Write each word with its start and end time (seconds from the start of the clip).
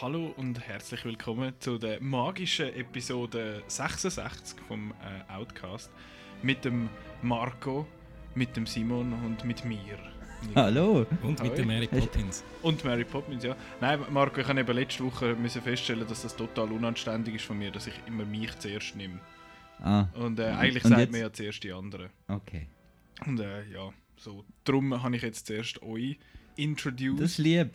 Hallo 0.00 0.32
und 0.36 0.60
herzlich 0.60 1.04
willkommen 1.04 1.54
zu 1.58 1.78
der 1.78 2.00
magischen 2.00 2.68
Episode 2.74 3.62
66 3.66 4.58
vom 4.68 4.92
äh, 4.92 5.32
Outcast 5.32 5.90
mit 6.42 6.64
dem 6.64 6.88
Marco, 7.22 7.86
mit 8.34 8.56
dem 8.56 8.66
Simon 8.66 9.12
und 9.24 9.44
mit 9.44 9.64
mir. 9.64 9.98
Hallo. 10.54 11.04
Und 11.22 11.42
mit 11.42 11.50
Hoi. 11.50 11.56
der 11.56 11.66
Mary 11.66 11.86
Poppins. 11.88 12.44
Und 12.62 12.84
Mary 12.84 13.04
Poppins, 13.04 13.42
ja. 13.42 13.56
Nein, 13.80 14.00
Marco, 14.10 14.40
ich 14.40 14.46
habe 14.46 14.60
eben 14.60 14.72
letzte 14.72 15.04
Woche 15.04 15.34
müssen 15.34 15.62
feststellen, 15.62 16.06
dass 16.06 16.22
das 16.22 16.36
total 16.36 16.70
unanständig 16.70 17.34
ist 17.36 17.44
von 17.44 17.58
mir, 17.58 17.72
dass 17.72 17.86
ich 17.88 17.94
immer 18.06 18.24
mich 18.24 18.56
zuerst 18.58 18.94
nehme. 18.94 19.18
Ah, 19.80 20.06
Und 20.14 20.38
äh, 20.38 20.44
eigentlich 20.44 20.84
Und 20.84 20.90
sagt 20.90 21.00
jetzt? 21.00 21.12
man 21.12 21.20
ja 21.20 21.32
zuerst 21.32 21.64
die 21.64 21.72
anderen. 21.72 22.10
okay. 22.28 22.68
Und 23.26 23.40
äh, 23.40 23.68
ja, 23.72 23.90
so. 24.16 24.44
Darum 24.62 25.02
habe 25.02 25.16
ich 25.16 25.22
jetzt 25.22 25.46
zuerst 25.48 25.82
euch 25.82 26.18
introduced. 26.54 27.20
Das 27.20 27.32
ist 27.32 27.38
lieb. 27.38 27.72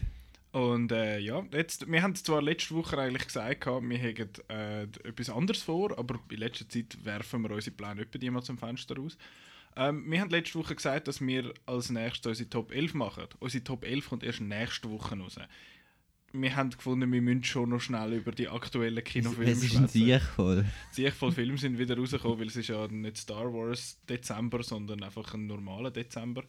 Und 0.54 0.92
äh, 0.92 1.18
ja, 1.18 1.44
jetzt, 1.52 1.92
wir 1.92 2.04
haben 2.04 2.14
zwar 2.14 2.40
letzte 2.40 2.76
Woche 2.76 2.96
eigentlich 3.00 3.26
gesagt, 3.26 3.66
wir 3.66 3.98
hätten 3.98 4.30
äh, 4.50 4.84
etwas 4.84 5.32
anderes 5.32 5.64
vor, 5.64 5.98
aber 5.98 6.20
in 6.30 6.38
letzter 6.38 6.70
Zeit 6.70 6.96
werfen 7.04 7.42
wir 7.42 7.50
unsere 7.50 7.76
Pläne 7.76 8.02
etwa 8.02 8.20
die 8.20 8.30
mal 8.30 8.44
zum 8.44 8.60
Fenster 8.60 8.96
raus. 8.96 9.18
Ähm, 9.76 10.06
wir 10.12 10.22
haben 10.22 10.30
letzte 10.30 10.60
Woche 10.60 10.76
gesagt, 10.76 11.08
dass 11.08 11.22
wir 11.22 11.52
als 11.66 11.90
nächstes 11.90 12.28
unsere 12.28 12.52
Top 12.52 12.72
11 12.72 12.94
machen. 12.94 13.24
Unsere 13.40 13.64
Top 13.64 13.84
11 13.84 14.10
kommt 14.10 14.24
erst 14.24 14.42
nächste 14.42 14.92
Woche 14.92 15.18
raus. 15.18 15.38
Wir 16.34 16.56
haben 16.56 16.70
gefunden, 16.70 17.12
wir 17.12 17.22
müssen 17.24 17.44
schon 17.44 17.70
noch 17.70 17.82
schnell 17.82 18.14
über 18.14 18.32
die 18.32 18.48
aktuellen 18.48 19.04
Kinofilme 19.04 19.52
Es 19.52 19.64
ist 19.64 19.76
ein 19.76 19.88
voll. 20.20 20.66
Voll 21.12 21.32
Filme 21.32 21.58
sind 21.58 21.80
wieder 21.80 21.98
rausgekommen, 21.98 22.40
weil 22.40 22.48
es 22.48 22.56
ist 22.56 22.68
ja 22.68 22.88
nicht 22.88 23.18
Star 23.18 23.52
Wars 23.52 24.00
Dezember, 24.08 24.62
sondern 24.62 25.02
einfach 25.02 25.34
ein 25.34 25.48
normaler 25.48 25.90
Dezember. 25.90 26.44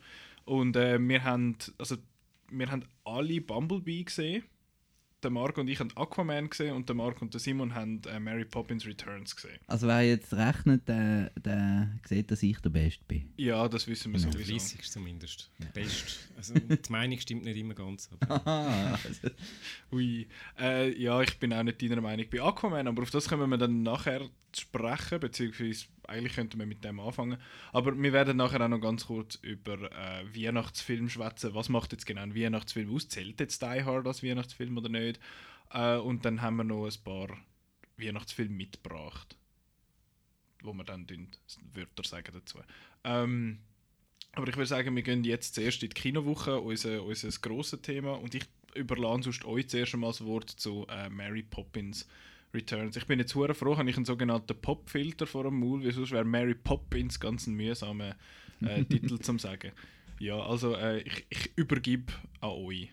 Und 0.45 0.77
äh, 0.77 0.99
wir 1.01 1.25
haben, 1.25 1.57
also 1.79 1.97
wir 2.59 2.71
haben 2.71 2.85
alle 3.05 3.41
Bumblebee 3.41 4.05
gesehen. 4.05 4.45
Der 5.25 5.31
Marco 5.31 5.61
und 5.63 5.69
ich 5.69 5.81
haben 5.81 5.91
Aquaman 5.97 6.51
gesehen 6.51 6.75
und 6.77 6.89
der 6.89 6.95
Marco 6.95 7.23
und 7.25 7.33
der 7.33 7.41
Simon 7.41 7.75
haben 7.75 8.01
äh, 8.07 8.21
Mary 8.21 8.45
Poppins 8.45 8.87
Returns 8.87 9.35
gesehen. 9.35 9.59
Also 9.67 9.87
wer 9.89 10.03
jetzt 10.03 10.33
rechnet, 10.35 10.87
der, 10.87 11.31
der 11.31 11.91
sieht, 12.07 12.31
dass 12.31 12.43
ich 12.43 12.59
der 12.61 12.71
Beste 12.71 13.03
bin. 13.09 13.33
Ja, 13.37 13.67
das 13.69 13.89
wissen 13.89 14.13
wir 14.13 14.21
Genau. 14.21 14.33
Der 14.33 14.45
sowieso. 14.45 14.77
30. 14.77 14.91
zumindest. 14.91 15.51
Der 15.61 15.81
Beste. 15.81 16.13
Also, 16.37 16.55
die 16.59 16.93
Meinung 16.93 17.19
stimmt 17.19 17.45
nicht 17.45 17.57
immer 17.57 17.75
ganz. 17.75 18.09
Aber 18.21 18.47
Aha. 18.47 18.99
also, 19.03 19.29
Ui. 19.93 20.27
Äh, 20.59 20.97
ja, 21.01 21.21
ich 21.23 21.39
bin 21.39 21.53
auch 21.53 21.63
nicht 21.63 21.81
deiner 21.83 22.01
Meinung 22.01 22.27
bei 22.31 22.43
Aquaman, 22.43 22.87
aber 22.87 23.03
auf 23.03 23.11
das 23.11 23.29
können 23.29 23.49
wir 23.49 23.57
dann 23.59 23.83
nachher 23.83 24.29
sprechen, 24.57 25.19
beziehungsweise 25.21 25.87
eigentlich 26.07 26.35
könnten 26.35 26.59
wir 26.59 26.67
mit 26.67 26.85
dem 26.85 27.01
anfangen. 27.01 27.39
Aber 27.73 27.97
wir 28.01 28.13
werden 28.13 28.37
nachher 28.37 28.61
auch 28.61 28.69
noch 28.69 28.81
ganz 28.81 29.07
kurz 29.07 29.37
über 29.37 29.75
äh, 29.91 30.25
Weihnachtsfilm 30.35 31.09
schwätzen. 31.09 31.55
Was 31.55 31.69
macht 31.69 31.93
jetzt 31.93 32.07
genau 32.07 32.23
ein 32.23 32.35
Weihnachtsfilm 32.37 32.95
aus? 32.95 33.09
Zählt 33.09 33.41
jetzt 33.41 33.63
Die 33.63 33.83
Hard 33.85 34.07
als 34.07 34.23
Weihnachtsfilm 34.23 34.77
oder 34.77 34.89
nicht? 34.89 35.14
Äh, 35.71 35.97
und 35.97 36.25
dann 36.25 36.43
haben 36.43 36.57
wir 36.57 36.65
noch 36.65 36.87
ein 36.87 37.05
paar 37.05 37.37
Weihnachtsfilme 37.97 38.55
mitgebracht, 38.55 39.37
wo 40.63 40.73
wir 40.73 40.85
dann 40.85 41.07
Wörter 41.73 42.05
sagen 42.05 42.33
dazu. 42.33 42.59
Ähm, 43.05 43.59
aber 44.33 44.49
ich 44.49 44.57
würde 44.57 44.67
sagen, 44.67 44.97
wir 44.97 45.03
gehen 45.03 45.25
jetzt 45.25 45.55
zuerst 45.55 45.83
in 45.83 45.91
die 45.91 45.95
Kinowoche, 45.95 46.61
unser, 46.61 47.03
unser 47.05 47.29
grosses 47.41 47.81
Thema. 47.83 48.15
Und 48.15 48.35
ich 48.35 48.45
überlasse 48.75 49.25
sonst 49.25 49.45
euch 49.45 49.69
zuerst 49.69 49.95
einmal 49.95 50.11
das 50.11 50.25
Wort 50.25 50.51
zu 50.51 50.87
äh, 50.89 51.09
Mary 51.09 51.43
Poppins 51.43 52.09
Returns. 52.53 52.97
Ich 52.97 53.07
bin 53.07 53.19
jetzt 53.19 53.35
hure 53.35 53.55
froh, 53.55 53.77
habe 53.77 53.91
ich 53.91 53.97
einen 53.97 54.05
sogenannten 54.05 54.57
Pop-Filter 54.61 55.27
vor 55.27 55.45
dem 55.45 55.59
Maul, 55.59 55.85
weil 55.85 55.93
sonst 55.93 56.13
wäre 56.13 56.25
Mary 56.25 56.55
Poppins 56.55 57.19
ganz 57.19 57.47
ein 57.47 57.55
mühsamer 57.55 58.17
äh, 58.61 58.85
Titel 58.89 59.19
zum 59.19 59.39
sagen. 59.39 59.73
Ja, 60.19 60.39
also 60.39 60.75
äh, 60.75 61.01
ich, 61.01 61.27
ich 61.29 61.53
übergebe 61.57 62.13
an 62.41 62.51
euch. 62.51 62.91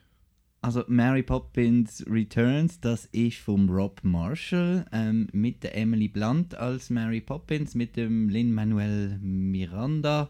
Also 0.62 0.84
Mary 0.88 1.24
Poppins 1.24 2.06
Returns, 2.08 2.80
das 2.80 3.08
ist 3.08 3.40
vom 3.40 3.68
Rob 3.70 4.00
Marshall 4.04 4.86
ähm, 4.92 5.28
mit 5.34 5.64
der 5.64 5.76
Emily 5.76 6.08
Blunt 6.08 6.54
als 6.56 6.92
Mary 6.92 7.20
Poppins, 7.20 7.74
mit 7.74 7.98
dem 7.98 8.30
Lin-Manuel 8.30 9.18
Miranda 9.20 10.30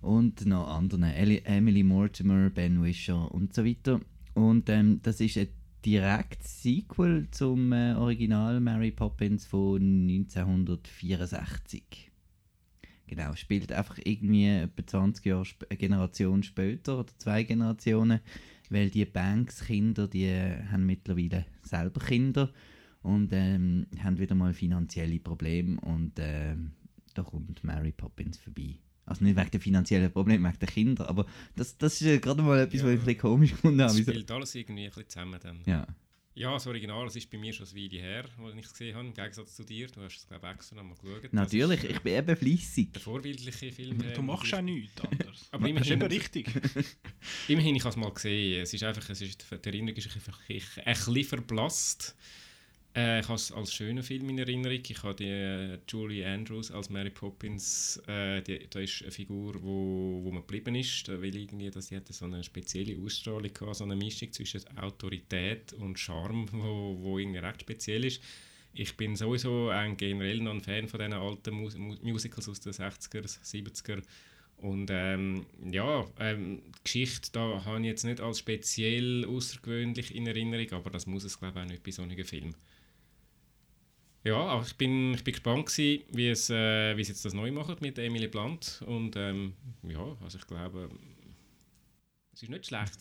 und 0.00 0.46
noch 0.46 0.68
anderen, 0.68 1.04
Eli 1.04 1.42
Emily 1.44 1.82
Mortimer, 1.82 2.48
Ben 2.48 2.82
Wisher 2.82 3.30
und 3.32 3.54
so 3.54 3.64
weiter. 3.64 4.00
Und 4.32 4.70
ähm, 4.70 5.00
das 5.02 5.20
ist 5.20 5.36
ein 5.36 5.48
direktes 5.84 6.62
Sequel 6.62 7.28
zum 7.30 7.72
äh, 7.72 7.94
Original 7.94 8.58
Mary 8.60 8.90
Poppins 8.90 9.44
von 9.44 10.08
1964. 10.08 12.10
Genau, 13.08 13.36
spielt 13.36 13.70
einfach 13.70 13.98
irgendwie 14.02 14.48
etwa 14.48 14.84
20 14.84 15.26
Jahre 15.26 15.46
eine 15.68 15.76
Generation 15.76 16.42
später 16.42 16.98
oder 16.98 17.12
zwei 17.18 17.44
Generationen, 17.44 18.18
weil 18.70 18.90
die 18.90 19.04
Banks-Kinder, 19.04 20.08
die 20.08 20.24
äh, 20.24 20.62
haben 20.70 20.86
mittlerweile 20.86 21.46
selber 21.62 22.00
Kinder 22.00 22.52
und 23.02 23.30
ähm, 23.32 23.86
haben 24.02 24.18
wieder 24.18 24.34
mal 24.34 24.52
finanzielle 24.52 25.18
Probleme 25.20 25.80
und 25.82 26.12
ähm, 26.18 26.72
da 27.14 27.22
kommt 27.22 27.62
Mary 27.64 27.92
Poppins 27.92 28.38
vorbei. 28.38 28.76
Also 29.04 29.22
nicht 29.24 29.36
wegen 29.36 29.50
der 29.50 29.60
finanziellen 29.60 30.10
Probleme, 30.10 30.48
wegen 30.48 30.58
der 30.58 30.68
Kinder, 30.68 31.08
aber 31.08 31.26
das, 31.54 31.78
das 31.78 32.00
ist 32.00 32.06
äh, 32.08 32.18
gerade 32.18 32.42
mal 32.42 32.58
etwas, 32.58 32.80
Ja. 32.80 32.86
was 32.86 32.92
ich 32.94 32.98
ein 33.00 33.04
bisschen 33.04 33.20
komisch 33.20 33.50
gefunden 33.52 33.80
habe. 33.82 33.94
Wieso- 33.96 34.10
spielt 34.10 34.30
alles 34.30 34.54
irgendwie 34.54 34.84
ein 34.84 34.90
bisschen 34.90 35.08
zusammen 35.08 35.40
dann. 35.42 35.58
Ja. 35.64 35.86
Ja, 36.38 36.52
das 36.52 36.66
Original, 36.66 37.06
das 37.06 37.16
ist 37.16 37.30
bei 37.30 37.38
mir 37.38 37.50
schon 37.50 37.66
ein 37.66 37.74
Weile 37.74 37.98
her, 37.98 38.24
als 38.44 38.54
ich 38.56 38.64
es 38.66 38.72
gesehen 38.72 38.94
habe, 38.94 39.06
im 39.06 39.14
Gegensatz 39.14 39.56
zu 39.56 39.64
dir. 39.64 39.86
Du 39.88 40.02
hast 40.02 40.18
es, 40.18 40.28
glaube 40.28 40.46
ich, 40.46 40.54
extra 40.54 40.76
noch 40.76 40.82
mal 40.84 40.94
geschaut. 40.94 41.32
Natürlich, 41.32 41.82
ist, 41.82 41.88
äh, 41.88 41.92
ich 41.92 42.00
bin 42.00 42.12
eben 42.14 42.36
fleissig. 42.36 42.92
Der 42.92 43.00
vorbildliche 43.00 43.72
Film. 43.72 44.04
Du 44.14 44.20
machst 44.20 44.52
auch 44.52 44.60
nichts 44.60 45.00
anderes. 45.00 45.48
Aber 45.52 45.66
das 45.72 45.80
ist 45.80 45.90
immerhin- 45.90 45.92
eben 46.02 46.12
richtig. 46.12 46.50
Immerhin, 47.48 47.74
ich 47.76 47.82
habe 47.84 47.90
es 47.90 47.96
mal 47.96 48.12
gesehen. 48.12 48.62
Es 48.62 48.74
ist 48.74 48.82
einfach, 48.84 49.08
es 49.08 49.22
ist, 49.22 49.46
die 49.50 49.66
Erinnerung 49.66 49.96
ist 49.96 50.14
einfach 50.14 50.38
ein 50.46 50.60
bisschen 50.84 51.24
verblasst. 51.24 52.14
Äh, 52.96 53.20
ich 53.20 53.26
habe 53.28 53.34
es 53.34 53.52
als 53.52 53.74
schönen 53.74 54.02
Film 54.02 54.30
in 54.30 54.38
Erinnerung. 54.38 54.80
Ich 54.88 55.02
habe 55.02 55.14
die 55.14 55.26
äh, 55.28 55.78
Julie 55.86 56.26
Andrews 56.26 56.70
als 56.70 56.88
Mary 56.88 57.10
Poppins. 57.10 58.02
Äh, 58.06 58.40
die, 58.42 58.66
da 58.70 58.80
ist 58.80 59.02
eine 59.02 59.10
Figur, 59.10 59.54
wo, 59.62 60.20
wo 60.24 60.30
man 60.30 60.40
geblieben 60.40 60.74
ist. 60.76 61.06
Will 61.08 61.36
irgendwie, 61.36 61.70
dass 61.70 61.88
sie 61.88 61.96
hatte 61.96 62.12
so 62.14 62.24
eine 62.24 62.42
spezielle 62.42 62.96
Ausstrahlung 63.04 63.50
hatte, 63.60 63.74
so 63.74 63.84
eine 63.84 63.96
Mischung 63.96 64.32
zwischen 64.32 64.62
Autorität 64.78 65.74
und 65.74 65.98
Charme, 65.98 66.46
wo, 66.52 66.96
wo 67.00 67.18
irgendwie 67.18 67.38
recht 67.40 67.60
speziell 67.62 68.04
ist. 68.04 68.22
Ich 68.72 68.96
bin 68.96 69.14
sowieso 69.16 69.68
ein 69.70 69.96
generell 69.98 70.38
noch 70.40 70.52
ein 70.52 70.60
Fan 70.62 70.88
von 70.88 70.98
diesen 71.00 71.14
alten 71.14 71.54
Mus 71.54 71.76
Mu- 71.76 71.96
Musicals 72.02 72.48
aus 72.48 72.60
den 72.60 72.72
60er, 72.72 73.22
70er. 73.42 74.02
Und 74.58 74.88
ähm, 74.90 75.44
ja, 75.70 76.06
ähm, 76.18 76.62
die 76.78 76.82
Geschichte 76.84 77.30
da 77.32 77.62
habe 77.66 77.80
ich 77.80 77.86
jetzt 77.86 78.04
nicht 78.04 78.20
als 78.20 78.38
speziell 78.38 79.26
außergewöhnlich 79.26 80.14
in 80.14 80.26
Erinnerung, 80.26 80.72
aber 80.72 80.88
das 80.90 81.06
muss 81.06 81.24
es 81.24 81.38
glaube 81.38 81.58
ich 81.58 81.64
auch 81.64 81.68
nicht 81.70 81.82
bei 81.82 81.90
so 81.90 82.02
einem 82.02 82.24
Film. 82.24 82.54
Ja, 84.26 84.38
aber 84.38 84.62
ich 84.66 84.74
bin, 84.76 85.14
ich 85.14 85.22
bin 85.22 85.34
gespannt 85.34 85.66
gewesen, 85.66 86.02
wie 86.12 86.28
es, 86.28 86.50
äh, 86.50 86.96
wie 86.96 87.04
sie 87.04 87.12
jetzt 87.12 87.24
das 87.24 87.32
neu 87.32 87.52
machen 87.52 87.76
mit 87.80 87.96
Emily 87.96 88.26
Blunt 88.26 88.82
und 88.84 89.14
ähm, 89.14 89.52
ja, 89.84 90.04
also 90.20 90.38
ich 90.38 90.46
glaube, 90.48 90.88
es 92.32 92.42
ist 92.42 92.48
nicht 92.48 92.66
schlecht, 92.66 92.98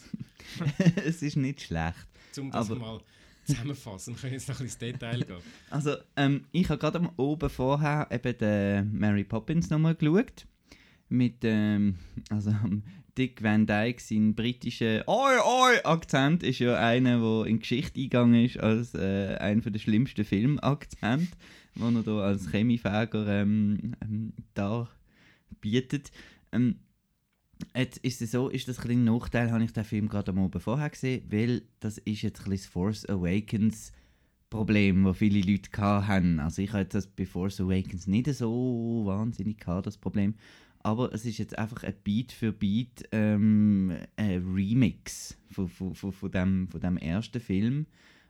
es 1.03 1.23
ist 1.23 1.35
nicht 1.35 1.61
schlecht. 1.61 2.07
um 2.37 2.51
das 2.51 2.69
Aber- 2.69 2.79
mal 2.79 3.01
zusammenfassen. 3.43 4.13
Wir 4.15 4.21
können 4.21 4.33
jetzt 4.33 4.49
noch 4.49 4.59
ein 4.59 4.65
ins 4.65 4.77
Detail 4.77 5.19
gehen. 5.23 5.37
Also, 5.71 5.95
ähm, 6.15 6.45
ich 6.51 6.69
habe 6.69 6.79
gerade 6.79 7.09
oben 7.17 7.49
vorher 7.49 8.07
eben 8.11 8.37
den 8.37 8.91
Mary 8.97 9.23
Poppins 9.23 9.69
nochmal 9.71 9.95
geschaut. 9.95 10.45
Mit 11.09 11.37
ähm, 11.43 11.97
also 12.29 12.53
Dick 13.17 13.41
Van 13.41 13.65
Dyke, 13.65 14.01
sein 14.01 14.35
britischer 14.35 15.07
Oi 15.07 15.37
Oi 15.39 15.83
Akzent 15.83 16.43
ist 16.43 16.59
ja 16.59 16.77
einer, 16.77 17.19
der 17.19 17.45
in 17.47 17.59
Geschichte 17.59 17.99
eingegangen 17.99 18.45
ist 18.45 18.59
als 18.59 18.93
äh, 18.93 19.37
einer 19.39 19.61
der 19.61 19.79
schlimmsten 19.79 20.25
Filmakzente, 20.25 21.31
den 21.75 21.95
er 21.95 22.03
da 22.03 22.19
als 22.19 22.51
Chemiefäger 22.51 23.27
ähm, 23.27 23.95
ähm, 24.01 24.33
darbietet. 24.53 26.11
Ähm, 26.51 26.79
Jetzt 27.73 27.99
ist 27.99 28.21
es 28.21 28.31
so, 28.31 28.49
ist 28.49 28.67
das 28.67 28.79
ein 28.85 29.05
Nachteil, 29.05 29.51
habe 29.51 29.63
ich 29.63 29.71
den 29.71 29.85
Film 29.85 30.09
gerade 30.09 30.31
am 30.31 30.39
Oben 30.39 30.59
vorher 30.59 30.89
gesehen, 30.89 31.23
weil 31.29 31.61
das 31.79 31.97
ist 31.99 32.21
jetzt 32.21 32.45
ein 32.45 32.51
das 32.51 32.65
Force 32.65 33.05
Awakens 33.07 33.93
Problem, 34.49 35.03
das 35.03 35.17
viele 35.17 35.39
Leute 35.39 35.71
hatten. 35.81 36.39
Also 36.39 36.61
ich 36.61 36.71
hatte 36.71 36.97
das 36.97 37.07
bei 37.07 37.25
Force 37.25 37.59
Awakens 37.59 38.07
nicht 38.07 38.27
so 38.33 39.03
wahnsinnig 39.05 39.59
gehabt, 39.59 39.87
das 39.87 39.97
Problem. 39.97 40.35
Aber 40.85 41.11
es 41.11 41.25
ist 41.25 41.39
jetzt 41.39 41.57
einfach 41.57 41.83
ein 41.83 41.95
Beat 42.03 42.31
für 42.31 42.51
Beat 42.51 43.09
ähm, 43.11 43.97
ein 44.17 44.53
Remix 44.53 45.35
von, 45.49 45.67
von, 45.67 45.95
von, 45.95 46.11
von, 46.11 46.29
dem, 46.29 46.67
von 46.67 46.79
dem 46.79 46.97
ersten 46.97 47.39
Film. 47.39 47.87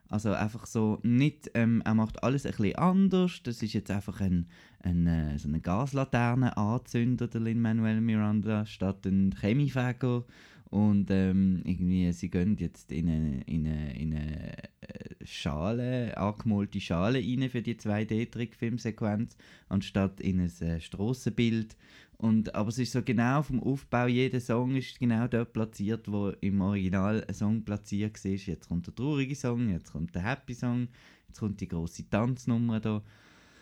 Also 0.08 0.32
einfach 0.32 0.66
so 0.66 1.00
nicht, 1.04 1.52
ähm, 1.54 1.82
er 1.84 1.96
macht 1.96 2.24
alles 2.24 2.46
ein 2.46 2.54
bisschen 2.54 2.78
anders. 2.78 3.44
Das 3.44 3.62
ist 3.62 3.74
jetzt 3.74 3.92
einfach 3.92 4.22
ein, 4.22 4.48
ein, 4.80 5.06
äh, 5.06 5.38
so 5.38 5.50
eine 5.50 5.60
Gaslaterne 5.60 6.56
anzünder, 6.56 7.28
der 7.28 7.42
Lin-Manuel 7.42 8.00
Miranda, 8.00 8.66
statt 8.66 9.06
ein 9.06 9.36
Chemiefäger. 9.38 10.24
Und 10.70 11.10
ähm, 11.12 11.62
irgendwie, 11.64 12.12
sie 12.12 12.30
gehen 12.30 12.58
jetzt 12.58 12.92
in 12.92 13.08
eine, 13.08 13.42
in 13.44 13.68
eine, 13.68 13.98
in 13.98 14.14
eine 14.14 14.58
äh, 14.82 15.26
Schale, 15.26 16.18
angemalte 16.18 16.82
Schale 16.82 17.20
rein 17.20 17.50
für 17.50 17.62
die 17.62 17.76
2D-Trickfilmsequenz, 17.76 19.38
anstatt 19.70 20.20
in 20.20 20.42
ein 20.42 20.62
äh, 20.62 20.80
Strassenbild. 20.82 21.76
Und, 22.18 22.56
aber 22.56 22.70
es 22.70 22.80
ist 22.80 22.94
so 22.94 23.02
genau 23.04 23.42
vom 23.42 23.62
Aufbau, 23.62 24.08
jeder 24.08 24.40
Song 24.40 24.76
ist 24.76 25.00
genau 25.00 25.28
dort 25.28 25.54
platziert, 25.54 26.10
wo 26.10 26.30
im 26.42 26.62
Original 26.62 27.24
ein 27.28 27.34
Song 27.34 27.64
platziert 27.64 28.24
war. 28.24 28.32
Jetzt 28.32 28.68
kommt 28.68 28.88
der 28.88 28.96
traurige 28.96 29.36
Song, 29.36 29.70
jetzt 29.70 29.92
kommt 29.92 30.16
der 30.16 30.24
Happy 30.24 30.54
Song, 30.54 30.88
jetzt 31.28 31.40
kommt 31.40 31.60
die 31.60 31.68
große 31.68 32.10
Tanznummer 32.10 32.80
da. 32.80 33.04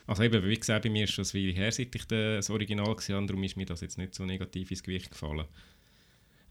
Also 0.05 0.23
eben, 0.23 0.43
wie 0.43 0.55
gesagt, 0.55 0.83
bei 0.83 0.89
mir 0.89 1.05
ist 1.05 1.17
das 1.17 1.33
wie 1.33 1.53
her, 1.53 1.71
seit 1.71 1.95
ich 1.95 2.05
das 2.05 2.49
Original 2.49 2.93
gesehen 2.95 3.15
habe, 3.15 3.25
darum 3.25 3.43
ist 3.43 3.57
mir 3.57 3.65
das 3.65 3.81
jetzt 3.81 3.97
nicht 3.97 4.13
so 4.13 4.25
negativ 4.25 4.69
ins 4.69 4.83
Gewicht 4.83 5.11
gefallen. 5.11 5.45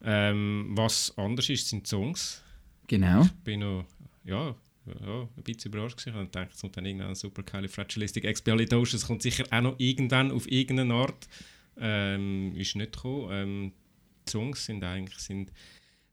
Ähm, 0.05 0.71
was 0.71 1.17
anders 1.17 1.49
ist, 1.49 1.69
sind 1.69 1.87
die 1.87 1.89
Songs. 1.89 2.43
Genau. 2.87 3.23
Ich 3.23 3.33
bin 3.45 3.61
noch, 3.61 3.85
ja, 4.25 4.55
ja, 4.87 5.29
ein 5.37 5.43
bisschen 5.45 5.73
überrascht 5.73 5.99
gewesen. 5.99 6.25
Ich 6.25 6.31
dachte, 6.31 6.51
es 6.55 6.61
kommt 6.61 6.77
dann 6.77 6.85
irgendein 6.85 7.15
Supercalifragilistic 7.15 8.25
Expialidocious, 8.25 9.07
kommt 9.07 9.23
sicher 9.23 9.45
auch 9.51 9.61
noch 9.61 9.75
irgendwann 9.79 10.33
auf 10.33 10.51
irgendeine 10.51 10.95
Art. 10.95 11.29
Ähm, 11.79 12.55
ist 12.57 12.77
nicht 12.77 12.93
gekommen. 12.93 13.29
Ähm, 13.31 13.73
die 14.27 14.31
Songs 14.31 14.65
sind 14.65 14.85
eigentlich 14.85 15.19
sind, 15.19 15.53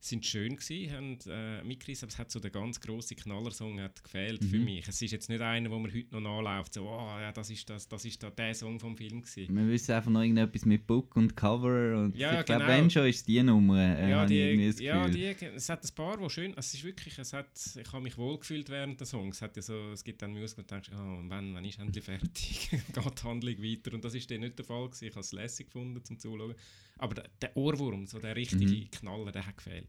sind 0.01 0.25
schön 0.25 0.56
gewesen, 0.56 0.92
haben 0.94 1.18
äh, 1.28 1.62
mitgerissen, 1.63 2.06
aber 2.06 2.13
es 2.13 2.18
hat 2.19 2.31
so 2.31 2.40
der 2.40 2.51
ganz 2.51 2.80
grosse 2.80 3.16
Knallersong 3.16 3.81
hat 3.81 4.01
gefehlt 4.01 4.44
für 4.46 4.57
Mhm. 4.57 4.63
mich. 4.63 4.88
Es 4.88 5.01
ist 5.01 5.12
jetzt 5.12 5.28
nicht 5.28 5.42
einer, 5.42 5.69
wo 5.69 5.78
man 5.78 5.94
heute 5.94 6.13
noch 6.18 6.22
nachläuft, 6.42 6.74
so, 6.74 6.84
oh, 6.88 7.19
ja, 7.19 7.34
das 7.34 7.50
ist 7.50 7.69
das, 7.69 7.86
das 7.88 8.06
ist 8.06 8.24
da 8.24 8.30
der 8.30 8.54
Song 8.56 8.80
vom 8.80 8.96
Film 8.96 9.22
gewesen. 9.22 9.54
Wir 9.54 9.68
wissen 9.68 9.92
einfach 9.94 10.10
noch 10.10 10.22
irgendetwas 10.22 10.63
mit 10.66 10.88
Book 10.88 11.16
und 11.18 11.36
Cover 11.36 11.98
und 11.98 12.16
Ja, 12.16 12.40
ich 12.40 12.46
glaube, 12.46 12.63
genau. 12.63 12.72
wenn 12.74 12.90
schon 12.90 13.07
ist 13.07 13.28
die 13.28 13.44
Nummer, 13.44 13.78
äh, 14.00 14.10
ja, 14.10 14.25
die, 14.25 14.38
ja 14.84 15.10
die, 15.10 15.25
es 15.56 15.68
hat 15.68 15.84
ein 15.84 15.96
paar, 15.96 16.18
wo 16.22 16.30
schön, 16.30 16.54
es 16.56 16.74
ist 16.74 16.84
wirklich, 16.86 17.18
es 17.19 17.34
hat, 17.34 17.50
ich 17.75 17.92
habe 17.92 18.01
mich 18.01 18.18
wohlgefühlt 18.18 18.69
während 18.69 19.00
der 19.01 19.07
Songs. 19.07 19.36
Es, 19.36 19.42
hat 19.42 19.56
ja 19.57 19.62
so, 19.62 19.92
es 19.92 20.04
gibt 20.04 20.22
dann 20.22 20.31
Musik 20.31 20.60
und 20.60 20.72
denkst, 20.72 20.92
oh, 20.94 21.19
wann, 21.28 21.54
wann 21.54 21.66
ist 21.66 21.78
endlich 21.78 22.06
fertig? 22.06 22.69
Geht 22.72 22.81
die 22.96 23.24
Handlung 23.28 23.57
weiter? 23.62 23.94
Und 23.94 24.06
das 24.06 24.13
ist 24.13 24.31
dann 24.31 24.40
nicht 24.40 24.57
der 24.57 24.66
Fall 24.66 24.86
gewesen. 24.86 25.06
Ich 25.06 25.12
habe 25.12 25.19
es 25.22 25.31
lässig 25.34 25.68
gefunden 25.68 26.04
zum 26.06 26.18
Zuschauen. 26.18 26.56
Aber 27.01 27.16
der, 27.16 27.25
der 27.42 27.56
Ohrwurm, 27.56 28.06
so 28.07 28.19
der 28.19 28.36
richtige 28.36 28.66
Mhm. 28.66 28.92
Knaller, 28.92 29.31
der 29.31 29.46
hat 29.46 29.56
gefehlt. 29.57 29.88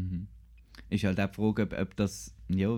Mhm. 0.00 0.26
Ist 0.88 1.04
halt 1.04 1.20
auch 1.20 1.28
die 1.28 1.34
Frage, 1.34 1.62
ob, 1.62 1.72
ob 1.78 1.96
das, 1.96 2.34
ja, 2.48 2.68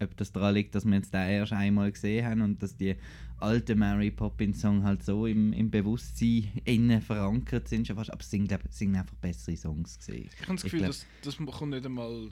ob 0.00 0.16
das 0.16 0.32
daran 0.32 0.54
liegt, 0.54 0.74
dass 0.74 0.84
wir 0.84 0.94
jetzt 0.94 1.12
den 1.12 1.28
erst 1.28 1.52
einmal 1.52 1.90
gesehen 1.92 2.24
haben 2.24 2.40
und 2.42 2.62
dass 2.62 2.76
die 2.76 2.96
alten 3.38 3.78
Mary 3.78 4.10
Poppins 4.10 4.60
Songs 4.60 4.84
halt 4.84 5.02
so 5.02 5.26
im, 5.26 5.52
im 5.52 5.70
Bewusstsein 5.70 6.48
innen 6.64 7.00
verankert 7.00 7.68
sind. 7.68 7.86
Schon 7.86 7.96
fast, 7.96 8.10
aber 8.10 8.20
es 8.20 8.30
sind, 8.30 8.48
glaub, 8.48 8.64
es 8.64 8.78
sind 8.78 8.94
einfach 8.96 9.14
bessere 9.16 9.56
Songs 9.56 9.98
gesehen. 9.98 10.28
Ich 10.34 10.42
habe 10.42 10.54
das 10.54 10.62
Gefühl, 10.62 10.78
glaub- 10.80 10.88
dass, 10.90 11.06
das 11.22 11.36
kommt 11.36 11.70
nicht 11.70 11.84
einmal 11.86 12.30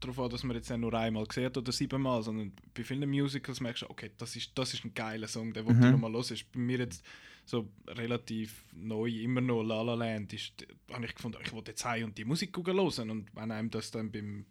darauf 0.00 0.18
an, 0.20 0.30
dass 0.30 0.44
man 0.44 0.56
jetzt 0.56 0.70
nur 0.70 0.94
einmal 0.94 1.26
gesehen 1.26 1.46
hat 1.46 1.56
oder 1.58 1.72
siebenmal, 1.72 2.22
sondern 2.22 2.52
bei 2.72 2.84
vielen 2.84 3.08
Musicals 3.10 3.60
merkst 3.60 3.82
du, 3.82 3.90
okay, 3.90 4.10
das 4.16 4.36
ist, 4.36 4.52
das 4.56 4.72
ist 4.74 4.84
ein 4.84 4.94
geiler 4.94 5.26
Song, 5.28 5.52
der 5.52 5.64
wollte 5.66 5.80
Mhm. 5.80 5.86
ich 5.86 5.92
nochmal 5.92 6.12
los. 6.12 6.30
Ist 6.30 6.50
bei 6.52 6.60
mir 6.60 6.78
jetzt 6.78 7.04
so 7.48 7.72
relativ 7.86 8.62
neu, 8.74 9.08
immer 9.08 9.40
noch 9.40 9.62
La 9.62 9.80
La 9.80 9.94
Land, 9.94 10.34
ist, 10.34 10.66
habe 10.92 11.06
ich 11.06 11.14
gefunden, 11.14 11.38
ich 11.42 11.52
wollte 11.52 11.70
jetzt 11.70 11.84
heim 11.84 12.04
und 12.04 12.18
die 12.18 12.26
Musik 12.26 12.54
hören 12.56 13.10
und 13.10 13.34
wenn 13.34 13.50
einem 13.50 13.70
das 13.70 13.90
dann 13.90 14.12
beim 14.12 14.44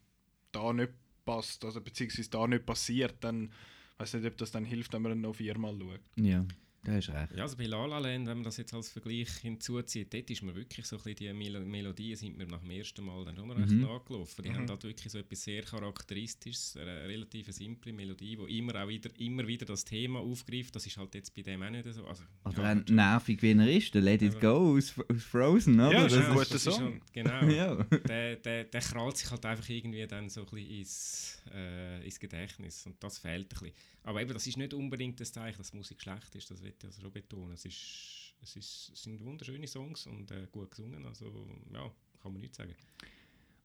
da 0.51 0.73
nicht 0.73 0.93
passt, 1.23 1.63
also 1.63 1.79
beziehungsweise 1.79 2.29
da 2.29 2.47
nicht 2.47 2.65
passiert, 2.65 3.15
dann 3.19 3.51
weiß 3.99 4.15
nicht, 4.15 4.25
ob 4.25 4.37
das 4.37 4.51
dann 4.51 4.65
hilft, 4.65 4.93
wenn 4.93 5.03
man 5.03 5.21
noch 5.21 5.35
viermal 5.35 5.77
schaut. 5.79 6.01
Ja, 6.15 6.43
da 6.87 6.93
hast 6.95 7.09
recht. 7.09 7.35
Ja, 7.35 7.43
also 7.43 7.57
bei 7.57 7.65
La 7.65 7.85
La 7.85 7.99
Land, 7.99 8.27
wenn 8.27 8.37
man 8.37 8.43
das 8.43 8.57
jetzt 8.57 8.73
als 8.73 8.89
Vergleich 8.89 9.29
hinzuzieht, 9.41 10.13
dort 10.13 10.29
ist 10.29 10.41
mir 10.41 10.55
wirklich 10.55 10.85
so 10.85 10.95
ein 10.97 11.03
bisschen 11.03 11.15
die 11.17 11.33
Mel 11.33 11.59
Melodien 11.65 12.15
sind 12.15 12.37
mir 12.37 12.47
nach 12.47 12.61
dem 12.61 12.71
ersten 12.71 13.03
Mal 13.05 13.25
dann 13.25 13.35
schon 13.35 13.51
recht 13.51 13.69
Mhm. 13.71 13.81
nachgelaufen. 13.81 14.43
Die 14.43 14.49
Mhm. 14.49 14.55
haben 14.55 14.69
halt 14.69 14.83
wirklich 14.83 15.11
so 15.11 15.17
etwas 15.19 15.43
sehr 15.43 15.63
Charakteristisches, 15.63 16.77
eine 16.77 17.07
relativ 17.07 17.47
simple 17.51 17.91
Melodie, 17.91 18.37
die 18.37 18.57
immer 18.57 18.75
auch 18.83 18.87
wieder, 18.87 19.09
immer 19.19 19.45
wieder 19.47 19.65
das 19.65 19.83
Thema 19.83 20.19
aufgreift. 20.19 20.75
Das 20.75 20.85
ist 20.85 20.97
halt 20.97 21.13
jetzt 21.15 21.33
bei 21.35 21.41
dem 21.41 21.61
auch 21.63 21.69
nicht 21.69 21.91
so. 21.93 22.05
Also, 22.05 22.23
Oder 22.45 22.63
ja, 22.63 22.81
auch 22.81 22.89
nervig 22.89 23.41
wie 23.41 23.51
er 23.51 23.69
ist, 23.69 23.93
der 23.93 24.01
Let 24.01 24.21
It. 24.21 24.39
Go 24.39 24.75
aus, 24.77 24.93
aus 24.97 25.23
Frozen, 25.23 25.79
oder? 25.79 25.91
Ja, 25.91 26.03
das 26.03 26.13
ist 26.13 26.19
ein 26.25 26.33
guter 26.33 26.49
das 26.49 26.63
Song. 26.63 26.83
halt, 26.93 27.13
genau. 27.13 27.41
ja. 27.47 27.75
der, 28.07 28.35
der, 28.37 28.63
der 28.65 28.81
krallt 28.81 29.17
sich 29.17 29.29
halt 29.29 29.45
einfach 29.45 29.67
irgendwie 29.69 30.05
dann 30.07 30.29
so 30.29 30.41
ein 30.41 30.45
bisschen 30.47 30.69
ins, 30.79 31.41
äh, 31.53 32.05
ins 32.05 32.19
Gedächtnis 32.19 32.85
und 32.85 33.01
das 33.03 33.17
fehlt 33.17 33.45
ein 33.53 33.59
bisschen. 33.59 33.71
Aber 34.03 34.21
eben, 34.21 34.33
das 34.33 34.47
ist 34.47 34.57
nicht 34.57 34.73
unbedingt 34.73 35.19
das 35.19 35.33
Zeichen, 35.33 35.57
dass 35.57 35.71
die 35.71 35.77
Musik 35.77 36.01
schlecht 36.01 36.33
ist, 36.35 36.49
das 36.49 36.61
will 36.83 36.89
ich 36.89 36.95
also 36.95 37.01
schon 37.01 37.11
betonen. 37.11 37.53
Es, 37.53 37.65
ist, 37.65 38.35
es, 38.41 38.55
ist, 38.55 38.91
es 38.93 39.03
sind 39.03 39.23
wunderschöne 39.23 39.67
Songs 39.67 40.05
und 40.07 40.31
äh, 40.31 40.47
gut 40.51 40.71
gesungen, 40.71 41.05
also 41.05 41.25
ja, 41.73 41.91
kann 42.21 42.31
man 42.33 42.41
nichts 42.41 42.57
sagen. 42.57 42.75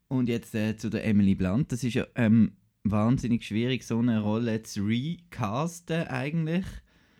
Und 0.09 0.29
jetzt 0.29 0.55
äh, 0.55 0.77
zu 0.77 0.91
der 0.91 1.05
Emily 1.05 1.35
Blunt. 1.35 1.73
Das 1.73 1.83
ist 1.85 1.95
ja 1.95 2.07
ähm, 2.17 2.57
wahnsinnig 2.85 3.45
schwierig, 3.45 3.85
so 3.85 3.99
eine 3.99 4.21
Rolle 4.21 4.63
zu 4.63 4.85
recasten 4.85 6.07
eigentlich. 6.09 6.67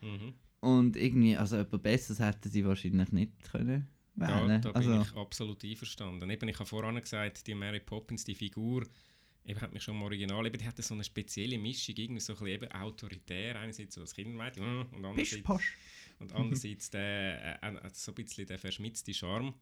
Mhm. 0.03 0.35
Und 0.61 0.97
irgendwie, 0.97 1.37
also 1.37 1.57
jemand 1.57 1.83
Besseres 1.83 2.21
hätte 2.21 2.49
sie 2.49 2.65
wahrscheinlich 2.65 3.11
nicht 3.13 3.43
können 3.51 3.89
Ja, 4.17 4.47
wählen. 4.47 4.63
da 4.63 4.73
bin 4.73 4.77
also, 4.77 5.01
ich 5.01 5.17
absolut 5.17 5.65
einverstanden. 5.65 6.31
Eben, 6.31 6.49
ich 6.49 6.59
habe 6.59 6.69
vorhin 6.69 7.01
gesagt, 7.01 7.47
die 7.47 7.55
Mary 7.55 7.81
Poppins, 7.81 8.25
die 8.25 8.35
Figur, 8.35 8.85
eben 9.45 9.61
hat 9.61 9.73
mich 9.73 9.83
schon 9.83 9.97
im 9.97 10.03
Original, 10.03 10.47
eben, 10.47 10.59
die 10.59 10.67
hatte 10.67 10.83
so 10.83 10.95
eine 10.95 11.05
spezielle 11.05 11.59
Mischung, 11.59 11.95
irgendwie 11.97 12.21
so 12.21 12.33
ein 12.33 12.39
bisschen 12.39 12.63
eben 12.63 12.73
autoritär, 12.73 13.59
einerseits 13.59 13.95
so 13.95 14.01
das 14.01 14.15
Kindermädchen 14.15 14.65
mm, 14.65 15.05
und 15.05 15.15
Pisch, 15.15 15.35
andererseits, 15.35 15.65
und 16.19 16.33
andererseits 16.35 16.91
der, 16.91 17.63
äh, 17.63 17.91
so 17.93 18.13
ein 18.13 18.15
bisschen 18.15 18.47
der 18.47 18.59
verschmitzte 18.59 19.13
Charme. 19.13 19.55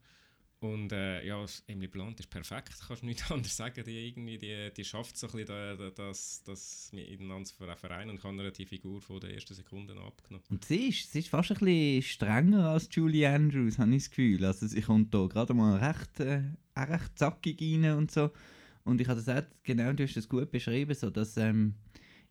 Und 0.61 0.91
äh, 0.91 1.25
ja, 1.25 1.43
Emily 1.65 1.87
Blunt 1.87 2.19
ist 2.19 2.29
perfekt, 2.29 2.75
kannst 2.87 3.01
du 3.01 3.07
nichts 3.07 3.31
anderes 3.31 3.57
sagen. 3.57 3.83
Die, 3.83 4.07
irgendwie, 4.09 4.37
die, 4.37 4.71
die 4.71 4.85
schafft 4.85 5.17
so 5.17 5.25
ein 5.25 5.31
bisschen 5.31 5.47
da, 5.47 5.75
da, 5.75 5.89
das, 5.89 6.43
das 6.45 6.91
miteinander 6.93 7.45
zu 7.45 7.55
vereinen 7.55 8.11
und 8.11 8.21
kann 8.21 8.37
ihr 8.37 8.51
die 8.51 8.67
Figur 8.67 9.01
von 9.01 9.19
der 9.19 9.33
ersten 9.33 9.55
Sekunde 9.55 9.99
abgenommen. 9.99 10.45
Und 10.51 10.63
sie 10.63 10.89
ist, 10.89 11.11
sie 11.11 11.19
ist 11.19 11.29
fast 11.29 11.51
ein 11.51 11.57
bisschen 11.57 12.03
strenger 12.03 12.69
als 12.69 12.89
Julie 12.91 13.27
Andrews, 13.27 13.79
habe 13.79 13.89
ich 13.95 14.03
das 14.03 14.09
Gefühl. 14.11 14.45
Also 14.45 14.67
sie 14.67 14.81
kommt 14.81 15.11
da 15.15 15.25
gerade 15.25 15.55
mal 15.55 15.77
recht, 15.77 16.19
äh, 16.19 16.43
recht 16.77 17.17
zackig 17.17 17.59
rein 17.59 17.97
und 17.97 18.11
so. 18.11 18.29
Und 18.83 18.99
ich 19.01 19.07
habe 19.07 19.21
das 19.21 19.29
auch, 19.29 19.47
genau, 19.63 19.93
du 19.93 20.03
hast 20.03 20.15
das 20.17 20.27
gut 20.29 20.51
beschrieben, 20.51 20.93
so 20.95 21.09
dass 21.09 21.37
ähm, 21.37 21.75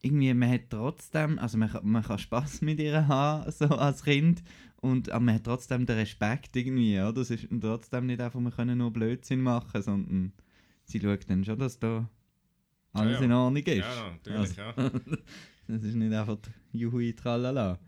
irgendwie 0.03 0.33
man 0.35 0.51
hat 0.51 0.63
trotzdem, 0.71 1.39
also 1.39 1.59
man, 1.59 1.71
kann- 1.71 1.87
man 1.87 2.03
kann 2.03 2.19
Spaß 2.19 2.63
mit 2.63 2.81
ihr 2.81 3.07
haben, 3.07 3.51
so 3.53 3.67
als 3.67 4.03
Kind, 4.03 4.43
und 4.77 5.11
aber 5.11 5.21
man 5.25 5.35
hat 5.37 5.45
trotzdem 5.45 5.85
den 5.87 5.97
Respekt 5.99 6.57
irgendwie, 6.57 6.95
ja. 6.95 7.13
Das 7.13 7.31
ist 7.31 7.47
trotzdem 7.61 8.07
nicht 8.07 8.21
einfach, 8.21 8.41
wir 8.41 8.51
können 8.51 8.79
nur 8.79 8.93
Blödsinn 8.93 9.41
machen, 9.43 9.83
sondern 9.83 10.33
sie 10.85 11.01
schaut 11.01 11.29
dann 11.29 11.45
schon, 11.45 11.59
dass 11.59 11.79
da 11.79 12.09
alles 12.93 13.19
ja. 13.21 13.25
in 13.27 13.33
Ordnung 13.33 13.63
ist. 13.63 13.77
Ja, 13.77 14.11
natürlich, 14.11 14.57
ja. 14.57 14.75
Das 15.69 15.85
ist 15.85 15.95
nicht 15.95 16.13
einfach 16.13 16.37
Juhui 16.73 17.13
Tralala. 17.15 17.79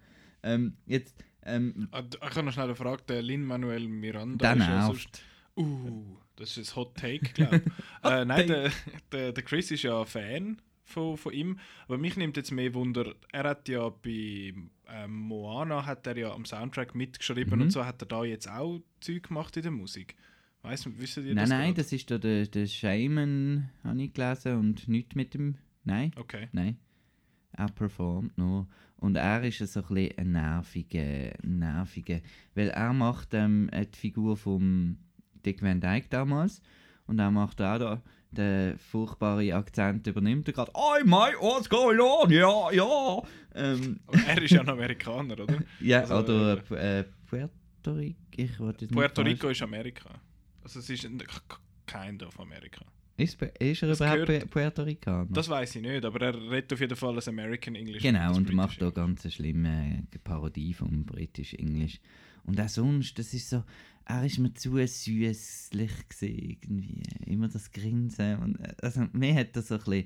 Ähm, 0.44 0.76
jetzt, 0.86 1.16
ähm, 1.44 1.88
Ah, 1.90 2.02
Ich 2.08 2.20
habe 2.36 2.44
noch 2.44 2.52
schnell 2.52 2.66
eine 2.66 2.76
Frage, 2.76 3.02
der 3.08 3.22
Lin-Manuel 3.22 3.88
Miranda 3.88 4.54
der 4.54 4.62
ist 4.62 4.68
ja 4.68 4.86
sonst- 4.86 5.22
Uh, 5.56 6.16
das 6.36 6.56
ist 6.56 6.72
ein 6.72 6.76
Hot 6.76 6.94
Take, 6.96 7.32
glaube 7.34 7.62
ich. 7.64 7.72
äh, 8.10 8.24
nein, 8.24 8.46
der, 8.46 8.70
der, 9.12 9.32
der 9.32 9.42
Chris 9.44 9.70
ist 9.70 9.82
ja 9.82 10.00
ein 10.00 10.06
Fan 10.06 10.62
von, 10.84 11.16
von 11.16 11.32
ihm, 11.32 11.58
aber 11.86 11.98
mich 11.98 12.16
nimmt 12.16 12.36
jetzt 12.36 12.50
mehr 12.52 12.72
Wunder, 12.74 13.14
er 13.32 13.44
hat 13.44 13.68
ja 13.68 13.88
bei 13.88 14.52
ähm, 14.88 15.14
Moana 15.14 15.86
hat 15.86 16.06
er 16.06 16.16
ja 16.18 16.32
am 16.32 16.44
Soundtrack 16.44 16.94
mitgeschrieben 16.94 17.54
Mhm. 17.56 17.62
und 17.62 17.70
so 17.70 17.84
hat 17.84 18.02
er 18.02 18.06
da 18.06 18.24
jetzt 18.24 18.48
auch 18.48 18.80
Zeug 19.00 19.28
gemacht 19.28 19.56
in 19.56 19.62
der 19.62 19.72
Musik. 19.72 20.16
Weißt 20.62 20.86
du, 20.86 20.98
wissen 20.98 21.24
ihr 21.26 21.34
Nein, 21.34 21.42
das? 21.44 21.48
nein, 21.50 21.60
gerade? 21.74 21.82
das 21.82 21.92
ist 21.92 22.10
da 22.10 22.18
der, 22.18 22.46
der 22.46 22.66
Shaman, 22.66 23.70
habe 23.84 24.02
ich 24.02 24.12
gelesen, 24.12 24.58
und 24.58 24.86
nichts 24.88 25.14
mit 25.14 25.34
dem. 25.34 25.56
Nein, 25.84 26.12
Okay. 26.16 26.48
nein. 26.52 26.76
Er 27.52 27.68
performt 27.68 28.38
nur. 28.38 28.66
Und 28.96 29.16
er 29.16 29.42
ist 29.44 29.58
so 29.58 29.80
ein 29.80 29.86
bisschen 29.94 30.18
ein 30.18 30.32
nerviger, 30.32 31.32
nerviger. 31.42 32.20
Weil 32.54 32.68
er 32.68 32.92
macht 32.92 33.34
ähm, 33.34 33.68
die 33.74 33.98
Figur 33.98 34.36
vom 34.36 34.96
Dick 35.44 35.62
Van 35.62 35.80
Dyke 35.80 36.08
damals. 36.10 36.60
Und 37.06 37.18
er 37.18 37.30
macht 37.30 37.60
auch 37.60 37.78
da 37.78 38.02
den 38.30 38.78
furchtbaren 38.78 39.52
Akzent, 39.52 40.06
übernimmt 40.06 40.48
er 40.48 40.54
gerade. 40.54 40.70
Oh, 40.74 40.94
mate, 41.04 41.36
what's 41.38 41.68
going 41.68 42.00
on? 42.00 42.30
Ja, 42.30 42.70
ja. 42.70 43.22
Ähm, 43.54 44.00
Aber 44.06 44.18
er 44.26 44.42
ist 44.42 44.50
ja 44.50 44.60
ein 44.60 44.68
Amerikaner, 44.68 45.38
oder? 45.38 45.58
ja, 45.80 46.00
Also, 46.00 46.16
oder 46.34 46.70
äh, 46.70 47.04
Puerto 47.26 47.92
Rico. 47.92 48.72
Puerto 48.90 49.22
Rico 49.22 49.48
ist 49.48 49.62
Amerika. 49.62 50.08
Also 50.62 50.78
es 50.78 50.88
ist 50.88 51.06
kind 51.86 52.22
of 52.22 52.40
Amerika. 52.40 52.84
Ist, 53.22 53.40
ist 53.42 53.82
er 53.82 53.88
Das 53.88 54.00
überhaupt 54.00 54.26
gehört- 54.26 54.44
Pu- 54.44 54.48
Puerto 54.48 54.82
Ricaner? 54.82 55.26
Das 55.30 55.48
weiß 55.48 55.76
ich 55.76 55.82
nicht, 55.82 56.04
aber 56.04 56.20
er 56.26 56.50
redet 56.50 56.72
auf 56.72 56.80
jeden 56.80 56.96
Fall 56.96 57.14
ein 57.18 57.28
American 57.28 57.74
English. 57.74 58.02
Genau, 58.02 58.34
und 58.36 58.52
macht 58.52 58.80
da 58.82 58.90
ganz 58.90 59.24
eine 59.24 59.32
schlimme 59.32 60.04
Parodie 60.24 60.74
vom 60.74 61.04
British 61.04 61.54
English. 61.54 62.00
Und 62.44 62.60
auch 62.60 62.68
sonst, 62.68 63.18
das 63.18 63.32
ist 63.34 63.50
so, 63.50 63.62
er 64.04 64.24
ist 64.24 64.38
mir 64.38 64.52
zu 64.54 64.76
süßlich 64.84 66.08
gesehen 66.08 66.56
irgendwie. 66.62 67.02
Immer 67.26 67.48
das 67.48 67.70
Grinsen. 67.70 68.36
Und, 68.38 68.60
äh, 68.60 68.74
also, 68.82 69.06
mir 69.12 69.34
hat 69.34 69.54
das 69.56 69.68
so 69.68 69.74
ein 69.74 69.80
bisschen, 69.80 70.04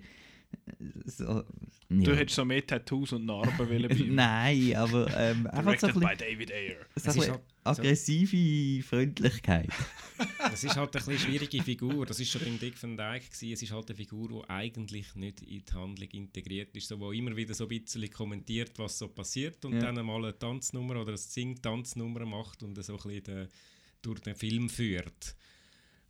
so, 1.05 1.45
Du 1.89 2.11
ja. 2.11 2.17
hättest 2.17 2.37
so 2.37 2.45
mehr 2.45 2.67
Tattoos 2.67 3.13
und 3.13 3.27
Narben 3.27 3.57
wollen 3.59 3.89
bei. 3.89 3.95
Nein, 4.09 4.75
aber 4.75 5.07
ähm, 5.17 5.47
einfach 5.47 5.79
so 5.79 5.87
ein 5.87 5.95
bisschen, 5.95 6.19
David 6.19 6.53
Ayer. 6.53 6.75
so 6.75 6.81
ein 6.81 6.87
Es 6.95 7.07
ist 7.07 7.15
bisschen 7.15 7.33
halt- 7.33 7.43
aggressive 7.65 8.83
Freundlichkeit. 8.83 9.69
Es 10.53 10.65
ist 10.65 10.77
halt 10.77 10.97
eine 10.97 11.05
bisschen 11.05 11.19
schwierige 11.19 11.63
Figur. 11.63 12.07
Das 12.07 12.19
ist 12.21 12.31
schon 12.31 12.41
beim 12.43 12.59
Dick 12.59 12.81
Van 12.83 12.97
gewesen. 12.97 13.53
Es 13.53 13.63
ist 13.63 13.71
halt 13.73 13.89
eine 13.91 13.97
Figur, 13.97 14.29
die 14.29 14.49
eigentlich 14.51 15.15
nicht 15.15 15.43
in 15.43 15.63
die 15.65 15.75
Handlung 15.75 16.09
integriert 16.11 16.75
ist, 16.77 16.89
so, 16.89 16.99
wo 16.99 17.13
immer 17.13 17.37
wieder 17.37 17.53
so 17.53 17.65
ein 17.65 17.81
bisschen 17.81 18.11
kommentiert, 18.11 18.73
was 18.79 18.99
so 18.99 19.09
passiert 19.09 19.63
und 19.65 19.75
Ja. 19.75 19.93
dann 19.93 20.07
mal 20.07 20.17
eine 20.25 20.39
Tanznummer 20.39 20.97
oder 21.01 21.09
eine 21.09 21.19
Sing-Tanznummer 21.19 22.25
macht 22.25 22.63
und 22.63 22.83
so 22.83 22.95
ein 22.95 23.03
bisschen 23.03 23.25
den, 23.25 23.49
durch 24.01 24.21
den 24.21 24.35
Film 24.35 24.69
führt. 24.71 25.37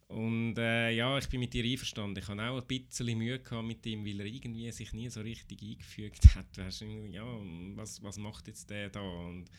Und 0.08 0.56
äh, 0.56 0.90
ja, 0.90 1.18
ich 1.18 1.28
bin 1.28 1.40
mit 1.40 1.52
dir 1.52 1.64
einverstanden. 1.64 2.18
Ich 2.22 2.28
habe 2.28 2.42
auch 2.42 2.60
ein 2.60 2.66
bisschen 2.66 3.18
Mühe 3.18 3.40
gehabt 3.40 3.66
mit 3.66 3.84
ihm, 3.86 4.04
weil 4.04 4.20
er 4.20 4.26
irgendwie 4.26 4.70
sich 4.70 4.92
nie 4.92 5.08
so 5.08 5.20
richtig 5.20 5.60
eingefügt 5.62 6.22
hat. 6.36 6.56
Weißt, 6.56 6.84
ja, 7.10 7.24
was, 7.74 8.02
was 8.02 8.16
macht 8.16 8.46
jetzt 8.46 8.70
der 8.70 8.88
da? 8.90 9.00
Und 9.00 9.50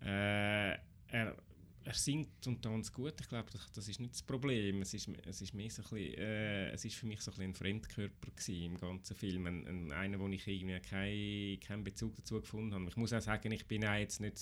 äh, 0.00 0.70
er, 0.70 1.36
er 1.84 1.94
singt 1.94 2.46
und 2.46 2.62
tanzt 2.62 2.94
gut. 2.94 3.14
Ich 3.20 3.28
glaube, 3.28 3.50
das, 3.52 3.70
das 3.72 3.86
ist 3.88 4.00
nicht 4.00 4.14
das 4.14 4.22
Problem. 4.22 4.80
Es 4.80 4.94
ist, 4.94 5.10
es 5.26 5.42
ist 5.42 5.52
mehr 5.52 5.70
so 5.70 5.82
bisschen, 5.82 6.14
äh, 6.14 6.70
es 6.70 6.86
ist 6.86 6.96
für 6.96 7.06
mich 7.06 7.20
so 7.20 7.30
ein, 7.32 7.40
ein 7.42 7.54
Fremdkörper 7.54 8.28
im 8.48 8.78
ganzen 8.78 9.14
Film. 9.14 9.46
Ein, 9.46 9.66
ein, 9.66 9.92
einer, 9.92 10.18
wo 10.20 10.28
ich 10.28 10.46
irgendwie 10.46 10.80
keinen 10.80 11.60
keinen 11.60 11.84
Bezug 11.84 12.16
dazu 12.16 12.40
gefunden 12.40 12.74
habe. 12.74 12.88
Ich 12.88 12.96
muss 12.96 13.12
auch 13.12 13.20
sagen, 13.20 13.52
ich 13.52 13.66
bin 13.66 13.84
auch 13.84 13.94
jetzt 13.94 14.20
nicht 14.20 14.38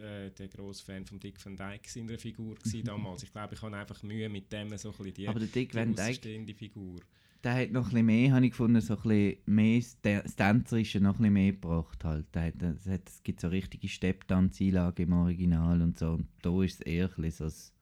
äh, 0.00 0.30
der 0.30 0.48
grosse 0.48 0.84
Fan 0.84 1.04
von 1.04 1.18
Dick 1.18 1.44
Van 1.44 1.56
Dyke 1.56 1.98
in 1.98 2.06
der 2.06 2.18
Figur 2.18 2.56
damals. 2.84 3.22
Ich 3.22 3.32
glaube, 3.32 3.54
ich 3.54 3.62
habe 3.62 3.76
einfach 3.76 4.02
Mühe 4.02 4.28
mit 4.28 4.52
dem 4.52 4.76
so 4.76 4.94
ein 4.98 5.14
die, 5.14 5.28
Aber 5.28 5.38
der 5.40 5.48
Dick 5.48 5.70
die 5.72 5.76
Van 5.76 5.94
Dyke, 5.94 6.54
Figur. 6.54 7.00
der 7.44 7.54
hat 7.54 7.70
noch 7.72 7.92
ein 7.92 8.04
mehr, 8.06 8.32
habe 8.32 8.44
ich 8.44 8.52
gefunden, 8.52 8.80
so 8.80 8.96
ein 8.96 9.02
bisschen 9.02 9.36
mehr, 9.46 9.80
das 9.80 10.22
das 10.24 10.36
Tänzerische 10.36 11.00
noch 11.00 11.18
ein 11.18 11.32
mehr 11.32 11.52
gebracht 11.52 12.04
halt. 12.04 12.26
Der 12.34 12.46
hat, 12.46 12.62
es, 12.62 12.86
hat, 12.86 13.08
es 13.08 13.22
gibt 13.22 13.40
so 13.40 13.48
richtige 13.48 13.88
Stepptanzeinlagen 13.88 15.06
im 15.06 15.12
Original 15.12 15.82
und 15.82 15.98
so. 15.98 16.12
Und 16.12 16.28
da 16.42 16.62
ist 16.62 16.74
es 16.74 16.80
eher 16.82 17.10
ein 17.16 17.30
so 17.30 17.44
das, 17.44 17.72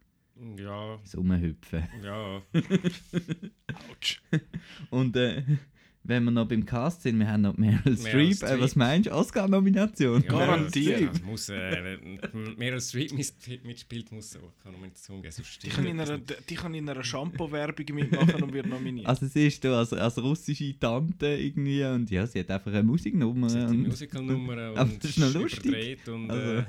Ja, 0.56 0.96
das 0.98 1.16
Rumhüpfen. 1.16 1.84
ja. 2.02 2.42
Autsch. 3.90 4.22
Und 4.90 5.16
äh, 5.16 5.42
wenn 6.02 6.24
wir 6.24 6.30
noch 6.30 6.48
beim 6.48 6.64
Cast 6.64 7.02
sind, 7.02 7.18
wir 7.18 7.28
haben 7.30 7.42
noch 7.42 7.56
Meryl 7.56 7.78
Meryl 7.84 8.34
Streep. 8.34 8.42
Äh, 8.42 8.60
was 8.60 8.70
Streep. 8.70 8.76
meinst 8.76 9.06
du? 9.08 9.12
Oscar-Nomination? 9.12 10.22
Ja, 10.22 10.28
Garantiert. 10.30 11.24
Muss, 11.24 11.48
äh, 11.50 11.98
wenn 12.32 12.56
Meryl 12.56 12.80
Streep 12.80 13.12
mitspielt, 13.64 14.10
muss 14.10 14.38
keine 14.62 14.76
Nomination 14.76 15.22
geben. 15.22 15.34
Die 15.62 15.68
kann 15.68 15.86
in 15.86 16.00
einer, 16.00 16.16
nicht. 16.16 16.50
die 16.50 16.54
kann 16.54 16.74
in 16.74 16.88
einer 16.88 17.04
Shampoo-Werbung 17.04 17.94
mitmachen 17.94 18.42
und 18.42 18.52
wird 18.52 18.66
nominiert. 18.66 19.06
Also 19.06 19.26
sie 19.26 19.46
ist 19.46 19.62
da 19.64 19.78
als, 19.78 19.92
als 19.92 20.18
russische 20.18 20.78
Tante 20.78 21.26
irgendwie 21.26 21.84
und 21.84 22.10
ja, 22.10 22.26
sie 22.26 22.40
hat 22.40 22.50
einfach 22.50 22.72
eine 22.72 22.82
Musiknummer. 22.82 23.48
Sie 23.50 23.60
hat 23.60 23.70
die 23.70 23.76
und, 23.76 23.88
Musical-Nummer 23.88 24.56
Aber 24.58 24.82
und 24.82 25.04
das 25.04 25.10
ist 25.10 25.18
noch 25.18 25.34
lustig. 25.34 25.98
Und, 26.08 26.30
Also- 26.30 26.52
äh, 26.60 26.64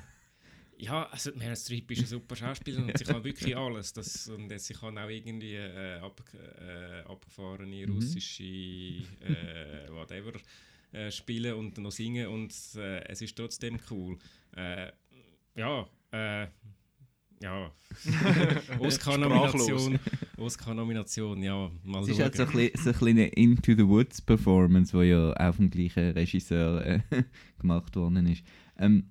ja, 0.81 1.03
also 1.11 1.31
Meryl 1.35 1.55
Streep 1.55 1.91
ist 1.91 1.99
eine 1.99 2.07
super 2.07 2.35
Schauspielerin 2.35 2.89
und 2.89 2.97
sie 2.97 3.03
kann 3.03 3.23
wirklich 3.23 3.55
alles. 3.57 3.93
Das, 3.93 4.27
und 4.29 4.59
sie 4.59 4.73
kann 4.73 4.97
auch 4.97 5.09
irgendwie 5.09 5.55
äh, 5.55 5.99
ab, 5.99 6.21
äh, 6.33 7.01
abgefahrene 7.07 7.85
Mhm. 7.85 7.93
russische 7.93 8.43
äh, 8.43 9.87
whatever 9.91 10.33
äh, 10.91 11.11
spielen 11.11 11.53
und 11.53 11.77
noch 11.77 11.91
singen 11.91 12.27
und 12.27 12.53
äh, 12.75 13.03
es 13.07 13.21
ist 13.21 13.37
trotzdem 13.37 13.79
cool. 13.91 14.17
Äh, 14.55 14.91
ja, 15.55 15.87
äh, 16.11 16.47
ja. 17.41 17.71
Oscar-Nomination. 18.79 19.99
Oscar-Nomination, 20.37 21.43
ja, 21.43 21.69
mal 21.83 22.01
es 22.03 22.09
ist 22.09 22.19
halt 22.19 22.35
so 22.35 22.43
ein 22.43 22.51
bisschen, 22.51 22.93
so 22.93 23.05
eine 23.05 23.27
Into 23.29 23.73
the 23.75 23.87
Woods 23.87 24.19
Performance, 24.21 24.97
die 24.97 25.05
ja 25.09 25.33
auch 25.33 25.55
vom 25.55 25.69
gleichen 25.69 26.11
Regisseur 26.11 27.03
gemacht 27.59 27.95
worden 27.95 28.25
ist. 28.27 28.43
Ähm, 28.77 29.05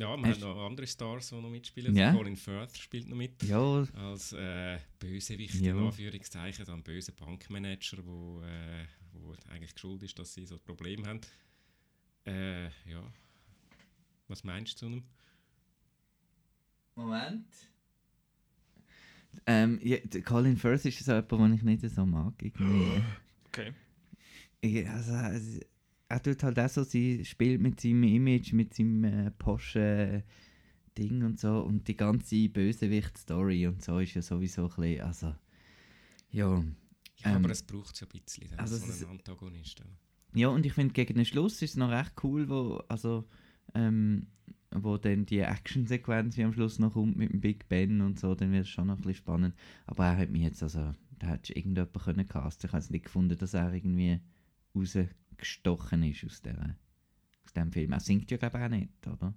Ja, 0.00 0.16
wir 0.16 0.26
Hast- 0.28 0.42
haben 0.42 0.48
noch 0.56 0.66
andere 0.66 0.86
Stars, 0.86 1.28
die 1.28 1.34
noch 1.34 1.50
mitspielen. 1.50 1.94
Ja. 1.94 2.12
Colin 2.14 2.36
Firth 2.36 2.76
spielt 2.78 3.08
noch 3.08 3.16
mit. 3.16 3.42
ja, 3.42 3.86
als 3.94 4.32
äh, 4.32 4.78
Bösewicht 4.98 5.56
Ja. 5.60 5.72
in 5.72 5.78
Anführungszeichen, 5.86 6.64
dann 6.64 6.82
böse 6.82 7.12
Bankmanager, 7.12 7.98
wo, 8.06 8.40
äh, 8.42 8.86
wo 9.12 9.34
eigentlich 9.50 9.72
schuld 9.78 10.02
ist, 10.02 10.18
dass 10.18 10.32
sie 10.32 10.46
so 10.46 10.54
ein 10.54 10.60
Problem 10.62 11.06
haben. 11.06 11.20
Äh, 12.26 12.64
ja. 12.90 13.12
Was 14.28 14.42
meinst 14.42 14.74
du 14.74 14.78
zu 14.78 14.86
einem? 14.86 15.02
Moment. 16.94 17.46
Ähm, 19.46 19.78
ja, 19.82 19.98
der 19.98 20.22
Colin 20.22 20.56
Firth 20.56 20.84
ist 20.86 21.04
so 21.04 21.12
jemand, 21.12 21.30
den 21.30 21.52
ich 21.54 21.62
nicht 21.82 21.94
so 21.94 22.06
mag. 22.06 22.34
Irgendwie. 22.42 23.02
Okay. 23.52 23.72
Ich, 24.60 24.88
also, 24.88 25.12
es- 25.12 25.60
er 26.10 26.22
tut 26.22 26.42
halt 26.42 26.58
auch 26.58 26.68
so, 26.68 26.82
sie 26.82 27.24
spielt 27.24 27.60
mit 27.60 27.80
seinem 27.80 28.02
Image, 28.02 28.52
mit 28.52 28.74
seinem 28.74 29.04
äh, 29.04 29.30
Porsche 29.30 30.24
Ding 30.98 31.22
und 31.22 31.38
so 31.38 31.60
und 31.60 31.86
die 31.86 31.96
ganze 31.96 32.48
Bösewicht-Story 32.48 33.68
und 33.68 33.82
so 33.82 34.00
ist 34.00 34.14
ja 34.14 34.22
sowieso 34.22 34.64
ein 34.64 34.68
bisschen, 34.76 35.00
also, 35.02 35.34
ja. 36.30 36.64
Ja, 37.18 37.30
Ähm, 37.30 37.36
aber 37.36 37.50
es 37.50 37.62
braucht 37.62 38.00
ja 38.00 38.06
ein 38.06 38.20
bisschen, 38.20 38.48
dann, 38.48 38.58
also 38.58 38.76
so 38.76 39.06
einen 39.06 39.18
Antagonist. 39.18 39.82
Ja, 40.34 40.48
und 40.48 40.66
ich 40.66 40.72
finde, 40.72 40.92
gegen 40.92 41.14
den 41.14 41.24
Schluss 41.24 41.62
ist 41.62 41.70
es 41.70 41.76
noch 41.76 41.90
recht 41.90 42.12
cool, 42.24 42.48
wo, 42.48 42.82
also, 42.88 43.28
ähm, 43.74 44.26
wo 44.72 44.96
dann 44.96 45.26
die 45.26 45.40
Actionsequenz 45.40 46.36
wie 46.36 46.44
am 46.44 46.52
Schluss 46.52 46.78
noch 46.80 46.94
kommt 46.94 47.16
mit 47.16 47.32
dem 47.32 47.40
Big 47.40 47.68
Ben 47.68 48.00
und 48.00 48.18
so, 48.18 48.34
dann 48.34 48.50
wird 48.52 48.64
es 48.64 48.68
schon 48.68 48.88
noch 48.88 48.94
ein 48.96 49.02
bisschen 49.02 49.14
spannend. 49.14 49.54
Aber 49.86 50.06
er 50.06 50.16
hat 50.16 50.30
mich 50.30 50.42
jetzt, 50.42 50.62
also, 50.62 50.92
da 51.18 51.26
hättest 51.28 51.50
du 51.50 51.54
irgendjemanden 51.54 52.02
können 52.02 52.26
casten. 52.28 52.66
Ich 52.66 52.72
habe 52.72 52.82
es 52.82 52.90
nicht 52.90 53.04
gefunden, 53.04 53.36
dass 53.38 53.54
er 53.54 53.72
irgendwie 53.72 54.20
rausgestochen 55.40 56.02
ist 56.04 56.24
aus, 56.24 56.42
der, 56.42 56.76
aus 57.44 57.52
dem 57.52 57.72
Film. 57.72 57.92
Er 57.92 58.00
singt 58.00 58.30
ja, 58.30 58.36
glaube 58.36 58.58
ich, 58.58 58.64
auch 58.64 58.68
nicht, 58.68 59.06
oder? 59.06 59.34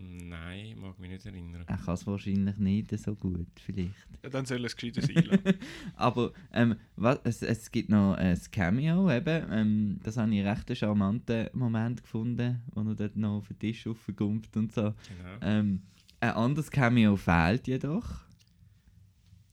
Nein, 0.00 0.78
mag 0.78 0.96
mich 1.00 1.10
nicht 1.10 1.26
erinnern. 1.26 1.64
Er 1.66 1.76
kann 1.76 1.94
es 1.94 2.06
wahrscheinlich 2.06 2.56
nicht 2.58 2.96
so 2.98 3.16
gut, 3.16 3.48
vielleicht. 3.56 4.06
Ja, 4.22 4.30
dann 4.30 4.46
soll 4.46 4.64
es 4.64 4.76
gescheites 4.76 5.08
einladen. 5.08 5.58
Aber 5.96 6.32
ähm, 6.52 6.76
was, 6.94 7.18
es, 7.24 7.42
es 7.42 7.70
gibt 7.72 7.88
noch 7.88 8.14
ein 8.14 8.38
Cameo, 8.52 9.10
eben. 9.10 9.46
Ähm, 9.50 10.00
das 10.04 10.16
habe 10.16 10.32
ich 10.32 10.44
recht 10.44 10.68
einen 10.68 10.76
charmanten 10.76 11.48
Moment 11.52 12.02
gefunden, 12.02 12.62
wo 12.72 12.82
er 12.82 12.94
dort 12.94 13.16
noch 13.16 13.38
auf 13.38 13.48
den 13.48 13.58
Tisch 13.58 13.86
aufkommt 13.88 14.56
und 14.56 14.72
so. 14.72 14.82
Genau. 14.82 15.38
Ähm, 15.40 15.82
ein 16.20 16.30
anderes 16.30 16.70
Cameo 16.70 17.16
fehlt 17.16 17.66
jedoch. 17.66 18.20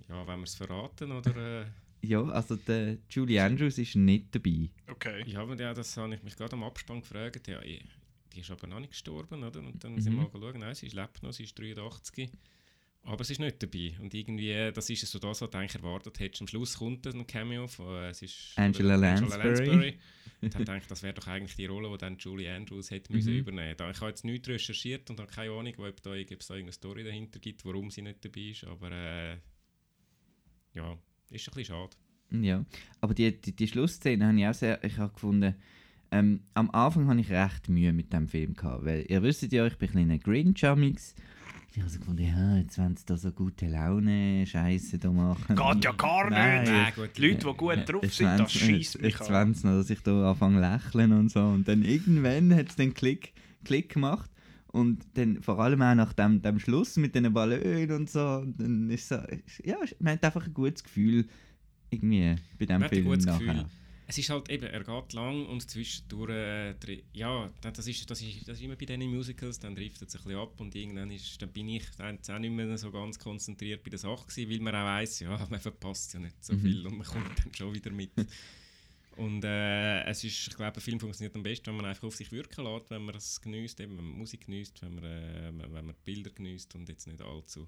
Ja, 0.07 0.27
wenn 0.27 0.39
wir 0.39 0.43
es 0.43 0.55
verraten, 0.55 1.11
oder? 1.11 1.61
Äh, 1.61 1.65
Ja, 2.07 2.23
also 2.23 2.55
der 2.55 2.97
Julie 3.09 3.41
Andrews 3.43 3.77
ist 3.77 3.95
nicht 3.95 4.33
dabei. 4.33 4.69
Okay. 4.87 5.23
ja, 5.27 5.41
aber 5.41 5.55
ja, 5.59 5.73
das 5.73 5.95
habe 5.97 6.15
ich 6.15 6.23
mich 6.23 6.35
gerade 6.35 6.53
am 6.53 6.63
Abspann 6.63 7.01
gefragt. 7.01 7.47
Ja, 7.47 7.61
ich, 7.61 7.83
die 8.33 8.41
ist 8.41 8.51
aber 8.51 8.67
noch 8.67 8.79
nicht 8.79 8.91
gestorben, 8.91 9.43
oder? 9.43 9.59
Und 9.59 9.83
dann 9.83 9.99
sind 9.99 10.13
Mhm. 10.13 10.17
wir 10.17 10.23
mal 10.23 10.29
geschaut, 10.31 10.57
nein, 10.57 10.75
sie 10.75 10.87
lebt 10.89 11.23
noch, 11.23 11.31
sie 11.33 11.43
ist 11.43 11.57
83. 11.57 12.29
Aber 13.03 13.23
sie 13.23 13.33
ist 13.33 13.39
nicht 13.39 13.61
dabei. 13.61 13.95
Und 14.01 14.13
irgendwie, 14.15 14.49
äh, 14.51 14.71
das 14.71 14.89
ist 14.89 15.05
so 15.05 15.19
das, 15.19 15.39
was 15.41 15.49
du 15.49 15.57
eigentlich 15.57 15.75
erwartet 15.75 16.19
hättest. 16.19 16.41
Am 16.41 16.47
Schluss 16.47 16.77
kommt 16.79 17.05
ein 17.05 17.27
Cameo 17.27 17.67
von 17.67 17.95
äh, 18.03 18.09
es 18.09 18.21
ist, 18.23 18.53
Angela 18.55 18.95
oder 18.95 19.37
Lansbury. 19.37 19.99
Und 20.41 20.49
ich 20.49 20.57
gedacht, 20.57 20.89
das 20.91 21.03
wäre 21.03 21.13
doch 21.13 21.27
eigentlich 21.27 21.55
die 21.55 21.65
Rolle, 21.67 21.89
die 21.91 21.97
dann 21.97 22.17
Julie 22.17 22.51
Andrews 22.53 22.89
hätte 22.91 23.11
müssen 23.13 23.33
Mhm. 23.33 23.39
übernehmen 23.39 23.75
da 23.77 23.89
Ich 23.91 23.99
habe 24.01 24.09
jetzt 24.09 24.25
nichts 24.25 24.47
recherchiert 24.47 25.09
und 25.09 25.19
habe 25.19 25.31
keine 25.31 25.51
Ahnung, 25.51 25.73
ob 25.77 26.01
da, 26.03 26.11
ob 26.11 26.17
es 26.17 26.27
da 26.47 26.53
irgendeine 26.55 26.71
Story 26.71 27.03
dahinter 27.03 27.39
gibt, 27.39 27.63
warum 27.65 27.89
sie 27.91 28.01
nicht 28.01 28.23
dabei 28.25 28.41
ist. 28.41 28.63
Aber 28.63 28.91
äh, 28.91 29.37
ja, 30.73 30.97
ist 31.29 31.47
ein 31.47 31.53
bisschen 31.55 31.75
schade. 31.75 31.95
Ja, 32.31 32.65
aber 33.01 33.13
die, 33.13 33.39
die, 33.39 33.55
die 33.55 33.67
Schlussszene 33.67 34.27
habe 34.27 34.39
ich 34.39 34.47
auch 34.47 34.53
sehr, 34.53 34.83
ich 34.83 34.97
habe 34.97 35.13
gefunden, 35.13 35.55
ähm, 36.11 36.41
am 36.53 36.69
Anfang 36.71 37.07
hatte 37.07 37.19
ich 37.19 37.31
recht 37.31 37.69
Mühe 37.69 37.93
mit 37.93 38.13
dem 38.13 38.27
Film 38.27 38.53
gehabt, 38.53 38.85
weil 38.85 39.05
ihr 39.07 39.21
wisst 39.23 39.51
ja, 39.51 39.65
ich 39.65 39.77
bin 39.77 39.89
ein 39.89 39.93
kleiner 39.93 40.17
Grinch. 40.19 40.63
Ich 41.75 41.81
habe 41.81 41.89
so 41.89 41.99
gefunden, 41.99 42.23
ja, 42.23 42.57
jetzt 42.57 42.77
wollen 42.77 42.95
sie 42.95 43.05
da 43.05 43.17
so 43.17 43.31
gute 43.31 43.67
Laune, 43.67 44.45
Scheiße 44.45 44.97
da 44.97 45.11
machen. 45.11 45.57
Geht 45.57 45.83
ja 45.83 45.91
gar 45.91 46.29
Nein. 46.29 46.61
nicht. 46.61 46.71
Nein, 46.71 46.93
gut, 46.95 47.17
Leute, 47.17 47.37
die 47.37 47.57
gut 47.57 47.75
Ja, 47.75 47.83
drauf 47.83 48.13
sind, 48.13 48.39
das 48.39 48.53
schießt 48.53 49.01
mich 49.01 49.19
wollen 49.19 49.53
sie 49.53 49.67
noch, 49.67 49.73
dass 49.73 49.89
ich 49.89 49.99
da 50.01 50.31
anfange 50.31 50.61
zu 50.61 50.61
lächeln 50.61 51.11
und 51.11 51.29
so. 51.29 51.41
Und 51.41 51.67
dann 51.67 51.83
irgendwann 51.83 52.55
hat 52.55 52.69
es 52.69 52.77
den 52.77 52.93
Klick, 52.93 53.33
Klick 53.65 53.93
gemacht. 53.93 54.31
Und 54.75 55.05
dann 55.13 55.41
vor 55.41 55.57
allem 55.59 55.81
auch 55.81 55.95
nach 55.95 56.11
dem, 56.13 56.41
dem 56.41 56.59
Schluss 56.59 56.97
mit 56.97 57.15
den 57.15 57.31
Ballons 57.31 57.91
und 57.91 58.09
so. 58.09 58.25
Und 58.39 58.59
dann 58.59 58.89
ist 58.89 59.07
so, 59.07 59.15
ja, 59.63 59.77
man 59.99 60.13
hat 60.13 60.23
einfach 60.25 60.45
ein 60.45 60.53
gutes 60.53 60.83
Gefühl 60.83 61.25
irgendwie 61.89 62.35
bei 62.59 62.65
dem 62.65 62.79
Man 62.79 62.83
hat 62.83 62.91
ein 62.91 62.95
Film 62.95 63.05
gutes 63.05 63.25
nachher. 63.25 63.39
Gefühl. 63.53 63.65
Es 64.07 64.17
ist 64.19 64.29
halt 64.29 64.49
eben, 64.49 64.65
er 64.65 64.83
geht 64.83 65.13
lang 65.13 65.45
und 65.47 65.67
zwischendurch, 65.67 66.29
äh, 66.29 66.75
ja, 67.13 67.49
das 67.61 67.87
ist, 67.87 68.07
das, 68.11 68.21
ist, 68.21 68.47
das 68.47 68.57
ist 68.57 68.63
immer 68.63 68.75
bei 68.75 68.85
diesen 68.85 69.09
Musicals, 69.09 69.57
dann 69.59 69.73
driftet 69.75 70.09
es 70.09 70.15
ein 70.15 70.23
bisschen 70.23 70.39
ab 70.39 70.59
und 70.59 70.75
irgendwann 70.75 71.09
ist, 71.09 71.41
dann 71.41 71.49
bin 71.49 71.69
ich 71.69 71.85
dann 71.97 72.19
auch 72.29 72.39
nicht 72.39 72.51
mehr 72.51 72.77
so 72.77 72.91
ganz 72.91 73.17
konzentriert 73.17 73.81
bei 73.83 73.89
der 73.89 73.97
Sache 73.97 74.27
gewesen, 74.27 74.51
weil 74.51 74.59
man 74.59 74.75
auch 74.75 74.85
weiss, 74.85 75.21
ja, 75.21 75.47
man 75.49 75.59
verpasst 75.59 76.13
ja 76.13 76.19
nicht 76.19 76.43
so 76.43 76.53
Mhm. 76.53 76.59
viel 76.61 76.85
und 76.85 76.97
man 76.97 77.07
kommt 77.07 77.39
dann 77.39 77.53
schon 77.55 77.73
wieder 77.73 77.91
mit. 77.91 78.11
Und 79.17 79.45
äh, 79.45 80.03
es 80.03 80.23
ist, 80.23 80.47
ich 80.47 80.55
glaube, 80.55 80.75
ein 80.75 80.81
Film 80.81 80.99
funktioniert 80.99 81.35
am 81.35 81.43
besten, 81.43 81.67
wenn 81.67 81.77
man 81.77 81.85
einfach 81.85 82.03
auf 82.03 82.15
sich 82.15 82.31
wirken 82.31 82.65
lässt, 82.65 82.89
wenn 82.89 83.03
man 83.03 83.15
es 83.15 83.39
genießt, 83.39 83.79
wenn 83.79 83.95
man 83.95 84.05
Musik 84.05 84.45
genießt, 84.45 84.81
wenn 84.81 84.95
man, 84.95 85.03
äh, 85.05 85.51
wenn 85.53 85.85
man 85.85 85.95
Bilder 86.03 86.31
genießt 86.31 86.75
und 86.75 86.89
jetzt 86.89 87.07
nicht 87.07 87.21
allzu, 87.21 87.67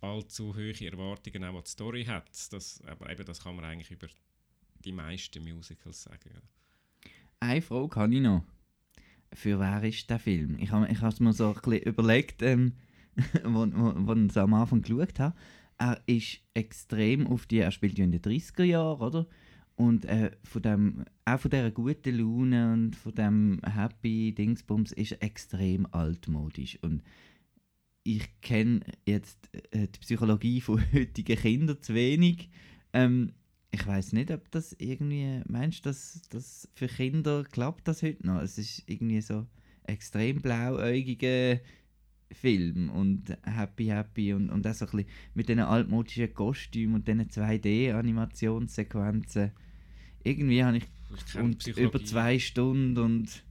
allzu 0.00 0.54
hohe 0.54 0.86
Erwartungen 0.86 1.44
auch 1.44 1.56
an 1.56 1.64
die 1.64 1.70
Story 1.70 2.04
hat. 2.04 2.30
Das, 2.52 2.80
aber 2.86 3.10
eben, 3.10 3.24
das 3.24 3.42
kann 3.42 3.56
man 3.56 3.64
eigentlich 3.64 3.90
über 3.90 4.06
die 4.84 4.92
meisten 4.92 5.42
Musicals 5.42 6.02
sagen. 6.04 6.30
Eine 7.40 7.62
Frage 7.62 7.96
habe 7.96 8.14
ich 8.14 8.20
noch. 8.20 8.44
Für 9.32 9.58
wer 9.58 9.82
ist 9.82 10.08
der 10.08 10.18
Film? 10.18 10.58
Ich 10.58 10.70
habe 10.70 10.88
ich 10.88 11.02
es 11.02 11.20
mir 11.20 11.32
so 11.32 11.48
ein 11.48 11.54
bisschen 11.54 11.82
überlegt, 11.82 12.42
ähm, 12.42 12.74
wo, 13.44 13.66
wo, 13.66 13.92
wo 14.06 14.12
ich 14.14 14.30
es 14.30 14.36
am 14.36 14.54
Anfang 14.54 14.82
geschaut 14.82 15.18
habe. 15.18 15.36
Er 15.76 16.00
ist 16.06 16.40
extrem 16.54 17.26
auf 17.26 17.46
die, 17.46 17.58
er 17.58 17.70
spielt 17.70 17.98
ja 17.98 18.04
in 18.04 18.12
den 18.12 18.22
30er 18.22 18.64
Jahren, 18.64 19.00
oder? 19.00 19.26
Und 19.78 20.04
äh, 20.06 20.32
von 20.42 20.60
dem, 20.60 21.04
auch 21.24 21.38
von 21.38 21.52
dieser 21.52 21.70
guten 21.70 22.18
Laune 22.18 22.72
und 22.72 22.96
von 22.96 23.14
dem 23.14 23.60
Happy 23.64 24.34
Dingsbums 24.36 24.90
ist 24.90 25.12
extrem 25.22 25.86
altmodisch. 25.92 26.80
Und 26.82 27.04
ich 28.02 28.40
kenne 28.40 28.80
jetzt 29.06 29.48
äh, 29.70 29.86
die 29.86 30.00
Psychologie 30.00 30.60
von 30.68 30.82
heutigen 30.92 31.38
Kindern 31.38 31.80
zu 31.80 31.94
wenig. 31.94 32.50
Ähm, 32.92 33.34
ich 33.70 33.86
weiß 33.86 34.14
nicht, 34.14 34.32
ob 34.32 34.50
das 34.50 34.74
irgendwie, 34.80 35.42
meinst 35.46 35.86
du, 35.86 35.90
dass 35.90 36.22
das 36.30 36.68
für 36.74 36.88
Kinder 36.88 37.44
klappt 37.44 37.86
das 37.86 38.02
heute 38.02 38.26
noch? 38.26 38.42
Es 38.42 38.58
ist 38.58 38.82
irgendwie 38.86 39.20
so 39.20 39.46
extrem 39.84 40.42
blauäugige 40.42 41.60
Film 42.32 42.90
und 42.90 43.38
happy 43.44 43.86
happy 43.86 44.34
und, 44.34 44.50
und 44.50 44.66
auch 44.66 44.74
so 44.74 44.86
ein 44.86 44.90
bisschen 44.90 45.08
mit 45.34 45.48
diesen 45.48 45.60
altmodischen 45.60 46.34
Kostümen 46.34 46.96
und 46.96 47.06
diesen 47.06 47.28
2D-Animationssequenzen. 47.28 49.52
Irgendwie 50.28 50.62
habe 50.62 50.76
ich, 50.78 50.84
Ich 51.26 51.40
und 51.40 51.66
über 51.66 52.04
zwei 52.04 52.38
Stunden 52.38 52.98
und 52.98 53.42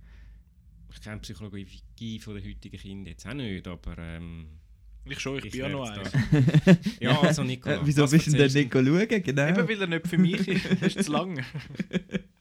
Ich 0.94 1.02
kenne 1.02 1.18
die 1.18 1.22
Psychologie 1.22 2.20
von 2.20 2.36
der 2.36 2.44
heutigen 2.44 2.78
Kinder 2.78 3.10
jetzt 3.10 3.28
auch 3.28 3.34
nicht, 3.34 3.68
aber 3.68 3.98
ähm, 3.98 4.46
Ich 5.06 5.20
schon, 5.20 5.40
ich, 5.40 5.46
ich 5.46 5.52
bin 5.54 5.62
ja 5.62 5.70
noch 5.70 5.90
eins. 5.90 6.12
Ja, 7.00 7.20
also 7.20 7.44
Nicola. 7.44 7.76
äh, 7.78 7.80
wieso 7.86 8.08
bist 8.08 8.28
du 8.28 8.32
denn 8.32 8.52
nicht 8.54 8.72
schauen? 8.72 9.24
Genau. 9.24 9.48
Eben 9.48 9.68
weil 9.70 9.82
er 9.82 9.88
nicht 9.88 10.08
für 10.08 10.18
mich 10.18 10.48
ist, 10.48 10.66
das 10.82 10.96
ist 10.96 11.06
zu 11.06 11.12
lang. 11.12 11.44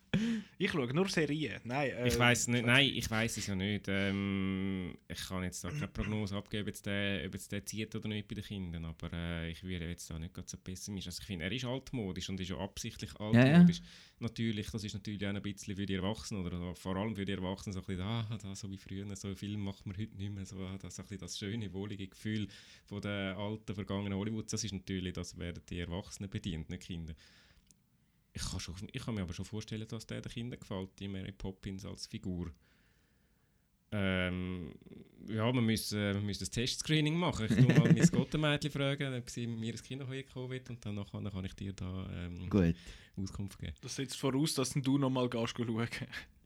ich 0.58 0.70
schaue 0.70 0.92
nur 0.94 1.08
Serien. 1.08 1.60
Nein, 1.64 1.90
äh, 1.90 2.08
Ich 2.08 2.18
weiß 2.18 2.48
nicht, 2.48 2.64
nein, 2.64 2.90
ich 2.94 3.10
weiß 3.10 3.36
es 3.36 3.46
ja 3.46 3.54
nicht. 3.54 3.86
Ähm, 3.88 4.96
ich 5.06 5.28
kann 5.28 5.42
jetzt 5.42 5.62
da 5.62 5.70
keine 5.70 5.88
Prognose 5.88 6.36
abgeben, 6.36 6.68
ob 6.68 6.82
der, 6.82 7.26
ob 7.26 7.34
jetzt 7.34 7.52
der 7.52 7.64
zieht 7.64 7.94
oder 7.94 8.08
nicht 8.08 8.26
bei 8.26 8.34
den 8.34 8.44
Kindern, 8.44 8.84
aber 8.86 9.12
äh, 9.12 9.50
ich 9.50 9.62
wäre 9.64 9.86
jetzt 9.86 10.08
da 10.08 10.18
nicht 10.18 10.34
ganz 10.34 10.50
so 10.50 10.56
pessimistisch. 10.56 11.12
Also 11.12 11.20
ich 11.20 11.26
finde, 11.26 11.44
er 11.44 11.52
ist 11.52 11.64
altmodisch 11.64 12.28
und 12.30 12.40
ist 12.40 12.48
ja 12.48 12.58
absichtlich 12.58 13.10
ja. 13.18 13.26
altmodisch. 13.26 13.82
Natürlich, 14.18 14.70
das 14.70 14.82
ist 14.82 14.94
natürlich 14.94 15.26
auch 15.26 15.34
ein 15.34 15.42
bisschen 15.42 15.76
für 15.76 15.84
die 15.84 15.94
Erwachsenen 15.94 16.46
oder 16.46 16.74
vor 16.74 16.96
allem 16.96 17.14
für 17.14 17.26
die 17.26 17.32
Erwachsenen 17.32 17.74
so 17.74 17.80
ein 17.80 17.86
bisschen, 17.86 18.02
ah, 18.02 18.38
da, 18.42 18.54
so 18.54 18.70
wie 18.70 18.78
früher, 18.78 19.14
so 19.14 19.34
Film 19.34 19.60
macht 19.60 19.84
man 19.84 19.96
heute 19.98 20.16
nicht 20.16 20.32
mehr, 20.32 20.46
so, 20.46 20.56
ah, 20.60 20.78
das, 20.80 20.96
so 20.96 21.02
ein 21.02 21.04
bisschen 21.04 21.20
das 21.20 21.38
schöne, 21.38 21.72
wohlige 21.74 22.08
Gefühl 22.08 22.48
von 22.86 23.02
der 23.02 23.36
alten, 23.36 23.74
vergangenen 23.74 24.18
Hollywoods, 24.18 24.52
das 24.52 24.64
ist 24.64 24.72
natürlich, 24.72 25.12
das 25.12 25.38
werden 25.38 25.62
die 25.68 25.80
Erwachsenen 25.80 26.30
bedient, 26.30 26.70
nicht 26.70 26.84
Kinder. 26.84 27.14
Ich 28.36 28.50
kann, 28.50 28.60
schon, 28.60 28.74
ich 28.92 29.02
kann 29.02 29.14
mir 29.14 29.22
aber 29.22 29.32
schon 29.32 29.46
vorstellen, 29.46 29.88
dass 29.88 30.06
der 30.06 30.20
den 30.20 30.30
Kindern 30.30 30.60
gefällt, 30.60 30.90
die 30.98 31.08
Mary 31.08 31.32
Poppins 31.32 31.86
als 31.86 32.06
Figur. 32.06 32.52
Ähm, 33.90 34.74
ja, 35.26 35.50
wir 35.50 35.62
müssen, 35.62 35.98
wir 35.98 36.20
müssen 36.20 36.44
ein 36.44 36.50
Testscreening 36.50 37.16
machen. 37.16 37.46
Ich 37.46 37.56
tue 37.56 37.78
mal 37.78 37.90
mein 37.94 38.10
Gottenmädchen 38.10 38.70
fragen, 38.70 39.14
ob 39.14 39.30
sie 39.30 39.46
mir 39.46 39.72
ins 39.72 39.82
Kino 39.82 40.04
kommen 40.04 40.50
wird 40.50 40.68
und 40.68 40.84
dann 40.84 40.96
nachher 40.96 41.30
kann 41.30 41.44
ich 41.46 41.54
dir 41.54 41.72
da 41.72 42.10
ähm, 42.12 42.50
Gut. 42.50 42.74
Auskunft 43.16 43.58
geben. 43.58 43.72
Das 43.80 43.96
setzt 43.96 44.18
voraus, 44.18 44.52
dass 44.52 44.74
du 44.74 44.98
nochmal 44.98 45.30
gehst 45.30 45.56
schauen. 45.56 45.88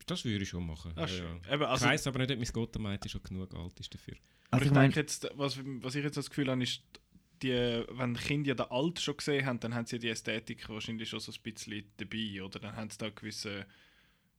Das 0.06 0.24
würde 0.24 0.44
ich 0.44 0.48
schon 0.48 0.64
machen. 0.64 0.92
Ach, 0.94 1.08
ja, 1.08 1.24
ja. 1.24 1.54
Eben, 1.54 1.64
also, 1.64 1.86
ich 1.86 1.90
weiss 1.90 2.06
aber 2.06 2.20
nicht, 2.20 2.30
ob 2.30 2.38
mein 2.38 2.52
Gottenmädchen 2.52 3.10
schon 3.10 3.22
genug 3.24 3.52
alt 3.52 3.80
ist 3.80 3.92
dafür. 3.92 4.14
aber 4.14 4.52
Also 4.52 4.64
ich 4.64 4.70
ich 4.70 4.74
meine, 4.74 4.88
denke 4.88 5.00
jetzt, 5.00 5.28
was, 5.34 5.58
was 5.64 5.94
ich 5.96 6.04
jetzt 6.04 6.16
das 6.16 6.30
Gefühl 6.30 6.48
habe, 6.50 6.62
ist, 6.62 6.82
die, 7.42 7.84
wenn 7.90 8.14
Kinder 8.16 8.48
ja 8.48 8.54
den 8.54 8.66
Alt 8.70 9.00
schon 9.00 9.16
gesehen 9.16 9.46
haben, 9.46 9.60
dann 9.60 9.74
haben 9.74 9.86
sie 9.86 9.98
die 9.98 10.08
Ästhetik 10.08 10.68
wahrscheinlich 10.68 11.08
schon 11.08 11.20
so 11.20 11.32
ein 11.32 11.42
bisschen 11.42 11.84
dabei. 11.96 12.42
Oder 12.42 12.58
dann 12.58 12.76
haben 12.76 12.90
sie 12.90 12.98
da 12.98 13.08
gewisse, 13.10 13.66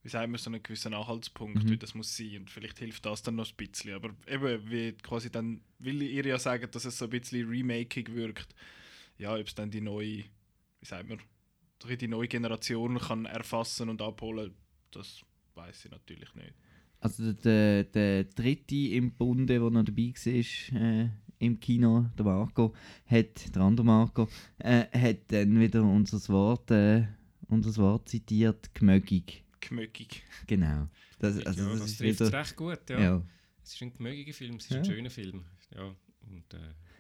wie 0.04 0.10
sagen 0.10 0.32
wir, 0.32 0.38
so 0.38 0.50
einen 0.50 0.62
gewissen 0.64 0.94
Anhaltspunkt, 0.94 1.64
Mhm. 1.64 1.70
wie 1.70 1.78
das 1.78 1.96
muss 1.96 2.16
sein. 2.16 2.38
Und 2.42 2.50
vielleicht 2.52 2.80
hilft 2.80 3.06
das 3.06 3.24
dann 3.24 3.36
noch 3.36 3.50
ein 3.50 3.56
bisschen. 3.56 3.94
Aber 3.96 4.12
eben, 4.28 4.70
wie 4.70 4.94
quasi 4.94 5.30
dann, 5.32 5.62
will 5.80 6.02
ihr 6.02 6.26
ja 6.26 6.38
sagen, 6.40 6.68
dass 6.72 6.86
es 6.86 6.98
so 6.98 7.06
ein 7.06 7.12
bisschen 7.12 7.48
remaking 7.50 8.08
wirkt. 8.14 8.54
Ja, 9.18 9.36
ob 9.36 9.48
es 9.48 9.56
dann 9.56 9.72
die 9.72 9.82
neue, 9.82 10.24
wie 10.80 10.86
sagen 10.86 11.10
wir, 11.10 11.98
die 11.98 12.08
neue 12.08 12.28
Generation 12.28 12.98
kann 13.00 13.26
erfassen 13.26 13.90
und 13.90 14.02
abholen, 14.02 14.54
das 14.92 15.22
weiß 15.56 15.86
ich 15.86 15.92
natürlich 15.92 16.34
nicht. 16.36 16.54
Also 17.00 17.34
der, 17.34 17.84
der 17.86 18.26
dritte 18.26 18.76
im 18.76 19.12
Bunde, 19.14 19.60
der 19.60 19.70
noch 19.72 19.84
dabei 19.84 20.14
war 20.14 20.82
äh, 20.82 21.10
im 21.42 21.60
Kino, 21.60 22.06
der 22.18 22.26
Marco, 22.26 22.74
hat, 23.06 23.54
der 23.56 23.62
andere 23.62 23.86
Marco, 23.86 24.28
äh, 24.60 24.86
hat 24.98 25.32
dann 25.32 25.60
wieder 25.60 25.84
unser 25.84 26.20
Wort, 26.32 26.72
äh, 26.72 27.06
unser 27.50 27.76
Wort 27.82 28.10
zitiert, 28.10 28.74
gemögig. 28.74 29.44
Gemöckig. 29.60 30.24
Genau. 30.48 30.88
Das, 31.20 31.46
also, 31.46 31.64
ja, 31.64 31.70
das, 31.70 31.80
das, 31.80 31.92
ist 31.92 31.98
trifft 31.98 32.22
es 32.22 32.28
wieder, 32.28 32.40
recht 32.40 32.56
gut. 32.56 32.90
Ja. 32.90 33.00
ja. 33.00 33.22
Es 33.64 33.74
ist 33.74 33.82
ein 33.82 33.94
gemögiger 33.94 34.34
Film, 34.34 34.56
es 34.56 34.66
ist 34.66 34.72
Ja. 34.72 34.78
ein 34.78 34.86
schöner 34.86 35.10
Film. 35.10 35.44
Ja, 35.76 35.84
und, 36.28 36.54
äh, 36.54 36.58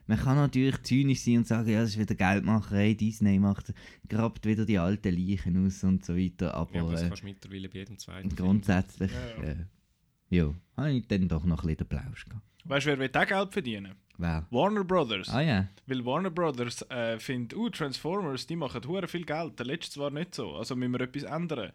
Man 0.07 0.17
kann 0.17 0.35
natürlich 0.37 0.81
zynisch 0.83 1.21
sein 1.21 1.37
und 1.37 1.47
sagen, 1.47 1.69
ja, 1.69 1.81
das 1.81 1.91
ist 1.91 1.99
wieder 1.99 2.15
Geldmacherei, 2.15 2.93
Disney 2.95 3.39
macht, 3.39 3.73
grabt 4.09 4.45
wieder 4.45 4.65
die 4.65 4.77
alten 4.79 5.15
Leichen 5.15 5.65
aus 5.65 5.83
und 5.83 6.03
so 6.05 6.15
weiter, 6.17 6.53
aber, 6.53 6.75
ja, 6.75 6.81
aber 6.81 6.91
das 6.91 7.03
äh, 7.03 7.07
kannst 7.07 7.23
du 7.23 7.27
mittlerweile 7.27 7.69
bei 7.69 7.79
jedem 7.79 7.97
zweiten 7.97 8.35
grundsätzlich, 8.35 9.11
Ja, 9.11 9.43
ja, 9.47 9.55
ja, 10.29 10.55
habe 10.77 10.91
ich 10.91 11.07
dann 11.07 11.27
doch 11.27 11.43
noch 11.45 11.63
ein 11.63 11.67
bisschen 11.67 11.87
den 11.87 11.87
Plausch 11.87 12.25
gehabt. 12.25 12.45
Weißt 12.65 12.85
du, 12.85 12.91
wer 12.91 12.99
will 12.99 13.11
auch 13.13 13.27
Geld 13.27 13.53
verdienen? 13.53 13.95
Wer? 14.17 14.45
Warner 14.51 14.83
Brothers. 14.83 15.29
Ah 15.29 15.41
ja, 15.41 15.67
Weil 15.87 16.05
Warner 16.05 16.29
Brothers 16.29 16.83
äh, 16.89 17.17
findet, 17.17 17.57
uh, 17.57 17.69
Transformers, 17.69 18.45
die 18.45 18.55
machen 18.55 18.87
hure 18.87 19.07
viel 19.07 19.25
Geld. 19.25 19.57
Der 19.57 19.65
letzte 19.65 19.99
war 19.99 20.11
nicht 20.11 20.35
so. 20.35 20.55
Also 20.55 20.75
müssen 20.75 20.93
wir 20.93 21.01
etwas 21.01 21.23
ändern. 21.23 21.71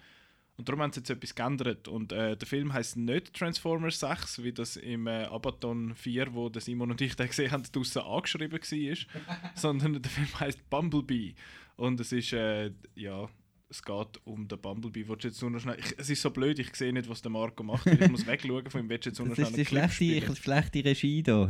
Und 0.57 0.69
darum 0.69 0.81
haben 0.81 0.93
sie 0.93 1.01
jetzt 1.01 1.11
etwas 1.11 1.35
geändert. 1.35 1.89
Und 1.89 2.13
äh, 2.13 2.37
der 2.37 2.49
Film 2.49 2.73
heißt 2.73 2.97
nicht 2.97 3.35
Transformers 3.35 4.01
6, 4.01 4.43
wie 4.43 4.53
das 4.53 4.77
im 4.77 5.07
äh, 5.07 5.25
Abaton 5.25 5.95
4, 5.95 6.35
wo 6.35 6.49
der 6.49 6.63
Simon 6.63 6.91
und 6.93 7.01
ich 7.01 7.15
den 7.15 7.27
gesehen 7.27 7.51
haben, 7.51 7.65
draussen 7.71 8.03
angeschrieben 8.03 8.59
war. 8.59 9.51
sondern 9.55 10.01
der 10.01 10.11
Film 10.11 10.41
heißt 10.41 10.71
Bumblebee. 10.71 11.35
Und 11.77 12.01
es 12.01 12.13
ist, 12.13 12.33
äh, 12.33 12.71
ja, 12.95 13.29
es 13.69 13.83
geht 13.83 14.21
um 14.25 14.47
den 14.47 14.61
Bumblebee. 14.61 15.09
Willst 15.09 15.25
du 15.25 15.29
jetzt 15.29 15.43
nur 15.43 15.51
noch 15.51 15.61
schnell, 15.61 15.79
ich, 15.79 15.95
es 15.99 16.09
ist 16.11 16.23
so 16.23 16.31
blöd, 16.31 16.59
ich 16.59 16.75
sehe 16.75 16.93
nicht, 16.93 17.09
was 17.09 17.21
der 17.23 17.31
Marco 17.31 17.63
macht. 17.63 17.87
Ich 17.87 18.09
muss 18.11 18.27
wegschauen 18.27 18.71
von 18.71 18.81
ihm. 18.83 18.89
Willst 18.89 19.07
du 19.07 19.11
jetzt 19.11 19.19
nur 19.19 19.29
noch 19.29 19.35
das 19.37 19.49
schnell 19.49 19.61
ist 19.61 19.71
die 19.71 19.77
einen 19.77 19.89
Clip 19.89 19.91
schlechte, 19.91 20.21
spielen? 20.27 20.37
schlechte 20.37 20.85
Regie 20.85 21.23
hier, 21.25 21.49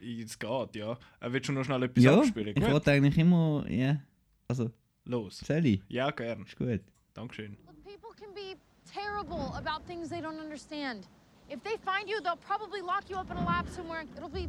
hä? 0.00 0.22
Es 0.22 0.38
geht, 0.38 0.76
ja. 0.76 0.92
Äh, 1.20 1.32
willst 1.32 1.48
du 1.48 1.52
noch 1.52 1.64
schnell 1.64 1.82
etwas 1.82 2.04
Ja, 2.04 2.18
abspielen? 2.18 2.48
ich 2.48 2.54
Gut, 2.62 2.70
wollte 2.72 2.92
eigentlich 2.92 3.18
immer, 3.18 3.64
ja, 3.68 4.00
also, 4.48 4.70
los. 5.04 5.42
ich? 5.48 5.82
Ja, 5.88 6.10
gern. 6.10 6.42
Ist 6.44 6.56
gut. 6.56 6.80
Dankeschön. 7.14 7.56
Look, 7.66 7.84
people 7.84 8.10
can 8.16 8.32
be 8.34 8.56
terrible 8.84 9.52
about 9.56 9.84
things 9.86 10.08
they 10.08 10.20
don't 10.20 10.40
understand. 10.40 11.08
If 11.50 11.60
they 11.62 11.76
find 11.84 12.08
you, 12.08 12.20
they'll 12.22 12.36
probably 12.36 12.80
lock 12.80 13.08
you 13.08 13.16
up 13.16 13.30
in 13.30 13.36
a 13.36 13.44
lab 13.44 13.68
somewhere. 13.68 14.04
It'll 14.16 14.28
be 14.28 14.48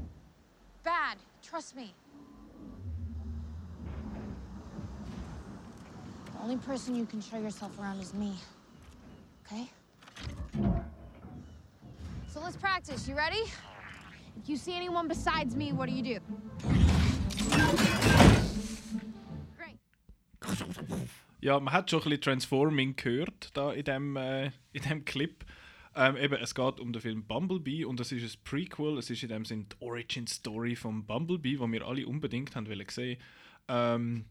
bad. 0.83 1.17
Trust 1.41 1.75
me. 1.75 1.93
The 6.37 6.43
only 6.43 6.57
person 6.57 6.95
you 6.95 7.05
can 7.05 7.21
show 7.21 7.37
yourself 7.37 7.71
around 7.79 7.99
is 7.99 8.13
me. 8.13 8.33
Okay? 9.45 9.67
So 12.27 12.39
let's 12.41 12.55
practice. 12.55 13.07
You 13.07 13.15
ready? 13.15 13.43
If 14.43 14.47
you 14.47 14.57
see 14.57 14.75
anyone 14.75 15.07
besides 15.07 15.55
me, 15.55 15.71
what 15.73 15.89
do 15.89 15.95
you 15.95 16.03
do? 16.03 16.19
Great. 19.57 19.79
Ja, 21.41 21.59
man 21.59 21.73
hat 21.73 21.89
schon 21.89 22.01
ein 22.01 22.03
bisschen 22.03 22.21
Transforming 22.21 22.95
gehört 22.95 23.49
da 23.53 23.71
in 23.71 23.83
dem, 23.83 24.15
äh, 24.15 24.51
in 24.73 24.83
dem 24.87 25.05
Clip. 25.05 25.43
Ähm, 25.95 26.17
eben, 26.17 26.35
es 26.35 26.53
geht 26.53 26.79
um 26.79 26.93
den 26.93 27.01
Film 27.01 27.25
Bumblebee 27.25 27.83
und 27.83 27.99
das 27.99 28.11
ist 28.11 28.37
ein 28.37 28.43
Prequel. 28.43 28.99
Es 28.99 29.09
ist 29.09 29.23
in 29.23 29.29
dem 29.29 29.43
Sinne 29.43 29.65
die 29.71 29.81
Origin 29.81 30.27
Story 30.27 30.75
von 30.75 31.03
Bumblebee, 31.05 31.59
wo 31.59 31.67
wir 31.71 31.87
alle 31.87 32.05
unbedingt 32.05 32.55
haben 32.55 32.67
wollen 32.67 32.85
sehen. 32.89 33.17
Ähm, 33.67 34.25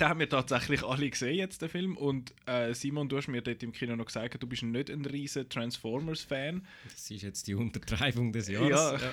den 0.00 0.08
haben 0.08 0.20
wir 0.20 0.28
tatsächlich 0.28 0.82
alle 0.82 1.08
gesehen 1.08 1.36
jetzt 1.36 1.62
den 1.62 1.68
Film 1.68 1.96
und 1.96 2.34
äh, 2.46 2.74
Simon, 2.74 3.08
du 3.08 3.16
hast 3.16 3.28
mir 3.28 3.42
dort 3.42 3.62
im 3.62 3.72
Kino 3.72 3.96
noch 3.96 4.06
gesagt, 4.06 4.42
du 4.42 4.46
bist 4.46 4.62
nicht 4.62 4.90
ein 4.90 5.04
riesen 5.04 5.48
Transformers-Fan. 5.48 6.66
Das 6.84 7.10
ist 7.10 7.22
jetzt 7.22 7.46
die 7.46 7.54
Untertreibung 7.54 8.32
des 8.32 8.48
Jahres. 8.48 9.02
Ja. 9.02 9.12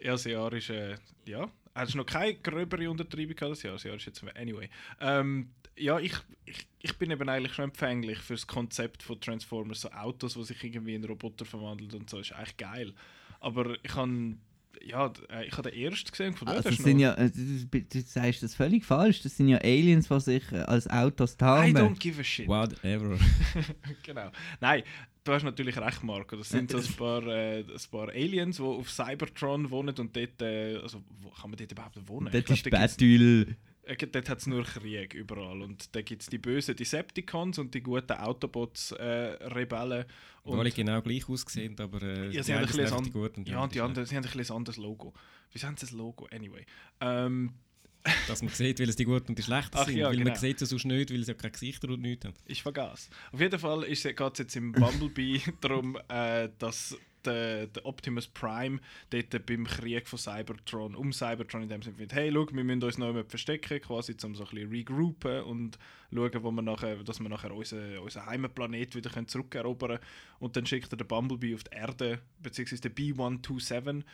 Ja, 0.00 0.12
das 0.12 0.24
Jahr 0.24 0.52
ist, 0.52 0.70
äh, 0.70 0.96
ja, 1.26 1.50
hast 1.74 1.94
noch 1.96 2.06
keine 2.06 2.34
gröbere 2.34 2.88
Untertreibung 2.88 3.34
gehabt, 3.34 3.52
das 3.52 3.62
Jahr, 3.62 3.72
das 3.72 3.82
Jahr 3.82 3.96
ist 3.96 4.06
jetzt, 4.06 4.22
anyway. 4.36 4.68
Ähm, 5.00 5.50
ja, 5.76 5.98
ich, 5.98 6.14
ich, 6.44 6.66
ich 6.80 6.96
bin 6.96 7.10
eben 7.10 7.28
eigentlich 7.28 7.54
schon 7.54 7.64
empfänglich 7.64 8.18
für 8.18 8.34
das 8.34 8.46
Konzept 8.46 9.02
von 9.02 9.20
Transformers, 9.20 9.82
so 9.82 9.90
Autos, 9.90 10.34
die 10.34 10.44
sich 10.44 10.62
irgendwie 10.62 10.94
in 10.94 11.04
Roboter 11.04 11.44
verwandeln 11.44 11.90
und 11.92 12.10
so, 12.10 12.18
ist 12.18 12.32
eigentlich 12.32 12.56
geil. 12.56 12.94
Aber 13.40 13.76
ich 13.82 13.94
habe, 13.94 14.36
ja, 14.82 15.12
äh, 15.30 15.46
ich 15.46 15.52
habe 15.56 15.70
den 15.70 15.80
ersten 15.80 16.10
gesehen 16.10 16.34
ja, 16.40 16.46
Also, 16.46 16.62
das 16.62 16.72
ist 16.72 16.82
sind 16.84 16.98
ja, 16.98 17.14
äh, 17.14 17.30
du, 17.30 17.80
du 17.82 18.00
sagst 18.00 18.42
das 18.42 18.54
völlig 18.54 18.84
falsch, 18.84 19.22
das 19.22 19.36
sind 19.36 19.48
ja 19.48 19.58
Aliens, 19.58 20.08
die 20.08 20.20
sich 20.20 20.52
äh, 20.52 20.56
als 20.60 20.88
Autos 20.88 21.34
I 21.34 21.36
tarnen. 21.36 21.76
don't 21.76 21.98
give 21.98 22.20
a 22.20 22.24
shit. 22.24 22.46
Whatever. 22.48 23.18
genau. 24.02 24.30
Nein, 24.60 24.82
du 25.24 25.32
hast 25.32 25.42
natürlich 25.42 25.76
recht, 25.78 26.02
Marco. 26.04 26.36
Das 26.36 26.48
sind 26.48 26.70
so 26.70 26.78
ein 26.78 26.84
paar, 26.96 27.26
äh, 27.26 27.60
ein 27.60 27.66
paar 27.90 28.08
Aliens, 28.10 28.56
die 28.56 28.62
auf 28.62 28.90
Cybertron 28.90 29.70
wohnen 29.70 29.94
und 29.98 30.16
dort, 30.16 30.42
äh, 30.42 30.76
also 30.76 31.02
wo 31.20 31.30
kann 31.30 31.50
man 31.50 31.56
dort 31.58 31.72
überhaupt 31.72 32.08
wohnen? 32.08 32.28
Dort 32.32 32.44
Ich 32.44 32.56
ist 32.56 32.62
glaub, 32.64 32.72
da 32.72 32.78
gibt's- 32.86 32.96
Betül. 32.96 33.56
Äh, 33.88 33.96
dort 33.96 34.28
hat 34.28 34.38
es 34.38 34.46
nur 34.46 34.64
Krieg 34.64 35.14
überall. 35.14 35.62
Und 35.62 35.94
da 35.96 36.02
gibt 36.02 36.22
es 36.22 36.28
die 36.28 36.38
bösen 36.38 36.76
Decepticons 36.76 37.58
und 37.58 37.74
die 37.74 37.80
guten 37.80 38.12
Autobots-Rebellen. 38.12 40.04
Wo 40.44 40.54
alle 40.56 40.70
genau 40.70 41.00
gleich 41.02 41.28
aussehen, 41.28 41.74
aber 41.78 42.02
äh, 42.02 42.30
ja, 42.30 42.42
sie 42.42 42.54
haben 42.54 42.60
ein 42.64 42.66
bisschen 42.66 42.92
an- 42.92 43.44
ja, 43.44 43.62
und 43.62 43.74
die 43.74 43.80
anderen, 43.80 44.06
sie 44.06 44.16
haben 44.16 44.24
ein 44.24 44.30
bisschen 44.30 44.56
anderes 44.56 44.76
Logo. 44.76 45.12
Wie 45.52 45.58
haben 45.60 45.76
sie 45.76 45.86
das 45.86 45.92
Logo? 45.92 46.26
Anyway. 46.30 46.64
Ähm, 47.00 47.52
Dass 48.28 48.42
man 48.42 48.52
sieht, 48.52 48.78
weil 48.80 48.88
es 48.88 48.96
die 48.96 49.04
Guten 49.04 49.28
und 49.28 49.38
die 49.38 49.42
Schlechten 49.42 49.76
Ach 49.76 49.86
sind. 49.86 49.96
ja, 49.96 50.08
weil 50.08 50.16
genau. 50.16 50.30
man 50.30 50.38
sieht 50.38 50.62
es 50.62 50.68
sonst 50.70 50.84
nicht, 50.84 51.10
weil 51.10 51.22
sie 51.22 51.32
ja 51.32 51.34
keine 51.34 51.50
Gesichter 51.50 51.88
und 51.88 52.00
nichts 52.00 52.24
haben. 52.24 52.34
Ich 52.46 52.62
vergaß. 52.62 53.10
Auf 53.32 53.40
jeden 53.40 53.58
Fall 53.58 53.80
geht 53.82 54.20
es 54.20 54.38
jetzt 54.38 54.56
im 54.56 54.72
Bumblebee 54.72 55.40
darum, 55.60 55.98
äh, 56.08 56.48
dass 56.58 56.96
der, 57.24 57.66
der 57.66 57.86
Optimus 57.86 58.26
Prime 58.26 58.80
dort 59.10 59.46
beim 59.46 59.64
Krieg 59.64 60.08
von 60.08 60.18
Cybertron, 60.18 60.94
um 60.94 61.12
Cybertron 61.12 61.62
in 61.62 61.68
dem 61.68 61.82
Sinne 61.82 61.96
findet, 61.96 62.14
hey, 62.14 62.30
schau, 62.32 62.46
wir 62.52 62.64
müssen 62.64 62.82
uns 62.82 62.98
noch 62.98 63.08
jemand 63.08 63.28
verstecken, 63.28 63.80
quasi, 63.80 64.16
um 64.24 64.34
so 64.34 64.44
ein 64.44 64.50
bisschen 64.50 64.70
regroupen 64.70 65.42
und 65.42 65.78
schauen, 66.12 66.42
wo 66.42 66.50
wir 66.50 66.62
nachher, 66.62 66.96
dass 66.96 67.20
wir 67.20 67.28
nachher 67.28 67.54
unseren, 67.54 67.98
unseren 67.98 68.26
Heimatplanet 68.26 68.94
wieder 68.94 69.10
können 69.10 69.28
zurückerobern 69.28 69.98
können. 69.98 70.04
Und 70.38 70.56
dann 70.56 70.66
schickt 70.66 70.92
er 70.92 70.96
den 70.96 71.06
Bumblebee 71.06 71.54
auf 71.54 71.64
die 71.64 71.76
Erde, 71.76 72.20
beziehungsweise 72.42 72.82
den 72.82 72.94
B-127 72.94 74.04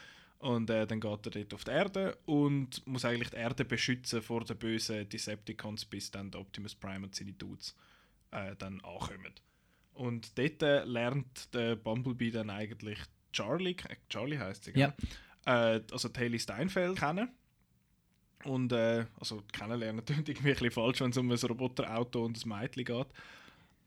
und 0.44 0.68
äh, 0.68 0.86
dann 0.86 1.00
geht 1.00 1.26
er 1.26 1.30
dort 1.30 1.54
auf 1.54 1.64
die 1.64 1.70
Erde 1.70 2.18
und 2.26 2.86
muss 2.86 3.06
eigentlich 3.06 3.30
die 3.30 3.36
Erde 3.36 3.64
beschützen 3.64 4.20
vor 4.20 4.44
den 4.44 4.58
bösen 4.58 5.08
Decepticons, 5.08 5.86
bis 5.86 6.10
dann 6.10 6.30
der 6.30 6.42
Optimus 6.42 6.74
Prime 6.74 7.06
und 7.06 7.14
seine 7.14 7.32
Dudes 7.32 7.74
äh, 8.30 8.54
dann 8.56 8.78
ankommen. 8.82 9.32
Und 9.94 10.37
dort 10.38 10.61
lernt 10.87 11.54
der 11.54 11.76
Bumblebee 11.76 12.30
dann 12.30 12.50
eigentlich 12.50 12.98
Charlie, 13.33 13.76
äh, 13.88 13.96
Charlie 14.09 14.38
heißt 14.38 14.64
sie, 14.64 14.72
gell? 14.72 14.92
Äh, 15.46 15.80
also 15.92 16.09
Haley 16.16 16.38
Steinfeld 16.38 16.98
kennen. 16.98 17.30
Und 18.44 18.72
äh, 18.72 19.07
also 19.18 19.42
kennenlernen 19.52 20.04
klingt 20.07 20.28
irgendwie 20.28 20.48
ein 20.50 20.54
bisschen 20.54 20.70
falsch, 20.70 21.00
wenn 21.00 21.11
es 21.11 21.16
um 21.16 21.30
ein 21.30 21.38
Roboterauto 21.38 22.24
und 22.24 22.44
ein 22.44 22.48
Mädchen 22.48 22.85
geht. 22.85 23.07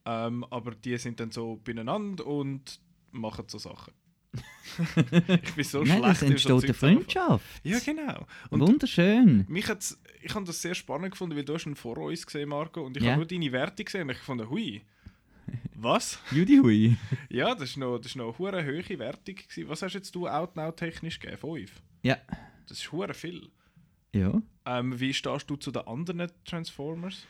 Ähm, 0.06 0.43
aber 0.50 0.72
die 0.72 0.98
sind 0.98 1.20
dann 1.20 1.32
so 1.32 1.58
beieinander 1.63 2.26
und 2.26 2.80
machen 3.12 3.46
so 3.48 3.58
Sachen. 3.58 3.93
ich 5.43 5.54
bin 5.56 5.63
so 5.63 5.84
Nein, 5.84 6.15
schlecht 6.15 6.20
so 6.20 6.26
entsteht 6.26 6.63
eine. 6.63 6.74
Freundschaft. 6.74 7.46
Ja, 7.65 7.80
genau. 7.80 8.26
Und 8.50 8.62
Wunderschön. 8.62 9.46
mich 9.48 9.67
hat's, 9.67 10.00
ich 10.22 10.34
habe 10.34 10.46
das 10.46 10.62
sehr 10.62 10.76
spannend 10.76 11.12
gefunden, 11.12 11.36
weil 11.36 11.43
du 11.46 11.54
hast 11.54 11.65
ihn 11.65 11.76
vor 11.76 11.98
uns 11.98 12.26
gesehen, 12.26 12.50
Marco, 12.50 12.82
und 12.82 12.96
ich 12.98 13.04
Ja. 13.04 13.12
habe 13.12 13.20
nur 13.20 13.28
deine 13.28 13.52
Werte 13.52 13.84
gesehen 13.84 14.04
und 14.04 14.12
ich 14.12 14.17
fand, 14.17 14.48
hui, 14.50 14.82
was? 15.78 16.20
Judy 16.32 16.58
Hui. 16.58 16.98
Ja, 17.30 17.54
das 17.54 17.70
ist 17.70 17.78
noch, 17.78 17.98
das 17.98 18.08
ist 18.08 18.16
noch 18.16 18.40
eine 18.40 18.66
hohe 18.66 19.00
Wertung. 19.00 19.36
Gewesen. 19.36 19.70
Was 19.70 19.82
hast 19.82 19.94
jetzt 19.94 20.13
du 20.16 20.28
Outnow 20.28 20.76
technisch 20.76 21.20
gegeben? 21.20 21.38
Fünf? 21.38 21.82
Ja. 22.02 22.18
Das 22.68 22.80
ist 22.80 22.92
hure 22.92 23.13
viel. 23.13 23.50
Ja. 24.13 24.42
Ähm, 24.66 25.00
wie 25.00 25.13
stehst 25.13 25.50
du 25.50 25.56
zu 25.56 25.72
den 25.72 25.88
anderen 25.88 26.32
Transformers? 26.46 27.26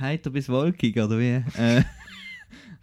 Heiter 0.00 0.30
bis 0.30 0.48
wolkig, 0.48 0.96
oder 0.96 1.18
wie? 1.18 1.44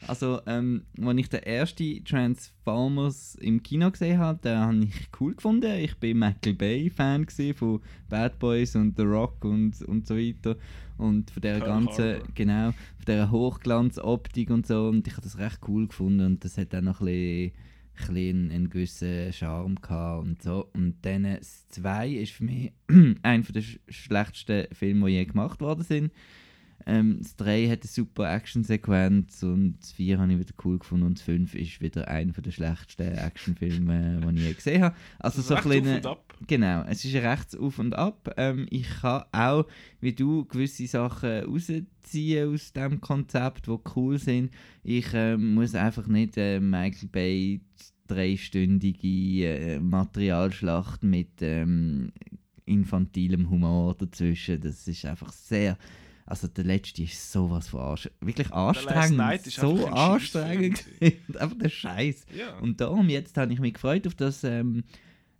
also, 0.08 0.42
ähm, 0.46 0.84
als 1.02 1.18
ich 1.18 1.30
den 1.30 1.44
ersten 1.44 2.06
Transformers 2.06 3.36
im 3.36 3.62
Kino 3.64 3.92
gesehen 3.92 4.20
habe, 4.20 4.40
den 4.40 4.58
habe 4.58 4.78
ich 4.78 5.08
cool 5.20 5.36
gefunden. 5.36 5.72
Ich 5.80 5.96
bin 5.98 6.20
Michael 6.20 6.54
Bay-Fan 6.54 7.28
von 7.56 7.82
Bad 8.10 8.40
Boys 8.40 8.76
und 8.76 8.98
The 8.98 9.04
Rock 9.04 9.44
und, 9.44 9.82
und 9.84 10.08
so 10.08 10.16
weiter. 10.16 10.58
Und 10.98 11.32
von 11.32 11.42
der 11.42 11.60
Pearl 11.60 11.68
ganzen, 11.68 12.22
genau, 12.34 12.72
von 12.72 13.06
der 13.08 13.32
Hochglanzoptik 13.32 14.50
und 14.50 14.66
so. 14.66 14.88
Und 14.88 15.08
ich 15.08 15.14
habe 15.14 15.24
das 15.24 15.38
recht 15.38 15.60
cool 15.68 15.88
gefunden. 15.88 16.26
Und 16.26 16.46
das 16.46 16.58
hat 16.58 16.74
auch 16.76 16.82
noch 16.82 17.02
ein 17.02 17.06
bisschen, 17.06 17.52
ein 17.96 18.08
bisschen 18.08 18.52
einen, 18.52 18.70
gewissen 18.70 19.34
Charme 19.34 19.76
gehabt 19.76 20.26
und 20.26 20.42
so. 20.42 20.70
Und 20.74 20.98
dann 21.02 21.24
das 21.24 21.68
2 21.70 22.10
ist 22.10 22.34
für 22.34 22.44
mich 22.44 22.72
einer 23.24 23.44
der 23.44 23.62
sch 23.62 23.80
schlechtesten 23.90 24.74
Filme, 24.74 25.08
die 25.08 25.14
je 25.14 25.26
gemacht 25.26 25.62
worden 25.62 25.84
sind. 25.84 26.12
Ähm, 26.88 27.18
das 27.20 27.36
3 27.38 27.68
hat 27.70 27.82
eine 27.82 27.90
super 27.90 28.32
Actionsequenz 28.34 29.42
und 29.44 29.78
das 29.80 29.92
4 29.94 30.20
habe 30.20 30.34
ich 30.34 30.40
wieder 30.40 30.54
cool 30.64 30.78
gefunden 30.78 31.08
und 31.08 31.18
das 31.18 31.26
5 31.26 31.56
ist 31.56 31.82
wieder 31.82 32.08
einer 32.08 32.34
der 32.34 32.52
schlechtesten 32.52 33.18
Actionfilme, 33.18 34.22
die 34.32 34.38
ich 34.38 34.48
je 34.48 34.54
gesehen 34.54 34.84
habe. 34.84 34.96
Also 35.20 35.42
so 35.42 35.56
ein 35.56 35.64
recht 35.64 35.88
auf 35.88 35.96
und 35.96 36.06
ab. 36.06 36.34
Genau, 36.48 36.84
es 36.84 37.04
ist 37.04 37.16
rechts 37.16 37.56
auf 37.56 37.80
und 37.80 37.96
ab. 37.96 38.34
Ähm, 38.38 38.68
ich 38.70 38.88
kann 39.02 39.24
auch, 39.32 39.66
wie 40.00 40.14
du, 40.14 40.46
gewisse 40.46 40.86
Sachen 40.86 41.46
rausziehen 41.46 42.54
aus 42.54 42.72
dem 42.74 43.02
Konzept, 43.02 43.68
die 43.68 43.78
cool 43.96 44.20
sind. 44.20 44.52
Ich 44.84 45.08
ähm, 45.14 45.56
muss 45.56 45.74
einfach 45.74 46.06
nicht 46.08 46.38
äh, 46.38 46.60
Michael 46.60 47.10
Bay 47.10 47.62
dreistündige 48.08 49.48
äh, 49.48 49.80
Materialschlacht 49.80 51.04
mit 51.04 51.42
ähm, 51.42 52.12
infantilem 52.66 53.50
Humor 53.50 53.96
dazwischen. 53.96 54.62
Das 54.62 54.88
ist 54.88 55.06
einfach 55.06 55.32
sehr. 55.32 55.78
Also 56.28 56.48
der 56.48 56.64
letzte 56.64 57.04
ist 57.04 57.32
sowas 57.32 57.68
von 57.68 57.82
Arsch 57.82 58.10
wirklich 58.20 58.52
anstrengend. 58.52 59.46
So 59.46 59.86
anstrengend. 59.88 60.84
Einfach 61.00 61.58
der 61.58 61.70
Scheiß. 61.70 62.26
Ja. 62.36 62.58
Und 62.60 62.82
darum, 62.82 63.10
jetzt 63.10 63.38
habe 63.38 63.54
ich 63.54 63.60
mich 63.60 63.76
gefreut 63.76 64.08
auf 64.08 64.16
das. 64.16 64.44
Ähm, 64.44 64.84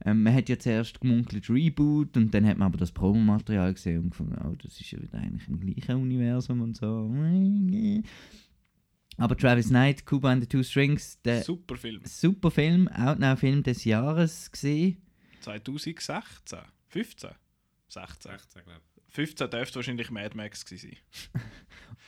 ähm, 0.04 0.22
man 0.22 0.34
hat 0.34 0.48
ja 0.50 0.60
zuerst 0.60 1.02
gemunkelt 1.02 1.50
Reboot 1.50 2.16
und 2.18 2.34
dann 2.34 2.46
hat 2.46 2.58
man 2.58 2.68
aber 2.68 2.78
das 2.78 2.92
Promomaterial 2.92 3.74
gesehen 3.74 4.04
und 4.04 4.10
gefunden, 4.12 4.38
oh, 4.46 4.54
das 4.62 4.80
ist 4.80 4.92
ja 4.92 5.02
wieder 5.02 5.18
eigentlich 5.18 5.48
im 5.48 5.60
gleichen 5.60 6.02
Universum 6.02 6.62
und 6.62 6.78
so. 6.78 7.12
Aber 9.18 9.38
Travis 9.38 9.70
Knight, 9.70 10.06
Cuba 10.06 10.32
and 10.32 10.44
the 10.44 10.50
Two 10.50 10.62
Strings, 10.62 11.20
der 11.24 11.44
Super 11.44 11.78
Film. 11.78 12.02
super 12.06 12.52
Film, 12.52 12.90
Outnow-Film 12.90 13.64
des 13.64 13.86
Jahres 13.86 14.52
gesehen. 14.52 14.98
2016? 15.42 16.20
15? 16.90 17.30
16? 17.88 18.32
16, 18.32 18.64
glaube 18.64 18.82
ich. 18.86 18.95
15 19.16 19.50
dürfte 19.50 19.76
wahrscheinlich 19.76 20.12
Mad 20.12 20.36
Max 20.36 20.66
gewesen 20.66 20.92
sein. 20.92 21.42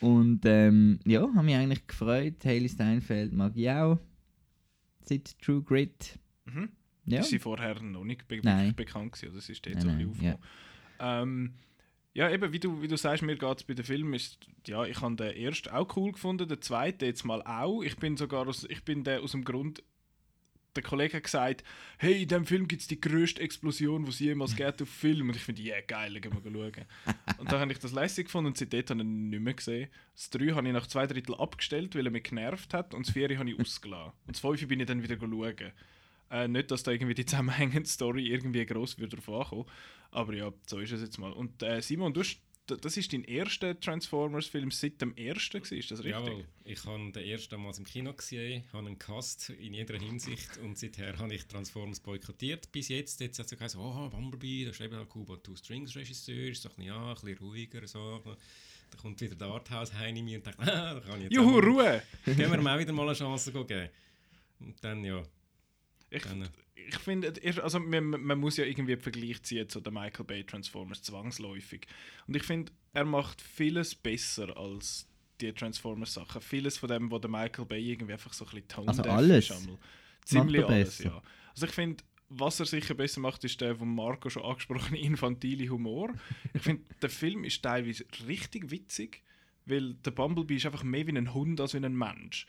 Und 0.00 0.44
ähm, 0.44 1.00
ja, 1.04 1.22
habe 1.22 1.42
mich 1.42 1.56
eigentlich 1.56 1.86
gefreut. 1.86 2.44
Haley 2.44 2.68
Steinfeld 2.68 3.32
mag 3.32 3.52
ich 3.56 3.68
auch. 3.70 3.98
Seit 5.02 5.38
True 5.40 5.62
Grit. 5.62 6.18
Mhm. 6.44 6.68
Ja. 7.06 7.20
Ist 7.20 7.30
sie 7.30 7.38
vorher 7.38 7.80
noch 7.82 8.04
nicht 8.04 8.28
be 8.28 8.40
Nein. 8.42 8.74
bekannt 8.76 9.12
gewesen, 9.12 9.28
oder? 9.30 9.36
Das 9.36 9.48
ist 9.48 9.64
Nein, 9.64 9.80
so 9.80 9.88
ein 9.88 9.96
bisschen 9.96 10.10
aufgekommen. 10.10 10.38
Ähm, 11.00 11.54
ja, 12.12 12.30
eben, 12.30 12.52
wie 12.52 12.60
du, 12.60 12.82
wie 12.82 12.88
du 12.88 12.96
sagst, 12.96 13.22
mir 13.22 13.36
geht 13.36 13.56
es 13.56 13.64
bei 13.64 13.74
den 13.74 13.84
Filmen, 13.84 14.12
ist, 14.14 14.38
ja, 14.66 14.84
ich 14.84 15.00
habe 15.00 15.16
den 15.16 15.36
ersten 15.36 15.70
auch 15.70 15.96
cool 15.96 16.12
gefunden, 16.12 16.48
den 16.48 16.60
zweiten 16.60 17.04
jetzt 17.04 17.24
mal 17.24 17.42
auch. 17.42 17.82
Ich 17.82 17.96
bin 17.96 18.16
sogar 18.16 18.46
aus, 18.46 18.66
ich 18.68 18.84
bin 18.84 19.04
der 19.04 19.22
aus 19.22 19.32
dem 19.32 19.44
Grund, 19.44 19.82
der 20.76 20.82
Kollege 20.82 21.16
hat 21.16 21.24
gesagt, 21.24 21.64
hey, 21.98 22.22
in 22.22 22.28
diesem 22.28 22.46
Film 22.46 22.68
gibt 22.68 22.82
es 22.82 22.88
die 22.88 23.00
grösste 23.00 23.40
Explosion, 23.40 24.04
die 24.04 24.10
es 24.10 24.18
jemals 24.20 24.54
gibt 24.54 24.82
auf 24.82 24.88
Film. 24.88 25.28
Und 25.28 25.36
ich 25.36 25.42
finde, 25.42 25.62
yeah, 25.62 25.80
geil, 25.80 26.20
gehen 26.20 26.32
wir 26.32 26.52
schauen. 26.52 26.84
und 27.38 27.50
dann 27.50 27.60
habe 27.60 27.72
ich 27.72 27.78
das 27.78 27.92
lässig 27.92 28.26
gefunden 28.26 28.48
und 28.48 28.58
seitdem 28.58 28.84
habe 28.88 29.00
ich 29.00 29.06
ihn 29.06 29.30
nicht 29.30 29.40
mehr 29.40 29.54
gesehen. 29.54 29.88
Das 30.14 30.30
3 30.30 30.48
habe 30.52 30.66
ich 30.66 30.72
nach 30.72 30.86
zwei 30.86 31.06
Drittel 31.06 31.34
abgestellt, 31.34 31.94
weil 31.94 32.06
er 32.06 32.12
mich 32.12 32.24
genervt 32.24 32.74
hat 32.74 32.94
und 32.94 33.06
das 33.06 33.12
4 33.12 33.38
habe 33.38 33.50
ich 33.50 33.58
ausgelassen. 33.58 34.12
Und 34.26 34.36
das 34.36 34.40
5 34.40 34.68
bin 34.68 34.80
ich 34.80 34.86
dann 34.86 35.02
wieder 35.02 35.16
schauen. 35.18 35.72
Äh, 36.30 36.48
nicht, 36.48 36.70
dass 36.70 36.82
da 36.82 36.90
irgendwie 36.90 37.14
die 37.14 37.24
zusammenhängende 37.24 37.88
Story 37.88 38.26
irgendwie 38.26 38.64
gross 38.66 38.98
wieder 38.98 39.08
drauf 39.08 39.28
ankommen. 39.28 39.64
Aber 40.10 40.34
ja, 40.34 40.52
so 40.66 40.78
ist 40.78 40.92
es 40.92 41.00
jetzt 41.00 41.18
mal. 41.18 41.32
Und 41.32 41.62
äh, 41.62 41.80
Simon, 41.80 42.12
du 42.12 42.20
hast, 42.20 42.40
das 42.76 42.96
ist 42.96 43.12
dein 43.12 43.24
erster 43.24 43.78
Transformers-Film 43.78 44.70
seit 44.70 45.00
dem 45.00 45.16
ersten, 45.16 45.58
ist 45.58 45.90
das 45.90 45.98
richtig? 45.98 46.10
Jawohl, 46.10 46.44
ich 46.64 46.84
habe 46.84 47.10
den 47.12 47.24
ersten 47.24 47.60
Mal 47.60 47.72
im 47.76 47.84
Kino 47.84 48.12
gesehen, 48.12 48.64
habe 48.72 48.86
einen 48.86 48.98
Cast 48.98 49.50
in 49.50 49.74
jeder 49.74 49.98
Hinsicht 49.98 50.58
und 50.58 50.78
seither 50.78 51.16
habe 51.18 51.34
ich 51.34 51.46
Transformers 51.46 52.00
boykottiert. 52.00 52.70
Bis 52.72 52.88
jetzt, 52.88 53.20
jetzt 53.20 53.38
hat 53.38 53.50
es 53.50 53.58
geheißen, 53.58 53.80
oh, 53.80 54.08
Bumblebee, 54.10 54.64
das 54.66 54.76
ist 54.76 54.84
eben 54.84 54.94
ein 54.96 55.08
Kuba 55.08 55.36
Two 55.36 55.56
Strings 55.56 55.96
Regisseur, 55.96 56.48
ist 56.50 56.64
doch 56.64 56.76
ein, 56.78 56.84
ja, 56.84 57.08
ein 57.08 57.14
bisschen 57.14 57.38
ruhiger, 57.38 57.86
so. 57.86 58.22
Da 58.90 58.96
kommt 58.96 59.20
wieder 59.20 59.34
der 59.34 59.48
Arthouse 59.48 59.92
heim 59.94 60.16
in 60.16 60.24
mir 60.24 60.38
und 60.38 60.46
denkt, 60.46 60.60
ah, 60.62 60.94
da 60.94 61.00
kann 61.00 61.18
ich 61.18 61.24
jetzt 61.24 61.34
Juhu, 61.34 61.58
auch 61.58 61.62
mal- 61.62 61.64
Ruhe! 61.64 62.02
Können 62.24 62.38
wir 62.52 62.58
ihm 62.58 62.66
auch 62.66 62.78
wieder 62.78 62.92
mal 62.92 63.06
eine 63.06 63.14
Chance 63.14 63.52
geben. 63.52 63.88
Und 64.60 64.82
dann, 64.82 65.04
ja, 65.04 65.22
Ich, 66.10 66.22
ich 66.74 66.98
finde, 66.98 67.34
also 67.62 67.80
man, 67.80 68.04
man 68.04 68.38
muss 68.38 68.56
ja 68.56 68.64
irgendwie 68.64 68.92
einen 68.92 69.02
Vergleich 69.02 69.42
ziehen 69.42 69.68
zu 69.68 69.80
den 69.80 69.92
Michael 69.92 70.24
Bay 70.24 70.44
Transformers 70.44 71.02
zwangsläufig. 71.02 71.86
Und 72.26 72.36
ich 72.36 72.42
finde, 72.42 72.72
er 72.94 73.04
macht 73.04 73.40
vieles 73.42 73.94
besser 73.94 74.56
als 74.56 75.06
die 75.40 75.52
Transformers-Sachen. 75.52 76.40
Vieles 76.40 76.78
von 76.78 76.88
dem, 76.88 77.10
was 77.10 77.20
der 77.20 77.30
Michael 77.30 77.66
Bay 77.66 77.92
irgendwie 77.92 78.14
einfach 78.14 78.32
so 78.32 78.44
ein 78.44 78.50
bisschen 78.50 78.68
tone 78.68 78.88
Also 78.88 79.02
alles 79.02 79.50
ist. 79.50 79.56
einmal. 79.56 79.78
Ziemlich 80.24 80.64
alles, 80.64 80.96
besser. 80.98 81.10
ja. 81.10 81.22
Also 81.50 81.66
ich 81.66 81.72
finde, 81.72 82.04
was 82.30 82.60
er 82.60 82.66
sicher 82.66 82.94
besser 82.94 83.20
macht, 83.20 83.44
ist 83.44 83.60
der 83.60 83.76
von 83.76 83.94
Marco 83.94 84.28
schon 84.30 84.42
angesprochene 84.44 84.98
infantile 85.00 85.68
Humor. 85.68 86.12
Ich 86.52 86.62
finde, 86.62 86.82
der 87.00 87.10
Film 87.10 87.44
ist 87.44 87.62
teilweise 87.62 88.04
richtig 88.26 88.70
witzig, 88.70 89.22
weil 89.66 89.94
der 89.94 90.10
Bumblebee 90.10 90.56
ist 90.56 90.66
einfach 90.66 90.82
mehr 90.84 91.06
wie 91.06 91.16
ein 91.16 91.32
Hund 91.34 91.60
als 91.60 91.74
wie 91.74 91.84
ein 91.84 91.96
Mensch. 91.96 92.46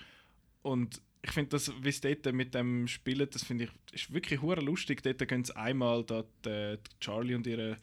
Und 0.62 1.02
ich 1.22 1.32
finde, 1.32 1.50
das, 1.50 1.72
wie 1.82 1.92
sie 1.92 2.16
dort 2.16 2.34
mit 2.34 2.54
dem 2.54 2.88
spielen, 2.88 3.28
das 3.30 3.44
finde 3.44 3.66
ich, 3.66 3.94
ist 3.94 4.14
wirklich 4.14 4.42
hure 4.42 4.62
lustig. 4.62 5.04
Dort 5.04 5.28
gehen 5.28 5.44
sie 5.44 5.56
einmal, 5.56 6.04
da, 6.06 6.24
die 6.46 6.78
Charlie 7.00 7.36
und 7.36 7.46
ihre 7.46 7.78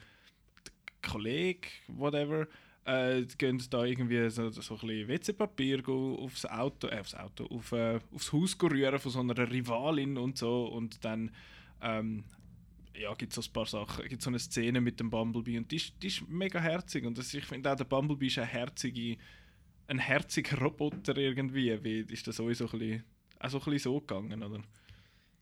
Kollege, 1.02 1.68
whatever, 1.88 2.48
äh, 2.84 3.24
gehen 3.36 3.62
da 3.70 3.84
irgendwie 3.84 4.30
so, 4.30 4.48
so 4.50 4.74
ein 4.74 4.80
bisschen 4.80 5.08
WC-Papier 5.08 5.86
aufs 5.88 6.46
Auto, 6.46 6.88
äh, 6.88 7.00
aufs 7.00 7.14
Auto, 7.14 7.44
auf, 7.46 7.72
äh, 7.72 7.98
aufs 8.14 8.32
Haus 8.32 8.56
rühren 8.62 8.98
von 8.98 9.12
so 9.12 9.20
einer 9.20 9.50
Rivalin 9.50 10.16
und 10.16 10.38
so 10.38 10.66
und 10.66 11.04
dann 11.04 11.30
ähm, 11.82 12.24
ja, 12.94 13.12
gibt 13.14 13.32
so 13.32 13.42
ein 13.42 13.52
paar 13.52 13.66
Sachen, 13.66 14.08
gibt 14.08 14.22
so 14.22 14.30
eine 14.30 14.38
Szene 14.38 14.80
mit 14.80 15.00
dem 15.00 15.10
Bumblebee 15.10 15.58
und 15.58 15.70
die 15.70 15.76
ist, 15.76 15.94
die 16.02 16.06
ist 16.06 16.26
mega 16.28 16.60
herzig 16.60 17.04
und 17.04 17.18
das, 17.18 17.34
ich 17.34 17.44
finde 17.44 17.70
auch 17.70 17.76
der 17.76 17.84
Bumblebee 17.84 18.28
ist 18.28 18.38
ein 18.38 18.46
herzige, 18.46 19.18
ein 19.88 19.98
herziger 19.98 20.58
Roboter 20.58 21.16
irgendwie, 21.16 21.82
wie 21.84 22.00
ist 22.12 22.26
das 22.26 22.36
sowieso 22.36 22.64
ein 22.66 22.78
bisschen, 22.78 23.04
auch 23.40 23.50
so 23.50 23.58
ein 23.58 23.64
bisschen 23.64 23.92
so 23.92 24.00
gegangen, 24.00 24.42
oder? 24.42 24.62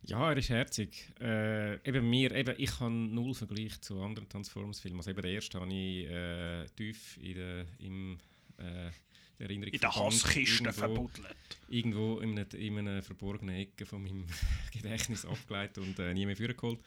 Ja, 0.07 0.31
er 0.31 0.37
ist 0.37 0.51
herzig. 0.51 1.13
Äh, 1.21 1.77
eben 1.89 2.09
mir, 2.11 2.31
eben, 2.33 2.55
ich 2.59 2.79
habe 2.79 2.91
null 2.93 3.35
Vergleich 3.35 3.81
zu 3.81 4.01
anderen 4.03 4.29
Transformers-Filmen. 4.29 4.99
Also 4.99 5.11
eben 5.11 5.23
der 5.23 5.31
erste 5.31 5.61
habe 5.61 5.73
ich 5.73 6.07
äh, 6.07 6.67
tief 6.77 7.17
in 7.23 7.35
der, 7.35 7.67
im, 7.79 8.19
äh, 8.59 8.91
der 9.39 9.47
Erinnerung 9.47 9.73
In 9.73 9.81
der 9.81 9.95
Hasskiste 9.95 10.73
verbuddelt. 10.73 11.35
irgendwo 11.69 12.19
in 12.21 12.39
einer, 12.39 12.53
in 12.55 12.79
einer 12.79 13.03
verborgenen 13.03 13.57
Ecke 13.57 13.87
von 13.87 14.03
meinem 14.03 14.27
Gedächtnis 14.73 15.25
abgeleitet 15.25 15.79
und 15.79 15.99
äh, 15.99 16.13
nie 16.13 16.27
mehr 16.27 16.37
vorgeholt. 16.37 16.81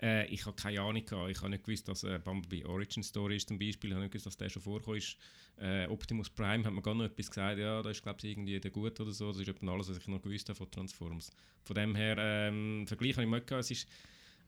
Äh, 0.00 0.26
ich 0.26 0.44
habe 0.46 0.56
keine 0.56 0.80
Ahnung 0.80 1.04
gehabt. 1.04 1.30
Ich 1.30 1.38
habe 1.40 1.50
nicht 1.50 1.64
gewusst, 1.64 1.88
dass 1.88 2.04
äh, 2.04 2.18
Bumblebee 2.18 2.64
Origin 2.66 3.02
Story 3.02 3.36
ist 3.36 3.48
zum 3.48 3.58
Beispiel. 3.58 3.90
Ich 3.90 3.94
habe 3.94 4.04
nicht 4.04 4.12
gewusst, 4.12 4.26
dass 4.26 4.36
der 4.36 4.48
schon 4.48 4.62
vorgekommen 4.62 4.98
ist. 4.98 5.16
Äh, 5.56 5.86
Optimus 5.86 6.30
Prime 6.30 6.64
hat 6.64 6.72
mir 6.72 6.82
gar 6.82 6.94
noch 6.94 7.04
etwas 7.04 7.28
gesagt. 7.28 7.58
Ja, 7.58 7.82
da 7.82 7.90
ist 7.90 8.02
glaube 8.02 8.18
ich 8.22 8.30
irgendwie 8.30 8.58
der 8.58 8.70
Gut 8.70 8.98
oder 9.00 9.12
so. 9.12 9.32
Das 9.32 9.40
ist 9.40 9.48
alles, 9.48 9.88
was 9.88 9.96
ich 9.96 10.08
noch 10.08 10.20
gewusst 10.20 10.48
habe 10.48 10.56
von 10.56 10.70
Transformers. 10.70 11.30
Von 11.62 11.74
dem 11.74 11.94
her 11.94 12.16
ähm, 12.18 12.86
Vergleich 12.86 13.16
habe 13.16 13.24
ich 13.24 13.30
nicht 13.30 13.46
gehabt. 13.46 13.64
Es 13.64 13.70
ist 13.70 13.88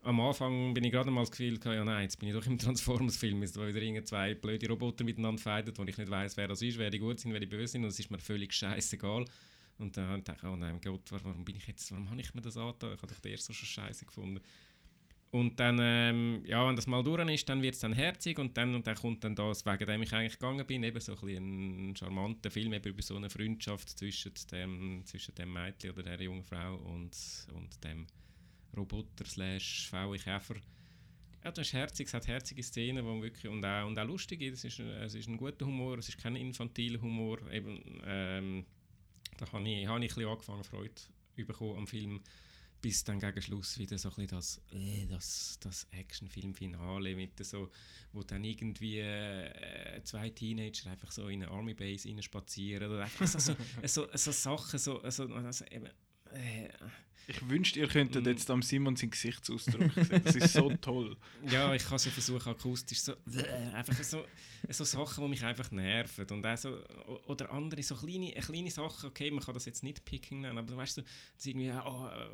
am 0.06 0.20
Anfang 0.20 0.72
bin 0.72 0.84
ich 0.84 0.92
gerade 0.92 1.10
mal 1.10 1.22
das 1.22 1.32
Gefühl 1.32 1.58
ja 1.64 1.84
nein, 1.84 2.04
jetzt 2.04 2.18
bin 2.20 2.28
ich 2.28 2.34
doch 2.34 2.46
im 2.46 2.58
Transformers-Film, 2.58 3.42
jetzt 3.42 3.56
wieder 3.58 4.04
zwei 4.04 4.34
blöde 4.34 4.68
Roboter 4.68 5.02
miteinander 5.02 5.42
fighten, 5.42 5.76
wo 5.76 5.82
ich 5.82 5.98
nicht 5.98 6.10
weiß, 6.10 6.36
wer 6.36 6.46
das 6.46 6.62
ist, 6.62 6.78
wer 6.78 6.90
die 6.90 7.00
gut 7.00 7.18
sind, 7.18 7.32
wer 7.32 7.40
die 7.40 7.46
böse 7.46 7.72
sind, 7.72 7.82
und 7.82 7.88
es 7.88 7.98
ist 7.98 8.10
mir 8.10 8.20
völlig 8.20 8.52
scheißegal. 8.52 9.24
Und 9.78 9.96
dann 9.96 10.22
dachte 10.22 10.46
ich, 10.46 10.48
oh 10.48 10.56
nein, 10.56 10.80
Gott, 10.82 11.10
warum 11.10 11.44
bin 11.44 11.56
ich 11.56 11.66
jetzt, 11.66 11.90
warum 11.90 12.08
habe 12.08 12.20
ich 12.20 12.32
mir 12.34 12.40
das 12.40 12.56
angetan? 12.56 12.94
Ich 12.94 13.02
habe 13.02 13.12
doch 13.12 13.20
den 13.20 13.32
ersten 13.32 13.52
schon 13.52 13.66
scheiße 13.66 14.06
gefunden. 14.06 14.40
Und 15.32 15.58
dann, 15.58 15.78
ähm, 15.80 16.42
ja, 16.46 16.66
wenn 16.66 16.76
das 16.76 16.86
mal 16.86 17.02
durch 17.02 17.28
ist, 17.28 17.48
dann 17.48 17.60
wird 17.60 17.74
es 17.74 17.80
dann 17.80 17.92
herzig 17.92 18.38
und 18.38 18.56
dann, 18.56 18.74
und 18.74 18.86
dann 18.86 18.94
kommt 18.94 19.24
dann 19.24 19.34
das, 19.34 19.66
wegen 19.66 19.86
dem 19.86 20.02
ich 20.02 20.12
eigentlich 20.12 20.38
gegangen 20.38 20.64
bin, 20.66 20.82
eben 20.82 21.00
so 21.00 21.16
ein, 21.20 21.90
ein 21.90 21.96
charmanter 21.96 22.50
Film 22.50 22.72
eben 22.72 22.88
über 22.88 23.02
so 23.02 23.16
eine 23.16 23.28
Freundschaft 23.28 23.98
zwischen 23.98 24.32
dem, 24.52 25.02
zwischen 25.04 25.34
dem 25.34 25.52
Mädchen 25.52 25.90
oder 25.90 26.04
der 26.04 26.22
jungen 26.22 26.44
Frau 26.44 26.76
und, 26.76 27.16
und 27.52 27.84
dem 27.84 28.06
Roboter 28.76 29.24
slash 29.24 29.88
VW 29.90 30.16
Käfer. 30.16 30.56
Ja, 31.44 31.50
das 31.52 31.68
ist 31.68 31.72
herzig, 31.74 32.06
es 32.06 32.14
hat 32.14 32.26
herzige 32.26 32.62
Szenen, 32.62 33.04
wo 33.04 33.20
wirklich, 33.20 33.50
und, 33.50 33.64
auch, 33.64 33.86
und 33.86 33.98
auch 33.98 34.06
lustig, 34.06 34.42
es 34.42 34.64
ist, 34.64 34.80
es 34.80 35.14
ist 35.14 35.28
ein 35.28 35.36
guter 35.36 35.66
Humor, 35.66 35.98
es 35.98 36.08
ist 36.08 36.18
kein 36.18 36.36
infantiler 36.36 37.00
Humor, 37.00 37.38
eben, 37.52 38.00
ähm, 38.04 38.66
da 39.36 39.52
habe 39.52 39.68
ich, 39.68 39.86
habe 39.86 40.04
ich 40.04 40.10
ein 40.12 40.14
bisschen 40.14 40.28
angefangen, 40.28 40.64
Freude 40.64 40.92
bekommen 41.36 41.76
am 41.76 41.86
Film, 41.86 42.20
bis 42.86 43.02
dann 43.02 43.18
gegen 43.18 43.42
Schluss 43.42 43.80
wieder 43.80 43.98
so 43.98 44.12
ein 44.16 44.28
das, 44.28 44.60
äh, 44.70 45.06
das, 45.06 45.58
das 45.58 45.88
Actionfilm-Finale 45.90 47.16
mit 47.16 47.44
so, 47.44 47.68
wo 48.12 48.22
dann 48.22 48.44
irgendwie 48.44 49.00
äh, 49.00 50.00
zwei 50.04 50.30
Teenager 50.30 50.92
einfach 50.92 51.10
so 51.10 51.26
in 51.26 51.42
eine 51.42 51.50
Army 51.50 51.74
Base 51.74 52.08
spazieren 52.22 52.92
oder 52.92 53.02
einfach 53.02 53.26
so, 53.26 53.40
so, 53.40 53.56
so, 53.82 54.06
so 54.14 54.30
Sachen, 54.30 54.78
so, 54.78 55.00
so 55.10 55.24
also 55.24 55.64
eben, 55.64 55.88
Ich 57.28 57.48
wünschte, 57.48 57.80
ihr 57.80 57.88
könntet 57.88 58.24
Mm. 58.24 58.28
jetzt 58.28 58.48
am 58.50 58.62
Simon 58.62 58.94
seinen 58.94 59.10
Gesichtsausdruck 59.10 59.92
sehen. 59.94 60.22
Das 60.24 60.36
ist 60.36 60.52
so 60.52 60.70
toll. 60.80 61.16
Ja, 61.50 61.74
ich 61.74 61.84
kann 61.84 61.96
es 61.96 62.04
ja 62.04 62.12
versuchen, 62.12 62.48
akustisch 62.50 63.00
so. 63.00 63.14
einfach 63.74 64.00
so, 64.04 64.24
so 64.68 64.84
Sachen, 64.84 65.24
die 65.24 65.30
mich 65.30 65.44
einfach 65.44 65.70
nerven. 65.72 66.24
Und 66.30 66.46
auch 66.46 66.56
so, 66.56 66.78
oder 67.26 67.50
andere, 67.50 67.82
so 67.82 67.96
kleine, 67.96 68.34
äh, 68.36 68.40
kleine 68.40 68.70
Sachen, 68.70 69.08
okay, 69.08 69.30
man 69.32 69.42
kann 69.42 69.54
das 69.54 69.64
jetzt 69.64 69.82
nicht 69.82 70.04
Picking 70.04 70.42
nennen, 70.42 70.58
aber 70.58 70.76
weißt 70.76 70.98
du, 70.98 71.02
das 71.02 71.46
irgendwie, 71.46 71.72
oh, 71.72 72.06
äh, 72.06 72.28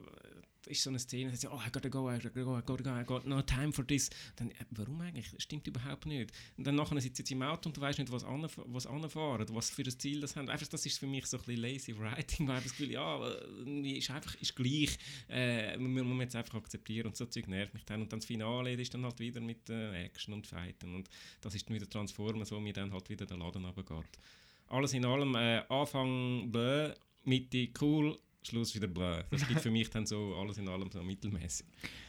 ist 0.66 0.82
so 0.82 0.90
eine 0.90 0.98
Szene, 0.98 1.30
da 1.30 1.36
sagt, 1.36 1.54
oh, 1.54 1.60
I 1.66 1.70
gotta 1.70 1.88
go, 1.88 2.10
I 2.10 2.18
gotta 2.18 2.42
go, 2.42 2.58
I 2.58 2.62
gotta 2.64 2.82
go, 2.82 3.00
I 3.00 3.04
got 3.04 3.26
no 3.26 3.42
time 3.42 3.72
for 3.72 3.86
this. 3.86 4.10
Dann, 4.36 4.50
äh, 4.50 4.64
warum 4.70 5.00
eigentlich? 5.00 5.30
Das 5.30 5.42
stimmt 5.42 5.66
überhaupt 5.66 6.06
nicht. 6.06 6.32
Und 6.56 6.66
dann 6.66 6.74
nachher 6.74 7.00
sitzt 7.00 7.26
sie 7.26 7.34
im 7.34 7.42
Auto 7.42 7.68
und 7.68 7.76
du 7.76 7.80
weißt 7.80 7.98
nicht, 7.98 8.12
was, 8.12 8.24
anf 8.24 8.60
was 8.66 8.86
anfahren, 8.86 9.46
was 9.50 9.70
für 9.70 9.82
ein 9.82 9.98
Ziel 9.98 10.20
das 10.20 10.36
haben. 10.36 10.48
Einfach, 10.48 10.68
das 10.68 10.86
ist 10.86 10.98
für 10.98 11.06
mich 11.06 11.26
so 11.26 11.38
ein 11.38 11.44
bisschen 11.44 11.62
lazy 11.62 11.98
writing, 11.98 12.48
weil 12.48 12.58
ich 12.58 12.64
das 12.64 12.72
Gefühl, 12.72 12.92
ja, 12.92 13.28
äh, 13.28 13.98
ist 13.98 14.10
einfach, 14.10 14.34
ist 14.36 14.54
gleich, 14.54 14.98
äh, 15.28 15.76
man 15.78 16.06
muss 16.06 16.22
jetzt 16.22 16.36
einfach 16.36 16.54
akzeptieren 16.54 17.08
und 17.08 17.16
so 17.16 17.26
Zeug 17.26 17.48
nervt 17.48 17.74
mich 17.74 17.84
dann. 17.84 18.02
Und 18.02 18.12
dann 18.12 18.20
das 18.20 18.26
Finale 18.26 18.72
ist 18.74 18.94
dann 18.94 19.04
halt 19.04 19.18
wieder 19.18 19.40
mit 19.40 19.68
äh, 19.70 20.04
Action 20.04 20.34
und 20.34 20.46
Fighten 20.46 20.94
und 20.94 21.08
das 21.40 21.54
ist 21.54 21.68
dann 21.68 21.74
wieder 21.74 21.88
Transformers, 21.88 22.52
wo 22.52 22.60
mir 22.60 22.72
dann 22.72 22.92
halt 22.92 23.08
wieder 23.08 23.26
der 23.26 23.36
Laden 23.36 23.64
runtergeht. 23.64 24.18
Alles 24.68 24.94
in 24.94 25.04
allem, 25.04 25.34
äh, 25.34 25.62
Anfang 25.68 26.50
bläh, 26.50 26.94
Mitte 27.24 27.68
cool, 27.80 28.18
Schluss 28.42 28.74
wieder 28.74 28.88
bläh. 28.88 29.22
Das 29.30 29.46
gibt 29.46 29.60
für 29.60 29.70
mich 29.70 29.88
dann 29.90 30.06
so 30.06 30.34
alles 30.40 30.58
in 30.58 30.68
allem 30.68 30.90
so 30.90 31.02
mittelmäßig. 31.02 31.66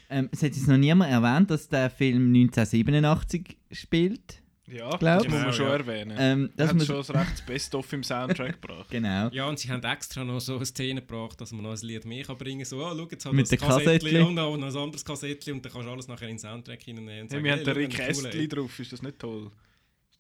Ähm, 0.10 0.30
es 0.32 0.42
hat 0.44 0.56
jetzt 0.56 0.68
noch 0.68 0.78
niemand 0.78 1.12
erwähnt, 1.12 1.50
dass 1.50 1.68
der 1.70 1.90
Film 1.90 2.34
1987 2.34 3.58
spielt. 3.72 4.42
Ja, 4.66 4.90
Glaub- 4.96 5.24
das 5.24 5.28
muss 5.28 5.42
man 5.42 5.54
schon 5.54 5.66
ja. 5.68 5.74
erwähnen. 5.74 6.18
Ähm, 6.18 6.50
das 6.56 6.70
hat 6.70 6.84
schon 6.84 6.96
das 6.96 7.14
recht 7.14 7.46
Best-of 7.46 7.92
im 7.92 8.04
Soundtrack 8.04 8.62
gebracht. 8.62 8.90
genau. 8.90 9.28
Ja, 9.30 9.48
und 9.48 9.60
sie 9.60 9.70
haben 9.70 9.84
extra 9.84 10.24
noch 10.24 10.40
so 10.40 10.56
eine 10.56 10.66
Szene 10.66 11.02
gebracht, 11.02 11.40
dass 11.42 11.52
man 11.52 11.64
noch 11.64 11.72
ein 11.72 11.86
Lied 11.86 12.06
mehr 12.06 12.24
kann 12.24 12.38
bringen 12.38 12.60
kann. 12.60 12.66
So, 12.66 12.78
oh, 12.78 12.94
schau, 12.96 13.08
jetzt 13.12 13.26
haben 13.26 13.36
Mit 13.36 13.52
wir 13.52 13.58
den 13.58 13.68
das 13.68 13.78
Kassettchen 13.78 14.24
und 14.24 14.36
noch 14.36 14.54
ein 14.54 14.64
anderes 14.64 15.04
Kassettchen 15.04 15.56
und 15.56 15.66
dann 15.66 15.72
kannst 15.72 15.88
du 15.88 15.92
alles 15.92 16.08
nachher 16.08 16.30
in 16.30 16.36
den 16.36 16.40
Soundtrack 16.40 16.82
hineinnehmen. 16.82 17.28
Hey, 17.28 17.30
sagen, 17.30 17.44
wir 17.44 17.52
haben 17.52 17.58
hey, 17.60 17.66
den 17.66 17.92
schau, 17.92 18.00
Rick 18.00 18.10
Astley 18.10 18.48
drauf, 18.48 18.80
ist 18.80 18.94
das 18.94 19.02
nicht 19.02 19.20
toll? 19.20 19.52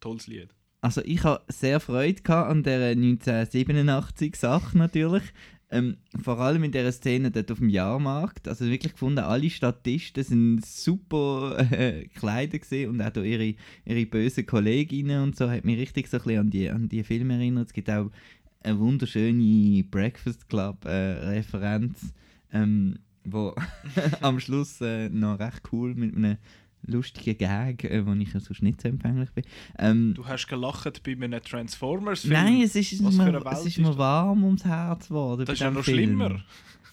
Tolles 0.01 0.27
Lied. 0.27 0.49
Also 0.81 1.01
ich 1.05 1.23
habe 1.23 1.41
sehr 1.47 1.79
Freude 1.79 2.21
gehabt 2.21 2.51
an 2.51 2.63
der 2.63 2.89
1987 2.89 4.35
Sache 4.35 4.77
natürlich. 4.77 5.23
Ähm, 5.73 5.97
vor 6.21 6.39
allem 6.39 6.63
in 6.63 6.71
der 6.71 6.91
Szene 6.91 7.31
dort 7.31 7.51
auf 7.51 7.57
dem 7.57 7.67
Jahrmarkt. 7.67 8.47
Also 8.47 8.65
wirklich 8.65 8.91
gefunden, 8.91 9.19
alle 9.19 9.49
Statisten 9.49 10.23
sind 10.23 10.63
super 10.63 11.57
äh, 11.71 12.05
gewesen 12.05 12.91
und 12.91 13.01
auch 13.01 13.09
da 13.09 13.23
ihre, 13.23 13.55
ihre 13.83 14.05
bösen 14.05 14.45
Kolleginnen 14.45 15.23
und 15.23 15.35
so 15.35 15.49
hat 15.49 15.65
mich 15.65 15.79
richtig 15.79 16.09
so 16.09 16.17
ein 16.17 16.23
bisschen 16.23 16.39
an 16.41 16.49
die, 16.51 16.69
an 16.69 16.89
die 16.89 17.03
Filme 17.03 17.33
erinnert. 17.33 17.69
Es 17.69 17.73
gibt 17.73 17.89
auch 17.89 18.11
eine 18.61 18.77
wunderschöne 18.77 19.83
Breakfast 19.85 20.47
Club 20.47 20.85
äh, 20.85 20.89
Referenz, 20.89 22.13
ähm, 22.51 22.99
wo 23.23 23.55
am 24.21 24.39
Schluss 24.39 24.79
äh, 24.79 25.09
noch 25.09 25.39
recht 25.39 25.63
cool 25.71 25.95
mit 25.95 26.15
einem 26.15 26.37
lustigen 26.85 27.37
Gag, 27.37 27.83
äh, 27.85 28.05
wo 28.05 28.13
ich 28.13 28.33
ja 28.33 28.39
sonst 28.39 28.61
nicht 28.61 28.81
so 28.81 28.87
empfänglich 28.89 29.29
bin. 29.31 29.43
Ähm, 29.79 30.13
Du 30.15 30.25
hast 30.27 30.47
gelacht 30.47 31.01
bei 31.03 31.13
einem 31.13 31.41
Transformers-Film. 31.41 32.33
Nein, 32.33 32.61
es 32.61 32.75
ist, 32.75 33.01
mir, 33.01 33.07
es 33.51 33.65
ist 33.65 33.77
mir 33.79 33.97
warm 33.97 34.43
ums 34.43 34.65
Herz 34.65 35.07
geworden. 35.07 35.45
Das 35.45 35.53
ist 35.55 35.59
ja 35.61 35.71
noch 35.71 35.83
Film. 35.83 35.97
schlimmer. 35.97 36.43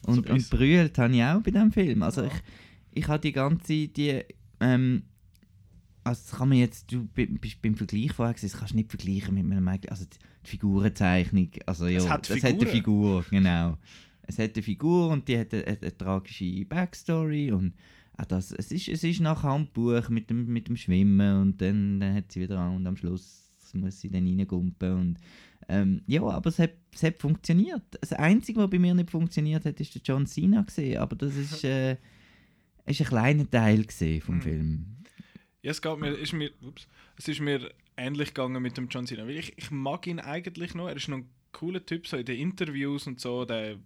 Und, 0.06 0.26
So 0.26 0.32
und 0.32 0.50
brüllt 0.50 0.96
habe 0.98 1.14
ich 1.14 1.22
auch 1.22 1.40
bei 1.42 1.50
diesem 1.50 1.72
Film. 1.72 2.02
Also 2.02 2.22
Ja. 2.22 2.28
ich, 2.28 3.02
ich 3.02 3.08
habe 3.08 3.20
die 3.20 3.32
ganze, 3.32 3.88
die, 3.88 4.22
ähm, 4.60 5.02
also 6.04 6.36
kann 6.36 6.48
man 6.48 6.58
jetzt, 6.58 6.90
du 6.90 7.04
bi- 7.06 7.26
bist 7.26 7.60
beim 7.60 7.74
Vergleich 7.76 8.12
vorher 8.12 8.32
gesehen, 8.34 8.50
das 8.50 8.58
kannst 8.58 8.72
du 8.72 8.76
nicht 8.78 8.90
vergleichen 8.90 9.34
mit 9.34 9.44
einem, 9.44 9.68
also 9.68 10.04
die, 10.04 10.16
die 10.46 10.50
Figurenzeichnung, 10.50 11.50
also 11.66 11.86
ja, 11.86 11.98
Es 11.98 12.08
hat 12.08 12.30
das 12.30 12.42
hat 12.42 12.52
eine. 12.54 12.66
Figur, 12.66 13.24
genau. 13.28 13.76
Es 14.22 14.38
hat 14.38 14.54
eine 14.54 14.62
Figur 14.62 15.08
und 15.10 15.28
die 15.28 15.38
hat 15.38 15.52
eine, 15.52 15.66
eine, 15.66 15.78
eine 15.82 15.96
tragische 15.96 16.64
Backstory 16.64 17.52
und 17.52 17.74
auch 18.20 18.26
das, 18.26 18.52
es 18.52 18.70
ist, 18.70 18.88
es 18.88 19.02
ist 19.04 19.20
nach 19.20 19.42
Handbuch 19.42 20.08
mit 20.08 20.30
dem, 20.30 20.46
mit 20.46 20.68
dem 20.68 20.76
Schwimmen 20.76 21.40
und 21.40 21.60
dann, 21.60 22.00
dann 22.00 22.14
hat 22.14 22.32
sie 22.32 22.40
wieder 22.40 22.58
an 22.58 22.76
und 22.76 22.86
am 22.86 22.96
Schluss 22.96 23.50
muss 23.72 24.00
sie 24.00 24.10
dann 24.10 24.26
reingumpen 24.26 24.92
und 24.92 25.18
ähm, 25.68 26.02
ja, 26.06 26.22
aber 26.22 26.48
es 26.48 26.58
hat, 26.58 26.72
es 26.92 27.04
hat 27.04 27.18
funktioniert. 27.18 27.82
Das 28.00 28.12
Einzige, 28.12 28.58
was 28.58 28.70
bei 28.70 28.80
mir 28.80 28.94
nicht 28.94 29.10
funktioniert 29.10 29.64
hat, 29.64 29.78
ist 29.78 29.94
der 29.94 30.02
John 30.04 30.26
Cena 30.26 30.62
gesehen, 30.62 30.98
aber 30.98 31.14
das 31.14 31.36
ist, 31.36 31.62
äh, 31.64 31.96
ist 32.86 33.00
ein 33.00 33.06
kleiner 33.06 33.48
Teil 33.48 33.84
gesehen 33.84 34.20
vom 34.20 34.36
Mhm. 34.36 34.42
Film. 34.42 34.86
Ja, 35.62 35.70
es, 35.70 35.80
geht 35.80 35.98
mir, 35.98 36.08
ist 36.14 36.32
mir, 36.32 36.50
ups, 36.62 36.88
es 37.16 37.28
ist 37.28 37.40
mir 37.40 37.70
ähnlich 37.96 38.28
gegangen 38.28 38.60
mit 38.62 38.76
dem 38.76 38.88
John 38.88 39.06
Cena. 39.06 39.26
Weil 39.26 39.36
ich, 39.36 39.52
ich 39.56 39.70
mag 39.70 40.06
ihn 40.06 40.18
eigentlich 40.18 40.74
noch. 40.74 40.88
Er 40.88 40.96
ist 40.96 41.06
noch 41.08 41.18
ein 41.18 41.28
cooler 41.52 41.84
Typ, 41.84 42.08
so 42.08 42.16
in 42.16 42.24
den 42.24 42.38
Interviews 42.38 43.06
und 43.06 43.20
so. 43.20 43.44
Der, 43.44 43.76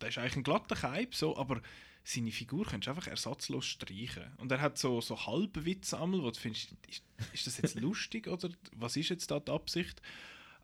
der 0.00 0.08
ist 0.08 0.18
eigentlich 0.18 0.36
ein 0.36 0.42
glatter 0.42 0.74
Kaib, 0.74 1.14
so, 1.14 1.36
aber 1.36 1.62
seine 2.10 2.32
Figur 2.32 2.66
kannst 2.66 2.86
du 2.86 2.90
einfach 2.90 3.06
ersatzlos 3.06 3.66
streichen. 3.66 4.24
Und 4.38 4.50
er 4.52 4.60
hat 4.60 4.78
so, 4.78 5.00
so 5.00 5.26
Halbwitze 5.26 6.00
einmal, 6.00 6.22
wo 6.22 6.30
du 6.30 6.38
findest, 6.38 6.74
ist, 6.88 7.04
ist 7.32 7.46
das 7.46 7.58
jetzt 7.58 7.74
lustig 7.80 8.26
oder 8.26 8.50
was 8.74 8.96
ist 8.96 9.08
jetzt 9.08 9.30
da 9.30 9.40
die 9.40 9.52
Absicht? 9.52 10.02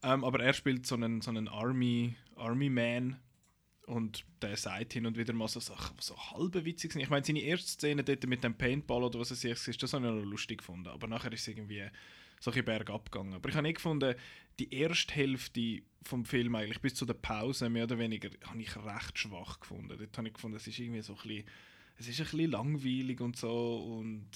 Ähm, 0.03 0.25
aber 0.25 0.41
er 0.43 0.53
spielt 0.53 0.87
so 0.87 0.95
einen, 0.95 1.21
so 1.21 1.31
einen 1.31 1.49
Army, 1.49 2.17
Army 2.37 2.69
Man 2.69 3.19
und 3.87 4.25
der 4.43 4.57
sagt 4.57 4.93
hin 4.93 5.07
und 5.07 5.17
wieder 5.17 5.33
mal 5.33 5.49
so 5.49 5.61
Sachen, 5.61 5.97
die 5.97 6.05
so 6.05 6.17
halb 6.17 6.65
witzig 6.65 6.93
sind. 6.93 7.03
Ich 7.03 7.11
meine, 7.11 7.25
seine 7.25 7.41
erste 7.41 7.71
Szene 7.71 8.03
dort 8.03 8.27
mit 8.27 8.43
dem 8.43 8.55
Paintball 8.55 9.05
oder 9.05 9.21
was 9.21 9.31
es 9.31 9.45
ist, 9.45 9.83
das 9.83 9.93
habe 9.93 10.07
ich 10.07 10.13
noch 10.13 10.23
lustig 10.23 10.59
gefunden. 10.59 10.89
Aber 10.89 11.07
nachher 11.07 11.33
ist 11.33 11.43
es 11.43 11.49
irgendwie 11.49 11.85
so 12.41 12.51
ein 12.51 12.65
bergab 12.65 13.11
gegangen. 13.11 13.35
Aber 13.35 13.49
ich 13.49 13.55
habe 13.55 13.67
nicht 13.67 13.77
gefunden, 13.77 14.15
die 14.59 14.73
erste 14.73 15.15
Hälfte 15.15 15.83
vom 16.03 16.25
Film 16.25 16.55
eigentlich 16.55 16.81
bis 16.81 16.95
zu 16.95 17.05
der 17.05 17.15
Pause 17.15 17.69
mehr 17.69 17.85
oder 17.85 17.99
weniger, 17.99 18.31
habe 18.45 18.61
ich 18.61 18.77
recht 18.77 19.19
schwach 19.19 19.61
gefunden. 19.61 19.97
Dort 19.99 20.17
habe 20.17 20.29
ich 20.29 20.35
gefunden, 20.35 20.57
es 20.57 20.67
ist 20.67 20.79
irgendwie 20.79 21.03
so 21.03 21.15
ein 21.15 21.23
bisschen, 21.23 21.45
es 21.99 22.09
ist 22.09 22.21
ein 22.21 22.25
bisschen 22.27 22.51
langweilig 22.51 23.21
und 23.21 23.37
so 23.37 23.99
und 23.99 24.29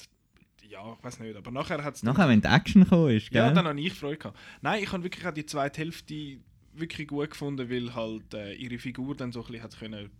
ja, 0.68 0.92
ich 0.92 1.04
weiß 1.04 1.20
nicht. 1.20 1.36
Aber 1.36 1.50
nachher 1.50 1.82
hat 1.82 1.96
es 1.96 2.02
Nachher, 2.02 2.28
wenn 2.28 2.40
die 2.40 2.48
Action 2.48 2.84
gekommen 2.84 3.16
ist, 3.16 3.30
gell? 3.30 3.42
ja, 3.42 3.50
dann 3.50 3.66
habe 3.66 3.80
ich 3.80 3.92
Freude 3.92 4.18
gehabt. 4.18 4.38
Nein, 4.60 4.82
ich 4.82 4.92
habe 4.92 5.02
wirklich 5.02 5.26
auch 5.26 5.32
die 5.32 5.46
zweite 5.46 5.80
Hälfte 5.80 6.38
wirklich 6.74 7.08
gut 7.08 7.30
gefunden, 7.30 7.68
weil 7.70 7.94
halt 7.94 8.34
äh, 8.34 8.54
ihre 8.54 8.78
Figur 8.78 9.16
dann 9.16 9.32
so 9.32 9.40
ein 9.40 9.46
bisschen 9.46 9.62
hat 9.62 9.78
können, 9.78 10.10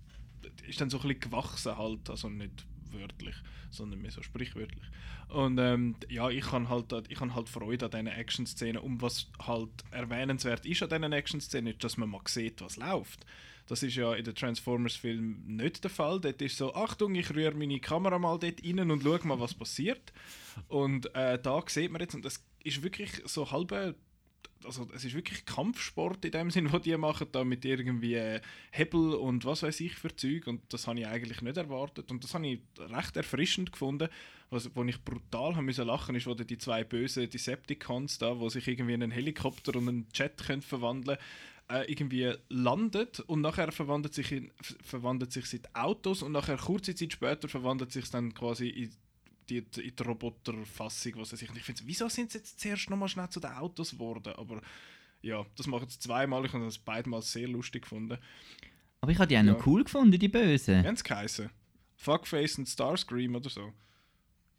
ist 0.66 0.80
dann 0.80 0.90
so 0.90 0.98
ein 0.98 1.02
bisschen 1.02 1.20
gewachsen 1.20 1.76
halt, 1.76 2.10
also 2.10 2.28
nicht 2.28 2.66
wörtlich, 2.92 3.34
sondern 3.70 4.00
mehr 4.00 4.10
so 4.10 4.22
sprichwörtlich. 4.22 4.84
Und 5.28 5.58
ähm, 5.58 5.96
ja, 6.08 6.28
ich 6.30 6.44
kann 6.44 6.68
halt, 6.68 6.92
ich 7.08 7.18
kann 7.18 7.34
halt 7.34 7.48
Freude 7.48 7.86
an 7.86 7.90
diesen 7.90 8.06
Action-Szenen. 8.08 8.82
Und 8.82 9.02
was 9.02 9.28
halt 9.46 9.70
erwähnenswert 9.90 10.66
ist 10.66 10.82
an 10.82 10.88
diesen 10.88 11.12
Action-Szenen, 11.12 11.72
ist, 11.72 11.84
dass 11.84 11.96
man 11.96 12.08
mal 12.08 12.20
sieht, 12.26 12.60
was 12.60 12.76
läuft. 12.76 13.24
Das 13.66 13.84
ist 13.84 13.94
ja 13.94 14.14
in 14.14 14.24
den 14.24 14.34
Transformers-Filmen 14.34 15.56
nicht 15.56 15.84
der 15.84 15.90
Fall. 15.90 16.20
Dort 16.20 16.42
ist 16.42 16.56
so, 16.56 16.74
Achtung, 16.74 17.14
ich 17.14 17.32
rühre 17.34 17.54
meine 17.54 17.78
Kamera 17.78 18.18
mal 18.18 18.38
dort 18.38 18.64
rein 18.64 18.90
und 18.90 19.02
schaue 19.02 19.24
mal, 19.24 19.38
was 19.38 19.54
passiert. 19.54 20.12
Und 20.66 21.14
äh, 21.14 21.38
da 21.40 21.62
sieht 21.66 21.92
man 21.92 22.00
jetzt, 22.00 22.14
und 22.14 22.24
das 22.24 22.44
ist 22.64 22.82
wirklich 22.82 23.10
so 23.26 23.50
halbe 23.50 23.94
also 24.64 24.88
es 24.94 25.04
ist 25.04 25.14
wirklich 25.14 25.44
Kampfsport 25.44 26.24
in 26.24 26.32
dem 26.32 26.50
Sinn, 26.50 26.72
was 26.72 26.82
die 26.82 26.96
machen, 26.96 27.28
da 27.32 27.44
mit 27.44 27.64
irgendwie 27.64 28.14
äh, 28.14 28.40
Hebel 28.70 29.14
und 29.14 29.44
was 29.44 29.62
weiß 29.62 29.80
ich 29.80 29.94
für 29.94 30.14
Zeug. 30.14 30.46
Und 30.46 30.60
das 30.72 30.86
habe 30.86 31.00
ich 31.00 31.06
eigentlich 31.06 31.42
nicht 31.42 31.56
erwartet. 31.56 32.10
Und 32.10 32.24
das 32.24 32.34
habe 32.34 32.46
ich 32.46 32.60
recht 32.78 33.16
erfrischend 33.16 33.72
gefunden. 33.72 34.08
Was, 34.50 34.74
wo 34.74 34.82
ich 34.82 35.02
brutal 35.04 35.54
haben 35.54 35.66
müssen 35.66 35.86
lachen 35.86 36.14
ist, 36.16 36.26
wo 36.26 36.34
die 36.34 36.58
zwei 36.58 36.82
bösen 36.82 37.30
Decepticons 37.30 38.18
da, 38.18 38.40
wo 38.40 38.48
sich 38.48 38.66
irgendwie 38.66 38.94
in 38.94 39.02
einen 39.02 39.12
Helikopter 39.12 39.76
und 39.76 39.88
einen 39.88 40.06
Jet 40.12 40.38
können 40.38 40.62
verwandeln 40.62 41.18
äh, 41.70 41.90
irgendwie 41.90 42.32
landet. 42.48 43.20
Und 43.20 43.42
nachher 43.42 43.70
verwandelt 43.70 44.14
sich 44.14 44.32
in, 44.32 44.50
verwandelt 44.82 45.32
sich 45.32 45.52
in 45.52 45.62
Autos. 45.72 46.22
Und 46.22 46.32
nachher 46.32 46.56
kurze 46.56 46.94
Zeit 46.94 47.12
später 47.12 47.48
verwandelt 47.48 47.92
sich 47.92 48.10
dann 48.10 48.34
quasi 48.34 48.68
in 48.68 48.90
die, 49.50 49.80
in 49.80 49.96
die 49.96 50.02
Roboterfassung, 50.02 51.14
was 51.16 51.32
weiß 51.32 51.42
ich. 51.42 51.50
Und 51.50 51.56
ich 51.56 51.64
finde, 51.64 51.82
wieso 51.84 52.08
sind 52.08 52.30
sie 52.30 52.38
jetzt 52.38 52.60
zuerst 52.60 52.88
nochmal 52.90 53.08
schnell 53.08 53.28
zu 53.28 53.40
den 53.40 53.52
Autos 53.52 53.92
geworden? 53.92 54.32
Aber 54.36 54.60
ja, 55.22 55.44
das 55.56 55.66
machen 55.66 55.88
sie 55.88 55.98
zweimal. 55.98 56.44
Ich 56.46 56.52
habe 56.52 56.64
das 56.64 56.78
beidmal 56.78 57.22
sehr 57.22 57.48
lustig 57.48 57.82
gefunden. 57.82 58.18
Aber 59.00 59.12
ich 59.12 59.18
habe 59.18 59.28
die 59.28 59.36
auch 59.36 59.42
ja. 59.42 59.52
noch 59.52 59.66
cool 59.66 59.84
gefunden, 59.84 60.18
die 60.18 60.28
Bösen. 60.28 60.82
Wie 60.82 60.88
haben 60.88 60.96
sie 60.96 61.04
geheißen? 61.04 61.50
Fuckface 61.96 62.58
und 62.58 62.68
Starscream 62.68 63.34
oder 63.34 63.50
so. 63.50 63.72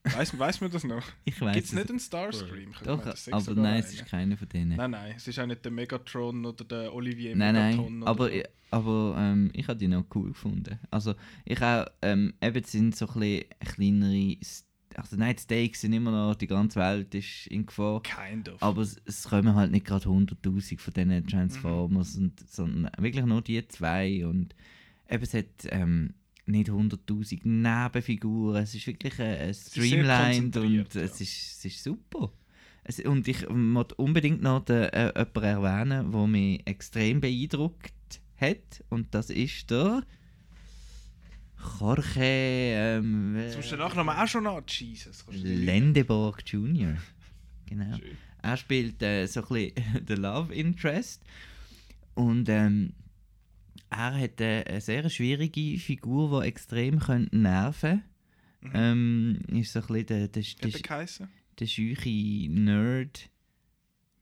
Weiß, 0.03 0.37
weiss 0.39 0.61
man 0.61 0.71
das 0.71 0.83
noch? 0.83 1.03
Ich 1.25 1.39
weiß 1.39 1.53
Gibt 1.53 1.67
es 1.67 1.73
nicht 1.73 1.89
einen 1.89 1.99
Starscream? 1.99 2.73
Doch, 2.83 3.05
aber 3.31 3.55
nein, 3.55 3.79
es 3.79 3.93
ist 3.93 4.05
keiner 4.05 4.37
von 4.37 4.49
denen. 4.49 4.77
Nein, 4.77 4.91
nein, 4.91 5.13
es 5.15 5.27
ist 5.27 5.39
auch 5.39 5.45
nicht 5.45 5.63
der 5.63 5.71
Megatron 5.71 6.45
oder 6.45 6.63
der 6.63 6.93
Olivier 6.93 7.35
nein, 7.35 7.53
Megatron. 7.53 7.99
Nein, 7.99 8.07
aber, 8.07 8.29
so. 8.29 8.41
aber 8.71 9.15
ähm, 9.17 9.51
ich 9.53 9.67
habe 9.67 9.77
die 9.77 9.87
noch 9.87 10.05
cool 10.15 10.29
gefunden. 10.29 10.79
Also 10.89 11.15
ich 11.45 11.61
auch, 11.61 11.85
ähm, 12.01 12.33
eben 12.41 12.63
sind 12.63 12.95
so 12.95 13.07
ein 13.07 13.19
bisschen 13.19 13.45
kleinere 13.59 14.37
also 14.97 15.15
nein, 15.15 15.35
die 15.35 15.41
Stakes 15.41 15.81
sind 15.81 15.93
immer 15.93 16.11
noch, 16.11 16.35
die 16.35 16.47
ganze 16.47 16.79
Welt 16.79 17.13
ist 17.15 17.47
in 17.47 17.65
Gefahr. 17.65 18.01
Kind 18.03 18.49
of. 18.49 18.61
Aber 18.61 18.81
es, 18.81 19.01
es 19.05 19.23
kommen 19.23 19.55
halt 19.55 19.71
nicht 19.71 19.85
gerade 19.85 20.07
100'000 20.07 20.79
von 20.79 20.93
diesen 20.93 21.27
Transformers, 21.27 22.15
mhm. 22.15 22.23
und, 22.23 22.49
sondern 22.49 22.91
wirklich 22.97 23.25
nur 23.25 23.41
die 23.41 23.67
zwei. 23.67 24.25
Und 24.25 24.55
eben, 25.09 25.23
es 25.23 25.33
hat 25.33 25.45
ähm, 25.65 26.13
nicht 26.45 26.69
100'000 26.69 27.41
Nebenfiguren. 27.43 28.63
Es 28.63 28.75
ist 28.75 28.87
wirklich 28.87 29.19
ein 29.19 29.53
Streamlined 29.53 30.57
und 30.57 30.73
ja. 30.73 31.01
es, 31.01 31.21
ist, 31.21 31.57
es 31.57 31.65
ist 31.65 31.83
super. 31.83 32.31
Es, 32.83 32.99
und 32.99 33.27
ich 33.27 33.47
möchte 33.49 33.95
unbedingt 33.95 34.41
noch 34.41 34.65
den, 34.65 34.83
äh, 34.89 35.07
jemanden 35.07 35.43
erwähnen, 35.43 36.11
der 36.11 36.27
mich 36.27 36.61
extrem 36.65 37.21
beeindruckt 37.21 38.21
hat. 38.37 38.83
Und 38.89 39.13
das 39.13 39.29
ist 39.29 39.69
der 39.69 40.03
Jorge. 41.79 42.19
Ähm, 42.19 43.35
das 43.37 43.55
musst 43.55 43.71
du 43.71 43.77
nachher 43.77 44.23
auch 44.23 44.27
schon 44.27 44.47
an. 44.47 44.63
Jesus. 44.67 45.25
Lendeborg 45.31 46.43
Jr. 46.45 46.97
Genau. 47.65 47.97
Schön. 47.97 48.17
Er 48.41 48.57
spielt 48.57 49.01
äh, 49.01 49.27
so 49.27 49.41
ein 49.41 49.47
bisschen 49.73 50.05
den 50.05 50.21
Love 50.21 50.53
Interest. 50.53 51.23
Und 52.15 52.49
ähm, 52.49 52.93
er 53.89 54.19
hat 54.19 54.41
äh, 54.41 54.63
eine 54.67 54.81
sehr 54.81 55.09
schwierige 55.09 55.77
Figur, 55.79 56.41
die 56.41 56.47
extrem 56.47 56.99
könnte 56.99 57.37
nerven 57.37 58.03
mhm. 58.61 58.71
ähm, 58.73 59.39
Ist 59.49 59.73
so 59.73 59.79
ein 59.79 59.87
bisschen 59.87 60.05
der, 60.07 60.27
der, 60.27 60.43
der, 60.43 60.71
der, 60.71 61.27
der 61.59 61.67
scheuche 61.67 62.49
Nerd 62.49 63.29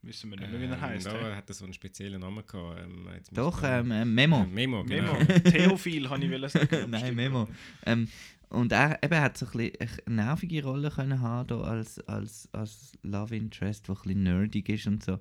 Wissen 0.02 0.30
wir 0.30 0.38
nicht 0.38 0.50
mehr, 0.50 0.60
wie 0.60 0.64
er 0.64 0.72
ähm, 0.72 0.80
heißt. 0.80 1.06
Da 1.06 1.36
hat 1.36 1.48
er 1.48 1.54
so 1.54 1.64
einen 1.64 1.74
speziellen 1.74 2.20
Namen 2.20 2.44
gehabt. 2.46 2.80
Ähm, 2.80 3.08
Doch, 3.32 3.62
ähm, 3.62 3.90
äh, 3.90 4.04
Memo. 4.04 4.42
Äh, 4.42 4.46
Memo, 4.46 4.84
genau. 4.84 5.12
Memo. 5.12 5.24
Theophil, 5.44 6.08
habe 6.08 6.24
ich 6.24 6.52
sagen. 6.52 6.86
Nein, 6.90 7.14
Memo. 7.14 7.48
Ähm, 7.84 8.08
und 8.48 8.72
er 8.72 8.98
eben 9.02 9.20
hat 9.20 9.36
so 9.36 9.46
ein 9.46 9.52
bisschen 9.52 10.00
eine 10.06 10.16
nervige 10.16 10.64
Rolle 10.64 10.90
können 10.90 11.20
haben 11.20 11.62
als, 11.62 12.00
als, 12.08 12.48
als 12.52 12.92
Love 13.02 13.36
Interest, 13.36 13.88
der 13.88 13.94
ein 13.94 14.02
bisschen 14.02 14.22
nerdig 14.22 14.68
ist 14.70 14.86
und 14.86 15.04
so. 15.04 15.18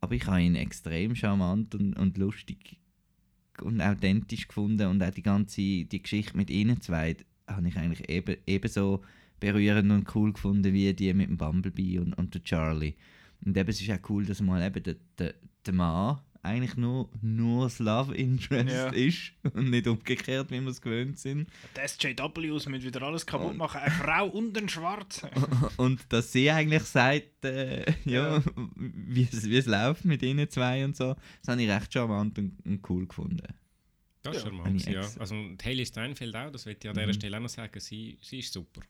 Aber 0.00 0.14
ich 0.14 0.26
habe 0.26 0.40
ihn 0.40 0.54
extrem 0.54 1.14
charmant 1.14 1.74
und, 1.74 1.94
und 1.94 2.16
lustig 2.16 2.78
und 3.60 3.82
authentisch 3.82 4.48
gefunden 4.48 4.86
und 4.86 5.02
auch 5.02 5.10
die 5.10 5.22
ganze 5.22 5.60
die 5.60 6.02
Geschichte 6.02 6.36
mit 6.36 6.48
ihnen 6.48 6.80
zwei 6.80 7.16
habe 7.46 7.68
ich 7.68 7.76
eigentlich 7.76 8.08
eben, 8.08 8.36
ebenso 8.46 9.02
berührend 9.40 9.90
und 9.90 10.14
cool 10.14 10.32
gefunden 10.32 10.72
wie 10.72 10.94
die 10.94 11.12
mit 11.12 11.28
dem 11.28 11.36
Bumblebee 11.36 11.98
und, 11.98 12.14
und 12.14 12.32
der 12.32 12.44
Charlie. 12.44 12.94
Und 13.44 13.56
eben, 13.56 13.68
es 13.68 13.80
ist 13.80 13.90
auch 13.90 14.10
cool, 14.10 14.24
dass 14.24 14.40
mal 14.40 14.62
eben 14.64 14.82
der, 14.82 14.96
der, 15.18 15.34
der 15.64 15.74
Mann 15.74 16.20
eigentlich 16.42 16.76
nur, 16.76 17.10
nur 17.20 17.64
das 17.64 17.78
Love 17.78 18.14
Interest 18.14 18.70
ja. 18.70 18.88
ist 18.88 19.32
und 19.54 19.70
nicht 19.70 19.86
umgekehrt, 19.86 20.50
wie 20.50 20.60
wir 20.60 20.68
es 20.68 20.80
gewöhnt 20.80 21.18
sind. 21.18 21.48
Die 21.76 21.86
SJWs 21.86 22.66
müssen 22.66 22.82
wieder 22.82 23.02
alles 23.02 23.26
kaputt 23.26 23.56
machen, 23.56 23.80
eine 23.80 23.90
Frau 23.90 24.26
und 24.26 24.56
ein 24.56 24.68
Schwarz. 24.68 25.22
und 25.76 26.00
dass 26.08 26.32
sie 26.32 26.50
eigentlich 26.50 26.84
sagt, 26.84 27.44
äh, 27.44 27.84
ja, 28.04 28.38
ja. 28.38 28.42
Wie, 28.76 29.28
es, 29.30 29.48
wie 29.48 29.56
es 29.56 29.66
läuft 29.66 30.04
mit 30.04 30.22
ihnen 30.22 30.48
zwei 30.48 30.84
und 30.84 30.96
so, 30.96 31.14
das 31.40 31.48
habe 31.48 31.62
ich 31.62 31.68
recht 31.68 31.92
charmant 31.92 32.38
und, 32.38 32.58
und 32.64 32.88
cool 32.88 33.06
gefunden. 33.06 33.46
Das 34.22 34.36
ist 34.36 34.44
ja. 34.44 34.50
charmant, 34.50 34.86
ja. 34.86 35.08
Also 35.18 35.34
Hayley 35.62 35.84
Steinfeld 35.84 36.34
auch, 36.36 36.50
das 36.50 36.64
wird 36.64 36.82
ich 36.82 36.88
an 36.88 36.94
dieser 36.94 37.06
mhm. 37.06 37.12
Stelle 37.12 37.36
auch 37.36 37.42
noch 37.42 37.48
sagen, 37.48 37.80
sie, 37.80 38.18
sie 38.22 38.38
ist 38.38 38.52
super. 38.52 38.80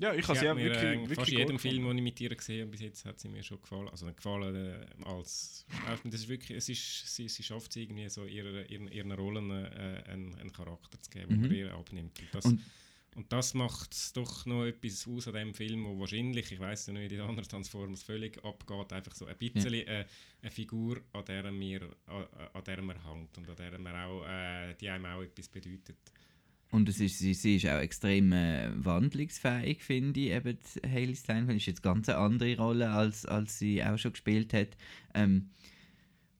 Ja, 0.00 0.14
ich 0.14 0.26
habe 0.26 0.38
sie 0.38 0.44
ja 0.44 0.56
wirklich, 0.56 0.82
äh, 0.82 1.00
wirklich 1.00 1.18
Fast 1.18 1.30
jedem 1.30 1.58
Film, 1.58 1.84
den 1.84 1.98
ich 1.98 2.04
mit 2.04 2.20
ihr 2.20 2.34
gesehen 2.34 2.62
habe, 2.62 2.70
bis 2.70 2.80
jetzt 2.80 3.04
hat 3.04 3.18
sie 3.18 3.28
mir 3.28 3.42
schon 3.42 3.60
gefallen. 3.60 3.88
Also 3.88 4.06
gefallen 4.12 4.54
äh, 4.54 5.04
als 5.04 5.58
Schauspielerin. 5.98 6.10
Das 6.10 6.20
ist 6.20 6.28
wirklich, 6.28 6.56
es 6.56 6.68
ist, 6.68 7.14
sie, 7.14 7.28
sie 7.28 7.42
schafft 7.42 7.70
es 7.70 7.76
irgendwie 7.76 8.08
so, 8.08 8.24
ihre, 8.24 8.64
ihren, 8.64 8.88
ihren 8.88 9.12
Rollen 9.12 9.50
äh, 9.50 10.02
einen, 10.06 10.34
einen 10.34 10.52
Charakter 10.52 11.00
zu 11.00 11.10
geben, 11.10 11.36
mhm. 11.36 11.42
den 11.42 11.50
man 11.50 11.58
ihr 11.58 11.74
abnimmt. 11.74 12.18
Und 12.20 12.28
das, 12.32 12.44
und, 12.44 12.60
und 13.16 13.32
das 13.32 13.54
macht 13.54 14.16
doch 14.16 14.46
noch 14.46 14.64
etwas 14.64 15.06
aus 15.08 15.28
an 15.28 15.34
dem 15.34 15.54
Film, 15.54 15.84
wo 15.84 15.98
wahrscheinlich, 15.98 16.52
ich 16.52 16.60
weiß 16.60 16.88
ja 16.88 16.92
nicht, 16.94 17.12
in 17.12 17.18
den 17.18 17.20
anderen 17.20 17.48
Transformers 17.48 18.02
völlig 18.02 18.42
abgeht, 18.44 18.92
einfach 18.92 19.14
so 19.14 19.26
ein 19.26 19.36
bisschen 19.36 19.74
ja. 19.74 19.80
äh, 19.80 20.06
eine 20.42 20.50
Figur, 20.50 21.00
an 21.12 21.24
der, 21.24 21.44
wir, 21.52 21.82
an, 22.06 22.26
an 22.52 22.64
der 22.64 22.82
man 22.82 23.04
hängt 23.04 23.36
und 23.38 23.48
an 23.48 23.56
der 23.56 23.78
man 23.78 23.94
auch, 23.96 24.26
äh, 24.26 24.74
die 24.74 24.88
einem 24.88 25.06
auch 25.06 25.22
etwas 25.22 25.48
bedeutet. 25.48 25.96
Und 26.70 26.88
es 26.88 27.00
ist, 27.00 27.18
sie, 27.18 27.32
sie 27.32 27.56
ist 27.56 27.66
auch 27.66 27.80
extrem 27.80 28.32
äh, 28.32 28.68
wandlungsfähig, 28.74 29.82
finde 29.82 30.20
ich. 30.20 30.30
Eben 30.30 30.58
Hayley 30.86 31.16
Steinfeld 31.16 31.56
ist 31.58 31.66
jetzt 31.66 31.82
ganz 31.82 32.08
eine 32.08 32.18
andere 32.18 32.56
Rolle, 32.56 32.90
als, 32.90 33.24
als 33.24 33.58
sie 33.58 33.82
auch 33.82 33.96
schon 33.96 34.12
gespielt 34.12 34.52
hat. 34.52 34.76
Ähm, 35.14 35.50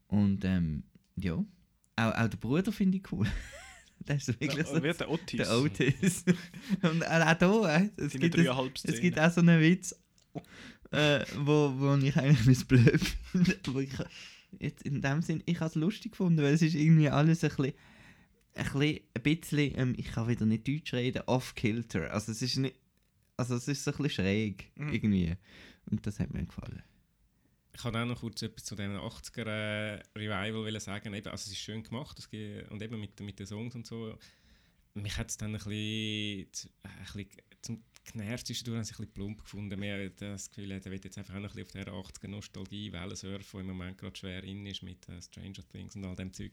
und 0.08 0.44
ähm, 0.44 0.84
ja, 1.16 1.32
auch, 1.34 2.14
auch 2.14 2.28
der 2.28 2.36
Bruder 2.36 2.72
finde 2.72 2.98
ich 2.98 3.10
cool. 3.10 3.26
der 4.00 4.16
ist 4.16 4.28
wirklich 4.40 4.66
so. 4.66 4.82
Wer 4.82 4.94
der 4.94 5.10
Otis? 5.10 5.36
Der 5.38 5.58
Otis. 5.58 6.24
und 6.82 7.06
auch 7.06 7.38
hier, 7.38 7.90
äh, 7.96 8.02
es, 8.02 8.12
gibt, 8.12 8.34
es, 8.36 8.84
es 8.84 9.00
gibt 9.00 9.18
auch 9.18 9.30
so 9.30 9.40
einen 9.40 9.60
Witz, 9.62 9.94
äh, 10.90 11.24
wo, 11.38 11.72
wo 11.76 11.96
ich 11.96 12.16
eigentlich 12.16 12.66
blöd 12.66 13.00
finde. 13.32 13.56
Jetzt 14.58 14.82
in 14.82 15.00
dem 15.00 15.22
Sinn, 15.22 15.42
ich 15.46 15.60
habe 15.60 15.68
es 15.68 15.74
lustig 15.74 16.12
gefunden, 16.12 16.42
weil 16.42 16.54
es 16.54 16.62
ist 16.62 16.74
irgendwie 16.74 17.08
alles 17.08 17.44
ein 17.44 17.50
bisschen 17.50 17.74
ein, 18.58 19.22
bisschen, 19.22 19.78
ähm, 19.78 19.94
ich 19.96 20.06
kann 20.06 20.28
wieder 20.28 20.46
nicht 20.46 20.66
Deutsch 20.66 20.92
reden, 20.94 21.22
off-kilter. 21.26 22.12
Also 22.12 22.32
es 22.32 22.42
ist 22.42 22.56
nicht, 22.56 22.76
also 23.36 23.56
es 23.56 23.68
ist 23.68 23.84
so 23.84 23.90
ein 23.92 23.96
bisschen 23.98 24.24
schräg 24.24 24.70
mhm. 24.76 24.92
irgendwie. 24.92 25.36
Und 25.90 26.06
das 26.06 26.20
hat 26.20 26.32
mir 26.32 26.44
gefallen. 26.44 26.82
Ich 27.72 27.82
kann 27.82 27.94
auch 27.94 28.06
noch 28.06 28.20
kurz 28.20 28.42
etwas 28.42 28.64
zu 28.64 28.74
diesen 28.74 28.96
80er 28.96 29.46
äh, 29.46 30.02
Revival 30.16 30.80
sagen. 30.80 31.14
Eben, 31.14 31.28
also 31.28 31.42
es 31.42 31.52
ist 31.52 31.58
schön 31.58 31.82
gemacht 31.82 32.18
das 32.18 32.26
und 32.26 32.82
eben 32.82 33.00
mit, 33.00 33.20
mit 33.20 33.38
den 33.38 33.46
Songs 33.46 33.74
und 33.74 33.86
so. 33.86 34.18
Mich 34.94 35.16
hat 35.16 35.30
es 35.30 35.36
dann 35.36 35.54
ein 35.54 35.58
bisschen, 35.58 36.70
ein 36.82 37.04
bisschen 37.04 37.28
zum 37.62 37.84
genervt 38.12 38.46
zwischendurch, 38.46 38.78
ein 38.78 38.86
bisschen 38.86 39.12
plump 39.12 39.42
gefunden. 39.42 39.78
Mir 39.78 40.10
das 40.10 40.50
Gefühl, 40.50 40.72
er 40.72 40.84
will 40.84 41.00
jetzt 41.02 41.18
einfach 41.18 41.34
auch 41.34 41.40
noch 41.40 41.54
ein 41.54 41.64
bisschen 41.64 41.88
auf 41.88 42.12
dieser 42.12 42.26
80er 42.26 42.28
Nostalgie-Welle 42.28 43.16
surfen, 43.16 43.60
die 43.60 43.60
im 43.60 43.66
Moment 43.66 43.98
gerade 43.98 44.16
schwer 44.16 44.42
in 44.44 44.66
ist 44.66 44.82
mit 44.82 45.08
uh, 45.08 45.20
Stranger 45.20 45.66
Things 45.70 45.96
und 45.96 46.04
all 46.04 46.16
dem 46.16 46.32
Zeug. 46.32 46.52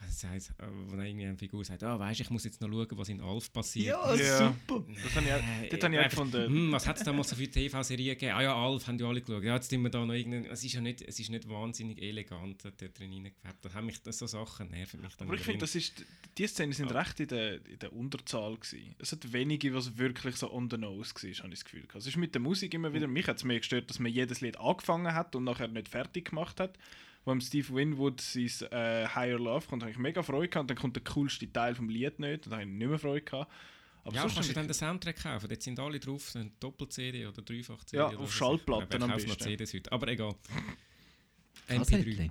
Das 0.00 0.22
heisst, 0.24 0.54
wo 0.86 0.94
dann 0.94 1.06
irgendwie 1.06 1.26
eine 1.26 1.36
Figur 1.36 1.64
sagt, 1.64 1.82
ah, 1.82 1.96
oh, 1.96 1.98
weißt, 1.98 2.20
ich 2.20 2.30
muss 2.30 2.44
jetzt 2.44 2.60
noch 2.60 2.68
schauen, 2.68 2.86
was 2.92 3.08
in 3.08 3.20
Alf 3.20 3.52
passiert. 3.52 3.86
Ja, 3.86 4.14
ja. 4.14 4.38
super. 4.48 4.84
Das 5.02 5.16
habe 5.16 5.26
ich, 5.26 5.68
das 5.70 5.82
habe 5.82 5.94
ich 5.94 6.00
auch 6.00 6.08
gefunden. 6.08 6.46
Hm, 6.46 6.72
was 6.72 6.86
hat 6.86 6.98
es 6.98 7.02
damals 7.02 7.30
so 7.30 7.36
für 7.36 7.48
TV-Serien 7.48 8.14
gegeben? 8.14 8.32
Ah 8.32 8.42
ja, 8.42 8.54
Alf 8.54 8.86
haben 8.86 8.96
die 8.96 9.04
alle 9.04 9.20
geschaut. 9.20 9.42
Ja, 9.42 9.56
jetzt 9.56 9.70
sind 9.70 9.82
wir 9.82 9.90
da 9.90 10.06
noch 10.06 10.14
irgendwie, 10.14 10.48
es 10.48 10.62
ist 10.62 10.72
ja 10.72 10.80
nicht, 10.80 11.02
es 11.02 11.18
ist 11.18 11.30
nicht 11.30 11.48
wahnsinnig 11.48 12.00
elegant 12.00 12.64
da 12.64 12.70
drin 12.70 13.12
reingefärbt. 13.12 13.64
Da 13.64 13.74
haben 13.74 13.86
mich 13.86 14.00
so 14.04 14.26
Sachen 14.26 14.70
nerven 14.70 15.00
mich 15.00 15.16
dann 15.16 15.26
Aber 15.26 15.36
ich 15.36 15.42
finde, 15.42 15.60
das 15.60 15.74
ist, 15.74 16.04
die 16.38 16.46
Szenen 16.46 16.72
sind 16.72 16.92
ja. 16.92 16.98
recht 17.00 17.18
in 17.18 17.28
der, 17.28 17.66
in 17.66 17.78
der 17.80 17.92
Unterzahl 17.92 18.54
gewesen. 18.54 18.94
Es 19.00 19.10
hat 19.10 19.32
wenige, 19.32 19.74
was 19.74 19.98
wirklich 19.98 20.36
so 20.36 20.52
on 20.52 20.70
the 20.70 20.78
nose 20.78 21.12
war, 21.12 21.22
habe 21.22 21.48
ich 21.48 21.60
das 21.60 21.64
Gefühl. 21.64 21.88
Es 21.92 22.06
ist 22.06 22.16
mit 22.16 22.34
der 22.34 22.40
Musik 22.40 22.72
immer 22.72 22.92
wieder, 22.92 23.08
mich 23.08 23.26
hat 23.26 23.38
es 23.38 23.44
mehr 23.44 23.58
gestört, 23.58 23.90
dass 23.90 23.98
man 23.98 24.12
jedes 24.12 24.40
Lied 24.42 24.60
angefangen 24.60 25.12
hat 25.12 25.34
und 25.34 25.42
nachher 25.42 25.66
nicht 25.66 25.88
fertig 25.88 26.30
gemacht 26.30 26.60
hat 26.60 26.78
wo 27.28 27.40
Steve 27.40 27.74
Winwood 27.74 28.20
sein 28.20 28.50
äh, 28.70 29.06
Higher 29.06 29.38
Love 29.38 29.66
kommt, 29.68 29.82
habe 29.82 29.92
ich 29.92 29.98
mega 29.98 30.22
Freude 30.22 30.48
gehabt. 30.48 30.70
Dann 30.70 30.76
kommt 30.76 30.96
der 30.96 31.04
coolste 31.04 31.50
Teil 31.52 31.74
vom 31.74 31.88
Lied 31.88 32.18
nicht, 32.18 32.46
da 32.46 32.52
habe 32.52 32.62
ich 32.62 32.68
nicht 32.68 32.88
mehr 32.88 32.98
Freude 32.98 33.22
gehabt. 33.22 33.50
Aber 34.04 34.16
ja, 34.16 34.22
kannst 34.22 34.48
du 34.48 34.54
dann 34.54 34.66
den 34.66 34.74
Soundtrack 34.74 35.22
kaufen. 35.22 35.48
Dort 35.48 35.62
sind 35.62 35.78
alle 35.78 36.00
drauf, 36.00 36.34
eine 36.34 36.50
Doppel-CD 36.60 37.26
oder 37.26 37.42
Dreifach-CD. 37.42 37.98
Ja, 37.98 38.08
oder 38.08 38.20
auf 38.20 38.32
Schallplatten 38.32 39.02
am 39.02 39.10
kauft 39.10 39.26
noch 39.28 39.36
besten. 39.36 39.50
CDs 39.50 39.74
heute? 39.74 39.92
Aber 39.92 40.08
egal. 40.08 40.34
Kassettchen. 41.66 42.30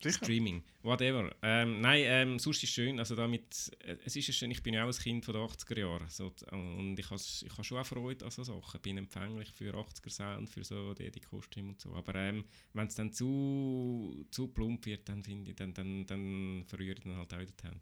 Sicher. 0.00 0.24
Streaming, 0.24 0.62
whatever. 0.82 1.34
Ähm, 1.42 1.80
nein, 1.80 2.02
ähm, 2.04 2.38
sonst 2.38 2.58
ist 2.58 2.64
es 2.64 2.70
schön, 2.70 3.00
also 3.00 3.16
damit, 3.16 3.72
äh, 3.80 3.96
es 4.04 4.14
ist 4.14 4.32
schön, 4.32 4.50
ich 4.52 4.62
bin 4.62 4.74
ja 4.74 4.84
auch 4.84 4.88
ein 4.88 4.94
Kind 4.94 5.24
von 5.24 5.34
den 5.34 5.42
80er 5.42 5.78
Jahren 5.78 6.08
so, 6.08 6.32
und 6.52 6.96
ich 6.96 7.10
habe 7.10 7.20
ich 7.20 7.66
schon 7.66 7.78
auch 7.78 7.86
Freude 7.86 8.24
an 8.24 8.30
so 8.30 8.44
Sachen, 8.44 8.80
bin 8.80 8.96
empfänglich 8.96 9.50
für 9.50 9.74
80er 9.74 10.10
Sound, 10.10 10.50
für 10.50 10.62
so 10.62 10.94
die, 10.94 11.10
die 11.10 11.20
Kostüme 11.20 11.70
und 11.70 11.80
so, 11.80 11.92
aber 11.94 12.14
ähm, 12.14 12.44
wenn 12.74 12.86
es 12.86 12.94
dann 12.94 13.12
zu, 13.12 14.24
zu 14.30 14.46
plump 14.46 14.86
wird, 14.86 15.08
dann 15.08 15.24
finde 15.24 15.50
ich, 15.50 15.56
dann, 15.56 15.74
dann, 15.74 16.06
dann 16.06 16.64
verrühre 16.68 16.94
ich 16.94 17.00
dann 17.00 17.16
halt 17.16 17.34
auch 17.34 17.40
wieder 17.40 17.52
die 17.60 17.66
Hände. 17.66 17.80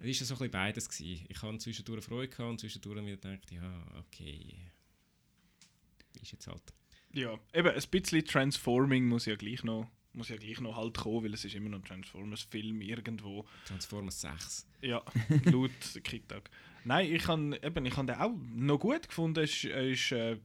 Es 0.00 0.20
war 0.20 0.26
so 0.26 0.34
ein 0.34 0.38
bisschen 0.38 0.50
beides. 0.50 0.88
Gewesen. 0.88 1.26
Ich 1.28 1.42
habe 1.42 1.58
zwischendurch 1.58 2.04
Freude 2.04 2.28
gehabt 2.28 2.50
und 2.50 2.60
zwischendurch 2.60 3.04
wieder 3.04 3.16
gedacht, 3.16 3.50
ja, 3.50 3.86
okay, 3.98 4.54
ist 6.20 6.32
jetzt 6.32 6.46
halt. 6.46 6.62
Ja, 7.12 7.38
eben 7.54 7.68
ein 7.68 7.82
bisschen 7.90 8.24
Transforming 8.24 9.06
muss 9.06 9.26
ja 9.26 9.34
gleich 9.34 9.64
noch, 9.64 9.90
muss 10.12 10.28
ja 10.28 10.36
gleich 10.36 10.60
noch 10.60 10.76
halt 10.76 10.96
kommen, 10.96 11.24
weil 11.24 11.34
es 11.34 11.44
ist 11.44 11.54
immer 11.54 11.68
noch 11.68 11.78
ein 11.78 11.84
Transformers-Film 11.84 12.80
irgendwo. 12.80 13.46
Transformers 13.66 14.20
6. 14.20 14.66
Ja, 14.82 15.02
laut 15.44 15.70
KickTag. 16.02 16.50
Nein, 16.84 17.12
ich 17.12 17.26
habe 17.26 17.58
eben, 17.62 17.86
ich 17.86 17.96
habe 17.96 18.06
den 18.06 18.16
auch 18.16 18.32
noch 18.54 18.78
gut 18.78 19.08
gefunden. 19.08 19.44
Es 19.44 19.52
ist, 19.52 19.64
er 19.64 19.88
ist 19.88 20.12
äh, 20.12 20.38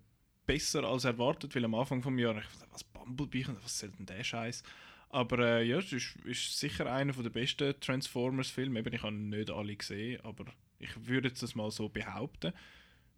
besser 0.45 0.83
als 0.83 1.05
erwartet, 1.05 1.55
weil 1.55 1.65
am 1.65 1.75
Anfang 1.75 2.01
des 2.01 2.19
Jahres 2.19 2.43
ich 2.43 2.59
dachte, 2.59 2.71
was 2.71 2.83
Bumblebee, 2.83 3.45
was 3.63 3.79
soll 3.79 3.91
denn 3.91 4.05
der 4.05 4.23
Scheiß? 4.23 4.63
Aber 5.09 5.39
äh, 5.39 5.63
ja, 5.63 5.77
es 5.77 5.93
ist, 5.93 6.15
ist 6.25 6.59
sicher 6.59 6.91
einer 6.91 7.13
der 7.13 7.29
besten 7.29 7.79
Transformers-Filme. 7.79 8.79
Eben, 8.79 8.93
ich 8.93 9.03
habe 9.03 9.13
nicht 9.13 9.51
alle 9.51 9.75
gesehen, 9.75 10.19
aber 10.23 10.45
ich 10.79 11.07
würde 11.07 11.29
jetzt 11.29 11.43
das 11.43 11.55
mal 11.55 11.69
so 11.71 11.87
behaupten. 11.87 12.51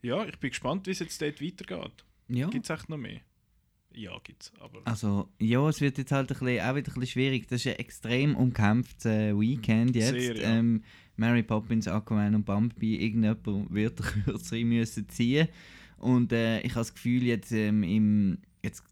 Ja, 0.01 0.25
ich 0.25 0.37
bin 0.37 0.49
gespannt, 0.49 0.87
wie 0.87 0.91
es 0.91 0.99
jetzt 0.99 1.21
dort 1.21 1.41
weitergeht. 1.41 2.03
Ja. 2.27 2.49
Gibt 2.49 2.65
es 2.65 2.69
echt 2.69 2.89
noch 2.89 2.97
mehr? 2.97 3.21
Ja, 3.95 4.17
gibt's. 4.23 4.51
Aber 4.59 4.81
Also, 4.85 5.29
ja, 5.39 5.67
es 5.69 5.81
wird 5.81 5.97
jetzt 5.97 6.11
halt 6.11 6.31
ein 6.31 6.39
bisschen, 6.39 6.59
auch 6.61 6.75
wieder 6.75 6.75
ein 6.75 6.83
bisschen 6.83 7.07
schwierig. 7.07 7.47
Das 7.47 7.61
ist 7.65 7.67
ein 7.67 7.79
extrem 7.79 8.35
umkämpftes 8.35 9.05
äh, 9.05 9.39
Weekend 9.39 9.95
jetzt. 9.95 10.09
Sehr, 10.09 10.37
ja. 10.37 10.57
ähm, 10.57 10.83
Mary 11.17 11.43
Poppins, 11.43 11.87
Aquaman 11.87 12.35
und 12.35 12.45
Bumblebee, 12.45 12.95
irgendjemand 12.95 13.73
wird 13.73 13.99
den 13.99 14.05
Kürzere 14.05 14.65
müssen 14.65 15.07
ziehen. 15.09 15.47
Und 15.97 16.33
äh, 16.33 16.59
ich 16.59 16.71
habe 16.71 16.81
das 16.81 16.93
Gefühl, 16.93 17.23
jetzt, 17.23 17.51
ähm, 17.51 17.83
im, 17.83 18.39
jetzt 18.63 18.83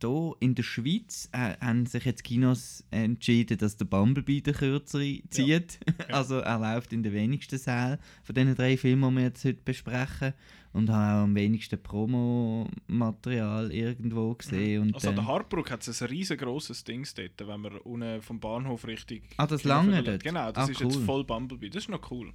hier 0.00 0.32
in 0.40 0.54
der 0.54 0.62
Schweiz 0.62 1.28
äh, 1.32 1.54
haben 1.60 1.86
sich 1.86 2.04
jetzt 2.04 2.24
Kinos 2.24 2.84
entschieden, 2.90 3.58
dass 3.58 3.76
der 3.76 3.84
Bumblebee 3.86 4.40
den 4.40 4.54
Kürzere 4.54 5.20
zieht. 5.30 5.78
also 6.10 6.38
er 6.38 6.58
läuft 6.58 6.92
in 6.92 7.02
den 7.02 7.12
wenigsten 7.12 7.58
Sälen 7.58 7.98
von 8.22 8.34
diesen 8.34 8.54
drei 8.54 8.76
Filmen, 8.76 9.10
die 9.10 9.16
wir 9.16 9.22
jetzt 9.24 9.44
heute 9.44 9.62
besprechen. 9.64 10.34
Und 10.72 10.90
habe 10.90 11.20
auch 11.20 11.22
am 11.22 11.36
wenigsten 11.36 11.80
Promomaterial 11.80 13.70
irgendwo 13.72 14.34
gesehen. 14.34 14.82
Und, 14.82 14.94
also 14.96 15.10
an 15.10 15.14
der 15.14 15.26
Hartbrück 15.26 15.70
hat 15.70 15.86
es 15.86 16.02
ein 16.02 16.08
riesengroßes 16.08 16.82
Ding 16.82 17.06
dort, 17.16 17.48
wenn 17.48 17.60
man 17.60 17.78
unten 17.78 18.20
vom 18.22 18.40
Bahnhof 18.40 18.84
richtig... 18.86 19.22
Ah, 19.36 19.46
das 19.46 19.62
lange 19.62 20.02
dort? 20.02 20.24
Genau, 20.24 20.50
das 20.50 20.68
Ah, 20.68 20.72
ist 20.72 20.80
jetzt 20.80 20.96
cool. 20.96 21.04
voll 21.04 21.24
Bumblebee. 21.24 21.70
Das 21.70 21.84
ist 21.84 21.88
noch 21.90 22.10
cool. 22.10 22.32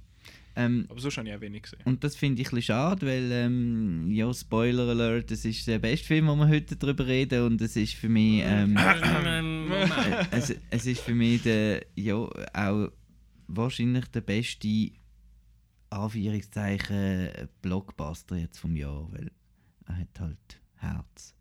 Ähm, 0.56 0.86
Aber 0.88 1.00
habe 1.00 1.28
ich 1.28 1.34
auch 1.34 1.40
wenig 1.40 1.62
gesehen. 1.62 1.80
Und 1.84 2.02
das 2.04 2.16
finde 2.16 2.42
ich 2.42 2.48
ein 2.48 2.56
bisschen 2.56 2.74
schade, 2.74 3.06
weil, 3.06 3.30
ähm, 3.32 4.10
ja, 4.10 4.32
Spoiler 4.32 4.88
Alert, 4.88 5.30
es 5.30 5.44
ist 5.44 5.66
der 5.66 5.78
beste 5.78 6.06
Film, 6.06 6.28
wo 6.28 6.36
wir 6.36 6.48
heute 6.48 6.76
darüber 6.76 7.06
reden 7.06 7.44
und 7.46 7.60
es 7.60 7.76
ist 7.76 7.94
für 7.94 8.08
mich, 8.08 8.42
ähm, 8.44 8.74
Moment. 8.74 9.70
äh, 9.70 10.26
es, 10.32 10.54
es 10.70 10.86
ist 10.86 11.00
für 11.00 11.14
mich 11.14 11.42
der, 11.42 11.86
ja, 11.94 12.14
auch 12.14 12.90
wahrscheinlich 13.46 14.06
der 14.06 14.20
beste, 14.22 14.90
Anführungszeichen, 15.90 17.48
Blockbuster 17.62 18.36
jetzt 18.36 18.58
vom 18.58 18.76
Jahr, 18.76 19.08
weil 19.12 19.30
er 19.86 19.98
hat 19.98 20.20
halt 20.20 20.60
Herz. 20.76 21.34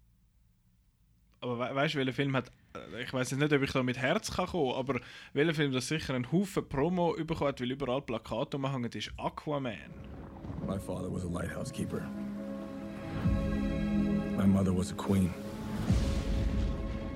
Aber 1.42 1.60
we 1.60 1.76
weißt 1.76 1.94
du, 1.94 2.00
welcher 2.00 2.14
Film 2.14 2.36
hat... 2.36 2.52
äh, 2.74 3.04
Ich 3.04 3.14
weiß 3.14 3.32
jetzt 3.32 3.40
nicht, 3.40 3.54
ob 3.54 3.62
ich 3.62 3.72
da 3.72 3.84
mit 3.84 3.98
Herz 3.98 4.32
kann 4.32 4.48
kommen 4.48 4.74
aber 4.74 5.00
welcher 5.34 5.54
Film 5.54 5.72
das 5.72 5.88
sicher 5.88 6.14
einen 6.14 6.32
Haufen 6.32 6.68
Promo 6.68 7.14
bekommen 7.14 7.50
hat, 7.50 7.62
weil 7.62 7.72
überall 7.72 8.02
Plakate 8.02 8.58
umhängen, 8.58 8.92
ist 8.92 9.12
Aquaman. 9.18 9.78
My 10.68 10.78
father 10.78 11.12
was 11.12 11.24
a 11.24 11.28
lighthouse 11.28 11.72
keeper. 11.72 12.02
My 14.38 14.46
mother 14.46 14.76
was 14.76 14.92
a 14.92 14.96
queen. 14.96 15.34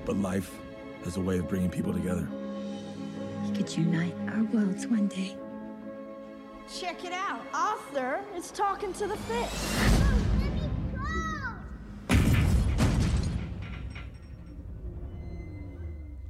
But 0.04 0.16
life 0.16 0.50
has 1.04 1.16
a 1.16 1.20
way 1.20 1.38
of 1.38 1.48
bringing 1.48 1.70
people 1.70 1.92
together. 1.92 2.28
We 3.46 3.56
could 3.56 3.74
unite 3.76 4.14
our 4.28 4.44
worlds 4.52 4.86
one 4.86 5.08
day. 5.08 5.36
Check 6.80 7.04
it 7.04 7.12
out. 7.12 7.40
Arthur 7.52 8.20
is 8.36 8.50
talking 8.50 8.92
to 8.94 9.06
the 9.06 9.16
fish. 9.16 10.23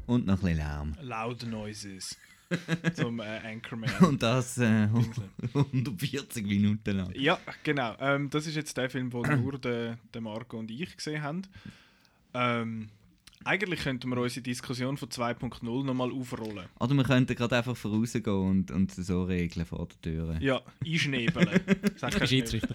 Und 0.06 0.26
noch 0.26 0.34
ein 0.34 0.40
bisschen 0.40 0.56
Lärm. 0.58 0.96
Loud 1.02 1.46
Noises. 1.46 2.16
zum 2.94 3.20
äh, 3.20 3.40
Anchorman. 3.44 3.90
Und 4.00 4.22
das 4.22 4.58
äh, 4.58 4.88
140 5.54 6.46
Minuten 6.46 6.96
lang. 6.96 7.12
Ja, 7.14 7.38
genau. 7.62 7.96
Ähm, 7.98 8.30
das 8.30 8.46
ist 8.46 8.54
jetzt 8.54 8.76
der 8.76 8.90
Film, 8.90 9.10
den 9.10 9.42
nur 9.42 9.58
der, 9.58 9.98
der 10.12 10.20
Marco 10.20 10.58
und 10.58 10.70
ich 10.70 10.96
gesehen 10.96 11.22
haben. 11.22 11.42
Ähm, 12.34 12.90
eigentlich 13.44 13.80
könnten 13.80 14.08
wir 14.08 14.16
unsere 14.18 14.42
Diskussion 14.42 14.96
von 14.96 15.08
2.0 15.08 15.84
nochmal 15.84 16.10
aufrollen. 16.10 16.66
Oder 16.80 16.94
wir 16.94 17.04
könnten 17.04 17.36
gerade 17.36 17.56
einfach 17.56 17.76
vorausgehen 17.76 18.24
und, 18.26 18.70
und 18.70 18.92
so 18.92 19.24
regeln 19.24 19.66
vor 19.66 19.86
der 19.86 20.00
Tür. 20.00 20.36
Ja, 20.40 20.62
einschnebeln. 20.84 21.60
Sag 21.96 22.14
kein 22.14 22.26
Schiedsrichter. 22.28 22.74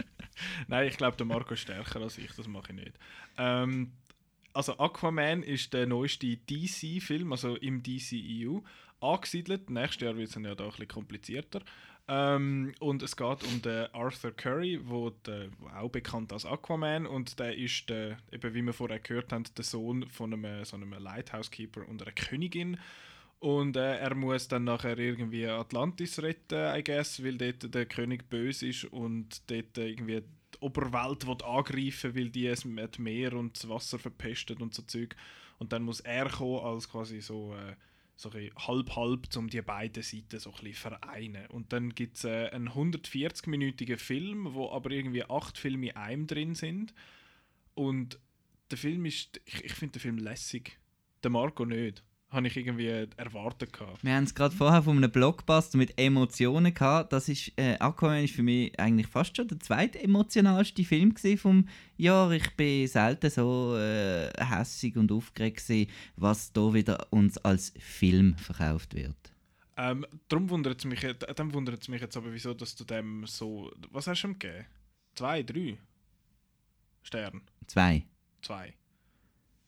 Nein, 0.66 0.88
ich 0.88 0.96
glaube, 0.96 1.16
der 1.16 1.26
Marco 1.26 1.54
ist 1.54 1.60
stärker 1.60 2.00
als 2.00 2.18
ich, 2.18 2.32
das 2.32 2.48
mache 2.48 2.72
ich 2.72 2.84
nicht. 2.84 2.92
Ähm, 3.38 3.92
also 4.52 4.78
Aquaman 4.78 5.42
ist 5.42 5.72
der 5.72 5.86
neueste 5.86 6.36
DC-Film, 6.36 7.32
also 7.32 7.56
im 7.56 7.82
DCEU, 7.82 8.60
angesiedelt. 9.00 9.70
Nächstes 9.70 10.02
Jahr 10.02 10.16
wird 10.16 10.28
es 10.28 10.34
dann 10.34 10.44
ja 10.44 10.54
da 10.54 10.64
ein 10.64 10.70
bisschen 10.70 10.88
komplizierter. 10.88 11.60
Ähm, 12.08 12.74
und 12.80 13.02
es 13.02 13.16
geht 13.16 13.44
um 13.44 13.62
den 13.62 13.86
Arthur 13.94 14.32
Curry, 14.32 14.80
wo 14.82 15.10
der, 15.10 15.48
auch 15.76 15.88
bekannt 15.88 16.32
als 16.32 16.44
Aquaman 16.44 17.06
und 17.06 17.38
der 17.38 17.56
ist, 17.56 17.88
der, 17.88 18.18
eben 18.32 18.54
wie 18.54 18.62
wir 18.62 18.72
vorher 18.72 18.98
gehört 18.98 19.32
haben, 19.32 19.44
der 19.56 19.64
Sohn 19.64 20.08
von 20.08 20.32
einem, 20.32 20.64
so 20.64 20.76
einem 20.76 20.92
Lighthouse-Keeper 20.92 21.88
und 21.88 22.02
einer 22.02 22.12
Königin. 22.12 22.78
Und 23.38 23.76
äh, 23.76 23.98
er 23.98 24.14
muss 24.14 24.46
dann 24.48 24.64
nachher 24.64 24.98
irgendwie 24.98 25.46
Atlantis 25.46 26.22
retten, 26.22 26.76
I 26.76 26.82
guess, 26.84 27.24
weil 27.24 27.38
dort 27.38 27.74
der 27.74 27.86
König 27.86 28.28
böse 28.28 28.68
ist 28.68 28.84
und 28.84 29.50
dort 29.50 29.78
irgendwie 29.78 30.22
Oberwelt 30.62 31.26
will 31.26 31.42
angreifen 31.42 32.14
weil 32.14 32.30
die 32.30 32.46
es 32.46 32.64
mit 32.64 32.98
Meer 32.98 33.34
und 33.34 33.56
das 33.56 33.68
Wasser 33.68 33.98
verpestet 33.98 34.60
und 34.60 34.74
so 34.74 34.82
Zeug. 34.82 35.16
Und 35.58 35.72
dann 35.72 35.82
muss 35.82 36.00
er 36.00 36.28
kommen 36.28 36.64
als 36.64 36.88
quasi 36.88 37.20
so, 37.20 37.54
äh, 37.54 37.74
so 38.16 38.30
halb-halb, 38.32 39.36
um 39.36 39.48
die 39.48 39.62
beiden 39.62 40.02
Seiten 40.02 40.38
so 40.38 40.50
ein 40.50 40.56
bisschen 40.56 40.74
vereinen. 40.74 41.46
Und 41.46 41.72
dann 41.72 41.94
gibt 41.94 42.16
es 42.16 42.24
äh, 42.24 42.48
einen 42.50 42.70
140-minütigen 42.70 43.98
Film, 43.98 44.54
wo 44.54 44.70
aber 44.70 44.90
irgendwie 44.90 45.24
acht 45.24 45.58
Filme 45.58 45.90
in 45.90 45.96
einem 45.96 46.26
drin 46.26 46.54
sind. 46.54 46.94
Und 47.74 48.18
der 48.70 48.78
Film 48.78 49.04
ist, 49.04 49.40
ich, 49.44 49.64
ich 49.64 49.72
finde 49.72 49.98
den 49.98 50.00
Film 50.00 50.18
lässig. 50.18 50.78
Der 51.22 51.30
Marco 51.30 51.64
nicht. 51.64 52.02
Habe 52.32 52.46
ich 52.46 52.56
irgendwie 52.56 52.86
erwartet 53.18 53.74
gehabt. 53.74 54.02
Wir 54.02 54.14
haben 54.14 54.24
es 54.24 54.34
gerade 54.34 54.56
vorher 54.56 54.82
von 54.82 54.96
einem 54.96 55.10
Blockbuster 55.12 55.76
mit 55.76 55.98
Emotionen 56.00 56.72
gehabt. 56.72 57.12
Das 57.12 57.28
ist, 57.28 57.52
äh, 57.58 57.76
Aquaman 57.78 58.24
ist 58.24 58.34
für 58.34 58.42
mich 58.42 58.78
eigentlich 58.80 59.06
fast 59.06 59.36
schon 59.36 59.48
der 59.48 59.60
zweite 59.60 60.02
emotionalste 60.02 60.82
Film 60.82 61.14
vom 61.36 61.68
Jahr. 61.98 62.30
Ich 62.32 62.56
bin 62.56 62.88
selten 62.88 63.28
so 63.28 63.76
äh, 63.76 64.30
hässig 64.42 64.96
und 64.96 65.12
aufgeregt 65.12 65.58
gewesen, 65.58 65.90
was 66.16 66.50
da 66.54 66.72
wieder 66.72 67.06
uns 67.12 67.36
als 67.36 67.74
Film 67.78 68.34
verkauft 68.38 68.94
wird. 68.94 69.14
Ähm, 69.76 70.06
darum 70.28 70.48
wundert 70.48 70.78
es 70.78 70.84
mich, 70.86 71.02
jetzt- 71.02 71.26
dann 71.36 71.52
wundert 71.52 71.82
es 71.82 71.88
mich 71.88 72.00
jetzt 72.00 72.16
aber, 72.16 72.32
wieso, 72.32 72.54
dass 72.54 72.74
du 72.74 72.84
dem 72.84 73.26
so. 73.26 73.70
Was 73.90 74.06
hast 74.06 74.22
du 74.22 74.28
ihm 74.28 74.38
gegeben? 74.38 74.64
Zwei, 75.14 75.42
drei? 75.42 75.76
Stern? 77.02 77.42
Zwei. 77.66 78.06
Zwei. 78.40 78.72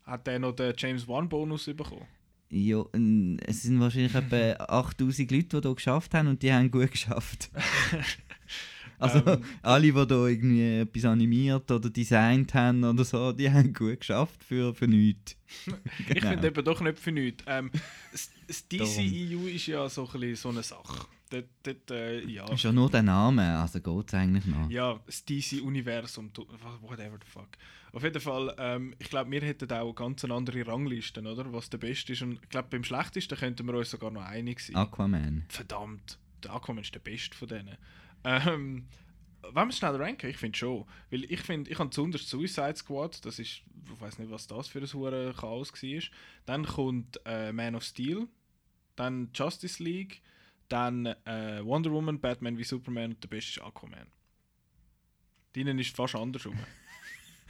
Hat 0.04 0.26
der 0.26 0.38
noch 0.38 0.52
den 0.52 0.72
James 0.78 1.06
Wan-Bonus 1.06 1.66
bekommen? 1.66 2.06
Ja, 2.56 2.84
n- 2.92 3.38
es 3.46 3.62
sind 3.62 3.80
wahrscheinlich 3.80 4.14
etwa 4.14 4.36
8000 4.68 5.30
Leute, 5.32 5.60
die 5.60 5.66
hier 5.68 5.74
geschafft 5.74 6.14
haben 6.14 6.28
und 6.28 6.40
die 6.42 6.52
haben 6.52 6.70
gut 6.70 6.90
geschafft. 6.92 7.50
also 8.98 9.18
Ähm. 9.26 9.42
alle, 9.62 9.86
die 9.86 9.92
hier 9.92 10.26
irgendwie 10.26 10.78
etwas 10.80 11.04
animiert 11.06 11.68
oder 11.70 11.90
designt 11.90 12.54
haben 12.54 12.84
oder 12.84 13.04
so, 13.04 13.32
die 13.32 13.50
haben 13.50 13.72
gut 13.72 14.00
geschafft 14.00 14.42
für, 14.44 14.72
für 14.74 14.86
nichts. 14.86 15.36
Ich 16.08 16.14
Genau. 16.14 16.30
finde 16.30 16.48
eben 16.48 16.64
doch 16.64 16.80
nicht 16.80 16.98
für 16.98 17.12
nichts. 17.12 17.42
Ähm, 17.46 17.70
das 18.46 18.68
DCEU 18.68 19.46
ist 19.48 19.66
ja 19.66 19.88
so, 19.88 20.08
ein 20.14 20.34
so 20.36 20.48
eine 20.50 20.62
Sache. 20.62 21.06
Dort, 21.30 21.46
dort, 21.64 21.90
äh, 21.90 22.24
ja. 22.26 22.56
Schon 22.56 22.74
nur 22.76 22.90
der 22.90 23.02
Name, 23.02 23.58
also 23.58 23.80
geht 23.80 24.08
es 24.08 24.14
eigentlich 24.14 24.46
noch. 24.46 24.70
Ja, 24.70 25.00
das 25.06 25.24
DC-Universum, 25.24 26.30
whatever 26.82 27.18
the 27.20 27.28
fuck. 27.30 27.48
Auf 27.94 28.02
jeden 28.02 28.20
Fall, 28.20 28.52
ähm, 28.58 28.94
ich 28.98 29.08
glaube, 29.08 29.30
wir 29.30 29.40
hätten 29.40 29.70
auch 29.70 29.94
ganz 29.94 30.24
eine 30.24 30.34
andere 30.34 30.66
Rangliste, 30.66 31.20
oder? 31.20 31.52
Was 31.52 31.70
der 31.70 31.78
Beste 31.78 32.12
ist. 32.12 32.22
Und 32.22 32.40
ich 32.42 32.48
glaube, 32.48 32.66
beim 32.70 32.82
Schlechtesten 32.82 33.38
könnten 33.38 33.64
wir 33.68 33.74
uns 33.74 33.90
sogar 33.90 34.10
noch 34.10 34.24
einig 34.24 34.58
sein. 34.58 34.74
Aquaman. 34.74 35.44
Verdammt, 35.48 36.18
der 36.42 36.54
Aquaman 36.54 36.82
ist 36.82 36.92
der 36.92 36.98
Beste 36.98 37.36
von 37.36 37.46
denen. 37.46 37.76
Ähm, 38.24 38.88
wollen 39.52 39.68
wir 39.68 39.72
schnell 39.72 39.94
ranken? 39.94 40.28
Ich 40.28 40.38
finde 40.38 40.58
schon. 40.58 40.86
Weil 41.10 41.22
ich 41.30 41.40
finde, 41.42 41.70
ich 41.70 41.78
habe 41.78 41.90
zuunterst 41.90 42.28
Suicide 42.28 42.74
Squad, 42.74 43.24
das 43.24 43.38
ist, 43.38 43.62
ich 43.86 44.00
weiß 44.00 44.18
nicht, 44.18 44.30
was 44.30 44.48
das 44.48 44.66
für 44.66 44.80
ein 44.80 44.92
hure 44.92 45.32
Chaos 45.38 45.72
war. 45.72 46.02
Dann 46.46 46.66
kommt 46.66 47.20
äh, 47.24 47.52
Man 47.52 47.76
of 47.76 47.84
Steel, 47.84 48.26
dann 48.96 49.30
Justice 49.32 49.80
League, 49.80 50.20
dann 50.68 51.06
äh, 51.06 51.64
Wonder 51.64 51.92
Woman, 51.92 52.18
Batman 52.18 52.58
wie 52.58 52.64
Superman 52.64 53.12
und 53.12 53.22
der 53.22 53.28
beste 53.28 53.60
ist 53.60 53.64
Aquaman. 53.64 54.08
Deinen 55.54 55.78
ist 55.78 55.94
fast 55.94 56.16
andersrum. 56.16 56.58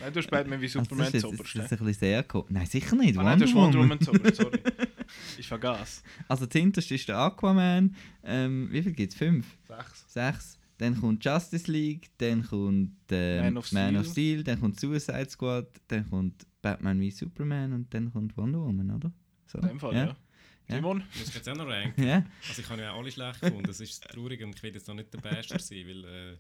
Nein, 0.01 0.13
du 0.13 0.19
hast 0.21 0.31
Batman 0.31 0.61
wie 0.61 0.65
Also 0.67 0.81
Superman 0.81 1.05
das 1.07 1.15
ist, 1.15 1.23
jetzt- 1.23 1.41
das 1.41 1.47
ist 1.47 1.57
ein 1.73 1.79
bisschen 1.79 1.95
sehr 1.95 2.25
cool. 2.35 2.45
Nein, 2.49 2.67
sicher 2.67 2.97
nicht. 2.97 3.17
Ah, 3.19 3.23
nein, 3.23 3.39
du 3.39 3.45
hast 3.47 3.55
Wonder 3.55 3.79
Woman. 3.79 3.99
Oberst, 4.09 4.37
sorry. 4.37 4.61
Ich 5.39 5.47
vergaß. 5.47 6.03
Also 6.29 6.47
das 6.47 6.53
hinterste 6.61 6.95
ist 6.95 7.07
der 7.09 7.19
Aquaman. 7.19 7.95
Ähm, 8.25 8.69
wie 8.73 8.83
viel 8.83 8.93
gibt 8.93 9.13
es? 9.13 9.19
Fünf? 9.19 9.47
Sechs. 9.69 10.05
Sechs. 10.13 10.59
Dann 10.79 10.99
kommt 11.01 11.25
Justice 11.25 11.71
League, 11.71 12.11
dann 12.19 12.43
kommt 12.45 12.97
ähm, 13.11 13.43
Man 13.45 13.57
of 13.59 13.71
Man 13.73 13.97
of 13.97 14.03
Steel. 14.07 14.13
Steel, 14.41 14.45
dann 14.45 14.61
kommt 14.61 14.81
Suicide 14.81 15.31
Squad, 15.31 15.69
dann 15.87 16.09
kommt 16.11 16.45
Batman 16.63 16.99
wie 17.01 17.11
Superman 17.13 17.73
und 17.75 17.95
dann 17.95 18.13
kommt 18.13 18.37
Wonder 18.37 18.59
Woman, 18.61 18.91
oder? 18.91 19.13
So. 19.47 19.59
In 19.59 19.69
dem 19.69 19.79
Fall, 19.81 19.95
ja. 19.95 20.05
Ja. 20.07 20.77
Simon? 20.77 21.05
Muss 21.17 21.29
ich 21.29 21.35
jetzt 21.35 21.49
auch 21.49 21.55
noch 21.55 21.67
ranken? 21.69 22.03
Ja. 22.03 22.25
Also 22.49 22.63
ich 22.63 22.69
habe 22.69 22.83
ja 22.83 22.93
alle 22.97 23.11
schlecht 23.13 23.41
gefunden, 23.41 23.65
das 23.67 23.79
ist 23.81 24.03
traurig 24.03 24.43
und 24.43 24.57
ich 24.57 24.63
will 24.65 24.75
jetzt 24.75 24.89
noch 24.89 24.95
nicht 24.95 25.13
der 25.15 25.19
Beste 25.21 25.61
sein, 25.61 25.85
weil... 25.87 26.05
Äh, 26.05 26.37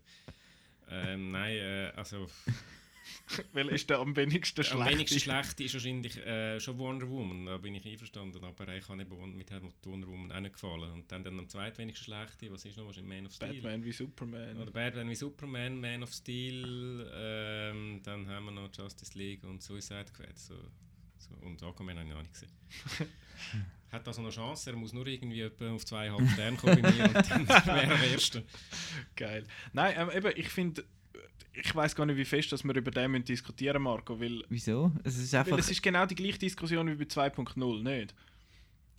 ähm, 1.12 1.30
nein, 1.30 1.56
äh, 1.56 1.92
also... 1.94 2.26
Weil 3.52 3.68
ist 3.68 3.90
der 3.90 3.98
am 3.98 4.14
wenigsten 4.16 4.60
Am 4.60 4.64
schlecht. 4.66 4.90
wenigsten 4.92 5.20
schlecht 5.20 5.60
ist 5.60 5.74
wahrscheinlich 5.74 6.16
äh, 6.18 6.58
schon 6.60 6.78
Wonder 6.78 7.08
Woman, 7.08 7.46
da 7.46 7.58
bin 7.58 7.74
ich 7.74 7.84
einverstanden, 7.86 8.42
aber 8.44 8.68
ich 8.74 8.88
habe 8.88 8.96
nicht 8.98 9.10
Won- 9.10 9.36
mit 9.36 9.50
Wonder 9.84 10.08
Woman 10.08 10.32
auch 10.32 10.40
nicht 10.40 10.54
gefallen. 10.54 10.90
Und 10.92 11.10
dann, 11.12 11.22
dann 11.24 11.38
am 11.38 11.48
zweitwenigsten 11.48 12.04
schlechte, 12.04 12.50
was 12.52 12.64
ist 12.64 12.76
noch, 12.76 12.86
wahrscheinlich 12.86 13.14
Man 13.16 13.26
of 13.26 13.32
Steel? 13.32 13.54
Batman 13.54 13.84
wie 13.84 13.92
Superman. 13.92 14.56
Oder 14.56 14.70
Batman 14.70 15.08
wie 15.10 15.14
Superman, 15.14 15.80
Man 15.80 16.02
of 16.02 16.12
Steel, 16.12 17.10
ähm, 17.14 18.00
dann 18.02 18.26
haben 18.28 18.46
wir 18.46 18.52
noch 18.52 18.70
Justice 18.74 19.16
League 19.18 19.44
und 19.44 19.62
Suicide 19.62 20.06
Squad. 20.08 20.38
So, 20.38 20.54
so, 21.18 21.34
und 21.46 21.62
Aquaman 21.62 21.98
habe 21.98 22.08
ich 22.08 22.14
noch 22.14 22.22
nicht 22.22 22.32
gesehen. 22.32 22.50
Hat 23.92 24.08
also 24.08 24.22
noch 24.22 24.30
Chance, 24.32 24.70
er 24.70 24.76
muss 24.76 24.92
nur 24.92 25.06
irgendwie 25.06 25.44
auf 25.44 25.84
zweieinhalb 25.84 26.28
Sterne 26.30 26.56
kommen 26.56 26.82
bei 26.82 26.90
mir 26.90 27.04
und 27.04 27.14
dann 27.14 27.48
wäre 27.48 27.92
er 27.94 28.04
Erster. 28.10 28.42
Geil. 29.14 29.44
Nein, 29.72 29.94
ähm, 29.96 30.10
eben, 30.10 30.32
ich 30.36 30.48
finde, 30.48 30.84
ich 31.52 31.74
weiß 31.74 31.94
gar 31.94 32.06
nicht, 32.06 32.16
wie 32.16 32.24
fest 32.24 32.52
dass 32.52 32.64
wir 32.64 32.74
über 32.74 32.90
den 32.90 33.10
müssen 33.10 33.24
diskutieren 33.24 33.82
Marco, 33.82 34.18
weil, 34.20 34.44
Wieso? 34.48 34.92
Es 35.04 35.18
ist 35.18 35.34
einfach. 35.34 35.58
es 35.58 35.70
ist 35.70 35.82
genau 35.82 36.04
die 36.06 36.14
gleiche 36.14 36.38
Diskussion 36.38 36.88
wie 36.88 36.96
bei 36.96 37.04
2.0, 37.04 37.82
nicht? 37.82 38.14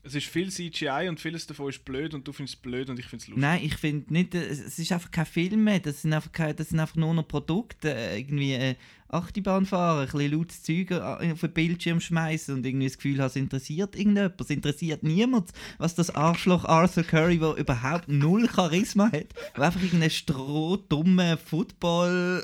Es 0.06 0.14
ist 0.14 0.28
viel 0.28 0.52
CGI 0.52 1.08
und 1.10 1.20
vieles 1.20 1.48
davon 1.48 1.70
ist 1.70 1.84
blöd 1.84 2.14
und 2.14 2.28
du 2.28 2.32
findest 2.32 2.58
es 2.58 2.62
blöd 2.62 2.90
und 2.92 3.00
ich 3.00 3.08
finde 3.08 3.24
es 3.24 3.28
lustig. 3.28 3.42
Nein, 3.42 3.62
ich 3.64 3.76
finde 3.76 4.14
nicht, 4.14 4.36
äh, 4.36 4.46
es 4.46 4.78
ist 4.78 4.92
einfach 4.92 5.10
kein 5.10 5.26
Film 5.26 5.64
mehr, 5.64 5.80
das 5.80 6.04
sind 6.04 6.14
einfach, 6.14 6.32
keine, 6.32 6.54
das 6.54 6.70
sind 6.70 6.80
einfach 6.80 6.96
nur 6.96 7.14
noch 7.16 7.28
Produkte, 7.28 7.92
äh, 7.92 8.20
irgendwie 8.20 8.54
äh, 8.54 8.76
ein 9.10 9.24
bisschen 9.34 10.32
lautes 10.32 10.62
Zeug 10.62 10.92
äh, 10.92 11.32
auf 11.32 11.40
den 11.40 11.54
Bildschirm 11.54 12.00
schmeißen 12.00 12.54
und 12.54 12.66
irgendwie 12.66 12.86
das 12.86 12.98
Gefühl 12.98 13.20
haben, 13.20 13.28
es 13.28 13.36
interessiert 13.36 13.96
irgendjemand, 13.96 14.40
es 14.40 14.50
interessiert 14.52 15.02
niemand, 15.02 15.52
was 15.80 15.96
das 15.96 16.14
Arschloch 16.14 16.66
Arthur 16.66 17.04
Curry, 17.04 17.40
der 17.40 17.56
überhaupt 17.56 18.08
null 18.08 18.48
Charisma 18.48 19.06
hat, 19.06 19.34
der 19.56 19.64
einfach 19.64 19.82
irgendein 19.82 20.12
strohdumme 20.12 21.38
Football... 21.38 22.44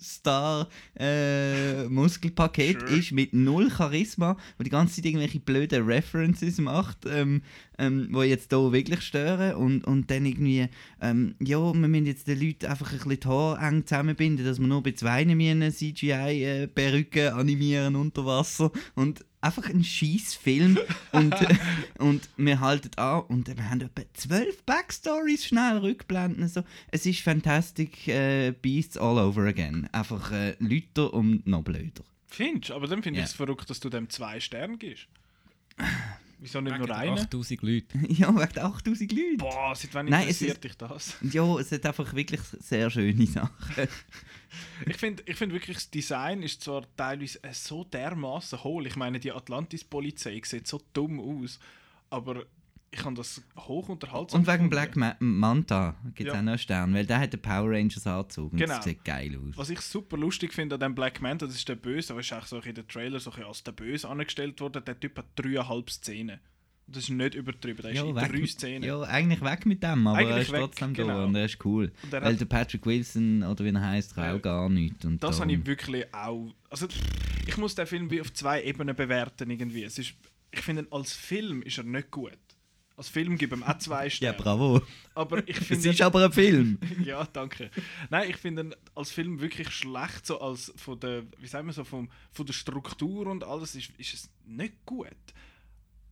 Star 0.00 0.68
äh, 0.98 1.84
Muskelpaket 1.88 2.80
Sure. 2.80 2.98
ist 2.98 3.12
mit 3.12 3.32
null 3.32 3.70
Charisma, 3.70 4.36
wo 4.58 4.64
die 4.64 4.70
ganze 4.70 4.96
Zeit 4.96 5.06
irgendwelche 5.06 5.40
blöden 5.40 5.84
References 5.84 6.58
macht, 6.58 7.06
ähm, 7.06 7.42
ähm, 7.78 8.08
wo 8.10 8.22
jetzt 8.22 8.52
hier 8.52 8.72
wirklich 8.72 9.00
stören 9.02 9.54
und, 9.54 9.84
und 9.84 10.10
dann 10.10 10.26
irgendwie, 10.26 10.68
ähm, 11.00 11.34
ja, 11.40 11.58
wir 11.58 11.88
müssen 11.88 12.06
jetzt 12.06 12.28
den 12.28 12.40
Leuten 12.40 12.66
einfach 12.66 12.92
ein 12.92 12.98
bisschen 12.98 13.20
die 13.20 13.28
Haare 13.28 13.66
eng 13.66 13.86
zusammenbinden, 13.86 14.44
dass 14.44 14.60
wir 14.60 14.66
nur 14.66 14.82
bei 14.82 14.92
zwei 14.92 15.20
eine 15.20 15.72
CGI-Perücke 15.72 17.20
äh, 17.20 17.28
animieren 17.28 17.96
unter 17.96 18.26
Wasser 18.26 18.70
und 18.94 19.24
einfach 19.40 19.68
ein 19.68 19.82
scheiß 19.82 20.34
Film 20.34 20.78
und, 21.12 21.34
und 21.98 22.28
wir 22.36 22.60
halten 22.60 22.90
an 22.96 23.22
und 23.22 23.48
wir 23.48 23.70
haben 23.70 23.80
etwa 23.80 24.02
zwölf 24.14 24.62
Backstories 24.64 25.46
schnell 25.46 25.78
rückblenden. 25.78 26.48
So. 26.48 26.62
Es 26.90 27.06
ist 27.06 27.20
Fantastic 27.20 28.08
äh, 28.08 28.52
Beasts 28.52 28.96
all 28.96 29.18
over 29.18 29.44
again. 29.46 29.88
Einfach 29.92 30.32
äh, 30.32 30.56
Lüter 30.58 31.12
und 31.12 31.46
noch 31.46 31.62
blöder. 31.62 32.04
Findest? 32.26 32.70
Aber 32.70 32.86
dann 32.86 33.02
finde 33.02 33.20
ich 33.20 33.26
es 33.26 33.32
verrückt, 33.32 33.68
dass 33.70 33.80
du 33.80 33.88
dem 33.88 34.08
zwei 34.08 34.40
Sterne 34.40 34.76
gibst. 34.76 35.06
Wieso 36.42 36.60
nicht 36.62 36.78
nur 36.78 36.88
Wegen 36.88 36.92
einen? 36.92 37.18
8000 37.18 37.62
Leute. 37.62 37.98
ja, 38.08 38.34
wegen 38.34 38.58
8000 38.58 39.12
Leute. 39.12 39.36
Boah, 39.36 39.74
seit 39.76 39.94
wann 39.94 40.06
Nein, 40.06 40.28
es 40.28 40.40
interessiert 40.40 40.64
dich 40.64 40.76
das? 40.76 41.16
Ja, 41.32 41.58
es 41.58 41.70
hat 41.70 41.84
einfach 41.84 42.14
wirklich 42.14 42.40
sehr 42.60 42.88
schöne 42.90 43.26
Sachen. 43.26 43.88
Ich 44.86 44.96
finde 44.96 45.22
ich 45.26 45.36
find 45.36 45.52
wirklich, 45.52 45.76
das 45.76 45.90
Design 45.90 46.42
ist 46.42 46.62
zwar 46.62 46.84
teilweise 46.96 47.42
äh, 47.44 47.52
so 47.52 47.84
dermaßen 47.84 48.64
hohl. 48.64 48.86
Ich 48.86 48.96
meine, 48.96 49.20
die 49.20 49.32
Atlantis-Polizei 49.32 50.40
sieht 50.44 50.66
so 50.66 50.80
dumm 50.92 51.20
aus. 51.20 51.60
Aber 52.08 52.44
ich 52.92 52.98
kann 53.00 53.14
das 53.14 53.40
hoch 53.56 53.88
unterhaltsam 53.88 54.40
Und 54.40 54.46
wegen 54.46 54.68
gefunden. 54.68 54.70
Black 54.70 54.96
Ma 54.96 55.14
Manta 55.20 55.94
gibt 56.14 56.20
es 56.20 56.26
Ja. 56.26 56.32
auch 56.32 56.42
noch 56.42 56.50
einen 56.52 56.58
Stern, 56.58 56.92
weil 56.94 57.06
der 57.06 57.20
hat 57.20 57.32
den 57.32 57.40
Power 57.40 57.70
Rangers 57.70 58.06
Anzug 58.06 58.52
und 58.52 58.58
Genau. 58.58 58.74
das 58.76 58.84
sieht 58.84 59.04
geil 59.04 59.36
aus. 59.38 59.56
Was 59.56 59.70
ich 59.70 59.80
super 59.80 60.16
lustig 60.16 60.52
finde 60.52 60.74
an 60.74 60.80
dem 60.80 60.94
Black 60.96 61.20
Manta, 61.22 61.46
das 61.46 61.54
ist 61.54 61.68
der 61.68 61.76
Böse, 61.76 62.12
aber 62.12 62.20
ist 62.20 62.32
auch 62.32 62.46
so 62.46 62.58
in 62.58 62.74
den 62.74 62.88
Trailer 62.88 63.20
so 63.20 63.30
als 63.30 63.62
der 63.62 63.72
Böse 63.72 64.08
angestellt 64.08 64.60
worden. 64.60 64.84
Der 64.84 64.98
Typ 64.98 65.18
hat 65.18 65.26
dreieinhalb 65.36 65.88
Szenen. 65.90 66.40
Das 66.88 67.04
ist 67.04 67.10
nicht 67.10 67.36
übertrieben, 67.36 67.80
der 67.82 67.92
ist 67.92 68.02
in 68.02 68.14
drei 68.16 68.28
mit- 68.28 68.50
Szenen. 68.50 68.82
ja, 68.82 69.00
eigentlich 69.02 69.40
weg 69.42 69.64
mit 69.64 69.80
dem, 69.80 70.08
aber 70.08 70.22
er 70.22 70.40
ist 70.40 70.50
weg, 70.50 70.58
trotzdem 70.58 70.92
da 70.92 71.02
genau. 71.04 71.24
und 71.26 71.36
er 71.36 71.44
ist 71.44 71.64
cool. 71.64 71.92
Und 72.02 72.12
er 72.12 72.22
weil 72.22 72.34
der 72.36 72.46
Patrick 72.46 72.84
Wilson, 72.84 73.44
oder 73.44 73.64
wie 73.64 73.68
er 73.68 73.80
heißt, 73.80 74.16
kann 74.16 74.24
Ja. 74.24 74.34
auch 74.34 74.42
gar 74.42 74.68
nichts. 74.68 75.04
Und 75.04 75.22
Das 75.22 75.36
da- 75.36 75.42
habe 75.44 75.52
ich 75.52 75.64
wirklich 75.64 76.12
auch. 76.12 76.52
Also, 76.68 76.88
ich 77.46 77.56
muss 77.56 77.76
den 77.76 77.86
Film 77.86 78.10
wie 78.10 78.20
auf 78.20 78.32
zwei 78.32 78.64
Ebenen 78.64 78.96
bewerten 78.96 79.48
irgendwie. 79.50 79.84
Es 79.84 80.00
ist, 80.00 80.14
ich 80.50 80.60
finde, 80.62 80.88
als 80.90 81.12
Film 81.12 81.62
ist 81.62 81.78
er 81.78 81.84
nicht 81.84 82.10
gut. 82.10 82.32
Als 83.00 83.08
Film 83.08 83.38
gibt 83.38 83.54
ihm 83.54 83.62
auch 83.62 83.78
zwei 83.78 84.04
Ja, 84.04 84.10
Sterne. 84.10 84.36
bravo. 84.36 84.82
aber 85.14 85.38
ich 85.48 85.56
Es 85.58 85.66
finde, 85.68 85.88
ist 85.88 86.02
aber 86.02 86.22
ein 86.26 86.32
Film. 86.32 86.78
ja, 87.02 87.24
danke. 87.32 87.70
Nein, 88.10 88.28
ich 88.28 88.36
finde 88.36 88.62
ihn 88.62 88.74
als 88.94 89.10
Film 89.10 89.40
wirklich 89.40 89.70
schlecht, 89.70 90.26
so 90.26 90.38
als 90.38 90.70
von 90.76 91.00
der, 91.00 91.22
wie 91.38 91.46
sagen 91.46 91.66
wir 91.66 91.72
so, 91.72 91.82
vom, 91.82 92.10
von 92.30 92.44
der 92.44 92.52
Struktur 92.52 93.26
und 93.28 93.42
alles 93.42 93.74
ist, 93.74 93.90
ist 93.96 94.12
es 94.12 94.30
nicht 94.44 94.74
gut. 94.84 95.16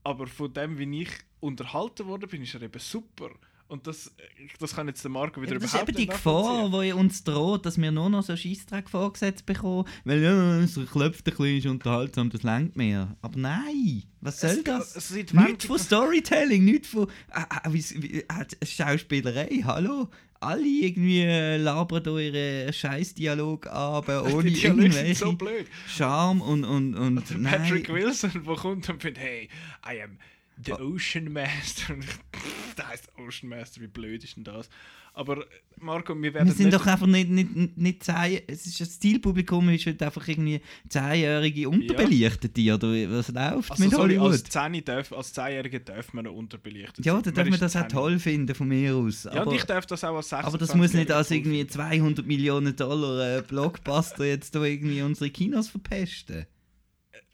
Aber 0.02 0.26
von 0.26 0.50
dem, 0.54 0.78
wie 0.78 1.02
ich 1.02 1.10
unterhalten 1.40 2.06
worden 2.06 2.26
bin, 2.30 2.40
ist 2.42 2.54
er 2.54 2.62
eben 2.62 2.80
super. 2.80 3.32
Und 3.68 3.86
das, 3.86 4.10
das 4.58 4.74
kann 4.74 4.88
jetzt 4.88 5.04
der 5.04 5.10
Marco 5.10 5.42
wieder 5.42 5.52
Ja, 5.52 5.58
das 5.58 5.64
ist 5.66 5.72
überhaupt 5.74 5.88
eben 5.90 5.96
die 5.98 6.02
nicht 6.06 6.12
Gefahr, 6.12 6.70
die 6.82 6.92
uns 6.92 7.22
droht, 7.22 7.66
dass 7.66 7.78
wir 7.78 7.90
nur 7.92 8.08
noch 8.08 8.22
so 8.22 8.34
Scheissdreck 8.34 8.88
vorgesetzt 8.88 9.44
bekommen, 9.44 9.84
weil 10.04 10.22
ja, 10.22 10.58
es 10.60 10.74
klopft 10.90 11.26
ein 11.28 11.36
bisschen, 11.36 11.58
ist 11.58 11.66
unterhaltsam, 11.66 12.30
das 12.30 12.42
lenkt 12.44 12.76
mehr. 12.78 13.14
Aber 13.20 13.38
nein, 13.38 14.04
was 14.22 14.40
soll 14.40 14.50
Es- 14.50 14.64
das? 14.64 14.96
es 14.96 15.32
Nichts 15.34 15.66
von 15.66 15.78
Storytelling, 15.78 16.64
nichts 16.64 16.88
von 16.88 17.08
äh, 17.34 17.40
äh, 17.68 17.72
wie, 17.72 18.20
äh, 18.22 18.66
Schauspielerei, 18.66 19.62
hallo? 19.64 20.08
Alle 20.40 20.62
irgendwie 20.66 21.24
labern 21.62 22.02
da 22.04 22.16
ihre 22.16 22.72
Scheiß-Dialog 22.72 23.66
ab, 23.66 24.08
ohne 24.32 24.50
Die 24.50 24.64
irgendwelche 24.64 25.14
so 25.16 25.32
blöd. 25.32 25.66
Charme 25.88 26.40
und, 26.40 26.64
und, 26.64 26.94
und 26.94 27.16
Patrick 27.44 27.88
nein. 27.88 27.96
Wilson, 27.98 28.30
der 28.46 28.54
kommt 28.56 28.88
und 28.88 29.02
findet, 29.02 29.18
hey, 29.22 29.48
I 29.84 30.00
am 30.02 30.16
the 30.64 30.72
Ocean 30.72 31.32
Master. 31.32 31.96
Der 32.76 32.88
heißt 32.88 33.10
Ocean 33.18 33.48
Master, 33.48 33.80
wie 33.80 33.86
blöd 33.88 34.22
ist 34.24 34.36
denn 34.36 34.44
das? 34.44 34.68
Aber 35.14 35.44
Marco, 35.80 36.14
wir 36.14 36.32
werden 36.32 36.46
Wir 36.46 36.54
sind 36.54 36.72
doch 36.72 36.86
einfach 36.86 37.08
nicht, 37.08 37.28
nicht, 37.28 37.76
nicht 37.76 38.04
zehn, 38.04 38.40
es 38.46 38.66
ist 38.66 38.80
ein 38.80 38.88
Zielpublikum, 38.88 39.68
ist 39.70 39.86
halt 39.86 40.00
einfach 40.00 40.28
irgendwie 40.28 40.60
zehnjährige 40.88 41.68
Unterbelichtete, 41.68 42.74
oder 42.74 42.88
was 43.10 43.28
läuft 43.28 43.70
also 43.72 43.82
mit 43.82 43.92
sorry, 43.92 44.16
als 44.16 44.22
Hollywood? 44.22 44.52
10 44.52 44.84
darf, 44.84 45.12
als 45.12 45.34
10-Jährige 45.34 45.80
darf 45.80 46.12
man 46.12 46.24
noch 46.26 46.34
unterbelichtet 46.34 47.04
Ja, 47.04 47.20
dann 47.20 47.34
darf 47.34 47.48
man 47.48 47.58
das 47.58 47.74
auch 47.74 47.88
10. 47.88 47.88
toll 47.88 48.18
finden 48.20 48.54
von 48.54 48.68
mir 48.68 48.94
aus. 48.94 49.24
Ja, 49.24 49.42
aber, 49.42 49.54
ich 49.54 49.64
darf 49.64 49.86
das 49.86 50.04
auch 50.04 50.14
als 50.14 50.28
26 50.28 50.46
aber 50.46 50.58
das 50.58 50.76
muss 50.76 50.92
nicht 50.92 51.10
als 51.10 51.32
irgendwie 51.32 51.66
200 51.66 52.24
Millionen 52.24 52.76
Dollar 52.76 53.38
äh, 53.38 53.42
Blockbuster 53.42 54.24
jetzt 54.24 54.54
da 54.54 54.62
irgendwie 54.62 55.02
unsere 55.02 55.30
Kinos 55.30 55.68
verpesten. 55.68 56.46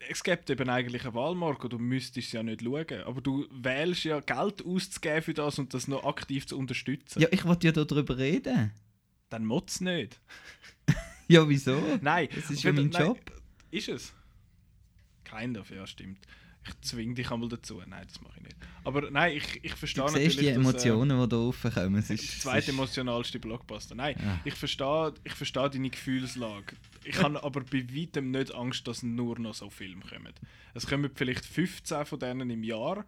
Es 0.09 0.23
gibt 0.23 0.49
eben 0.49 0.69
eigentlich 0.69 1.03
eine 1.03 1.13
Wahl, 1.13 1.35
Marco, 1.35 1.67
du 1.67 1.77
müsstest 1.79 2.27
es 2.27 2.33
ja 2.33 2.43
nicht 2.43 2.61
schauen. 2.61 3.01
Aber 3.05 3.21
du 3.21 3.45
wählst 3.51 4.03
ja 4.03 4.19
Geld 4.19 4.65
auszugeben 4.65 5.21
für 5.21 5.33
das 5.33 5.59
und 5.59 5.73
das 5.73 5.87
noch 5.87 6.03
aktiv 6.03 6.45
zu 6.47 6.57
unterstützen. 6.57 7.21
Ja, 7.21 7.27
ich 7.31 7.45
wollte 7.45 7.67
ja 7.67 7.73
darüber 7.73 8.17
reden. 8.17 8.71
Dann 9.29 9.45
motz 9.45 9.81
nicht. 9.81 10.19
Ja, 11.27 11.49
wieso? 11.49 11.81
Nein. 12.01 12.29
Das 12.35 12.51
ist 12.51 12.61
ja 12.61 12.71
mein 12.71 12.89
nein, 12.89 13.01
Job. 13.01 13.19
Ist 13.71 13.89
es? 13.89 14.13
Kind 15.23 15.57
of, 15.57 15.71
ja, 15.71 15.87
stimmt. 15.87 16.19
Ich 16.67 16.81
zwinge 16.81 17.13
dich 17.13 17.29
einmal 17.31 17.49
dazu. 17.49 17.81
Nein, 17.87 18.05
das 18.07 18.21
mache 18.21 18.33
ich 18.37 18.43
nicht. 18.43 18.55
Aber 18.83 19.09
nein, 19.11 19.37
ich, 19.37 19.59
ich 19.63 19.73
verstehe 19.75 20.03
Du 20.05 20.11
siehst 20.13 20.39
die 20.39 20.45
dass, 20.45 20.53
äh, 20.53 20.55
Emotionen, 20.55 21.21
die 21.21 21.29
da 21.29 21.35
raufkommen. 21.37 21.95
Es 21.95 22.07
Der 22.07 22.15
ist, 22.15 22.23
es 22.23 22.39
zweite 22.41 22.71
emotionalste 22.71 23.39
Blockbuster. 23.39 23.95
Nein, 23.95 24.15
Ja. 24.19 24.39
ich 24.45 24.53
verstehe 24.55 25.13
ich 25.23 25.33
verstehe 25.33 25.69
deine 25.69 25.89
Gefühlslage. 25.89 26.75
Ich 27.03 27.21
habe 27.21 27.43
aber 27.43 27.61
bei 27.61 27.85
weitem 27.95 28.31
nicht 28.31 28.53
Angst, 28.53 28.87
dass 28.87 29.03
nur 29.03 29.37
noch 29.39 29.53
so 29.53 29.69
Filme 29.69 30.01
kommen. 30.01 30.33
Es 30.73 30.87
kommen 30.87 31.09
vielleicht 31.13 31.45
15 31.45 32.05
von 32.05 32.19
denen 32.19 32.49
im 32.49 32.63
Jahr. 32.63 33.05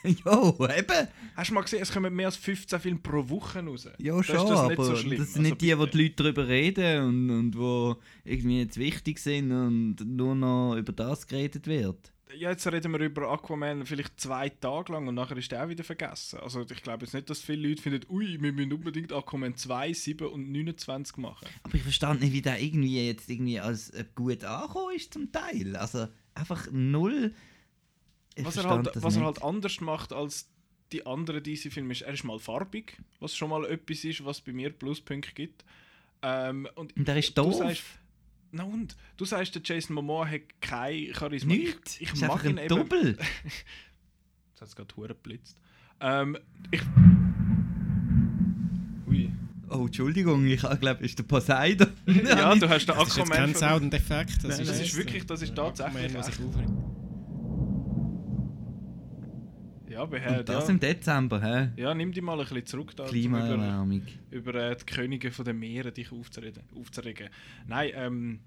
jo, 0.04 0.56
eben. 0.76 1.08
Hast 1.34 1.50
du 1.50 1.54
mal 1.54 1.62
gesehen, 1.62 1.82
es 1.82 1.90
kommen 1.92 2.14
mehr 2.14 2.26
als 2.26 2.36
15 2.36 2.78
Filme 2.78 3.00
pro 3.00 3.28
Woche 3.28 3.64
raus? 3.64 3.88
Ja, 3.98 4.22
schon, 4.22 4.36
das 4.36 4.50
aber 4.50 4.68
nicht 4.68 4.82
so 4.84 4.94
schlimm. 4.96 5.18
das 5.18 5.32
sind 5.34 5.42
nicht 5.42 5.52
Also 5.54 5.66
die, 5.66 5.76
wo 5.78 5.84
bitte. 5.84 5.96
die 5.98 6.02
Leute 6.04 6.14
darüber 6.22 6.46
reden 6.48 7.02
und, 7.04 7.30
und 7.30 7.58
wo 7.58 7.96
irgendwie 8.24 8.60
jetzt 8.60 8.76
wichtig 8.76 9.18
sind 9.18 9.50
und 9.50 9.96
nur 10.04 10.34
noch 10.36 10.76
über 10.76 10.92
das 10.92 11.26
geredet 11.26 11.66
wird. 11.66 12.12
Ja, 12.36 12.50
jetzt 12.50 12.66
reden 12.70 12.92
wir 12.92 13.00
über 13.00 13.30
Aquaman 13.30 13.86
vielleicht 13.86 14.20
zwei 14.20 14.48
Tage 14.48 14.92
lang 14.92 15.08
und 15.08 15.14
nachher 15.14 15.36
ist 15.36 15.50
der 15.50 15.64
auch 15.64 15.68
wieder 15.68 15.84
vergessen. 15.84 16.40
Also 16.40 16.62
ich 16.62 16.82
glaube 16.82 17.04
jetzt 17.04 17.14
nicht, 17.14 17.30
dass 17.30 17.40
viele 17.40 17.68
Leute 17.68 17.82
finden, 17.82 18.06
ui, 18.10 18.40
wir 18.40 18.52
müssen 18.52 18.72
unbedingt 18.72 19.12
Aquaman 19.12 19.56
2, 19.56 19.92
7 19.92 20.26
und 20.28 20.50
29 20.50 21.16
machen. 21.16 21.48
Aber 21.62 21.74
ich 21.74 21.82
verstand 21.82 22.20
nicht, 22.20 22.32
wie 22.32 22.42
der 22.42 22.60
irgendwie 22.60 23.06
jetzt 23.06 23.30
irgendwie 23.30 23.60
als 23.60 23.90
äh, 23.90 24.04
gut 24.14 24.44
angekommen 24.44 24.94
ist 24.94 25.12
zum 25.12 25.32
Teil. 25.32 25.76
Also 25.76 26.08
einfach 26.34 26.68
null. 26.70 27.34
Ich 28.34 28.44
was 28.44 28.56
er, 28.56 28.64
halt, 28.64 28.90
was 28.94 29.16
er 29.16 29.24
halt 29.24 29.42
anders 29.42 29.80
macht 29.80 30.12
als 30.12 30.48
die 30.92 31.04
anderen 31.06 31.42
DC-Filme 31.42 31.92
ist, 31.92 32.02
er 32.02 32.14
ist 32.14 32.24
mal 32.24 32.38
farbig, 32.38 32.98
was 33.20 33.36
schon 33.36 33.50
mal 33.50 33.64
etwas 33.66 34.04
ist, 34.04 34.24
was 34.24 34.40
bei 34.40 34.52
mir 34.52 34.70
Pluspunkte 34.70 35.32
gibt. 35.34 35.64
Ähm, 36.22 36.68
und 36.74 36.96
Und 36.96 37.08
der 37.08 37.16
ist 37.16 37.36
doof. 37.36 37.54
sagst, 37.54 37.84
na 38.50 38.64
und? 38.64 38.96
Du 39.16 39.24
sagst, 39.24 39.54
der 39.54 39.62
Jason 39.64 39.94
Momoa 39.94 40.26
hat 40.26 40.40
kein 40.60 41.12
Charisma. 41.14 41.52
Nichts. 41.52 41.96
Ich, 41.96 42.02
ich 42.02 42.12
ist 42.14 42.26
mag 42.26 42.44
ihn 42.44 42.58
ein 42.58 42.64
eben. 42.64 42.68
Doppel. 42.68 43.18
Jetzt 44.50 44.60
hat 44.60 44.68
es 44.68 44.76
gerade 44.76 44.96
Huren 44.96 45.08
geblitzt. 45.08 45.58
Ähm, 46.00 46.36
ich... 46.70 46.80
Ui. 49.06 49.32
Oh, 49.70 49.86
Entschuldigung, 49.86 50.46
ich 50.46 50.60
glaube, 50.60 51.04
ist 51.04 51.18
der 51.18 51.24
Poseidon. 51.24 51.88
Ja, 52.06 52.54
du 52.54 52.68
hast 52.68 52.86
den 52.86 52.96
Das 52.96 53.08
ist 53.08 53.16
jetzt 53.16 53.30
Aquaman... 53.30 53.36
kein 53.36 53.54
Soundeffekt. 53.54 54.44
Das, 54.44 54.44
Nein, 54.44 54.60
ist, 54.60 54.68
das 54.70 54.80
ist 54.80 54.96
wirklich- 54.96 55.26
das 55.26 55.42
ist 55.42 55.54
tatsächlich 55.54 55.94
Aquaman, 55.96 56.12
der 56.14 56.22
sich 56.22 56.34
echt. 56.34 56.42
aufregt. 56.48 56.70
Ja, 59.98 60.38
Und 60.38 60.48
das 60.48 60.64
ja. 60.64 60.70
im 60.70 60.80
Dezember, 60.80 61.40
hä? 61.42 61.68
Ja, 61.76 61.94
nimm 61.94 62.12
die 62.12 62.20
mal 62.20 62.34
ein 62.38 62.46
bisschen 62.46 62.66
zurück 62.66 62.94
da, 62.96 63.02
um 63.04 63.08
über, 63.08 63.12
Klimaerwärmung. 63.12 64.02
über 64.30 64.54
äh, 64.54 64.76
die 64.76 64.84
Könige 64.86 65.30
von 65.30 65.44
den 65.44 65.58
Meeren 65.58 65.92
dich 65.92 66.12
aufzureden, 66.12 66.62
aufzuregen. 66.78 67.28
Nein, 67.66 67.90
ähm, 67.94 68.40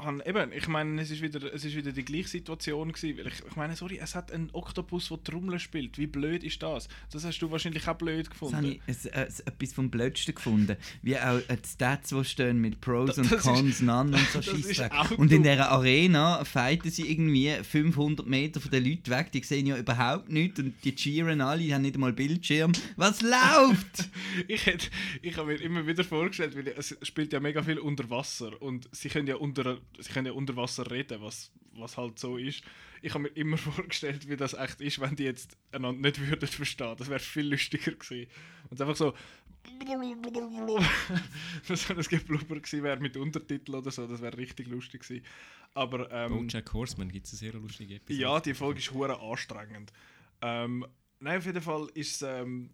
ich, 0.00 0.06
han, 0.06 0.22
eben, 0.24 0.52
ich 0.52 0.68
meine, 0.68 1.00
es 1.00 1.10
ist 1.10 1.22
wieder, 1.22 1.52
es 1.52 1.64
ist 1.64 1.76
wieder 1.76 1.92
die 1.92 2.04
gleiche 2.04 2.28
Situation 2.28 2.92
gewesen, 2.92 3.18
weil 3.18 3.26
ich, 3.28 3.34
ich 3.48 3.56
meine, 3.56 3.76
sorry, 3.76 3.98
es 4.02 4.14
hat 4.14 4.32
einen 4.32 4.50
Oktopus, 4.52 5.08
der 5.08 5.22
Trommel 5.24 5.58
spielt. 5.58 5.98
Wie 5.98 6.06
blöd 6.06 6.42
ist 6.44 6.62
das? 6.62 6.88
Das 7.12 7.24
hast 7.24 7.38
du 7.40 7.50
wahrscheinlich 7.50 7.86
auch 7.88 7.96
blöd 7.96 8.26
Das 8.26 8.30
gefunden. 8.30 8.56
habe 8.56 8.66
ich 8.68 8.80
es, 8.86 9.06
äh, 9.06 9.26
etwas 9.44 9.72
vom 9.72 9.90
Blödsten 9.90 10.34
gefunden. 10.34 10.76
Wie 11.02 11.16
auch 11.18 11.38
äh, 11.48 11.56
die 11.56 11.68
Stats, 11.68 12.10
die 12.10 12.24
stehen 12.24 12.60
mit 12.60 12.80
Pros 12.80 13.18
und 13.18 13.30
Das 13.30 13.38
ist- 13.40 13.42
Cons, 13.44 13.80
None 13.80 14.16
und 14.16 14.28
so 14.30 14.38
das 14.40 14.48
ist 14.48 14.80
auch 14.92 15.10
Und 15.12 15.30
in 15.32 15.42
dieser 15.42 15.70
Arena 15.70 16.44
fighten 16.44 16.90
sie 16.90 17.10
irgendwie 17.10 17.50
500 17.62 18.26
Meter 18.26 18.60
von 18.60 18.70
den 18.70 18.84
Leuten 18.84 19.10
weg. 19.10 19.32
Die 19.32 19.42
sehen 19.42 19.66
ja 19.66 19.76
überhaupt 19.76 20.28
nichts 20.30 20.58
und 20.60 20.74
die 20.84 20.94
cheeren 20.94 21.40
alle, 21.40 21.62
die 21.62 21.74
haben 21.74 21.82
nicht 21.82 21.94
einmal 21.94 22.12
Bildschirm. 22.12 22.72
Was 22.96 23.20
läuft? 23.22 24.08
ich 24.48 24.66
hätte, 24.66 24.88
ich 25.22 25.36
habe 25.36 25.48
mir 25.52 25.60
immer 25.60 25.86
wieder 25.86 26.04
vorgestellt, 26.04 26.56
weil 26.56 26.68
es 26.76 26.96
spielt 27.02 27.32
ja 27.32 27.40
mega 27.40 27.62
viel 27.62 27.78
unter 27.78 28.08
Wasser 28.10 28.60
und 28.60 28.88
sie 28.92 29.08
können 29.08 29.26
ja 29.26 29.36
unter, 29.36 29.78
sie 29.98 30.12
können 30.12 30.26
ja 30.26 30.32
unter 30.32 30.56
Wasser 30.56 30.90
reden, 30.90 31.20
was, 31.22 31.50
was 31.72 31.96
halt 31.96 32.18
so 32.18 32.36
ist. 32.36 32.62
Ich 33.02 33.14
habe 33.14 33.24
mir 33.24 33.28
immer 33.30 33.56
vorgestellt, 33.58 34.28
wie 34.28 34.36
das 34.36 34.54
echt 34.54 34.80
ist, 34.80 35.00
wenn 35.00 35.16
die 35.16 35.24
jetzt 35.24 35.56
einander 35.72 36.00
nicht 36.00 36.20
würden 36.20 36.48
verstehen. 36.48 36.94
Das 36.96 37.08
wäre 37.08 37.20
viel 37.20 37.50
lustiger 37.50 37.92
gewesen. 37.92 38.30
Und 38.68 38.74
es 38.74 38.80
einfach 38.80 38.96
so 38.96 39.14
dass 41.68 41.88
wenn 41.88 41.98
es 41.98 42.08
Geblubber 42.08 42.56
gewesen 42.56 42.82
wäre 42.82 43.00
mit 43.00 43.16
Untertitel 43.16 43.74
oder 43.74 43.90
so, 43.90 44.06
das 44.06 44.20
wäre 44.22 44.36
richtig 44.36 44.68
lustig 44.68 45.02
gewesen. 45.02 45.24
Aber 45.74 46.10
ähm, 46.10 46.46
Bojack 46.48 46.72
Horseman 46.72 47.10
gibt 47.10 47.26
es 47.26 47.32
eine 47.32 47.38
sehr 47.38 47.60
lustige 47.60 47.96
Episode. 47.96 48.20
ja, 48.20 48.40
die 48.40 48.54
Folge 48.54 48.80
ist 48.80 48.92
hure 48.92 49.20
anstrengend. 49.20 49.92
Ähm, 50.42 50.86
nein, 51.20 51.38
auf 51.38 51.46
jeden 51.46 51.62
Fall 51.62 51.88
ist 51.94 52.16
es. 52.16 52.22
Ähm, 52.22 52.70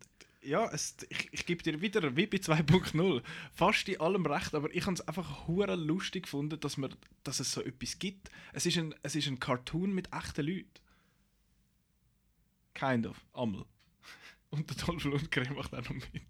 ja, 0.47 0.68
es, 0.72 0.97
ich, 1.09 1.28
ich 1.32 1.47
gebe 1.47 1.62
dir 1.62 1.80
wieder, 1.80 2.16
wie 2.16 2.26
bei 2.26 2.38
2.0, 2.38 3.22
fast 3.53 3.88
in 3.88 4.01
allem 4.01 4.24
recht, 4.26 4.55
aber 4.55 4.72
ich 4.74 4.84
habe 4.86 4.94
es 4.94 5.01
einfach 5.07 5.47
hure 5.49 5.74
lustig 5.76 6.24
gefunden, 6.24 6.59
dass, 6.61 6.76
man, 6.76 6.94
dass 7.24 7.40
es 7.40 7.53
so 7.53 7.62
etwas 7.62 7.99
gibt. 7.99 8.30
Es 8.53 8.64
ist, 8.66 8.78
ein, 8.78 8.94
es 9.03 9.14
ist 9.16 9.26
ein 9.28 9.38
Cartoon 9.40 9.92
mit 9.94 10.12
echten 10.12 10.47
Leuten. 10.47 10.70
Kind 12.74 13.07
of, 13.07 13.16
einmal. 13.32 13.64
Und 14.51 14.68
der 14.70 14.86
Dolph 14.86 15.05
Lundgren 15.05 15.55
macht 15.55 15.74
auch 15.74 15.82
noch 15.82 15.90
mit. 15.90 16.22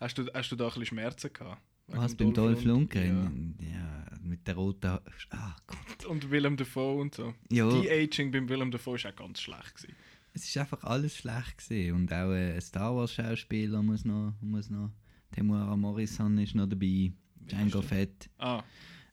Hast 0.00 0.18
du, 0.18 0.26
hast 0.34 0.50
du 0.52 0.56
da 0.56 0.64
ein 0.64 0.68
bisschen 0.70 0.86
Schmerzen 0.86 1.32
gehabt? 1.32 1.60
Was, 1.88 2.14
beim 2.14 2.32
Dolph 2.32 2.64
Lund- 2.64 2.94
Lundgren? 2.94 3.56
Ja. 3.60 4.18
mit 4.22 4.46
der 4.46 4.54
roten... 4.54 4.98
Ah, 5.30 5.56
Gott. 5.66 5.78
Ja. 6.02 6.08
Und 6.08 6.30
Willem 6.30 6.56
Dafoe 6.56 7.00
und 7.00 7.14
so. 7.14 7.34
Ja. 7.50 7.68
Die 7.80 7.90
Aging 7.90 8.30
beim 8.30 8.48
Willem 8.48 8.70
Dafoe 8.70 8.96
ist 8.96 9.06
auch 9.06 9.14
ganz 9.16 9.40
schlecht 9.40 9.74
gewesen. 9.76 9.94
Es 10.34 10.44
ist 10.44 10.56
einfach 10.56 10.84
alles 10.84 11.16
schlecht 11.16 11.58
gewesen. 11.58 11.94
Und 11.96 12.12
auch 12.12 12.32
äh, 12.32 12.54
ein 12.54 12.60
Star 12.60 12.94
Wars 12.96 13.12
Schauspieler 13.12 13.82
muss 13.82 14.04
noch, 14.04 14.34
muss 14.40 14.70
noch. 14.70 14.90
Temuera 15.32 15.76
Morrison 15.76 16.38
ist 16.38 16.54
noch 16.54 16.66
dabei. 16.66 17.12
Django 17.40 17.82
Fett. 17.82 18.30
Ah, 18.38 18.62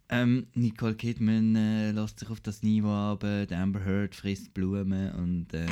Ähm, 0.10 0.48
Nicole 0.56 0.96
Kidman 0.96 1.56
äh, 1.56 1.92
lässt 1.92 2.20
sich 2.20 2.30
auf 2.30 2.42
das 2.42 2.64
Niveau 2.64 2.90
ab. 2.90 3.24
Amber 3.24 3.84
Heard 3.86 4.16
frisst 4.16 4.54
Blumen 4.54 5.12
und 5.14 5.54
äh, 5.54 5.68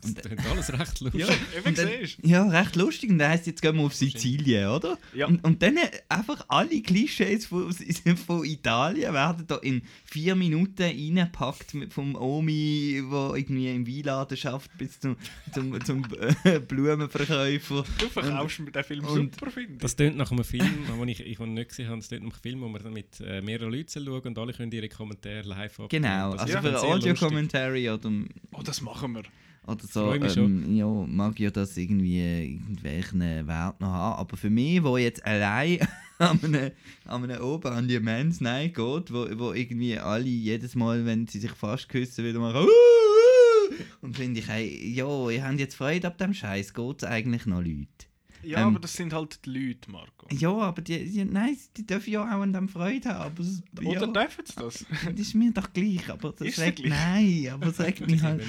Das 0.00 0.14
klingt 0.14 0.46
alles 0.46 0.72
recht 0.72 1.00
lustig. 1.00 1.20
ja, 1.20 1.28
eben 1.58 1.74
dann- 1.74 1.88
ja, 2.22 2.48
recht 2.48 2.76
lustig. 2.76 3.10
Und 3.10 3.18
dann 3.18 3.30
heisst 3.30 3.46
jetzt 3.46 3.60
gehen 3.62 3.76
wir 3.76 3.82
auf 3.84 3.94
Sizilien, 3.94 4.68
oder? 4.68 4.96
Ja. 5.14 5.26
Und, 5.26 5.44
und 5.44 5.62
dann 5.62 5.76
einfach 6.08 6.44
alle 6.48 6.80
Klischees 6.82 7.46
von, 7.46 7.72
von 8.26 8.44
Italien 8.44 9.12
werden 9.12 9.44
da 9.46 9.56
in 9.56 9.82
vier 10.04 10.34
Minuten 10.34 10.82
reingepackt 10.82 11.74
vom 11.90 12.14
Omi, 12.14 13.02
wo 13.06 13.34
irgendwie 13.34 13.68
im 13.74 13.86
Weinladen 13.86 14.36
schafft, 14.36 14.70
bis 14.78 15.00
zum, 15.00 15.16
zum, 15.52 15.84
zum 15.84 16.04
äh, 16.44 16.60
Blumenverkäufer. 16.60 17.84
Du 17.98 18.08
verkaufst 18.08 18.60
mir 18.60 18.70
den 18.70 18.84
Film 18.84 19.04
und- 19.04 19.34
super, 19.34 19.50
finde 19.50 19.72
ich. 19.74 19.78
Das 19.78 19.96
tönt 19.96 20.16
nach 20.16 20.30
einem 20.30 20.44
Film, 20.44 20.66
den 21.00 21.08
ich, 21.08 21.20
ich 21.20 21.38
noch 21.38 21.46
nicht 21.46 21.70
gesehen 21.70 21.88
habe. 21.88 21.98
Das 21.98 22.08
tönt 22.08 22.24
nach 22.24 22.32
einem 22.32 22.40
Film, 22.42 22.60
wo 22.60 22.68
man 22.68 22.82
dann 22.82 22.92
mit 22.92 23.20
äh, 23.20 23.40
mehreren 23.40 23.72
Leuten 23.72 24.04
schauen 24.04 24.22
und 24.22 24.38
alle 24.38 24.52
können 24.52 24.72
ihre 24.72 24.88
Kommentare 24.88 25.42
live 25.42 25.80
abgeben. 25.80 26.02
Genau, 26.02 26.32
Das 26.32 26.42
also 26.42 26.54
ist 26.54 26.60
für 26.60 26.68
ein. 26.68 26.92
Audio-Commentary 26.92 27.90
oder, 27.90 28.10
Oh, 28.52 28.62
das 28.62 28.80
machen 28.80 29.14
wir. 29.14 29.22
Oder 29.68 29.86
so 29.86 30.12
ähm, 30.12 30.74
ja, 30.74 30.86
mag 30.86 31.38
ja 31.38 31.50
das 31.50 31.76
irgendwie 31.76 32.20
irgendwelchen 32.20 33.20
Wert 33.20 33.80
noch 33.80 33.88
haben. 33.88 34.18
Aber 34.18 34.36
für 34.36 34.48
mich, 34.48 34.82
wo 34.82 34.96
jetzt 34.96 35.24
allein 35.26 35.86
an 36.18 36.40
einem, 36.42 36.70
an 37.04 37.24
einem 37.24 37.42
Oben 37.42 37.72
an 37.72 37.86
die 37.86 38.00
Men's 38.00 38.40
Night 38.40 38.74
geht, 38.74 39.12
wo, 39.12 39.26
wo 39.38 39.52
irgendwie 39.52 39.98
alle 39.98 40.24
jedes 40.24 40.74
Mal, 40.74 41.04
wenn 41.04 41.26
sie 41.26 41.38
sich 41.38 41.50
fast 41.50 41.88
küssen, 41.90 42.24
wieder 42.24 42.40
machen 42.40 42.62
«Uh, 42.62 42.66
uh!» 42.66 43.74
und 44.00 44.16
finde 44.16 44.40
ich, 44.40 44.48
hey, 44.48 44.90
ja, 44.90 45.28
ihr 45.28 45.46
habt 45.46 45.60
jetzt 45.60 45.76
Freude 45.76 46.06
ab 46.06 46.16
dem 46.16 46.32
Scheiß, 46.32 46.72
geht 46.72 47.02
es 47.02 47.04
eigentlich 47.04 47.44
noch 47.44 47.60
Leute? 47.60 48.07
Ja, 48.42 48.60
Ähm, 48.62 48.68
aber 48.68 48.78
das 48.80 48.92
sind 48.94 49.12
halt 49.12 49.44
die 49.44 49.50
Leute, 49.50 49.90
Marco. 49.90 50.26
Ja, 50.32 50.50
aber 50.50 50.82
die, 50.82 51.10
die, 51.10 51.24
nein, 51.24 51.56
die 51.76 51.86
dürfen 51.86 52.10
ja 52.12 52.22
auch 52.22 52.40
an 52.40 52.52
dem 52.52 52.68
Freude 52.68 53.08
haben. 53.10 53.32
Aber 53.32 53.42
es, 53.42 53.62
Oder 53.84 54.00
ja, 54.00 54.06
dürfen 54.06 54.44
sie 54.46 54.54
das? 54.56 54.86
das 55.04 55.20
ist 55.20 55.34
mir 55.34 55.52
doch 55.52 55.72
gleich, 55.72 56.08
aber 56.08 56.32
das 56.32 56.48
Ist 56.48 56.58
regt, 56.60 56.84
nein, 56.86 57.48
aber 57.50 57.66
es 57.66 57.80
regt 57.80 58.00
mich 58.08 58.22
halt, 58.22 58.42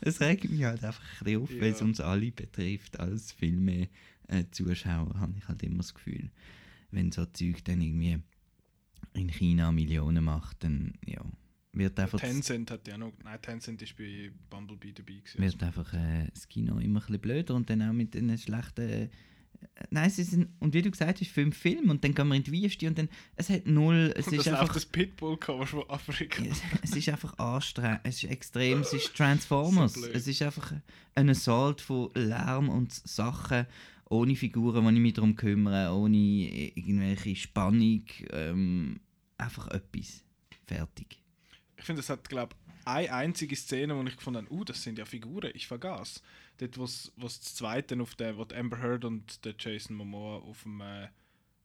es 0.00 0.20
regt 0.20 0.48
mich 0.50 0.64
halt 0.64 0.84
einfach 0.84 1.02
ein 1.20 1.24
bisschen 1.24 1.42
auf, 1.42 1.50
Ja. 1.50 1.60
weil 1.60 1.72
es 1.72 1.82
uns 1.82 2.00
alle 2.00 2.30
betrifft 2.32 3.00
als 3.00 3.32
Filme 3.32 3.88
äh, 4.28 4.44
Zuschauer, 4.50 5.12
habe 5.18 5.34
ich 5.36 5.46
halt 5.48 5.62
immer 5.62 5.78
das 5.78 5.92
Gefühl, 5.94 6.30
wenn 6.90 7.10
so 7.10 7.24
Zeug 7.26 7.64
dann 7.64 7.80
irgendwie 7.80 8.18
in 9.14 9.28
China 9.28 9.72
Millionen 9.72 10.24
macht, 10.24 10.62
dann 10.64 10.94
ja, 11.04 11.20
wird 11.72 11.98
einfach, 11.98 12.20
Tencent 12.20 12.70
hat 12.70 12.86
ja 12.86 12.96
noch. 12.96 13.12
Nein, 13.24 13.40
Tencent 13.42 13.82
ist 13.82 13.96
bei 13.96 14.30
Bumblebee 14.50 14.92
dabei. 14.92 15.14
Gewesen. 15.14 15.40
wird 15.42 15.62
einfach 15.62 15.92
äh, 15.94 16.28
das 16.32 16.48
Kino 16.48 16.78
immer 16.78 17.00
ein 17.00 17.06
bisschen 17.06 17.20
blöder 17.20 17.54
und 17.54 17.68
dann 17.68 17.82
auch 17.82 17.92
mit 17.92 18.14
den 18.14 18.36
schlechten 18.38 19.10
Nein, 19.90 20.06
es 20.06 20.18
ist 20.18 20.32
ein, 20.32 20.54
und 20.60 20.74
wie 20.74 20.82
du 20.82 20.90
gesagt 20.90 21.20
hast, 21.20 21.30
fünf 21.30 21.56
Filme 21.56 21.90
und 21.90 22.04
dann 22.04 22.14
gehen 22.14 22.28
wir 22.28 22.34
in 22.34 22.42
die 22.42 22.52
Wüste 22.52 22.86
und 22.86 22.98
dann, 22.98 23.08
es 23.36 23.48
hat 23.48 23.66
null, 23.66 24.12
es 24.16 24.26
Und 24.26 24.34
ist 24.34 24.46
das 24.46 24.54
einfach... 24.54 24.74
das 24.74 24.86
Pitbull-Cover 24.86 25.66
von 25.66 25.90
Afrika. 25.90 26.42
es, 26.44 26.60
es 26.82 26.96
ist 26.96 27.08
einfach 27.08 27.38
anstrengend, 27.38 28.00
es 28.04 28.22
ist 28.22 28.30
extrem, 28.30 28.80
es 28.80 28.92
ist 28.92 29.14
Transformers. 29.14 29.94
So 29.94 30.06
es 30.06 30.26
ist 30.26 30.42
einfach 30.42 30.72
ein 31.14 31.30
Assault 31.30 31.80
von 31.80 32.10
Lärm 32.14 32.68
und 32.68 32.92
Sachen, 32.92 33.66
ohne 34.08 34.36
Figuren, 34.36 34.86
die 34.86 34.94
ich 34.94 35.00
mich 35.00 35.12
darum 35.14 35.36
kümmere, 35.36 35.92
ohne 35.94 36.16
irgendwelche 36.16 37.34
Spannung, 37.36 38.04
ähm, 38.30 39.00
einfach 39.38 39.68
etwas. 39.68 40.22
Fertig. 40.66 41.18
Ich 41.76 41.84
finde, 41.84 42.00
es 42.00 42.08
hat, 42.10 42.28
glaube 42.28 42.54
ich, 42.54 42.61
eine 42.84 43.12
einzige 43.12 43.56
Szene, 43.56 43.96
wo 43.96 44.02
ich 44.02 44.16
gefunden 44.16 44.44
habe, 44.44 44.54
uh, 44.54 44.64
das 44.64 44.82
sind 44.82 44.98
ja 44.98 45.04
Figuren, 45.04 45.52
ich 45.54 45.66
vergaß. 45.66 46.22
Dort, 46.58 46.78
wo 46.78 46.84
es 46.84 47.12
das 47.16 47.54
zweite 47.54 48.00
auf 48.00 48.14
der, 48.14 48.36
wo 48.36 48.46
Amber 48.54 48.80
Heard 48.80 49.04
und 49.04 49.44
der 49.44 49.54
Jason 49.58 49.96
Momoa 49.96 50.38
auf 50.38 50.62
dem, 50.62 50.80
äh, 50.80 51.08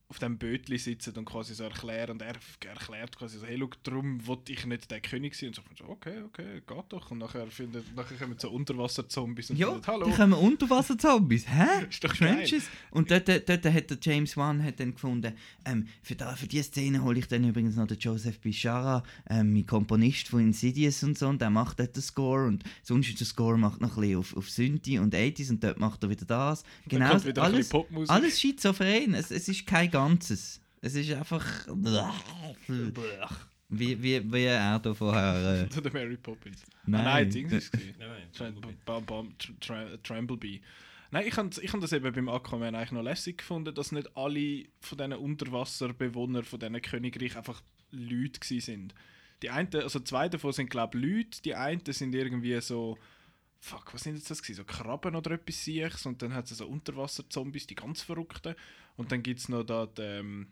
auf 0.09 0.19
dem 0.19 0.37
Bötli 0.37 0.77
sitzen 0.77 1.13
und 1.17 1.25
quasi 1.25 1.53
so 1.53 1.65
erklären 1.65 2.11
und 2.11 2.21
er 2.21 2.35
erklärt 2.65 3.17
quasi 3.17 3.39
so, 3.39 3.45
hey, 3.45 3.57
schau, 3.59 3.69
darum 3.83 4.25
wollte 4.25 4.53
ich 4.53 4.65
nicht 4.65 4.89
der 4.89 5.01
König 5.01 5.35
sein. 5.35 5.49
Und 5.49 5.55
so, 5.55 5.61
so 5.77 5.83
okay, 5.89 6.21
okay, 6.25 6.61
geht 6.65 6.83
doch. 6.89 7.11
Und 7.11 7.17
nachher, 7.17 7.45
findet, 7.47 7.93
nachher 7.93 8.17
kommen 8.17 8.35
so 8.39 8.49
Unterwasser-Zombies 8.49 9.49
und 9.49 9.57
Ja, 9.57 9.67
findet, 9.67 9.87
hallo. 9.87 10.05
die 10.05 10.13
kommen 10.13 10.33
Unterwasser-Zombies. 10.33 11.45
Hä? 11.49 11.85
Ist 11.89 12.03
doch. 12.03 12.13
Trenches. 12.13 12.69
Und 12.91 13.11
dort, 13.11 13.27
dort 13.27 13.49
hat 13.65 13.89
der 13.89 13.97
James 14.01 14.37
Wan 14.37 14.63
hat 14.63 14.79
dann 14.79 14.93
gefunden, 14.93 15.33
ähm, 15.65 15.87
für, 16.01 16.15
da, 16.15 16.35
für 16.37 16.47
diese 16.47 16.63
Szene 16.63 17.03
hole 17.03 17.19
ich 17.19 17.27
dann 17.27 17.43
übrigens 17.43 17.75
noch 17.75 17.87
den 17.87 17.99
Joseph 17.99 18.39
Bishara, 18.39 19.03
ähm, 19.29 19.51
mein 19.53 19.65
Komponist 19.65 20.29
von 20.29 20.39
Insidious 20.39 21.03
und 21.03 21.17
so, 21.17 21.27
und 21.27 21.41
der 21.41 21.49
macht 21.49 21.81
dort 21.81 21.95
den 21.95 22.01
Score. 22.03 22.45
Und 22.47 22.63
sonst 22.81 23.09
ist 23.09 23.19
der 23.19 23.27
Score 23.27 23.57
macht 23.57 23.81
noch 23.81 23.97
ein 23.97 24.01
bisschen 24.01 24.19
auf, 24.19 24.37
auf 24.37 24.49
Synthi 24.49 24.99
und 24.99 25.13
80s 25.13 25.49
und 25.49 25.63
dort 25.63 25.79
macht 25.79 26.01
er 26.03 26.09
wieder 26.09 26.25
das. 26.25 26.63
Genau, 26.87 27.21
wieder 27.25 27.43
alles, 27.43 27.69
alles 28.07 28.39
schizophren. 28.39 29.13
Es, 29.13 29.31
es 29.31 29.49
ist 29.49 29.67
kein 29.67 29.91
Ganzes. 29.99 30.61
Es 30.81 30.95
ist 30.95 31.11
einfach... 31.11 31.45
Wie, 33.69 34.01
wie, 34.01 34.31
wie 34.33 34.43
er 34.45 34.79
da 34.79 34.93
vorher... 34.93 35.65
Äh, 35.65 35.67
So 35.73 35.81
der 35.81 35.91
Mary 35.91 36.15
Poppins. 36.17 36.63
Nein. 36.85 37.01
Ah, 37.01 37.03
nein, 37.15 37.29
Dings 37.29 37.51
ist 37.51 37.63
es. 37.65 37.71
gewesen. 37.71 37.95
Nein, 37.99 38.09
nein, 38.09 38.29
Tra- 38.33 38.51
Bumblebee. 38.51 38.77
Ba- 38.85 38.99
Bum- 38.99 39.33
Tr- 39.37 39.59
Tra- 39.59 39.97
Tramblebee. 40.03 40.61
Nein, 41.11 41.25
ich 41.27 41.35
habe 41.37 41.49
ich 41.61 41.73
hab 41.73 41.81
das 41.81 41.91
eben 41.93 42.13
beim 42.13 42.29
Aquaman 42.29 42.75
eigentlich 42.75 42.91
noch 42.91 43.01
lässig 43.03 43.39
gefunden, 43.39 43.73
dass 43.75 43.91
nicht 43.91 44.15
alle 44.15 44.65
von 44.81 44.97
diesen 44.97 45.13
Unterwasserbewohnern 45.13 46.43
von 46.43 46.59
diesen 46.59 46.81
Königreich 46.81 47.35
einfach 47.37 47.61
Leute 47.91 48.39
gsi 48.39 48.59
sind. 48.61 48.93
Die 49.41 49.49
einen, 49.49 49.73
also 49.75 49.99
zwei 49.99 50.27
davon 50.29 50.51
sind 50.53 50.69
glaube 50.69 50.97
ich 50.97 51.03
Leute, 51.05 51.41
die 51.43 51.55
einen 51.55 51.81
sind 51.85 52.13
irgendwie 52.15 52.59
so 52.61 52.97
Fuck, 53.59 53.93
was 53.93 54.03
sind 54.03 54.15
jetzt 54.15 54.29
das 54.29 54.41
gewesen? 54.41 54.57
So 54.57 54.63
Krabben 54.65 55.15
oder 55.15 55.31
etwas 55.31 55.63
Siechs 55.63 56.05
und 56.05 56.21
dann 56.21 56.33
hat 56.33 56.49
es 56.51 56.57
so 56.57 56.67
Unterwasser-Zombies, 56.67 57.65
die 57.67 57.75
ganz 57.75 58.01
verrückten. 58.03 58.53
Und 58.97 59.11
dann 59.11 59.23
gibt 59.23 59.39
es 59.39 59.47
noch 59.47 59.63
die, 59.63 60.01
ähm, 60.01 60.47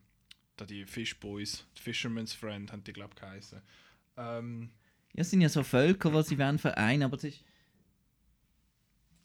da 0.55 0.65
die 0.65 0.85
Fish 0.85 1.19
Boys, 1.19 1.65
die 1.77 1.81
Fisherman's 1.81 2.33
Friend, 2.33 2.71
haben 2.71 2.83
die 2.83 2.93
glaube 2.93 3.13
ich 3.15 3.21
geheißen. 3.21 3.61
Ähm, 4.17 4.69
Ja, 5.13 5.21
es 5.21 5.31
sind 5.31 5.41
ja 5.41 5.49
so 5.49 5.63
Völker, 5.63 6.11
die 6.11 6.23
sie 6.23 6.37
wollen 6.37 6.59
vereinen, 6.59 7.03
aber 7.03 7.17
es 7.17 7.23
ist, 7.25 7.43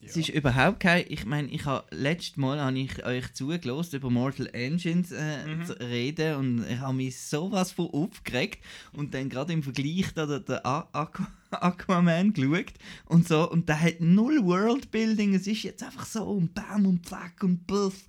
es 0.03 0.16
ist 0.16 0.28
überhaupt 0.30 0.80
kein... 0.80 1.05
Ich 1.09 1.26
meine, 1.26 1.48
ich 1.48 1.64
habe 1.66 1.84
letztes 1.90 2.36
Mal 2.36 2.61
habe 2.61 2.78
ich 2.78 3.05
euch 3.05 3.32
zugelassen, 3.34 3.96
über 3.96 4.11
Mortal 4.11 4.48
Engines 4.53 5.12
äh, 5.12 5.46
Mhm. 5.46 5.66
zu 5.66 5.72
reden 5.80 6.36
und 6.36 6.64
ich 6.70 6.78
habe 6.78 6.94
mich 6.94 7.20
sowas 7.20 7.72
von 7.72 7.90
aufgeregt 7.90 8.64
und 8.92 9.12
dann 9.14 9.28
gerade 9.28 9.53
im 9.53 9.62
Vergleich 9.62 10.12
da 10.14 10.26
der, 10.26 10.64
Aqu 10.66 11.24
Aquaman 11.51 12.32
geschaut 12.32 12.72
und 13.07 13.26
so 13.26 13.51
und 13.51 13.68
der 13.68 13.80
hat 13.80 14.01
null 14.01 14.38
Worldbuilding, 14.44 15.34
es 15.34 15.46
ist 15.46 15.64
jetzt 15.64 15.82
einfach 15.82 16.07
so 16.07 16.22
und 16.24 16.55
bam 16.55 16.86
und 16.86 17.07
zack 17.07 17.42
und 17.42 17.66
puff 17.66 18.05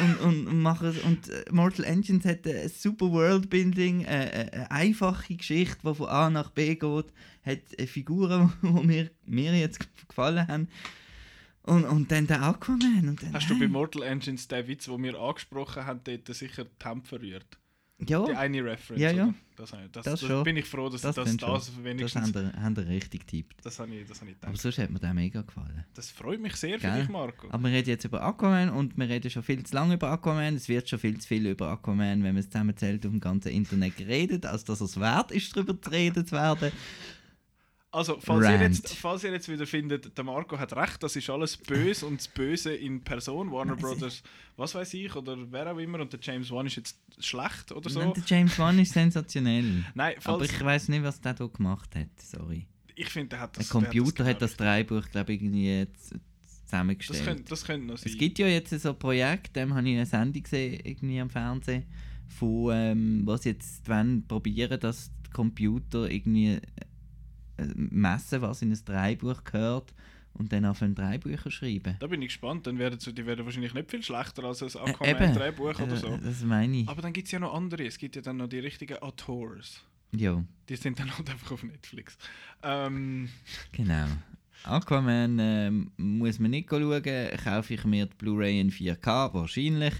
und, 0.00 0.20
und, 0.20 0.62
machen, 0.62 0.94
und 1.04 1.28
äh, 1.28 1.44
Mortal 1.52 1.84
Engines 1.84 2.24
hat 2.24 2.46
ein 2.46 2.68
super 2.68 3.10
Worldbuilding, 3.12 4.04
äh, 4.04 4.24
äh, 4.26 4.50
eine 4.50 4.70
einfache 4.70 5.36
Geschichte, 5.36 5.76
die 5.84 5.94
von 5.94 6.08
A 6.08 6.28
nach 6.30 6.50
B 6.50 6.74
geht, 6.74 7.06
hat 7.44 7.88
Figuren, 7.88 8.52
die 8.62 8.86
mir, 8.86 9.10
mir 9.26 9.56
jetzt 9.58 9.78
gefallen 10.08 10.48
haben. 10.48 10.68
Und, 11.66 11.84
und 11.84 12.10
dann 12.12 12.26
der 12.26 12.42
Aquaman. 12.42 13.08
Und 13.08 13.22
dann, 13.22 13.32
Hast 13.34 13.50
du 13.50 13.58
bei 13.58 13.68
Mortal 13.68 14.02
Engines 14.02 14.48
den 14.48 14.66
Witz, 14.68 14.84
den 14.86 15.02
wir 15.02 15.18
angesprochen 15.18 15.84
haben, 15.84 16.00
dort 16.04 16.34
sicher 16.34 16.64
die 16.64 16.88
Hemd 16.88 17.06
verrührt? 17.06 17.58
Ja, 17.98 18.24
Die 18.26 18.34
eine 18.34 18.62
Reference, 18.62 19.00
Ja, 19.02 19.10
ja. 19.10 19.24
oder? 19.24 19.34
Das, 19.56 19.70
das, 19.70 19.80
Das 19.90 20.04
das, 20.04 20.20
schon. 20.20 20.44
bin 20.44 20.58
ich 20.58 20.66
froh, 20.66 20.90
dass 20.90 21.00
das, 21.00 21.14
das, 21.16 21.24
das, 21.34 21.40
schon. 21.40 21.54
das 21.54 21.66
das 21.74 21.82
wenigstens... 21.84 22.34
haben 22.34 22.76
ihr 22.76 22.86
richtig 22.88 23.20
getippt. 23.26 23.56
Das 23.64 23.78
habe 23.80 23.94
ich, 23.94 24.06
das 24.06 24.20
habe 24.20 24.30
ich 24.30 24.36
Aber 24.42 24.48
gedacht. 24.48 24.60
sonst 24.62 24.78
hat 24.78 24.90
mir 24.90 24.98
der 24.98 25.14
mega 25.14 25.40
gefallen. 25.40 25.82
Das 25.94 26.10
freut 26.10 26.38
mich 26.38 26.56
sehr 26.56 26.78
für 26.78 26.88
Gell? 26.88 27.00
dich, 27.00 27.08
Marco. 27.08 27.48
Aber 27.50 27.62
wir 27.64 27.70
reden 27.74 27.88
jetzt 27.88 28.04
über 28.04 28.22
Aquaman 28.22 28.68
und 28.68 28.98
wir 28.98 29.08
reden 29.08 29.30
schon 29.30 29.42
viel 29.42 29.64
zu 29.64 29.74
lange 29.74 29.94
über 29.94 30.10
Aquaman. 30.10 30.56
Es 30.56 30.68
wird 30.68 30.86
schon 30.90 30.98
viel 30.98 31.18
zu 31.18 31.26
viel 31.26 31.46
über 31.46 31.70
Aquaman, 31.70 32.22
wenn 32.22 32.34
man 32.34 32.36
es 32.36 32.50
zusammenzählt, 32.50 33.06
auf 33.06 33.12
dem 33.12 33.20
ganzen 33.20 33.48
Internet 33.48 33.96
geredet, 33.96 34.44
als 34.44 34.64
dass 34.64 34.82
es 34.82 35.00
wert 35.00 35.30
ist, 35.32 35.56
darüber 35.56 35.80
zu 35.80 35.90
reden 35.90 36.26
zu 36.26 36.32
werden. 36.32 36.72
Also, 37.92 38.18
falls 38.20 38.44
ihr, 38.46 38.60
jetzt, 38.60 38.94
falls 38.96 39.24
ihr 39.24 39.32
jetzt 39.32 39.48
wieder 39.48 39.66
findet, 39.66 40.16
der 40.18 40.24
Marco 40.24 40.58
hat 40.58 40.74
recht, 40.76 41.02
das 41.02 41.16
ist 41.16 41.30
alles 41.30 41.56
böse 41.56 42.04
und 42.04 42.18
das 42.20 42.28
Böse 42.28 42.74
in 42.74 43.00
Person, 43.00 43.50
Warner 43.50 43.76
Brothers, 43.76 44.22
was 44.56 44.74
weiß 44.74 44.92
ich, 44.94 45.14
oder 45.16 45.38
wer 45.50 45.72
auch 45.72 45.78
immer, 45.78 46.00
und 46.00 46.12
der 46.12 46.20
James 46.20 46.50
Wan 46.50 46.66
ist 46.66 46.76
jetzt 46.76 46.98
schlecht 47.20 47.72
oder 47.72 47.88
so. 47.88 48.00
Nein, 48.00 48.12
der 48.14 48.22
James 48.26 48.58
Wan 48.58 48.78
ist 48.78 48.92
sensationell. 48.92 49.84
Nein, 49.94 50.14
Aber 50.24 50.40
falls, 50.40 50.52
ich 50.52 50.62
weiß 50.62 50.88
nicht, 50.88 51.02
was 51.04 51.20
der 51.20 51.34
da 51.34 51.46
gemacht 51.46 51.94
hat. 51.94 52.08
Sorry. 52.20 52.66
ich 52.96 53.08
finde, 53.08 53.28
der 53.30 53.40
hat 53.40 53.56
das... 53.56 53.66
Ein 53.66 53.70
Computer 53.82 54.24
der 54.24 54.34
hat 54.34 54.42
das 54.42 54.56
Drehbuch, 54.56 55.08
glaube 55.10 55.32
ich, 55.32 55.40
irgendwie 55.40 55.86
z- 55.94 56.20
Das 56.42 56.64
zusammengestellt. 56.66 57.24
könnte, 57.24 57.44
das 57.44 57.64
könnte 57.64 57.86
noch 57.86 57.96
sein. 57.98 58.12
Es 58.12 58.18
gibt 58.18 58.38
ja 58.38 58.46
jetzt 58.48 58.78
so 58.78 58.90
ein 58.90 58.98
Projekt, 58.98 59.56
dem 59.56 59.72
habe 59.74 59.88
ich 59.88 59.94
eine 59.94 60.04
Sendung 60.06 60.42
gesehen, 60.42 60.80
irgendwie 60.84 61.20
am 61.20 61.30
Fernsehen, 61.30 61.84
von 62.28 62.70
ähm, 62.74 63.22
was 63.24 63.44
jetzt 63.44 63.88
wollen, 63.88 64.26
probieren, 64.26 64.78
dass 64.80 65.10
Computer 65.32 66.10
irgendwie 66.10 66.58
messen, 67.74 68.42
was 68.42 68.62
in 68.62 68.72
ein 68.72 68.84
Drehbuch 68.84 69.44
gehört 69.44 69.94
und 70.34 70.52
dann 70.52 70.64
auf 70.66 70.82
ein 70.82 70.94
Drehbücher 70.94 71.50
schreiben. 71.50 71.96
Da 71.98 72.06
bin 72.06 72.20
ich 72.22 72.28
gespannt. 72.28 72.66
Dann 72.66 72.78
werden 72.78 73.00
sie, 73.00 73.12
die 73.12 73.24
werden 73.26 73.44
wahrscheinlich 73.46 73.72
nicht 73.74 73.90
viel 73.90 74.02
schlechter 74.02 74.44
als 74.44 74.62
ein 74.62 74.68
Äh. 74.68 74.90
Aquaman-Drehbuch 74.90 75.80
oder 75.80 75.92
Äh, 75.94 75.96
so. 75.96 76.16
Das 76.22 76.42
meine 76.42 76.78
ich. 76.78 76.88
Aber 76.88 77.02
dann 77.02 77.12
gibt 77.12 77.26
es 77.26 77.32
ja 77.32 77.38
noch 77.38 77.54
andere. 77.54 77.84
Es 77.86 77.98
gibt 77.98 78.16
ja 78.16 78.22
dann 78.22 78.36
noch 78.38 78.48
die 78.48 78.58
richtigen 78.58 78.98
Autors. 78.98 79.82
Ja, 80.12 80.42
Die 80.68 80.76
sind 80.76 80.98
dann 81.00 81.16
halt 81.16 81.28
einfach 81.30 81.52
auf 81.52 81.62
Netflix. 81.62 82.16
Ähm, 82.62 83.28
genau. 83.72 84.06
Aquaman 84.64 85.38
ähm, 85.38 85.90
muss 85.96 86.38
man 86.38 86.50
nicht 86.50 86.68
schauen, 86.70 87.02
kaufe 87.44 87.74
ich 87.74 87.84
mir 87.84 88.06
die 88.06 88.14
Blu-ray 88.16 88.60
in 88.60 88.70
4K, 88.70 89.32
wahrscheinlich. 89.34 89.94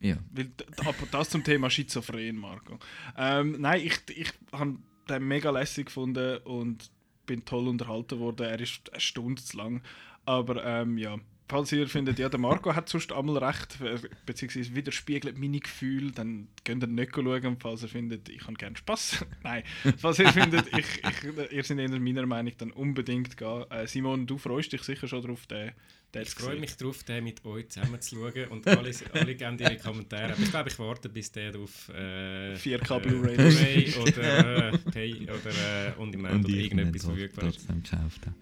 Ja. 0.00 0.16
weil, 0.32 0.50
aber 0.78 0.94
das 1.10 1.30
zum 1.30 1.44
Thema 1.44 1.70
Schizophren, 1.70 2.36
Marco. 2.36 2.78
Ähm, 3.16 3.56
nein, 3.60 3.82
ich, 3.84 4.00
ich 4.16 4.32
habe 4.50 4.76
den 5.08 5.26
mega 5.26 5.50
lässig 5.50 5.86
gefunden 5.86 6.38
und 6.44 6.90
bin 7.26 7.44
toll 7.44 7.68
unterhalten 7.68 8.18
worden. 8.18 8.46
Er 8.46 8.60
ist 8.60 8.92
eine 8.92 9.00
Stunde 9.00 9.42
zu 9.42 9.56
lang. 9.56 9.82
Aber 10.24 10.64
ähm, 10.64 10.98
ja, 10.98 11.18
falls 11.48 11.72
ihr 11.72 11.88
findet, 11.88 12.18
ja, 12.18 12.28
der 12.28 12.40
Marco 12.40 12.74
hat 12.74 12.88
sonst 12.88 13.12
einmal 13.12 13.38
recht, 13.38 13.80
äh, 13.80 13.98
beziehungsweise 14.24 14.74
widerspiegelt 14.74 15.38
meine 15.38 15.60
Gefühle, 15.60 16.12
dann 16.12 16.48
könnt 16.64 16.82
ihr 16.82 16.86
nicht 16.86 17.14
schauen. 17.14 17.56
Falls 17.60 17.82
ihr 17.82 17.88
findet, 17.88 18.28
ich 18.28 18.42
habe 18.42 18.54
gerne 18.54 18.76
Spaß. 18.76 19.26
Nein, 19.42 19.62
falls 19.98 20.18
ihr 20.18 20.32
findet, 20.32 20.66
ich, 20.76 21.02
ich, 21.04 21.52
ihr 21.52 21.64
seid 21.64 21.78
eher 21.78 22.00
meiner 22.00 22.26
Meinung, 22.26 22.52
dann 22.58 22.70
unbedingt 22.70 23.36
gehen. 23.36 23.64
Äh, 23.70 23.86
Simon, 23.86 24.26
du 24.26 24.38
freust 24.38 24.72
dich 24.72 24.82
sicher 24.82 25.08
schon 25.08 25.22
darauf, 25.22 25.46
den 25.46 25.72
Ich 26.14 26.30
freue 26.30 26.60
mich 26.60 26.76
darauf, 26.76 27.02
den 27.04 27.24
mit 27.24 27.42
euch 27.44 27.68
zusammen 27.70 28.00
zu 28.00 28.16
schauen 28.16 28.48
und 28.48 28.66
alle, 28.68 28.90
alle 29.14 29.34
geben 29.34 29.58
ihre 29.58 29.76
Kommentare. 29.78 30.32
Aber 30.34 30.42
ich 30.42 30.50
glaube, 30.50 30.68
ich 30.68 30.78
warte, 30.78 31.08
bis 31.08 31.32
der 31.32 31.56
auf 31.56 31.88
äh, 31.88 32.54
4K 32.54 32.96
äh, 32.96 33.00
Blu-ray 33.00 33.36
Blu-ray 33.36 33.94
oder, 33.98 34.72
äh, 34.72 34.78
Pay 34.78 35.22
oder 35.22 35.88
äh, 35.88 36.00
On 36.00 36.12
Demand 36.12 36.44
oder 36.44 36.54
irgendetwas 36.54 37.04
verfügbar 37.04 37.48
ist. 37.48 37.66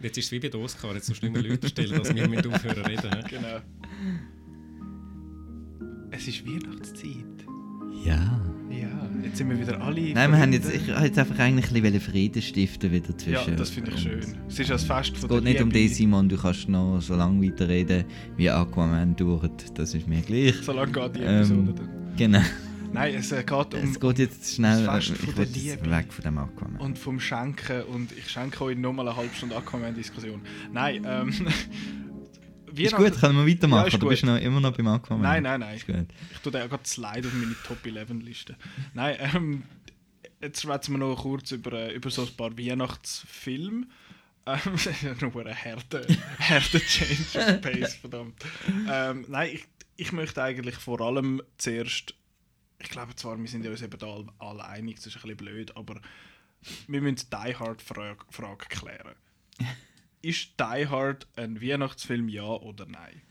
Jetzt 0.01 0.19
ist 0.19 0.25
es 0.25 0.33
wie 0.33 0.41
bei 0.41 0.49
den 0.49 0.61
Oscar, 0.61 0.95
jetzt 0.95 1.09
musst 1.09 1.23
du 1.23 1.27
nicht 1.27 1.41
mehr 1.41 1.51
Leute 1.51 1.69
stellen, 1.69 1.97
dass 1.97 2.15
wir 2.15 2.29
mit 2.29 2.47
aufhören 2.47 2.85
reden. 2.85 3.25
Genau. 3.29 3.61
Es 6.11 6.27
ist 6.27 6.45
Weihnachtszeit. 6.45 7.47
Ja. 8.05 8.60
Ja, 9.21 9.27
jetzt 9.27 9.39
sind 9.39 9.51
wir 9.51 9.59
wieder 9.61 9.81
alle. 9.81 10.13
Nein, 10.15 10.31
wir 10.31 10.39
haben 10.39 10.53
jetzt, 10.53 10.67
Freunde. 10.69 10.83
ich 10.83 10.89
wollte 10.89 11.05
jetzt 11.07 11.19
einfach 11.19 11.39
eigentlich 11.39 11.75
ein 11.75 11.83
bisschen 11.83 12.01
Frieden 12.01 12.43
stiften 12.43 12.91
wieder 12.93 13.09
Ja, 13.09 13.17
zwischen 13.43 13.57
das 13.57 13.71
finde 13.71 13.91
ich 13.93 14.01
schön. 14.01 14.21
Es 14.49 14.59
ist 14.59 14.71
ein 14.71 14.79
Fest 14.79 15.13
Es 15.15 15.21
von 15.21 15.29
geht 15.29 15.31
der 15.31 15.41
nicht 15.43 15.61
um 15.63 15.71
Liebe. 15.71 15.79
dich, 15.89 15.97
Simon, 15.97 16.29
du 16.29 16.37
kannst 16.37 16.69
noch 16.69 17.01
so 17.01 17.15
lange 17.15 17.47
weiterreden, 17.47 18.05
wie 18.37 18.51
Aquaman 18.51 19.17
dauert. 19.17 19.79
Das 19.79 19.95
ist 19.95 20.07
mir 20.09 20.21
gleich. 20.23 20.55
Solange 20.63 20.93
geht 20.93 21.17
die 21.17 21.21
Ähm, 21.21 21.37
Episode 21.37 21.75
dann. 21.75 21.91
Genau. 22.17 22.41
Nein, 22.93 23.15
es 23.15 23.31
äh, 23.31 23.45
geht 23.45 23.75
um. 23.75 23.81
Es 23.89 24.01
geht 24.01 24.19
jetzt 24.19 24.55
schnell 24.57 24.85
das 24.85 25.07
Fest 25.07 25.23
äh, 25.23 25.27
von 25.27 25.35
der 25.37 25.47
Liebe. 25.47 25.91
weg 25.91 26.13
von 26.13 26.25
dem 26.25 26.39
Aquaman. 26.39 26.81
und 26.81 26.99
vom 26.99 27.21
Schenken 27.21 27.83
und 27.95 28.11
ich 28.13 28.29
schenke 28.29 28.65
euch 28.65 28.77
nochmal 28.77 29.07
eine 29.07 29.17
halbe 29.17 29.33
Stunde 29.35 29.57
Aquaman-Diskussion. 29.57 30.41
Nein, 30.73 31.03
ähm. 31.07 31.33
ist 32.77 32.95
gut, 32.95 33.21
können 33.21 33.45
wir 33.45 33.53
weitermachen? 33.53 33.91
Ja, 33.91 33.99
du 33.99 34.09
bist 34.09 34.25
noch, 34.25 34.37
immer 34.39 34.61
noch 34.61 34.77
beim 34.77 34.87
Aquaman. 34.89 35.23
Nein, 35.23 35.43
nein, 35.43 35.61
nein. 35.61 35.77
Ist 35.77 35.87
gut. 35.87 36.07
Ich 36.33 36.39
tue 36.39 36.53
da 36.53 36.67
gerade 36.67 36.87
Slide 36.87 37.27
auf 37.27 37.35
meine 37.35 37.57
Top 37.67 37.85
11 37.85 38.11
Liste. 38.23 38.57
Nein, 38.95 39.17
ähm, 39.19 39.63
jetzt 40.41 40.63
schwätzen 40.63 40.93
wir 40.93 40.99
noch 40.99 41.17
kurz 41.17 41.53
über, 41.53 41.73
äh, 41.73 41.95
über 41.95 42.11
so 42.11 42.23
ein 42.23 42.37
paar 42.37 42.57
Weihnachtsfilme. 42.57 43.87
Ähm, 44.47 44.59
das 44.73 44.87
ist 44.87 45.03
ja 45.03 45.15
nur 45.21 45.47
ein 45.47 45.55
harter, 45.55 46.07
harter 46.39 46.81
Change 46.87 47.39
of 47.39 47.61
Pace, 47.61 47.95
verdammt. 47.97 48.35
Ähm, 48.89 49.25
nein, 49.29 49.51
ich, 49.55 49.65
ich 49.97 50.13
möchte 50.13 50.43
eigentlich 50.43 50.77
vor 50.77 51.01
allem 51.01 51.43
zuerst. 51.59 52.15
Ich 52.79 52.89
glaube 52.89 53.15
zwar, 53.15 53.39
wir 53.39 53.49
sind 53.49 53.65
ja 53.65 53.71
uns 53.71 53.83
eben 53.83 53.99
da 53.99 54.07
alle, 54.07 54.27
alle 54.39 54.65
einig, 54.65 54.97
das 54.97 55.07
ist 55.07 55.17
ein 55.17 55.23
bisschen 55.23 55.37
blöd, 55.37 55.77
aber 55.77 56.01
wir 56.89 57.03
müssen 57.03 57.17
die 57.17 57.27
Die 57.31 57.57
Hard 57.57 57.83
Frage, 57.83 58.25
Frage 58.31 58.67
klären. 58.69 59.15
Ist 60.23 60.55
Die 60.59 60.87
Hard 60.87 61.27
ein 61.37 61.61
Weihnachtsfilm, 61.61 62.29
ja 62.29 62.45
oder 62.45 62.87
nein? 62.87 63.23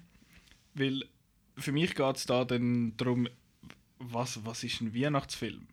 Weil 0.74 1.06
für 1.58 1.72
mich 1.72 1.96
geht 1.96 2.16
es 2.16 2.26
da 2.26 2.46
dann 2.46 2.96
darum, 2.98 3.28
was, 4.00 4.44
was 4.46 4.64
ist 4.64 4.82
ein 4.82 4.94
Weihnachtsfilm? 4.94 5.68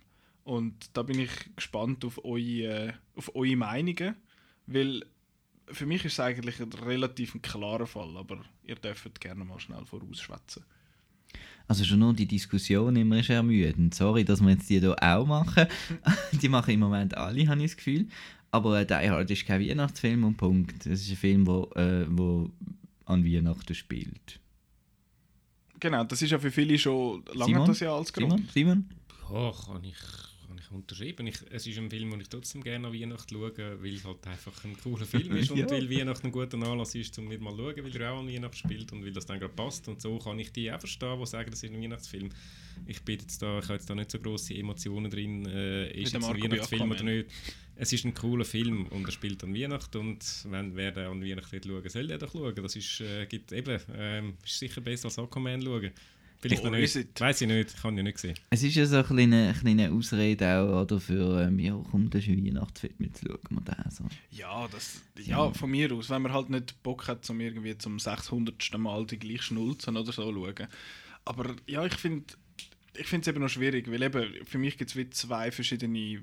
Und 0.45 0.91
da 0.93 1.03
bin 1.03 1.19
ich 1.19 1.31
gespannt 1.57 2.05
auf 2.05 2.25
eure, 2.25 2.95
auf 3.15 3.35
eure 3.35 3.57
Meinungen, 3.57 4.15
weil 4.67 5.05
für 5.69 5.87
mich 5.87 6.05
ist 6.05 6.15
es 6.15 6.21
eigentlich 6.21 6.61
ein 6.61 6.73
relativ 6.73 7.41
klarer 7.43 7.87
Fall, 7.87 8.17
aber 8.17 8.45
ihr 8.63 8.77
dürft 8.77 9.21
gerne 9.21 9.45
mal 9.45 9.59
schnell 9.59 9.85
vorausschwätzen. 9.85 10.65
Also 11.69 11.85
schon 11.85 11.99
nur 11.99 12.15
die 12.15 12.27
Diskussion 12.27 12.95
immer 12.95 13.19
ist 13.19 13.31
ermüdend. 13.31 13.93
Sorry, 13.95 14.25
dass 14.25 14.41
wir 14.41 14.51
jetzt 14.51 14.71
die 14.71 14.79
hier 14.79 14.97
auch 15.03 15.27
machen. 15.27 15.67
die 16.33 16.49
machen 16.49 16.75
im 16.75 16.81
Moment 16.81 17.17
alle, 17.17 17.49
habe 17.49 17.61
ich 17.61 17.73
das 17.73 17.77
Gefühl. 17.77 18.07
Aber 18.57 18.81
äh, 18.81 18.87
Die 18.87 19.11
Hard 19.11 19.31
ist 19.31 19.45
kein 19.45 19.61
Weihnachtsfilm 19.61 20.25
und 20.25 20.39
Punkt. 20.39 20.87
Es 20.87 21.03
ist 21.03 21.11
ein 21.11 21.17
Film, 21.17 21.45
der 21.45 21.77
äh, 21.77 22.07
wo 22.09 22.49
an 23.05 23.23
Weihnachten 23.23 23.75
spielt. 23.75 24.41
Genau, 25.79 26.05
das 26.05 26.23
ist 26.23 26.31
ja 26.31 26.39
für 26.39 26.51
viele 26.51 26.79
schon 26.79 27.23
lange 27.35 27.53
Simon? 27.53 27.67
das 27.67 27.81
ja 27.81 27.95
als 27.95 28.11
Grund. 28.15 28.51
Simon? 28.51 28.89
Simon? 28.89 28.91
Ja, 29.31 29.53
kann 29.53 29.85
ich, 29.85 29.97
kann 30.87 31.27
ich 31.27 31.37
es 31.51 31.67
ist 31.67 31.79
ein 31.79 31.91
Film, 31.91 32.11
den 32.11 32.21
ich 32.21 32.29
trotzdem 32.29 32.63
gerne 32.63 32.89
an 32.89 32.93
Weihnachten 32.95 33.35
schaue, 33.35 33.83
weil 33.83 33.95
es 33.95 34.05
halt 34.05 34.27
einfach 34.27 34.65
ein 34.65 34.77
cooler 34.83 35.07
Film 35.07 35.37
ist 35.37 35.51
und 35.51 35.59
Ja. 35.59 35.71
weil 35.71 35.89
Weihnachten 35.91 36.27
ein 36.27 36.33
guter 36.33 36.57
Anlass 36.59 36.95
ist, 36.95 37.19
um 37.19 37.29
nicht 37.29 37.41
mal 37.41 37.51
zu 37.51 37.59
schauen, 37.59 37.85
weil 37.85 37.97
er 38.01 38.13
auch 38.13 38.21
an 38.21 38.29
Weihnachten 38.29 38.57
spielt 38.57 38.93
und 38.93 39.05
weil 39.05 39.13
das 39.13 39.27
dann 39.27 39.39
gerade 39.39 39.55
passt. 39.55 39.89
Und 39.89 40.01
so 40.03 40.19
kann 40.19 40.39
ich 40.39 40.53
die 40.53 40.71
auch 40.73 40.79
verstehen, 40.81 41.19
die 41.19 41.27
sagen, 41.27 41.51
das 41.51 41.63
ist 41.63 41.73
ein 41.73 41.81
Weihnachtsfilm. 41.83 42.31
Ich 42.87 43.03
bin 43.03 43.19
jetzt 43.19 43.41
da, 43.41 43.59
ich 43.59 43.65
habe 43.65 43.75
jetzt 43.75 43.89
da 43.89 43.95
nicht 43.95 44.11
so 44.11 44.19
grosse 44.19 44.55
Emotionen 44.55 45.11
drin, 45.11 45.47
äh, 45.47 45.91
ist 45.93 46.13
jetzt 46.13 46.25
ein 46.25 46.43
Weihnachtsfilm 46.43 46.91
oder 46.91 47.03
nicht. 47.05 47.31
Es 47.79 47.93
ist 47.93 48.05
ein 48.05 48.15
cooler 48.15 48.45
Film 48.45 48.87
und 48.87 49.05
er 49.05 49.13
spielt 49.13 49.45
an 49.45 49.55
Weihnachten 49.55 49.99
und 49.99 50.47
wenn 50.49 50.75
wer 50.77 50.93
den 50.93 51.07
an 51.07 51.23
Weihnachten 51.23 51.53
will 51.53 51.63
schauen 51.63 51.89
soll 51.91 52.07
der 52.07 52.19
doch 52.19 52.33
schauen. 52.33 52.55
Das 52.55 52.75
ist, 52.75 53.01
äh, 53.03 53.27
gibt 53.27 53.53
eben, 53.53 53.81
ähm, 53.95 54.35
ist 54.45 54.59
sicher 54.59 54.81
besser 54.81 55.07
als 55.07 55.19
Aquaman 55.19 55.61
schauen. 55.63 55.91
Vielleicht 56.39 56.63
Oh, 56.63 56.67
noch 56.71 56.79
nicht. 56.79 57.21
Weiß 57.21 57.41
ich 57.41 57.49
nicht, 57.49 57.81
kann 57.83 57.97
ich 57.97 58.05
nicht 58.05 58.19
sehen. 58.19 58.35
Es 58.51 58.63
ist 58.63 58.75
ja 58.75 58.87
so 58.87 58.97
eine 58.97 59.05
kleine, 59.05 59.55
kleine 59.59 59.91
Ausrede 59.93 60.59
auch 60.59 60.83
oder 60.83 61.01
für, 61.01 61.43
ähm, 61.43 61.59
ja, 61.59 61.81
komm, 61.91 62.11
das 62.11 62.27
ist 62.27 62.29
Weihnachtsfilm, 62.29 62.95
jetzt 63.01 63.23
schauen 63.27 63.39
wir 63.51 63.61
den. 63.63 63.91
So. 63.91 64.05
Ja, 64.31 64.69
das, 64.71 65.03
ja, 65.25 65.51
von 65.53 65.71
mir 65.71 65.93
aus. 65.93 66.11
Wenn 66.11 66.23
man 66.23 66.33
halt 66.33 66.51
nicht 66.51 66.83
Bock 66.83 67.09
hat, 67.09 67.29
um 67.31 67.41
irgendwie 67.41 67.77
zum 67.79 67.99
600. 67.99 68.79
Mal 68.79 69.07
die 69.07 69.19
gleiche 69.19 69.43
Schnulzen 69.43 69.97
oder 69.97 70.13
so 70.13 70.23
zu 70.23 70.33
schauen. 70.33 70.69
Aber 71.25 71.55
ja, 71.67 71.85
ich 71.85 71.95
finde 71.95 72.25
ich 72.99 73.07
finde 73.07 73.23
es 73.23 73.29
eben 73.29 73.41
noch 73.43 73.49
schwierig, 73.49 73.91
weil 73.91 74.03
eben 74.03 74.47
für 74.47 74.59
mich 74.59 74.79
gibt 74.79 74.91
es 74.91 74.97
wie 74.97 75.09
zwei 75.11 75.51
verschiedene, 75.51 76.23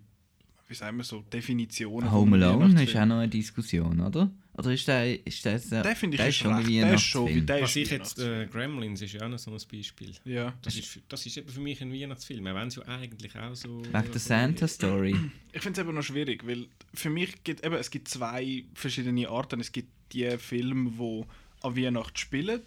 wie 0.67 0.73
sagen 0.73 0.97
wir 0.97 1.03
so, 1.03 1.21
Definitionen. 1.21 2.11
Home 2.11 2.35
Alone 2.35 2.83
ist 2.83 2.95
auch 2.95 3.05
noch 3.05 3.17
eine 3.17 3.29
Diskussion, 3.29 3.99
oder? 3.99 4.31
Oder 4.55 4.71
ist 4.71 4.87
der, 4.87 5.25
ist 5.25 5.43
der, 5.45 5.57
der, 5.57 5.81
Der 5.81 5.95
finde 5.95 6.15
ich 6.15 6.19
der 6.21 6.29
ist 6.29 6.35
schon 6.35 6.51
ein 6.53 6.57
recht, 6.57 6.69
der 6.69 6.93
ist 6.93 7.01
schon, 7.03 7.27
wie 7.27 7.35
Weihnachtsfilm? 7.35 7.45
der 7.47 7.61
Was 7.63 7.69
ist 7.71 7.75
ich 7.75 7.89
jetzt, 7.91 8.17
Weihnachtsfilm. 8.19 8.41
äh, 8.41 8.45
Gremlins 8.47 9.01
ist 9.01 9.13
ja 9.13 9.25
auch 9.25 9.29
noch 9.29 9.39
so 9.39 9.51
ein 9.51 9.57
Beispiel. 9.71 10.11
Ja. 10.25 10.53
Das 10.61 10.75
ist, 10.75 10.99
das 11.09 11.25
ist 11.25 11.37
eben 11.37 11.49
für 11.49 11.59
mich 11.59 11.81
ein 11.81 11.91
Weihnachtsfilm, 11.91 12.45
auch 12.47 12.55
wenn 12.55 12.67
es 12.67 12.75
ja 12.75 12.83
eigentlich 12.87 13.35
auch 13.35 13.55
so... 13.55 13.83
Wegen 13.83 13.91
der 14.11 14.19
Santa 14.19 14.67
Story. 14.67 15.15
Ich 15.51 15.61
finde 15.61 15.81
es 15.81 15.85
eben 15.87 15.95
noch 15.95 16.03
schwierig, 16.03 16.45
weil 16.45 16.67
für 16.93 17.09
mich 17.09 17.43
gibt 17.43 17.65
eben, 17.65 17.73
es 17.75 17.89
gibt 17.89 18.07
zwei 18.07 18.63
verschiedene 18.75 19.27
Arten. 19.27 19.59
Es 19.59 19.71
gibt 19.71 19.89
die 20.11 20.29
Filme, 20.37 20.91
die 20.91 21.23
an 21.65 21.75
Weihnachten 21.75 22.17
spielen. 22.17 22.61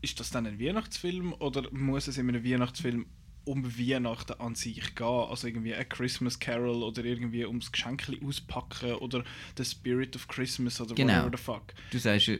Ist 0.00 0.20
das 0.20 0.30
dann 0.30 0.46
ein 0.46 0.60
Weihnachtsfilm 0.60 1.32
oder 1.40 1.68
muss 1.72 2.06
es 2.06 2.18
in 2.18 2.28
einem 2.28 2.44
Weihnachtsfilm 2.44 3.06
um 3.44 3.64
Weihnachten 3.78 4.34
an 4.40 4.54
sich 4.54 4.94
gehen? 4.94 5.06
Also 5.06 5.46
irgendwie 5.46 5.74
ein 5.74 5.88
Christmas 5.88 6.38
Carol 6.38 6.82
oder 6.82 7.04
irgendwie 7.04 7.44
ums 7.44 7.70
Geschenkli 7.72 8.20
auspacken 8.24 8.94
oder 8.94 9.24
The 9.56 9.64
Spirit 9.64 10.16
of 10.16 10.28
Christmas 10.28 10.80
oder 10.80 10.94
Genau. 10.94 11.12
whatever 11.14 11.30
the 11.36 11.42
fuck. 11.42 11.74
Du 11.90 11.98
sagst, 11.98 12.30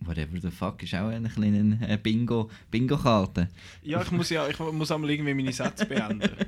whatever 0.00 0.40
the 0.40 0.50
fuck, 0.50 0.82
ist 0.82 0.94
auch 0.94 1.08
eine 1.08 1.28
kleine 1.28 1.78
äh, 1.88 1.96
Bingo, 1.96 2.50
Bingo-Karte. 2.70 3.48
Ja, 3.82 4.02
ich 4.02 4.10
muss 4.10 4.30
ja, 4.30 4.48
ich 4.48 4.58
muss 4.58 4.90
einmal 4.90 5.10
irgendwie 5.10 5.34
meine 5.34 5.52
Sätze 5.52 5.86
beenden. 5.86 6.30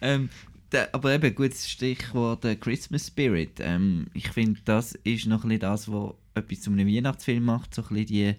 Ähm, 0.00 0.28
aber 0.92 1.14
eben, 1.14 1.34
gutes 1.34 1.70
Stichwort 1.70 2.44
äh, 2.44 2.56
Christmas 2.56 3.06
Spirit. 3.06 3.58
Ähm, 3.60 4.08
ich 4.12 4.28
finde, 4.28 4.60
das 4.64 4.92
ist 4.92 5.26
noch 5.26 5.44
ein 5.44 5.48
bisschen 5.48 5.60
das, 5.60 5.90
was 5.90 6.14
etwas 6.34 6.60
zu 6.62 6.70
einem 6.72 6.86
Weihnachtsfilm 6.88 7.44
macht, 7.44 7.74
so 7.74 7.82
ein 7.82 7.88
bisschen 7.88 8.06
die 8.06 8.34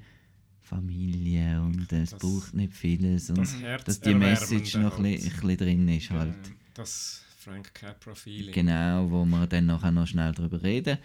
Familie 0.65 1.61
und 1.61 1.91
äh, 1.93 2.01
es 2.01 2.11
Das- 2.11 2.19
braucht 2.19 2.53
nicht 2.53 2.73
vieles 2.73 3.29
und 3.29 3.37
das 3.37 3.59
Herz 3.61 3.83
dass 3.85 4.01
die 4.01 4.13
Message 4.13 4.75
noch 4.75 4.97
ein 4.97 5.03
bisschen, 5.03 5.31
ein 5.33 5.39
bisschen 5.41 5.57
drin 5.57 5.87
ist 5.89 6.09
halt. 6.09 6.33
Ähm, 6.33 6.55
Das 6.73 7.23
Frank 7.37 7.73
Capra-Feeling. 7.75 8.51
Genau, 8.53 9.09
wo 9.11 9.23
wir 9.25 9.45
dann 9.47 9.67
nachher 9.67 9.91
noch 9.91 10.07
schnell 10.07 10.31
drüber 10.33 10.61
reden. 10.63 10.97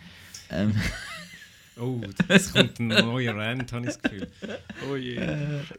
Ähm, 0.50 0.72
Oh, 1.78 1.98
das 2.28 2.52
kommt 2.52 2.78
ein 2.78 2.88
neuer 2.88 3.34
Rand, 3.34 3.72
habe 3.72 3.86
ich 3.86 3.94
das 3.94 4.02
Gefühl. 4.02 4.28
Oh 4.90 4.96
je. 4.96 5.16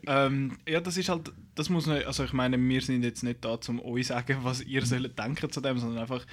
ähm, 0.08 0.58
ja, 0.68 0.80
das 0.80 0.98
ist 0.98 1.10
halt, 1.10 1.32
das 1.54 1.70
muss 1.70 1.86
nicht, 1.86 2.08
also 2.08 2.24
ich 2.24 2.34
meine, 2.34 2.58
wir 2.58 2.82
sind 2.82 3.04
jetzt 3.04 3.22
nicht 3.24 3.46
da, 3.46 3.60
um 3.68 3.80
euch 3.82 4.08
zu 4.08 4.14
sagen, 4.14 4.40
was 4.42 4.62
ihr 4.64 4.84
sollt 4.84 5.20
denken 5.20 5.52
zu 5.52 5.62
dem, 5.62 5.78
sondern 5.78 6.00
einfach, 6.00 6.26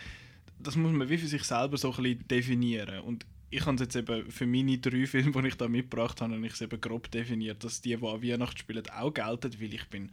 das 0.59 0.75
muss 0.75 0.93
man 0.93 1.11
wie 1.11 1.19
für 1.19 1.27
sich 1.27 1.43
selber 1.43 1.77
so 1.77 1.91
ein 1.93 2.03
bisschen 2.03 2.29
definieren. 2.29 3.01
Und 3.01 3.27
ich 3.51 3.65
habe 3.65 3.75
es 3.77 3.81
jetzt 3.81 3.97
eben 3.97 4.31
für 4.31 4.47
meine 4.47 4.79
drei 4.79 5.07
Filme, 5.07 5.43
die 5.43 5.49
ich 5.49 5.55
da 5.57 5.69
mitgebracht 5.69 6.21
habe, 6.21 6.35
habe 6.35 6.47
ich 6.47 6.53
es 6.53 6.61
eben 6.61 6.81
grob 6.81 7.11
definiert, 7.11 7.65
dass 7.65 7.81
die, 7.81 7.97
die 7.97 8.07
an 8.07 8.23
Weihnachten 8.23 8.59
spielen, 8.59 8.89
auch 8.91 9.13
gelten, 9.13 9.61
weil 9.61 9.75
ich 9.75 9.85
bin 9.87 10.13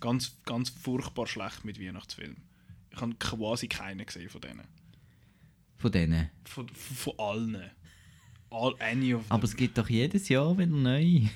ganz, 0.00 0.36
ganz 0.44 0.70
furchtbar 0.70 1.26
schlecht 1.26 1.64
mit 1.64 1.80
Weihnachtsfilmen. 1.80 2.36
Ich 2.90 3.00
habe 3.00 3.14
quasi 3.16 3.68
keinen 3.68 4.06
gesehen 4.06 4.28
von 4.28 4.40
denen. 4.40 4.64
von 5.76 5.92
denen. 5.92 6.30
Von, 6.44 6.68
von 6.68 7.12
allen. 7.18 7.70
All, 8.50 8.74
any 8.78 9.12
of 9.14 9.22
them. 9.22 9.32
Aber 9.32 9.44
es 9.44 9.56
gibt 9.56 9.76
doch 9.76 9.88
jedes 9.88 10.28
Jahr 10.28 10.56
wieder 10.56 10.70
neue. 10.70 11.28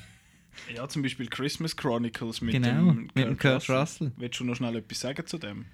Ja, 0.74 0.88
zum 0.88 1.02
Beispiel 1.02 1.26
Christmas 1.26 1.76
Chronicles 1.76 2.40
mit 2.40 2.52
Genau, 2.52 2.92
dem 2.92 3.10
mit 3.14 3.16
dem 3.16 3.36
Kurt 3.36 3.68
Russell. 3.68 4.12
Willst 4.16 4.40
du 4.40 4.44
noch 4.44 4.56
schnell 4.56 4.76
etwas 4.76 5.00
sagen 5.00 5.26
zu 5.26 5.38
dem? 5.38 5.66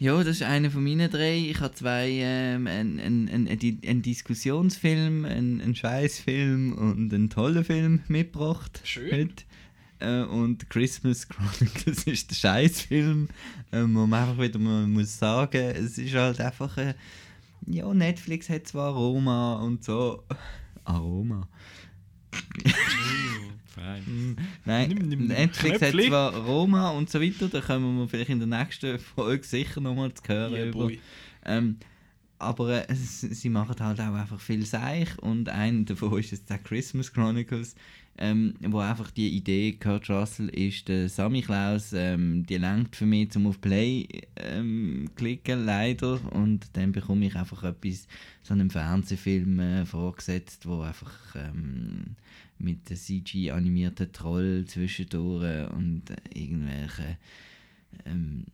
Ja, 0.00 0.16
das 0.18 0.36
ist 0.36 0.42
einer 0.42 0.70
von 0.70 0.84
meinen 0.84 1.10
drei. 1.10 1.36
Ich 1.36 1.58
habe 1.58 1.74
zwei, 1.74 2.08
ähm, 2.08 2.68
einen 2.68 3.00
ein, 3.00 3.28
ein, 3.28 3.48
ein, 3.48 3.80
ein 3.84 4.02
Diskussionsfilm, 4.02 5.24
einen, 5.24 5.60
einen 5.60 5.74
Scheißfilm 5.74 6.72
und 6.72 7.12
einen 7.12 7.30
tollen 7.30 7.64
Film 7.64 8.00
mitgebracht. 8.06 8.80
Schön. 8.84 9.12
Heute. 9.12 9.44
Äh, 9.98 10.22
und 10.22 10.70
Christmas 10.70 11.28
Chronicles 11.28 12.04
ist 12.06 12.30
der 12.30 12.36
Scheißfilm, 12.36 13.28
ähm, 13.72 13.94
wo 13.96 14.06
man 14.06 14.28
einfach 14.28 14.40
wieder 14.40 14.60
mal 14.60 14.86
muss 14.86 15.18
sagen, 15.18 15.60
es 15.74 15.98
ist 15.98 16.14
halt 16.14 16.40
einfach, 16.40 16.78
äh, 16.78 16.94
ja, 17.66 17.92
Netflix 17.92 18.48
hat 18.48 18.68
zwar 18.68 18.94
Aroma 18.94 19.54
und 19.54 19.82
so. 19.82 20.22
Aroma. 20.84 21.48
Fein. 23.78 24.36
Nein, 24.64 24.88
Nimm, 24.88 25.08
nimm, 25.08 25.26
Netflix 25.26 25.82
hat 25.82 25.92
zwar 25.92 26.34
Roma 26.34 26.90
und 26.90 27.10
so 27.10 27.20
weiter, 27.20 27.48
da 27.48 27.60
kommen 27.60 27.98
wir 27.98 28.08
vielleicht 28.08 28.30
in 28.30 28.38
der 28.38 28.48
nächsten 28.48 28.98
Folge 28.98 29.44
sicher 29.44 29.80
nochmal 29.80 30.12
zu 30.14 30.22
hören. 30.26 30.52
Yeah, 30.52 30.66
über. 30.66 30.90
Ähm, 31.44 31.76
aber 32.38 32.88
äh, 32.88 32.94
sie 32.94 33.48
machen 33.48 33.76
halt 33.80 34.00
auch 34.00 34.14
einfach 34.14 34.40
viel 34.40 34.64
Seich 34.64 35.18
und 35.18 35.48
einer 35.48 35.84
davon 35.84 36.18
ist 36.18 36.30
jetzt 36.30 36.48
der 36.50 36.58
Christmas 36.58 37.12
Chronicles, 37.12 37.74
ähm, 38.16 38.54
wo 38.60 38.78
einfach 38.78 39.10
die 39.10 39.28
Idee, 39.36 39.72
Kurt 39.72 40.10
Russell 40.10 40.48
ist 40.48 40.88
der 40.88 41.08
Sammy 41.08 41.40
Klaus, 41.42 41.92
ähm, 41.92 42.44
die 42.46 42.58
lenkt 42.58 42.96
für 42.96 43.06
mich 43.06 43.30
zum 43.30 43.46
auf 43.46 43.60
Play 43.60 44.08
ähm, 44.36 45.08
klicken, 45.14 45.64
leider. 45.64 46.20
Und 46.32 46.68
dann 46.72 46.90
bekomme 46.92 47.26
ich 47.26 47.36
einfach 47.36 47.62
etwas, 47.62 48.08
so 48.42 48.54
einen 48.54 48.70
Fernsehfilm 48.70 49.60
äh, 49.60 49.86
vorgesetzt, 49.86 50.66
wo 50.66 50.80
einfach 50.80 51.12
ähm, 51.36 52.16
mit 52.58 52.90
der 52.90 52.96
CG-animierten 52.96 54.12
Troll 54.12 54.64
zwischendurch 54.66 55.70
und 55.70 56.10
äh, 56.10 56.16
irgendwelche 56.34 57.18
ähm, 58.04 58.44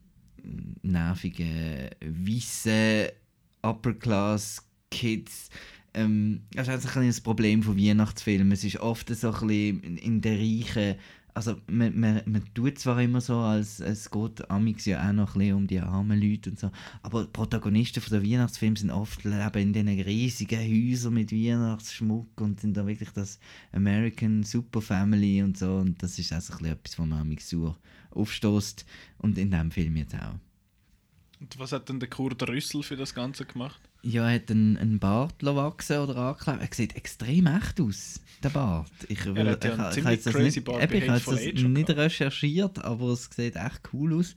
nervigen, 0.83 1.91
weißen 2.01 3.09
Upper-Class-Kids. 3.63 5.49
Ähm, 5.95 6.43
das 6.53 6.69
ist 6.69 6.87
ein 6.87 6.93
kleines 6.93 7.21
Problem 7.21 7.63
von 7.63 7.79
Weihnachtsfilmen. 7.79 8.53
Es 8.53 8.65
ist 8.65 8.81
oft 8.81 9.09
so 9.09 9.33
ein 9.33 9.47
bisschen 9.47 9.97
in 9.99 10.21
der 10.21 10.39
reichen. 10.39 10.97
Also, 11.37 11.57
man, 11.67 11.99
man, 11.99 12.23
man 12.27 12.45
tut 12.55 12.79
zwar 12.79 13.03
immer 13.03 13.21
so, 13.21 13.39
als 13.39 13.81
es 13.81 14.09
geht 14.09 14.49
amix 14.49 14.85
ja 14.85 15.09
auch 15.09 15.13
noch 15.13 15.35
ein 15.35 15.53
um 15.53 15.67
die 15.67 15.81
armen 15.81 16.21
Leute 16.21 16.51
und 16.51 16.61
so, 16.61 16.71
aber 17.03 17.25
die 17.25 17.31
Protagonisten 17.31 18.01
von 18.01 18.13
der 18.13 18.25
Weihnachtsfilme 18.25 18.77
sind 18.77 18.93
oft 18.93 19.25
leben 19.25 19.59
in 19.59 19.73
diesen 19.73 20.01
riesigen 20.01 20.61
Häusern 20.61 21.15
mit 21.15 21.33
Weihnachtsschmuck 21.33 22.41
und 22.41 22.61
sind 22.61 22.77
da 22.77 22.87
wirklich 22.87 23.11
das 23.11 23.41
American 23.73 24.45
Super 24.45 24.81
Family 24.81 25.43
und 25.43 25.59
so. 25.59 25.75
Und 25.75 26.01
das 26.03 26.21
ist 26.21 26.33
ein 26.33 26.39
bisschen 26.39 26.67
etwas, 26.67 26.99
was 26.99 27.07
man 27.07 27.19
amix 27.19 27.51
sauer 27.51 27.77
aufstößt. 28.13 28.87
Und 29.19 29.37
in 29.37 29.51
diesem 29.51 29.73
Film 29.73 29.97
jetzt 29.97 30.15
auch. 30.15 30.39
Und 31.41 31.59
was 31.59 31.73
hat 31.73 31.89
denn 31.89 31.99
der 31.99 32.09
Kurt 32.09 32.49
Rüssel 32.49 32.83
für 32.85 32.97
das 32.97 33.13
Ganze 33.13 33.45
gemacht? 33.45 33.81
Ja, 34.05 34.29
er 34.29 34.35
hat 34.35 34.51
einen, 34.51 34.77
einen 34.77 34.99
Bart 34.99 35.35
wachsen 35.43 35.99
oder 35.99 36.17
angeklebt. 36.17 36.61
Er 36.61 36.69
sieht 36.75 36.95
extrem 36.97 37.47
echt 37.47 37.81
aus, 37.81 38.21
der 38.43 38.51
Bart. 38.51 38.91
Ich, 39.09 39.25
will- 39.25 39.37
ja 39.37 39.53
ich, 39.53 39.55
ich, 39.55 39.61
ziemlich 39.93 40.05
habe 40.05 40.17
das 40.17 40.35
nicht, 40.43 40.65
Bart 40.65 40.83
eben, 40.83 40.95
ich 41.03 41.09
habe 41.09 41.21
das 41.25 41.41
nicht 41.63 41.91
recherchiert, 41.91 42.85
aber 42.85 43.09
es 43.13 43.31
sieht 43.35 43.57
echt 43.57 43.81
cool 43.93 44.15
aus. 44.19 44.37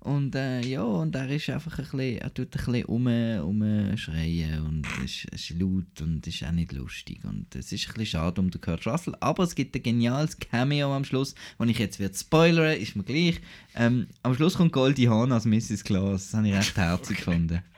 Und 0.00 0.34
äh, 0.36 0.60
ja, 0.62 0.82
und 0.84 1.14
er 1.16 1.28
ist 1.28 1.50
einfach 1.50 1.76
ein 1.78 1.84
bisschen, 1.84 2.18
er 2.18 2.32
tut 2.32 2.54
ein 2.56 2.64
bisschen 2.64 2.84
um, 2.84 3.06
umschreien 3.06 4.62
und 4.64 4.86
ist, 5.04 5.24
ist 5.26 5.50
laut 5.58 6.00
und 6.00 6.24
ist 6.26 6.44
auch 6.44 6.52
nicht 6.52 6.72
lustig. 6.72 7.24
Und 7.24 7.54
es 7.56 7.72
ist 7.72 7.88
ein 7.88 7.94
bisschen 7.94 8.06
schade 8.06 8.40
um 8.40 8.48
den 8.50 8.60
Kurt 8.60 8.86
Russell, 8.86 9.14
aber 9.20 9.42
es 9.42 9.54
gibt 9.56 9.74
ein 9.74 9.82
geniales 9.82 10.38
Cameo 10.38 10.94
am 10.94 11.04
Schluss, 11.04 11.34
wenn 11.58 11.68
ich 11.68 11.78
jetzt 11.80 11.98
wird 11.98 12.16
spoilern, 12.16 12.76
ist 12.80 12.94
mir 12.94 13.02
gleich. 13.02 13.40
Ähm, 13.74 14.06
am 14.22 14.34
Schluss 14.34 14.54
kommt 14.54 14.72
Goldie 14.72 15.08
Hawn 15.08 15.32
als 15.32 15.44
Mrs. 15.46 15.82
Claus, 15.82 16.26
das 16.30 16.34
habe 16.34 16.48
ich 16.48 16.54
recht 16.54 16.76
herzig 16.76 17.16
gefunden. 17.18 17.62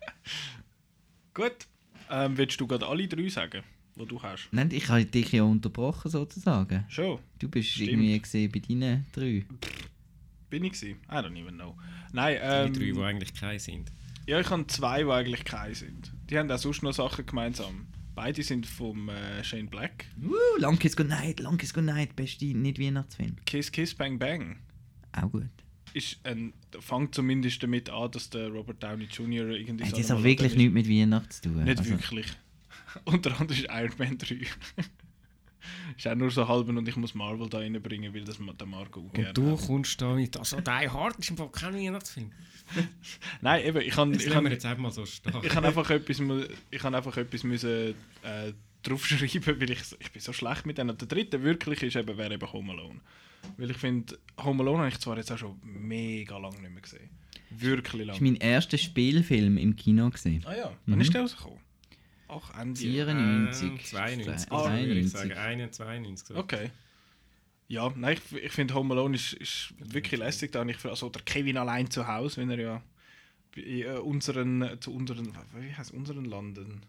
Gut. 1.40 1.66
Ähm, 2.10 2.36
willst 2.36 2.60
du 2.60 2.66
gerade 2.66 2.86
alle 2.86 3.06
drei 3.08 3.28
sagen, 3.28 3.62
die 3.96 4.04
du 4.06 4.22
hast? 4.22 4.48
Nein, 4.52 4.70
ich 4.72 4.88
habe 4.88 5.04
dich 5.04 5.32
ja 5.32 5.42
unterbrochen 5.44 6.10
sozusagen. 6.10 6.84
Schon. 6.88 7.18
Du 7.38 7.48
bist 7.48 7.70
Stimmt. 7.70 7.90
irgendwie 7.90 8.18
gesehen 8.20 8.52
bei 8.52 8.58
deinen 8.58 9.06
drei. 9.12 9.46
Bin 10.50 10.64
ich 10.64 10.72
gewesen? 10.72 10.98
I 11.08 11.14
don't 11.14 11.36
even 11.40 11.54
know. 11.54 11.76
Nein, 12.12 12.34
Die 12.34 12.40
ähm, 12.42 12.72
drei, 12.74 12.92
die 12.92 13.02
eigentlich 13.04 13.32
keine 13.34 13.58
sind. 13.60 13.90
ja, 14.26 14.40
ich 14.40 14.50
habe 14.50 14.66
zwei, 14.66 15.02
die 15.04 15.10
eigentlich 15.10 15.44
keine 15.44 15.74
sind. 15.74 16.12
Die 16.28 16.36
haben 16.36 16.50
auch 16.50 16.58
sonst 16.58 16.82
noch 16.82 16.92
Sachen 16.92 17.24
gemeinsam. 17.24 17.86
Beide 18.14 18.42
sind 18.42 18.66
vom 18.66 19.08
äh, 19.08 19.42
Shane 19.44 19.68
Black. 19.70 20.04
Uh, 20.22 20.34
Long 20.58 20.78
Kiss 20.78 20.96
Goodnight, 20.96 21.40
Long 21.40 21.56
Kiss 21.56 21.72
Goodnight, 21.72 22.16
beste 22.16 22.44
Nicht-Weihnachtsfilm. 22.46 23.36
Kiss 23.46 23.70
Kiss 23.72 23.94
Bang 23.94 24.18
Bang 24.18 24.58
Auch 25.12 25.30
gut. 25.30 25.46
ist 25.94 26.18
ein, 26.24 26.52
fängt 26.78 27.14
zumindest 27.14 27.62
damit 27.62 27.90
an, 27.90 28.10
dass 28.10 28.30
der 28.30 28.48
Robert 28.48 28.82
Downey 28.82 29.04
Jr. 29.04 29.48
irgendwie 29.50 29.84
Hey, 29.84 29.90
so 29.90 29.96
das 29.96 30.10
hat 30.10 30.22
wirklich 30.22 30.54
nichts 30.56 30.72
mit 30.74 30.88
Weihnachten 30.88 31.30
zu 31.30 31.42
tun. 31.42 31.64
Nicht 31.64 31.78
Also, 31.78 31.90
wirklich. 31.90 32.26
Unter 33.04 33.30
anderem 33.40 33.58
ist 33.58 33.66
Iron 33.70 33.92
Man 33.98 34.18
3. 34.18 34.36
ist 35.96 36.06
auch 36.08 36.14
nur 36.14 36.30
so 36.30 36.46
halb 36.48 36.68
und 36.68 36.88
ich 36.88 36.96
muss 36.96 37.14
Marvel 37.14 37.48
da 37.48 37.58
reinbringen, 37.58 38.14
weil 38.14 38.24
das 38.24 38.38
der 38.38 38.66
Marco 38.66 39.00
auch 39.00 39.12
gerne 39.12 39.28
Und 39.28 39.38
du 39.38 39.52
hat. 39.58 39.66
kommst 39.66 40.00
da 40.00 40.14
mit, 40.14 40.36
also 40.36 40.60
Die 40.60 40.70
Hard 40.70 41.18
ist 41.18 41.30
im 41.30 41.36
Fall 41.36 41.50
kein 41.50 41.74
Weihnachtsfilm. 41.74 42.32
Nein, 43.40 43.64
eben, 43.66 43.80
ich 43.80 43.90
kann, 43.90 44.12
Das 44.12 44.24
ich 44.24 44.30
kann, 44.32 44.46
jetzt 44.46 44.64
einfach 44.64 44.82
mal 44.82 44.90
so 44.90 45.04
stehen. 45.04 45.32
ich 45.42 45.48
kann 45.48 45.64
einfach 45.64 45.88
etwas, 45.90 46.22
ich 46.70 46.78
kann 46.80 46.94
einfach 46.94 47.16
etwas 47.16 47.42
müssen, 47.42 47.94
äh, 48.22 48.52
draufschreiben, 48.82 49.60
weil 49.60 49.70
ich, 49.70 49.80
ich 49.98 50.12
bin 50.12 50.22
so 50.22 50.32
schlecht 50.32 50.66
mit 50.66 50.78
denen. 50.78 50.96
Der 50.96 51.08
dritte 51.08 51.42
wirklich 51.42 51.82
ist 51.82 51.96
eben, 51.96 52.16
wäre 52.16 52.32
eben 52.34 52.52
Home 52.52 52.72
Alone. 52.72 53.00
Weil 53.56 53.70
ich 53.70 53.76
finde, 53.76 54.18
Home 54.42 54.62
Alone 54.62 54.78
habe 54.78 54.88
ich 54.88 54.98
zwar 54.98 55.16
jetzt 55.16 55.30
auch 55.32 55.38
schon 55.38 55.58
mega 55.62 56.38
lange 56.38 56.60
nicht 56.60 56.70
mehr 56.72 56.82
gesehen. 56.82 57.10
Wirklich 57.50 58.06
Das 58.06 58.18
lange. 58.18 58.20
war 58.20 58.26
mein 58.32 58.36
erster 58.36 58.78
Spielfilm 58.78 59.58
im 59.58 59.76
Kino. 59.76 60.08
Gewesen. 60.08 60.42
Ah 60.46 60.54
ja, 60.56 60.72
wann 60.86 60.94
Mhm. 60.96 61.00
ist 61.00 61.12
der 61.14 61.22
rausgekommen? 61.22 61.58
Ach, 62.28 62.60
Ende. 62.60 62.78
94. 62.80 63.68
Ähm, 63.70 63.78
92, 63.82 64.52
Ah, 64.52 64.70
würde 64.72 65.00
ich 65.00 65.10
92. 65.10 65.12
sagen. 65.12 65.32
91, 65.32 66.28
so. 66.28 66.36
Okay. 66.36 66.70
Ja, 67.68 67.92
nein, 67.96 68.16
ich, 68.32 68.42
ich 68.44 68.52
finde 68.52 68.74
Home 68.74 68.94
Alone 68.94 69.14
ist, 69.16 69.32
ist 69.34 69.74
wirklich 69.78 70.18
lässig. 70.20 70.52
Da 70.52 70.60
habe 70.60 70.70
ich, 70.70 70.84
also 70.84 71.08
der 71.08 71.22
Kevin 71.22 71.56
allein 71.56 71.90
zu 71.90 72.06
Hause, 72.06 72.40
wenn 72.40 72.50
er 72.50 72.58
ja 72.60 72.82
bei 73.54 73.62
äh, 73.62 73.98
unseren, 73.98 74.76
zu 74.80 74.92
unseren, 74.94 75.32
wie 75.56 75.74
heißt 75.74 75.92
unseren 75.92 76.24
Landen? 76.24 76.82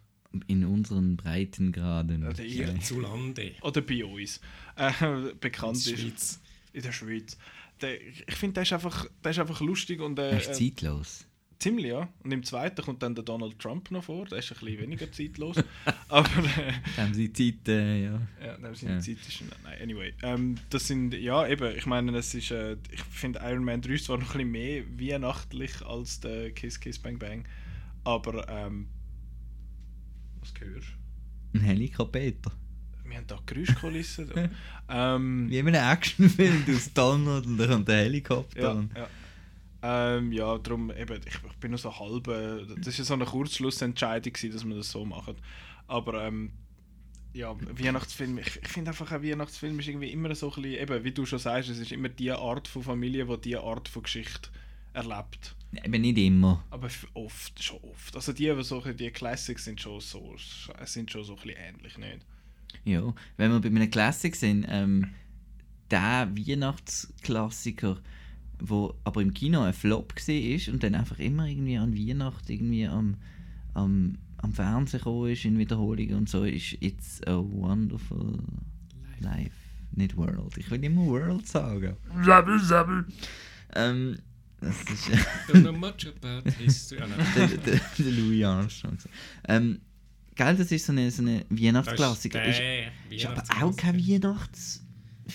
In 0.47 0.63
unseren 0.65 1.17
Breitengraden. 1.17 2.25
Oder, 2.27 2.43
ihr, 2.43 2.79
Zu 2.79 3.01
Lande. 3.01 3.51
oder 3.61 3.81
bei 3.81 4.05
uns 4.05 4.39
äh, 4.77 4.91
bekannt 5.39 5.75
In 5.75 5.81
ist. 5.81 5.87
der 5.91 5.97
Schweiz. 5.97 6.41
In 6.73 6.81
der 6.83 6.91
Schweiz. 6.91 7.37
Der, 7.81 8.01
ich 8.01 8.35
finde, 8.35 8.53
der, 8.55 8.63
ist 8.63 8.73
einfach- 8.73 9.07
der 9.23 9.31
ist 9.31 9.39
einfach 9.39 9.59
lustig 9.61 9.99
und 9.99 10.17
äh, 10.19 10.31
Er 10.31 10.37
ist 10.39 10.49
äh, 10.49 10.53
zeitlos. 10.53 11.25
ziemlich, 11.59 11.87
ja. 11.87 12.07
Und 12.23 12.31
im 12.31 12.43
zweiten 12.43 12.81
kommt 12.85 13.03
dann 13.03 13.13
der 13.13 13.23
Donald 13.25 13.59
Trump 13.59 13.91
noch 13.91 14.03
vor. 14.05 14.25
Der 14.25 14.37
ist 14.39 14.51
ein 14.53 14.59
bisschen 14.59 14.79
weniger 14.81 15.11
zeitlos. 15.11 15.57
Aber 16.07 16.29
äh, 16.29 16.73
Da 16.95 17.03
haben 17.03 17.13
sie 17.13 17.33
Zeit, 17.33 17.67
äh, 17.67 18.03
ja. 18.05 18.21
Ja, 18.41 18.57
nein, 18.59 18.73
seine 18.73 18.93
Ja. 18.93 18.99
Zeit 18.99 19.17
ist. 19.27 19.43
Nein, 19.63 19.81
anyway. 19.81 20.13
Ähm, 20.23 20.55
das 20.69 20.87
sind, 20.87 21.13
ja, 21.13 21.45
eben, 21.47 21.75
ich 21.75 21.85
meine, 21.85 22.17
es 22.17 22.33
ist, 22.33 22.51
äh, 22.51 22.77
ich 22.91 23.03
finde 23.03 23.39
Iron 23.43 23.65
Man 23.65 23.81
3 23.81 23.91
ist 23.93 24.05
zwar 24.05 24.17
noch 24.17 24.33
ein 24.35 24.49
bisschen 24.49 24.51
mehr 24.51 24.83
weihnachtlich 24.97 25.81
als 25.85 26.19
der 26.21 26.51
Kiss 26.51 26.79
Kiss 26.79 26.99
Bang 26.99 27.19
Bang, 27.19 27.45
aber, 28.05 28.47
ähm, 28.47 28.87
was 30.41 30.53
hörst 30.59 30.87
Ein 31.53 31.61
Helikopter. 31.61 32.19
Wir 32.19 33.17
haben 33.17 33.27
da 33.27 33.39
Geräuschkulissen. 33.45 34.29
da. 34.33 34.49
ähm, 35.15 35.49
Wie 35.49 35.57
in 35.57 35.67
einem 35.67 35.91
Actionfilm, 35.91 36.65
du 36.65 36.77
Donald 36.93 37.45
und 37.45 37.57
dann 37.57 37.69
kommt 37.69 37.87
der 37.87 38.03
Helikopter. 38.03 38.87
ja, 38.95 39.01
ja. 39.01 39.07
Ähm, 39.83 40.31
ja, 40.31 40.57
darum, 40.59 40.91
eben, 40.91 41.21
ich, 41.25 41.33
ich 41.33 41.57
bin 41.59 41.71
nur 41.71 41.79
so 41.79 41.97
halb, 41.97 42.27
äh, 42.27 42.65
das 42.77 42.87
ist 42.87 42.99
ja 42.99 43.03
so 43.03 43.15
eine 43.15 43.25
Kurzschlussentscheidung 43.25 44.31
gewesen, 44.31 44.53
dass 44.53 44.63
wir 44.65 44.75
das 44.75 44.91
so 44.91 45.03
machen. 45.05 45.35
Aber, 45.87 46.23
ähm, 46.25 46.51
ja, 47.33 47.55
Weihnachtsfilm, 47.59 48.37
ich, 48.37 48.59
ich 48.61 48.67
finde 48.67 48.91
einfach, 48.91 49.11
ein 49.11 49.23
Weihnachtsfilm 49.23 49.79
ist 49.79 49.87
irgendwie 49.87 50.11
immer 50.11 50.33
so 50.35 50.49
ein 50.53 50.61
bisschen, 50.61 50.81
eben, 50.81 51.03
wie 51.03 51.11
du 51.11 51.25
schon 51.25 51.39
sagst, 51.39 51.69
es 51.69 51.79
ist 51.79 51.91
immer 51.91 52.09
die 52.09 52.31
Art 52.31 52.67
von 52.67 52.83
Familie, 52.83 53.25
die 53.25 53.41
die 53.41 53.57
Art 53.57 53.87
von 53.87 54.03
Geschichte 54.03 54.49
erlebt. 54.93 55.55
Eben 55.83 56.01
nicht 56.01 56.17
immer. 56.17 56.63
Aber 56.69 56.89
oft, 57.13 57.63
schon 57.63 57.79
oft. 57.79 58.15
Also 58.15 58.33
die, 58.33 58.53
die, 58.53 58.63
so, 58.63 58.81
die 58.81 59.09
Classics 59.11 59.63
sind 59.63 59.79
schon 59.79 60.01
so, 60.01 60.35
sind 60.85 61.11
schon 61.11 61.23
so 61.23 61.33
ein 61.33 61.41
bisschen 61.41 61.57
ähnlich, 61.57 61.97
nicht? 61.97 62.25
Ja, 62.83 63.13
wenn 63.37 63.51
wir 63.51 63.59
bei 63.59 63.67
einem 63.67 63.89
Classic 63.89 64.35
sind, 64.35 64.65
ähm, 64.67 65.09
der 65.89 66.29
Weihnachtsklassiker, 66.33 67.99
wo 68.59 68.93
aber 69.03 69.21
im 69.21 69.33
Kino 69.33 69.61
ein 69.61 69.73
Flop 69.73 70.13
war 70.15 70.73
und 70.73 70.83
dann 70.83 70.95
einfach 70.95 71.19
immer 71.19 71.47
irgendwie 71.47 71.77
an 71.77 71.95
Weihnachten 71.95 72.51
irgendwie 72.51 72.87
am, 72.87 73.17
am, 73.73 74.17
am 74.37 74.53
Fernsehen 74.53 74.99
gekommen 74.99 75.31
ist 75.31 75.45
in 75.45 75.57
Wiederholungen 75.57 76.15
und 76.15 76.29
so, 76.29 76.43
ist 76.43 76.73
It's 76.81 77.21
a 77.27 77.37
Wonderful 77.37 78.39
Life. 79.19 79.51
Nicht 79.93 80.15
World. 80.15 80.57
Ich 80.57 80.71
will 80.71 80.83
immer 80.83 81.05
World 81.05 81.47
sagen. 81.47 81.97
Sabbel, 82.23 82.59
sabbel. 82.59 83.05
Ähm, 83.75 84.17
das 84.61 84.81
ist 84.81 85.09
Don't 85.49 85.61
know 85.61 85.71
much 85.73 86.07
about 86.07 86.49
history. 86.57 87.01
Nein. 87.01 87.27
der, 87.35 87.47
der, 87.47 87.81
der 87.97 88.05
Louis 88.11 88.43
Armstrong. 88.45 88.97
Ähm, 89.47 89.81
gell, 90.35 90.55
das 90.55 90.71
ist 90.71 90.85
so 90.85 90.91
eine, 90.91 91.09
so 91.11 91.21
eine 91.23 91.45
Weihnachtsklassiker. 91.49 92.39
Das 92.45 92.57
Ist, 92.57 92.61
ist 93.09 93.25
aber 93.25 93.43
auch 93.63 93.75
kein 93.75 93.97
Ja, 93.99 94.21
Weihnachtsfilm 94.23 94.87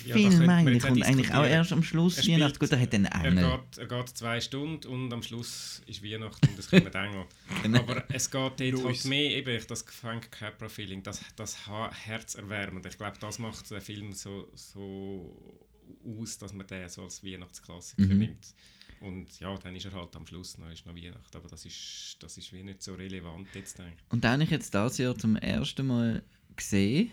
da 0.07 0.13
könnte 0.15 0.39
man 0.47 0.51
eigentlich. 0.51 0.85
auch 0.85 0.91
Und 0.91 1.03
eigentlich 1.03 1.35
auch 1.35 1.45
erst 1.47 1.73
am 1.73 1.83
Schluss 1.83 2.19
Er 2.19 2.35
Weihnachten. 2.35 2.59
Gut, 2.59 2.71
er 2.71 2.81
hat 2.81 2.95
einen 2.95 3.05
Er 3.07 3.25
Engel. 3.25 3.45
geht, 3.51 3.79
er 3.79 3.87
geht 3.87 4.09
zwei 4.11 4.41
Stunden 4.41 4.87
und 4.89 5.13
am 5.13 5.23
Schluss 5.23 5.83
ist 5.87 6.03
Weihnachten 6.05 6.49
und 6.49 6.59
es 6.59 6.69
kommen 6.69 6.87
Engel. 6.93 7.25
Genau. 7.63 7.79
Aber 7.79 8.05
es 8.11 8.31
geht 8.31 8.41
dort 8.61 8.85
halt 8.85 9.05
mehr 9.07 9.31
eben 9.37 9.65
das 9.69 9.83
Frank 9.89 10.31
Capra-Feeling, 10.33 11.03
das, 11.03 11.21
das 11.37 11.57
Herzerwärmende. 12.05 12.89
Ich 12.89 12.99
glaube, 12.99 13.17
das 13.21 13.39
macht 13.39 13.71
den 13.71 13.81
Film 13.81 14.13
so, 14.13 14.49
so 14.55 15.63
aus, 16.05 16.39
dass 16.39 16.53
man 16.53 16.67
den 16.67 16.89
so 16.89 17.05
als 17.05 17.25
Weihnachtsklassiker 17.25 18.03
Mhm. 18.03 18.19
nimmt. 18.19 18.55
Und 19.01 19.39
ja, 19.41 19.57
dann 19.59 19.77
ist 19.77 19.85
er 19.85 19.93
halt 19.93 20.15
am 20.17 20.27
Schluss 20.27 20.59
noch, 20.59 20.71
ist 20.71 20.87
noch 20.87 20.95
Weihnachten. 20.95 21.37
Aber 21.37 21.49
das 21.49 21.65
ist, 21.65 22.17
das 22.21 22.39
ist 22.39 22.53
wie 22.53 22.63
nicht 22.63 22.83
so 22.83 22.95
relevant 22.95 23.49
jetzt 23.55 23.79
eigentlich. 23.81 24.05
Und 24.11 24.25
den 24.25 24.31
habe 24.31 24.45
ich 24.45 24.51
jetzt 24.51 24.73
dieses 24.73 24.99
Jahr 24.99 25.17
zum 25.17 25.37
ersten 25.37 25.87
Mal 25.87 26.23
gesehen. 26.55 27.11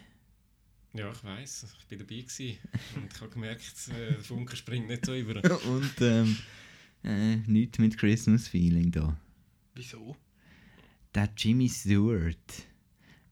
Ja, 0.94 1.12
ich 1.12 1.24
weiß, 1.24 1.76
ich 1.80 1.88
bin 1.88 2.00
dabei 2.00 2.22
gewesen 2.22 2.58
und 2.96 3.12
ich 3.12 3.20
habe 3.20 3.32
gemerkt, 3.32 3.90
äh, 3.90 4.12
der 4.14 4.20
Funke 4.20 4.56
springt 4.56 4.88
nicht 4.88 5.06
so 5.06 5.16
über. 5.16 5.42
Und 5.66 5.94
ähm, 6.02 6.38
äh, 7.04 7.38
nichts 7.48 7.80
mit 7.80 7.98
Christmas 7.98 8.48
Feeling 8.48 8.92
da. 8.92 9.18
Wieso? 9.74 10.16
Der 11.16 11.30
Jimmy 11.36 11.68
Stewart. 11.68 12.38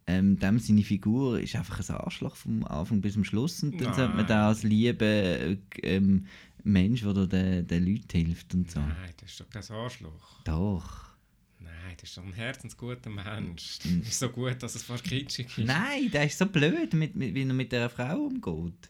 Ähm, 0.08 0.40
dem 0.40 0.58
seine 0.58 0.84
Figur 0.84 1.40
ist 1.40 1.56
einfach 1.56 1.88
ein 1.88 1.96
Arschloch 1.96 2.36
vom 2.36 2.66
Anfang 2.66 3.00
bis 3.00 3.14
zum 3.14 3.24
Schluss. 3.24 3.62
Und 3.62 3.80
dann 3.80 3.90
Nein. 3.90 3.94
sollte 3.94 4.16
man 4.16 4.28
da 4.28 4.48
als 4.48 4.64
lieber 4.64 5.06
äh, 5.06 5.58
ähm, 5.84 6.26
Mensch, 6.64 7.02
der 7.02 7.28
den, 7.28 7.68
den 7.68 7.86
Leuten 7.86 8.26
hilft 8.26 8.54
und 8.54 8.70
so. 8.70 8.80
Nein, 8.80 9.14
das 9.18 9.32
ist 9.32 9.40
doch 9.40 9.50
kein 9.50 9.64
Arschloch. 9.70 10.44
Doch. 10.44 11.12
Nein, 11.60 11.96
das 12.00 12.10
ist 12.10 12.18
doch 12.18 12.24
ein 12.24 12.34
herzensguter 12.34 13.10
Mensch. 13.10 13.80
Das 13.80 13.86
ist 13.86 14.20
so 14.20 14.30
gut, 14.30 14.62
dass 14.62 14.76
es 14.76 14.84
fast 14.84 15.04
kitschig 15.04 15.48
ist. 15.58 15.66
Nein, 15.66 16.10
der 16.12 16.26
ist 16.26 16.38
so 16.38 16.46
blöd, 16.46 16.94
mit, 16.94 17.16
mit, 17.16 17.34
wie 17.34 17.44
er 17.44 17.54
mit 17.54 17.72
dieser 17.72 17.90
Frau 17.90 18.26
umgeht. 18.26 18.90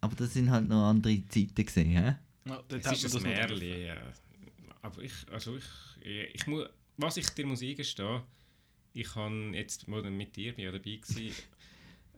Aber 0.00 0.16
das 0.16 0.34
sind 0.34 0.50
halt 0.50 0.68
noch 0.68 0.90
andere 0.90 1.26
Zeiten 1.28 1.64
gesehen, 1.64 1.90
hä? 1.90 2.16
Ja, 2.44 2.56
hat 2.56 2.72
ist 2.72 3.04
das 3.04 3.20
Märchen, 3.20 3.80
ja. 3.80 3.96
Aber 4.82 5.02
ich, 5.02 5.12
also 5.30 5.56
ich, 5.56 5.64
ich, 6.02 6.34
ich 6.34 6.46
muss, 6.46 6.68
was 6.98 7.16
ich 7.16 7.28
dir 7.30 7.46
muss 7.46 7.62
eingestehen, 7.62 8.20
ich 8.92 9.14
habe 9.14 9.50
jetzt, 9.54 9.88
wo 9.88 9.98
ich 9.98 10.10
mit 10.10 10.36
dir 10.36 10.52
bin, 10.52 10.66
ja 10.66 10.72
dabei 10.72 10.96
gewesen, 10.96 11.34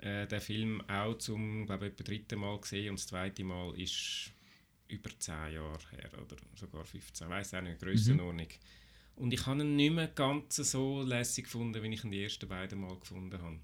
äh, 0.01 0.27
den 0.27 0.41
Film 0.41 0.81
auch 0.89 1.17
zum, 1.19 1.67
glaube 1.67 1.89
ich, 1.89 1.95
dritten 1.97 2.39
Mal 2.41 2.59
gesehen 2.61 2.91
und 2.91 2.99
das 2.99 3.07
zweite 3.07 3.45
Mal 3.45 3.79
ist 3.79 4.33
über 4.89 5.11
10 5.19 5.35
Jahre 5.55 5.79
her 5.91 6.11
oder 6.23 6.37
sogar 6.55 6.85
15, 6.85 7.27
ich 7.27 7.31
weiß 7.31 7.55
auch 7.55 7.61
nicht, 7.63 7.81
Grössenordnung. 7.81 8.49
Und 9.17 9.33
ich 9.33 9.47
habe 9.47 9.63
ihn 9.63 9.77
nicht 9.77 9.93
mehr 9.95 10.09
ganz 10.09 10.57
so 10.57 11.03
lässig 11.03 11.45
gefunden, 11.45 11.83
wie 11.83 11.93
ich 11.95 12.05
ihn 12.05 12.11
die 12.11 12.23
ersten 12.23 12.47
beiden 12.49 12.81
Mal 12.81 12.97
gefunden 12.99 13.41
habe. 13.41 13.59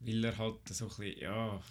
Weil 0.00 0.24
er 0.24 0.36
halt 0.38 0.68
so 0.68 0.84
ein 0.86 0.88
bisschen, 0.96 1.18
ja, 1.20 1.56
ein 1.56 1.62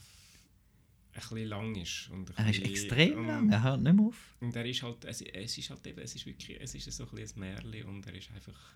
bisschen 1.13 1.47
lang 1.47 1.75
ist. 1.75 2.09
Und 2.09 2.31
Er 2.37 2.49
ist 2.49 2.61
extrem 2.63 3.19
und- 3.19 3.27
lang, 3.27 3.51
er 3.51 3.63
hört 3.63 3.81
nicht 3.81 3.93
mehr 3.95 4.05
auf. 4.05 4.35
und 4.39 4.55
er 4.55 4.65
ist 4.65 4.81
halt, 4.83 5.03
es, 5.05 5.21
es 5.21 5.57
ist 5.57 5.69
halt 5.69 5.85
eben, 5.87 5.99
es 5.99 6.15
ist 6.15 6.25
wirklich, 6.25 6.59
es 6.61 6.73
ist 6.75 6.91
so 6.91 7.03
ein 7.05 7.09
bisschen 7.15 7.43
ein 7.43 7.53
Märchen 7.63 7.89
und 7.89 8.05
er 8.07 8.13
ist 8.15 8.31
einfach 8.31 8.75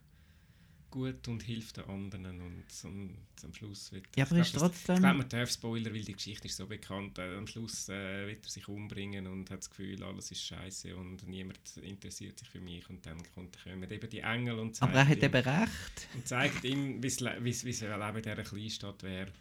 gut 0.89 1.27
und 1.27 1.43
hilft 1.43 1.77
den 1.77 1.85
anderen 1.85 2.39
und, 2.41 2.63
und 2.83 3.17
am 3.43 3.53
Schluss 3.53 3.91
wird 3.91 4.05
Ja, 4.15 4.25
aber 4.25 4.35
ich 4.37 4.41
ist 4.41 4.51
glaub, 4.53 4.63
das- 4.63 4.71
trotzdem- 4.71 4.95
Ich 4.95 5.01
glaube, 5.01 5.17
man 5.17 5.29
darf 5.29 5.51
Spoiler, 5.51 5.93
weil 5.93 6.03
die 6.03 6.13
Geschichte 6.13 6.47
ist 6.47 6.57
so 6.57 6.65
bekannt. 6.65 7.17
Äh, 7.19 7.35
am 7.35 7.45
Schluss 7.47 7.89
äh, 7.89 8.27
wird 8.27 8.45
er 8.45 8.49
sich 8.49 8.67
umbringen 8.67 9.27
und 9.27 9.49
hat 9.49 9.59
das 9.59 9.69
Gefühl, 9.69 10.01
alles 10.03 10.31
ist 10.31 10.43
scheiße 10.45 10.95
und 10.95 11.27
niemand 11.27 11.59
interessiert 11.81 12.39
sich 12.39 12.47
für 12.49 12.59
mich 12.61 12.89
und 12.89 13.05
dann 13.05 13.17
kommt, 13.35 13.57
kommen 13.63 13.89
eben 13.91 14.09
die 14.09 14.19
Engel 14.19 14.59
und 14.59 14.81
Aber 14.81 14.93
er 14.93 15.07
hat 15.07 15.17
ihm, 15.17 15.23
eben 15.23 15.35
recht. 15.49 16.07
und 16.13 16.27
zeigt 16.27 16.63
ihm, 16.63 17.01
wie 17.03 17.07
es 17.07 17.19
Leben 17.19 17.45
in 17.45 18.21
dieser 18.21 18.43
Kleinstadt 18.43 19.03
wäre, 19.03 19.31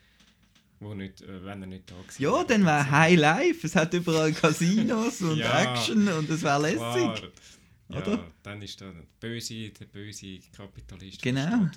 wo 0.80 0.92
nicht, 0.94 1.22
äh, 1.22 1.44
wenn 1.44 1.62
er 1.62 1.66
nicht 1.68 1.90
da 1.90 1.94
gewesen 2.00 2.22
Ja, 2.22 2.44
dann 2.44 2.64
wäre 2.66 2.90
High 2.90 3.18
Life. 3.18 3.66
Es 3.66 3.74
hat 3.76 3.94
überall 3.94 4.32
Casinos 4.32 5.22
und 5.22 5.38
Ja, 5.38 5.74
Action 5.74 6.06
und 6.08 6.28
es 6.28 6.42
wäre 6.42 6.74
Klar. 6.74 7.18
Ja, 7.88 7.98
Oder? 7.98 8.32
dann 8.42 8.60
ist 8.62 8.80
da 8.80 8.90
der 8.90 9.04
böse, 9.20 9.70
der 9.70 9.84
böse 9.86 10.40
Kapitalist. 10.56 11.22
Genau. 11.22 11.68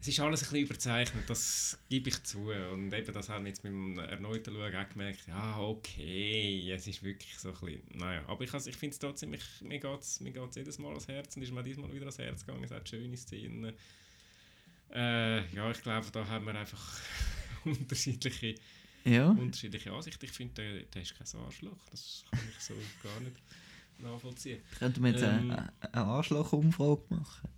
es 0.00 0.06
ist 0.08 0.20
alles 0.20 0.42
ein 0.42 0.50
bisschen 0.50 0.64
überzeichnet, 0.66 1.28
das 1.28 1.76
gebe 1.88 2.08
ich 2.08 2.22
zu. 2.22 2.50
Und 2.50 2.92
eben 2.94 3.12
das 3.12 3.28
haben 3.28 3.44
wir 3.44 3.48
jetzt 3.50 3.62
beim 3.62 3.98
erneuten 3.98 4.54
Schauen 4.54 4.74
auch 4.76 4.88
gemerkt, 4.88 5.26
ja, 5.26 5.58
okay, 5.58 6.70
es 6.70 6.86
ist 6.86 7.02
wirklich 7.02 7.36
so 7.36 7.48
ein 7.48 7.54
bisschen, 7.60 7.82
naja, 7.98 8.22
aber 8.28 8.44
ich, 8.44 8.54
ich 8.54 8.76
finde 8.76 8.92
es 8.94 8.98
trotzdem, 9.00 9.34
ich, 9.34 9.42
mir 9.62 9.80
geht 9.80 10.00
es 10.00 10.20
mir 10.20 10.30
geht's 10.30 10.54
jedes 10.56 10.78
Mal 10.78 10.90
ans 10.90 11.08
Herz 11.08 11.36
und 11.36 11.42
ist 11.42 11.52
mir 11.52 11.62
diesmal 11.64 11.90
wieder 11.92 12.02
ans 12.06 12.18
Herz 12.18 12.46
gegangen, 12.46 12.64
es 12.64 12.70
hat 12.70 12.88
schöne 12.88 13.16
Szenen. 13.16 13.74
Äh, 14.92 15.54
ja, 15.54 15.70
ich 15.70 15.82
glaube, 15.82 16.06
da 16.12 16.26
haben 16.26 16.46
wir 16.46 16.54
einfach 16.54 17.00
unterschiedliche, 17.64 18.54
Ja. 19.04 19.28
unterschiedliche 19.30 19.92
Ansichten. 19.92 20.24
Ich 20.24 20.32
finde, 20.32 20.54
der, 20.54 20.82
der 20.84 21.02
ist 21.02 21.16
kein 21.16 21.40
Arschloch, 21.42 21.78
das 21.90 22.24
kann 22.30 22.40
ich 22.56 22.64
so 22.64 22.74
gar 23.02 23.20
nicht 23.20 23.36
nachvollziehen. 24.02 24.60
Könnten 24.78 25.02
wir 25.02 25.10
jetzt 25.10 25.22
Ähm. 25.22 25.50
eine, 25.50 25.72
eine 25.80 26.04
Arschloch-Umfrage 26.04 27.02
machen? 27.10 27.48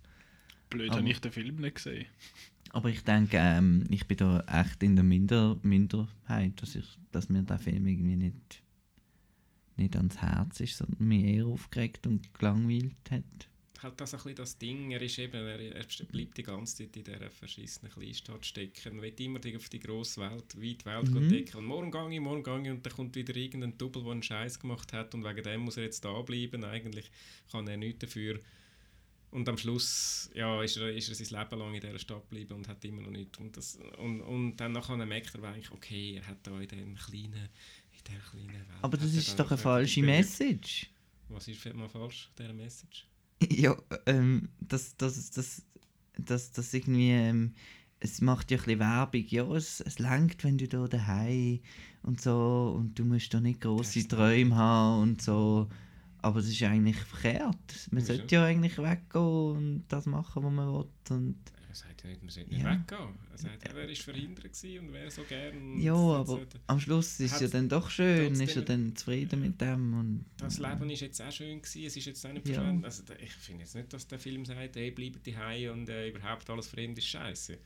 Blöd, 0.69 0.91
habe 0.91 1.09
ich 1.09 1.21
den 1.21 1.31
Film 1.31 1.55
nicht 1.57 1.75
gesehen. 1.75 2.05
Aber 2.71 2.89
ich 2.89 3.03
denke, 3.03 3.37
ähm, 3.37 3.85
ich 3.89 4.07
bin 4.07 4.17
da 4.17 4.39
echt 4.47 4.81
in 4.81 4.95
der 4.95 5.03
Minder 5.03 5.57
Minderheit, 5.61 6.59
dass, 6.61 6.75
ich, 6.75 6.97
dass 7.11 7.29
mir 7.29 7.43
der 7.43 7.59
Film 7.59 7.85
irgendwie 7.85 8.15
nicht, 8.15 8.63
nicht 9.77 9.95
ans 9.95 10.17
Herz 10.17 10.59
ist, 10.59 10.77
sondern 10.77 11.07
mich 11.07 11.23
eher 11.23 11.45
aufgeregt 11.45 12.07
und 12.07 12.33
gelangweilt 12.33 13.11
hat. 13.11 13.49
Halt 13.83 13.99
das 14.01 14.13
ein 14.13 14.17
bisschen 14.17 14.35
das 14.35 14.57
Ding, 14.57 14.91
er 14.91 15.01
ist 15.01 15.17
eben, 15.19 15.33
er, 15.45 15.59
er 15.59 15.85
bleibt 16.11 16.37
die 16.37 16.43
ganze 16.43 16.77
Zeit 16.77 16.95
in 16.97 17.03
dieser 17.03 17.29
verschissenen 17.29 17.91
Kleinstadt 17.91 18.45
stecken, 18.45 19.01
will 19.01 19.13
immer 19.19 19.39
die- 19.39 19.55
auf 19.55 19.69
die 19.69 19.79
grosse 19.79 20.21
Welt, 20.21 20.55
weite 20.61 20.85
Welt 20.85 21.11
Mhm. 21.11 21.29
decken 21.29 21.57
und 21.57 21.65
morgen 21.65 21.91
gehe 21.91 22.09
ich, 22.13 22.19
morgen 22.19 22.43
gehe 22.43 22.61
ich 22.61 22.69
und 22.71 22.85
dann 22.85 22.93
kommt 22.93 23.15
wieder 23.15 23.35
irgendein 23.35 23.77
Double, 23.77 24.03
der 24.03 24.11
einen 24.13 24.23
Scheiß 24.23 24.59
gemacht 24.59 24.91
hat 24.93 25.13
und 25.13 25.23
wegen 25.23 25.43
dem 25.43 25.61
muss 25.61 25.77
er 25.77 25.83
jetzt 25.83 26.03
da 26.03 26.21
bleiben, 26.21 26.63
eigentlich 26.63 27.11
kann 27.51 27.67
er 27.67 27.77
nichts 27.77 27.99
dafür. 27.99 28.39
Und 29.31 29.49
am 29.49 29.57
Schluss 29.57 30.29
ja, 30.35 30.61
ist, 30.61 30.77
er, 30.77 30.93
ist 30.93 31.09
er 31.09 31.15
sein 31.15 31.39
Leben 31.41 31.59
lang 31.59 31.73
in 31.73 31.81
dieser 31.81 31.97
Stadt 31.97 32.29
geblieben 32.29 32.53
und 32.53 32.67
hat 32.67 32.85
immer 32.85 33.01
noch 33.01 33.09
nichts. 33.09 33.39
Und, 33.39 33.57
das, 33.57 33.79
und, 33.97 34.21
und 34.21 34.57
dann 34.57 34.73
nachher 34.73 34.95
merkt 34.95 35.33
er 35.33 35.43
eigentlich, 35.43 35.71
okay, 35.71 36.17
er 36.17 36.27
hat 36.27 36.45
da 36.45 36.59
in 36.61 36.67
diesem 36.67 36.93
kleinen, 36.95 37.33
in 37.91 38.03
dieser 38.07 38.19
kleinen 38.29 38.53
Welt 38.53 38.83
Aber 38.83 38.95
das 38.95 39.11
er 39.11 39.17
ist 39.19 39.39
doch 39.39 39.49
eine 39.49 39.57
falsche 39.57 40.03
Message. 40.03 40.87
Was 41.29 41.47
ist 41.47 41.65
mal 41.73 41.89
falsch, 41.89 42.29
dieser 42.37 42.53
Message? 42.53 43.07
Ja, 43.51 43.75
ähm, 44.05 44.49
das, 44.59 44.95
das, 44.97 45.31
das, 45.31 45.63
das, 46.17 46.51
das 46.51 46.73
irgendwie, 46.73 47.11
ähm, 47.11 47.53
es 47.99 48.21
macht 48.21 48.51
ja 48.51 48.57
ein 48.57 48.63
bisschen 48.63 48.79
Werbung. 48.79 49.25
Ja, 49.27 49.51
es, 49.53 49.79
es 49.81 49.99
langt, 49.99 50.43
wenn 50.43 50.57
du 50.57 50.67
da 50.67 50.87
daheim 50.87 51.59
und 52.03 52.21
so 52.21 52.75
und 52.77 52.99
du 52.99 53.05
musst 53.05 53.33
da 53.33 53.39
nicht 53.39 53.61
große 53.61 54.07
Träume 54.07 54.55
haben 54.55 55.01
und 55.01 55.21
so. 55.21 55.69
Aber 56.21 56.39
es 56.39 56.47
ist 56.49 56.63
eigentlich 56.63 56.97
verkehrt. 56.97 57.89
Man 57.91 58.03
sollte 58.03 58.35
ja 58.35 58.45
eigentlich 58.45 58.77
weggehen 58.77 59.55
und 59.55 59.83
das 59.89 60.05
machen, 60.05 60.43
was 60.43 60.51
man 60.53 60.67
will. 60.73 60.85
Und 61.09 61.35
Er 61.73 61.77
sagt 61.77 62.03
ja 62.03 62.09
nicht, 62.11 62.21
man 62.21 62.29
sollte 62.29 62.49
nicht 62.51 62.61
Ja. 62.61 62.71
weggehen. 62.71 63.15
Er 63.31 63.37
sagt, 63.39 63.63
er 63.65 63.75
war 63.75 63.95
verhindert 63.95 64.43
gewesen 64.53 64.85
und 64.87 64.93
wäre 64.93 65.09
so 65.09 65.23
gern. 65.23 65.81
ja, 65.81 65.95
aber 65.95 66.25
sollte- 66.27 66.59
am 66.67 66.79
Schluss 66.79 67.19
ist 67.19 67.33
es 67.33 67.39
ja 67.41 67.47
dann 67.47 67.67
doch 67.67 67.89
schön, 67.89 68.39
ist 68.39 68.55
er 68.55 68.61
dann 68.61 68.95
zufrieden 68.95 69.41
mit 69.41 69.59
dem. 69.59 69.99
Und, 69.99 70.25
Das 70.37 70.59
Leben 70.59 70.87
ist 70.91 70.99
jetzt 70.99 71.19
auch 71.19 71.31
schön 71.31 71.59
gewesen, 71.63 71.83
es 71.87 71.97
ist 71.97 72.05
jetzt 72.05 72.23
auch 72.27 72.31
nicht 72.31 72.47
Ja. 72.47 72.53
verschwendet. 72.53 72.85
Also, 72.85 73.03
ich 73.19 73.31
finde 73.33 73.61
jetzt 73.63 73.73
nicht, 73.73 73.91
dass 73.91 74.07
der 74.07 74.19
Film 74.19 74.45
sagt, 74.45 74.75
hey, 74.75 74.91
bleibt 74.91 75.25
die 75.25 75.67
und 75.67 75.89
äh, 75.89 76.09
überhaupt 76.09 76.47
alles 76.51 76.67
fremd 76.67 76.95
ist 76.99 77.07
scheiße. 77.07 77.57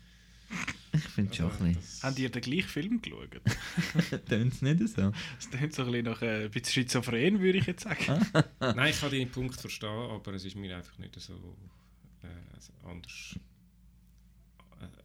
ich 0.93 0.99
finde 1.01 1.31
es 1.31 1.35
schon 1.37 1.51
ein 1.51 1.73
bisschen. 1.75 2.03
Habt 2.03 2.19
ihr 2.19 2.29
den 2.29 2.41
gleichen 2.41 2.69
Film 2.69 3.01
geschaut? 3.01 3.29
Tönt 4.29 4.53
es 4.53 4.61
nicht 4.61 4.87
so? 4.87 5.11
Das 5.35 5.49
klingt 5.51 5.73
so 5.73 5.83
ein 5.83 5.91
bisschen 5.91 6.05
nach 6.05 6.21
äh, 6.21 6.45
ein 6.45 6.51
bisschen 6.51 6.71
schizophren, 6.83 7.41
würde 7.41 7.57
ich 7.57 7.65
jetzt 7.65 7.83
sagen. 7.83 8.25
Nein, 8.61 8.89
ich 8.91 9.01
kann 9.01 9.11
deinen 9.11 9.29
Punkt 9.31 9.59
verstehen, 9.59 9.89
aber 9.89 10.33
es 10.33 10.45
ist 10.45 10.55
mir 10.55 10.77
einfach 10.77 10.97
nicht 10.97 11.19
so 11.19 11.33
äh, 12.23 12.27
also 12.55 12.71
anders. 12.85 13.35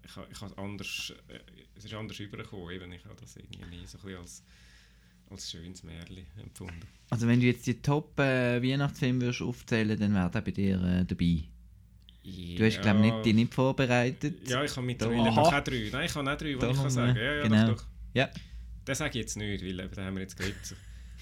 Äh, 0.02 0.06
ich 0.06 0.16
habe 0.16 0.28
ich 0.30 0.40
habe 0.40 0.58
anders, 0.58 1.12
äh, 1.28 1.38
es 1.76 1.84
ist 1.84 1.94
anders 1.94 2.18
übergekommen, 2.18 2.70
eben. 2.70 2.92
ich 2.92 3.04
habe 3.04 3.16
das 3.20 3.36
irgendwie 3.36 3.64
nie 3.76 3.86
so 3.86 3.98
ein 3.98 4.04
bisschen 4.04 4.20
als, 4.20 4.42
als 5.30 5.50
schönes 5.50 5.82
Märchen 5.82 6.26
empfunden. 6.38 6.82
Also 7.10 7.26
wenn 7.26 7.40
du 7.40 7.46
jetzt 7.46 7.66
die 7.66 7.80
Top-Weihnachtsfilme 7.80 9.20
würdest 9.20 9.42
aufzählen, 9.42 9.98
dann 9.98 10.14
wäre 10.14 10.30
der 10.30 10.40
bei 10.40 10.50
dir 10.50 10.82
äh, 10.82 11.04
dabei. 11.04 11.44
Du 12.24 12.64
hast, 12.64 12.80
glaube 12.80 13.00
ich, 13.00 13.12
nicht, 13.12 13.24
die 13.24 13.32
nicht 13.32 13.52
vorbereitet. 13.52 14.48
Ja, 14.48 14.62
ich 14.62 14.76
habe 14.76 14.86
mittlerweile 14.86 15.24
noch 15.24 15.38
auch 15.38 15.60
drei. 15.60 15.90
Nein, 15.92 16.06
ich 16.06 16.14
habe 16.14 16.30
auch 16.30 16.36
drei, 16.36 16.52
die 16.52 16.52
ich 16.52 16.58
kann 16.58 16.90
sagen 16.90 17.16
äh, 17.16 17.24
Ja, 17.24 17.32
ja, 17.34 17.42
genau. 17.42 17.66
doch, 17.66 17.76
doch. 17.78 17.86
Ja. 18.14 18.30
Das 18.84 18.98
sage 18.98 19.10
ich 19.10 19.24
jetzt 19.24 19.36
nicht, 19.36 19.62
weil 19.62 19.80
eben, 19.80 19.94
da 19.94 20.04
haben 20.04 20.14
wir 20.14 20.22
jetzt 20.22 20.36
geredet. 20.36 20.76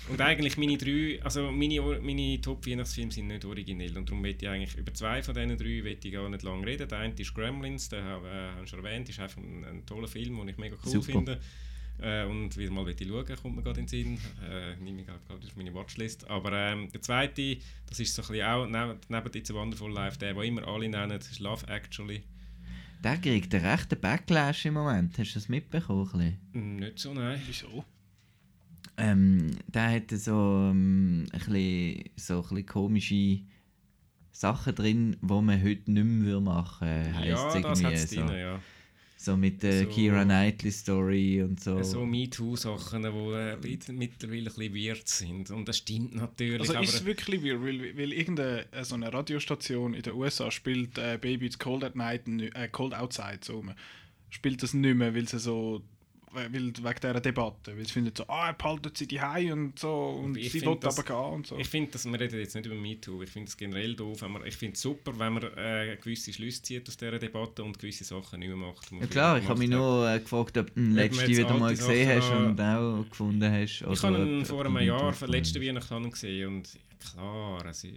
Und 0.08 0.20
eigentlich 0.20 0.56
meine 0.56 0.76
drei, 0.76 1.22
also 1.22 1.50
meine, 1.52 1.80
meine 2.00 2.40
Top-Weihnachtsfilme 2.40 3.12
sind 3.12 3.28
nicht 3.28 3.44
originell 3.44 3.96
und 3.96 4.08
darum 4.08 4.22
möchte 4.22 4.46
ich 4.46 4.50
eigentlich 4.50 4.76
über 4.76 4.92
zwei 4.94 5.22
von 5.22 5.34
diesen 5.34 5.56
drei 5.56 5.82
möchte 5.82 6.08
ich 6.08 6.14
gar 6.14 6.28
nicht 6.28 6.42
lange 6.42 6.66
reden. 6.66 6.88
Der 6.88 6.98
eine 6.98 7.14
ist 7.14 7.34
Gremlins, 7.34 7.88
den 7.88 8.02
habe 8.02 8.26
äh, 8.26 8.50
habe 8.52 8.64
ich 8.64 8.70
schon 8.70 8.84
erwähnt, 8.84 9.08
ist 9.08 9.20
einfach 9.20 9.38
ein, 9.38 9.64
ein 9.64 9.86
toller 9.86 10.08
Film, 10.08 10.36
den 10.38 10.48
ich 10.48 10.56
mega 10.56 10.76
cool 10.84 10.92
Super. 10.92 11.12
finde. 11.12 11.40
Äh, 12.02 12.24
und 12.24 12.56
wieder 12.56 12.72
mal 12.72 12.88
ich 12.88 13.06
schauen, 13.06 13.36
kommt 13.36 13.56
mir 13.56 13.62
gerade 13.62 13.80
in 13.80 13.86
den 13.86 13.88
Sinn. 13.88 14.18
Äh, 14.42 14.76
nehme 14.76 15.02
ich 15.02 15.06
gerade 15.06 15.20
auf 15.28 15.56
meine 15.56 15.74
Watchlist. 15.74 16.28
Aber 16.30 16.52
ähm, 16.52 16.90
der 16.90 17.02
zweite, 17.02 17.58
das 17.86 18.00
ist 18.00 18.14
so 18.14 18.22
ein 18.22 18.28
bisschen 18.28 18.46
auch 18.46 18.66
neben, 18.66 18.98
neben 19.08 19.34
It's 19.34 19.50
a 19.50 19.54
Wonderful 19.54 19.92
Life, 19.92 20.18
der, 20.18 20.34
den 20.34 20.42
immer 20.42 20.66
alle 20.66 20.88
nennen, 20.88 21.18
das 21.18 21.30
ist 21.30 21.40
Love 21.40 21.66
Actually. 21.68 22.22
Der 23.04 23.16
kriegt 23.18 23.54
einen 23.54 23.64
rechten 23.64 23.98
Backlash 24.00 24.66
im 24.66 24.74
Moment. 24.74 25.18
Hast 25.18 25.34
du 25.34 25.38
das 25.38 25.48
mitbekommen? 25.48 26.08
ein 26.12 26.36
bisschen? 26.52 26.76
Nicht 26.76 26.98
so, 26.98 27.14
nein. 27.14 27.40
Wieso? 27.46 27.84
Ähm, 29.00 29.56
der 29.68 29.90
hatte 29.90 30.16
so, 30.18 30.32
ähm, 30.70 31.26
ein 31.32 31.38
bisschen, 31.38 32.04
so 32.16 32.34
ein 32.36 32.42
bisschen 32.42 32.66
komische 32.66 33.40
Sachen 34.32 34.74
drin, 34.74 35.16
die 35.20 35.26
man 35.26 35.62
heute 35.62 35.90
nicht 35.90 36.04
mehr 36.04 36.40
machen 36.40 36.86
würde. 36.88 37.14
Heisst 37.14 37.28
Ja, 37.28 37.48
es 37.48 37.52
das 37.54 37.54
irgendwie 37.80 37.86
hat 37.86 37.92
es 37.94 38.10
so. 38.10 38.16
drin, 38.26 38.38
ja. 38.38 38.60
so 39.16 39.36
mit 39.36 39.62
der 39.62 39.84
So- 39.84 39.90
Keira 39.90 40.24
Knightley 40.24 40.70
Story 40.70 41.42
und 41.42 41.60
so. 41.60 41.82
So 41.82 42.06
MeToo-Sachen, 42.06 43.02
die 43.02 43.08
äh, 43.74 43.92
mittlerweile 43.92 44.40
ein 44.50 44.54
bisschen 44.54 44.74
weird 44.74 45.08
sind. 45.08 45.50
Und 45.50 45.68
das 45.68 45.78
stimmt 45.78 46.14
natürlich. 46.14 46.60
Also 46.60 46.74
aber 46.74 46.84
ist 46.84 46.94
es 46.94 47.04
wirklich 47.04 47.42
weird, 47.42 47.60
weil, 47.62 47.96
weil 47.98 48.12
irgendeine 48.12 48.72
äh, 48.72 48.84
so 48.84 48.94
eine 48.94 49.12
Radiostation 49.12 49.92
in 49.94 50.02
den 50.02 50.14
USA 50.14 50.50
spielt 50.50 50.96
äh, 50.96 51.18
Baby 51.20 51.46
It's 51.46 51.58
Cold 51.58 51.84
at 51.84 51.96
Night, 51.96 52.26
äh, 52.28 52.68
Cold 52.70 52.94
Outside, 52.94 53.40
so 53.42 53.56
rum. 53.56 53.72
spielt 54.30 54.62
das 54.62 54.72
nicht 54.74 54.96
mehr, 54.96 55.14
weil 55.14 55.28
sie 55.28 55.38
so 55.38 55.82
weil, 56.32 56.52
wegen 56.52 56.72
dieser 56.74 57.20
Debatte, 57.20 57.76
weil 57.76 57.84
sie 57.86 57.92
finden 57.92 58.12
so, 58.16 58.24
ah, 58.28 58.48
er 58.48 58.52
behaltet 58.54 58.96
sie 58.96 59.06
die 59.06 59.20
und 59.52 59.78
so 59.78 60.20
und 60.24 60.36
Ich 60.36 60.52
sie 60.52 60.62
will 60.62 60.76
das- 60.80 60.98
aber 60.98 61.06
gehen 61.06 61.34
und 61.34 61.46
so. 61.46 61.58
Ich 61.58 61.68
finde, 61.68 61.90
dass 61.90 62.04
wir 62.06 62.18
reden 62.20 62.38
jetzt 62.38 62.54
nicht 62.54 62.66
über 62.66 62.74
MeToo. 62.74 63.22
Ich 63.22 63.30
finde 63.30 63.48
es 63.48 63.56
generell 63.56 63.94
doof. 63.94 64.22
Wenn 64.22 64.32
man, 64.32 64.46
ich 64.46 64.56
finde 64.56 64.74
es 64.74 64.82
super, 64.82 65.18
wenn 65.18 65.32
man 65.32 65.42
äh, 65.56 65.96
gewisse 66.00 66.32
Schlüsse 66.32 66.62
zieht 66.62 66.88
aus 66.88 66.96
dieser 66.96 67.18
Debatte 67.18 67.64
und 67.64 67.78
gewisse 67.78 68.04
Sachen 68.04 68.40
nicht 68.40 68.48
mehr 68.48 68.56
macht. 68.56 68.90
ja 68.92 69.06
klar, 69.06 69.38
ich 69.38 69.48
habe 69.48 69.58
mich 69.58 69.70
nur 69.70 70.08
äh, 70.08 70.20
gefragt, 70.20 70.56
ob 70.58 70.66
du 70.68 70.72
den 70.74 70.94
letzten 70.94 71.26
wieder 71.28 71.56
mal 71.56 71.70
gesehen 71.74 72.20
Sachen 72.20 72.22
hast 72.22 72.46
und 72.48 72.60
auch 72.60 73.08
gefunden 73.08 73.52
hast. 73.52 73.80
Ich 73.80 73.86
oder 73.86 74.02
habe 74.02 74.28
ihn 74.28 74.44
vor 74.44 74.64
einem 74.64 74.78
Jahr, 74.78 75.10
ist. 75.12 75.60
Weihnachten 75.60 76.10
gesehen 76.10 76.48
und 76.48 76.68
klar, 77.00 77.64
also, 77.64 77.88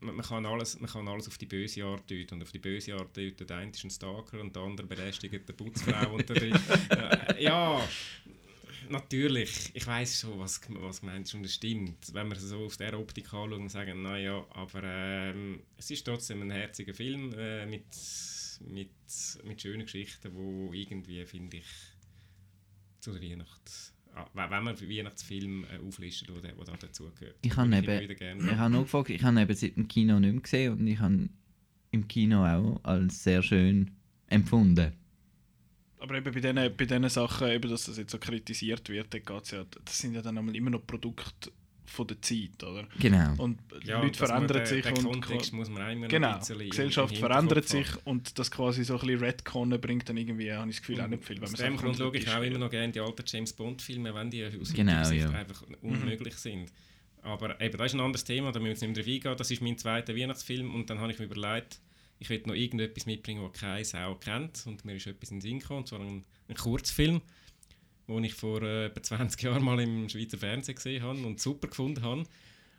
man, 0.00 0.16
man, 0.16 0.24
kann 0.24 0.46
alles, 0.46 0.78
man 0.80 0.90
kann 0.90 1.08
alles 1.08 1.28
auf 1.28 1.38
die 1.38 1.46
böse 1.46 1.84
Art 1.84 2.08
deuten 2.10 2.34
und 2.34 2.42
auf 2.42 2.52
die 2.52 2.58
böse 2.58 2.94
Art 2.94 3.16
deuten, 3.16 3.46
der 3.46 3.56
eine 3.56 3.70
ist 3.70 3.84
ein 3.84 3.90
Stalker 3.90 4.40
und 4.40 4.54
der 4.54 4.62
andere 4.62 4.86
belästigt 4.86 5.34
eine 5.34 5.42
Putzfrau 5.44 6.14
und 6.14 6.28
der 6.28 6.42
äh, 6.42 7.42
ja, 7.42 7.80
natürlich, 8.88 9.70
ich 9.74 9.86
weiß 9.86 10.20
schon, 10.20 10.38
was, 10.38 10.60
was 10.68 11.00
gemeint 11.00 11.26
ist 11.26 11.34
und 11.34 11.44
es 11.44 11.54
stimmt, 11.54 12.12
wenn 12.12 12.28
wir 12.28 12.36
so 12.36 12.64
aus 12.64 12.76
dieser 12.76 12.98
Optik 12.98 13.24
anschauen 13.32 13.52
und 13.54 13.68
sagen, 13.70 14.02
naja, 14.02 14.44
aber 14.50 14.82
ähm, 14.84 15.62
es 15.76 15.90
ist 15.90 16.04
trotzdem 16.04 16.42
ein 16.42 16.50
herziger 16.50 16.94
Film 16.94 17.32
äh, 17.36 17.66
mit, 17.66 17.86
mit, 18.60 18.90
mit 19.44 19.62
schönen 19.62 19.82
Geschichten, 19.82 20.34
wo 20.34 20.72
irgendwie, 20.72 21.24
finde 21.26 21.58
ich, 21.58 21.66
zu 23.00 23.12
der 23.12 23.22
Weihnacht, 23.22 23.93
wenn 24.34 24.50
wenn 24.50 24.64
man 24.64 24.76
Weihnachtsfilm 24.90 25.64
äh, 25.64 25.78
auflistet, 25.86 26.28
wo, 26.34 26.40
der, 26.40 26.56
da 26.64 26.72
dazugehört. 26.76 27.36
Ich 27.42 27.56
habe 27.56 27.68
eben- 27.76 28.10
Ich 28.48 28.56
habe 28.56 28.72
noch 28.72 28.82
gefragt, 28.82 29.10
ich 29.10 29.22
habe 29.22 29.40
eben 29.40 29.54
seit 29.54 29.76
dem 29.76 29.88
Kino 29.88 30.18
nicht 30.20 30.32
mehr 30.32 30.42
gesehen 30.42 30.72
und 30.78 30.86
ich 30.86 30.98
habe 30.98 31.28
im 31.90 32.08
Kino 32.08 32.44
auch 32.44 32.80
als 32.84 33.22
sehr 33.24 33.42
schön 33.42 33.90
empfunden. 34.28 34.92
Aber 35.98 36.16
eben 36.16 36.24
bei 36.32 36.40
diesen, 36.40 36.54
bei 36.54 37.08
Sachen, 37.08 37.48
eben, 37.48 37.70
dass 37.70 37.86
das 37.86 37.96
jetzt 37.96 38.10
so 38.10 38.18
kritisiert 38.18 38.88
wird, 38.88 39.10
geht's 39.24 39.52
ja, 39.52 39.64
das 39.84 39.98
sind 39.98 40.14
ja 40.14 40.20
dann 40.22 40.36
einmal 40.36 40.54
immer 40.54 40.70
noch 40.70 40.86
Produkte 40.86 41.50
von 41.86 42.06
der 42.06 42.20
Zeit, 42.22 42.62
oder? 42.62 42.86
Genau. 42.98 43.34
Und 43.42 43.58
Ja, 43.84 44.00
Leute 44.02 44.18
verändern 44.18 44.58
den, 44.58 44.66
sich 44.66 44.84
den 44.84 44.96
und 45.06 45.20
Kontext 45.20 45.52
muss 45.52 45.68
man 45.68 45.82
auch 45.82 45.90
immer 45.92 46.02
noch 46.02 46.08
Genau, 46.08 46.32
ein 46.32 46.38
bisschen 46.38 46.58
die 46.58 46.64
im- 46.64 46.70
Gesellschaft 46.70 47.16
verändert 47.18 47.68
sich 47.68 47.90
haben. 47.92 48.00
und 48.04 48.38
das 48.38 48.50
quasi 48.50 48.84
so 48.84 48.94
ein 48.94 49.00
bisschen 49.00 49.20
Redconnen 49.20 49.80
bringt 49.80 50.08
dann 50.08 50.16
irgendwie, 50.16 50.52
habe 50.52 50.68
ich 50.70 50.76
das 50.76 50.86
Gefühl, 50.86 51.00
auch 51.02 51.08
nicht 51.08 51.24
viel. 51.24 51.36
Wenn 51.36 51.44
Aus 51.44 51.52
dem 51.52 51.76
Grund 51.76 51.96
schaue 51.96 52.16
ich 52.16 52.28
auch 52.28 52.34
den 52.40 52.44
immer 52.50 52.58
noch 52.58 52.70
gerne 52.70 52.92
die 52.92 53.00
alten 53.00 53.22
James 53.26 53.52
Bond-Filme, 53.52 54.14
wenn 54.14 54.30
die 54.30 54.44
aus 54.44 54.72
Genau, 54.72 55.08
ja. 55.10 55.30
einfach 55.30 55.62
unmöglich 55.82 56.34
sind. 56.36 56.72
Aber 57.22 57.60
eben, 57.60 57.76
das 57.78 57.86
ist 57.86 57.94
ein 57.94 58.00
anderes 58.00 58.24
Thema, 58.24 58.52
da 58.52 58.60
müssen 58.60 58.80
wir 58.82 58.88
nicht 58.88 58.96
mehr 58.96 59.04
drauf 59.04 59.12
eingehen. 59.14 59.36
Das 59.38 59.50
ist 59.50 59.62
mein 59.62 59.78
zweiter 59.78 60.14
Weihnachtsfilm 60.16 60.74
und 60.74 60.90
dann 60.90 60.98
habe 61.00 61.12
ich 61.12 61.18
mir 61.18 61.24
überlegt, 61.26 61.80
ich 62.18 62.28
will 62.30 62.42
noch 62.46 62.54
irgendetwas 62.54 63.06
mitbringen, 63.06 63.42
das 63.50 63.60
keine 63.60 63.84
Sau 63.84 64.14
kennt. 64.16 64.62
Und 64.66 64.84
mir 64.84 64.94
ist 64.96 65.06
etwas 65.06 65.30
in 65.30 65.38
den 65.38 65.40
Sinn 65.42 65.58
gekommen, 65.58 65.80
und 65.80 65.88
zwar 65.88 66.00
ein, 66.00 66.22
ein 66.48 66.54
Kurzfilm, 66.54 67.20
den 68.08 68.24
ich 68.24 68.34
vor 68.34 68.62
äh, 68.62 68.86
etwa 68.86 69.02
20 69.02 69.42
Jahren 69.42 69.64
mal 69.64 69.80
im 69.80 70.08
Schweizer 70.08 70.38
Fernsehen 70.38 70.74
gesehen 70.74 71.02
habe 71.02 71.18
und 71.20 71.40
super 71.40 71.68
gefunden 71.68 72.02
habe. 72.02 72.24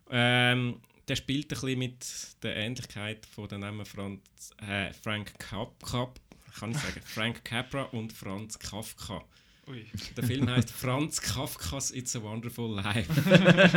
Ähm, 0.09 0.81
der 1.07 1.15
spielt 1.15 1.45
ein 1.45 1.59
bisschen 1.59 1.79
mit 1.79 2.05
der 2.43 2.55
Ähnlichkeit 2.55 3.25
von 3.25 3.47
dem 3.47 3.61
Namen 3.61 3.85
Franz, 3.85 4.21
äh, 4.67 4.91
Frank 4.93 5.37
Cup, 5.39 5.83
Cup 5.83 6.19
kann 6.59 6.71
ich 6.71 6.77
sagen, 6.77 7.01
Frank 7.05 7.45
Capra 7.45 7.83
und 7.83 8.13
Franz 8.13 8.57
Kafka. 8.57 9.23
Ui. 9.67 9.85
Der 10.15 10.23
Film 10.23 10.49
heißt 10.49 10.69
Franz 10.71 11.21
Kafkas 11.21 11.91
It's 11.91 12.15
a 12.15 12.21
Wonderful 12.21 12.75
Life. 12.75 13.11
das 13.15 13.73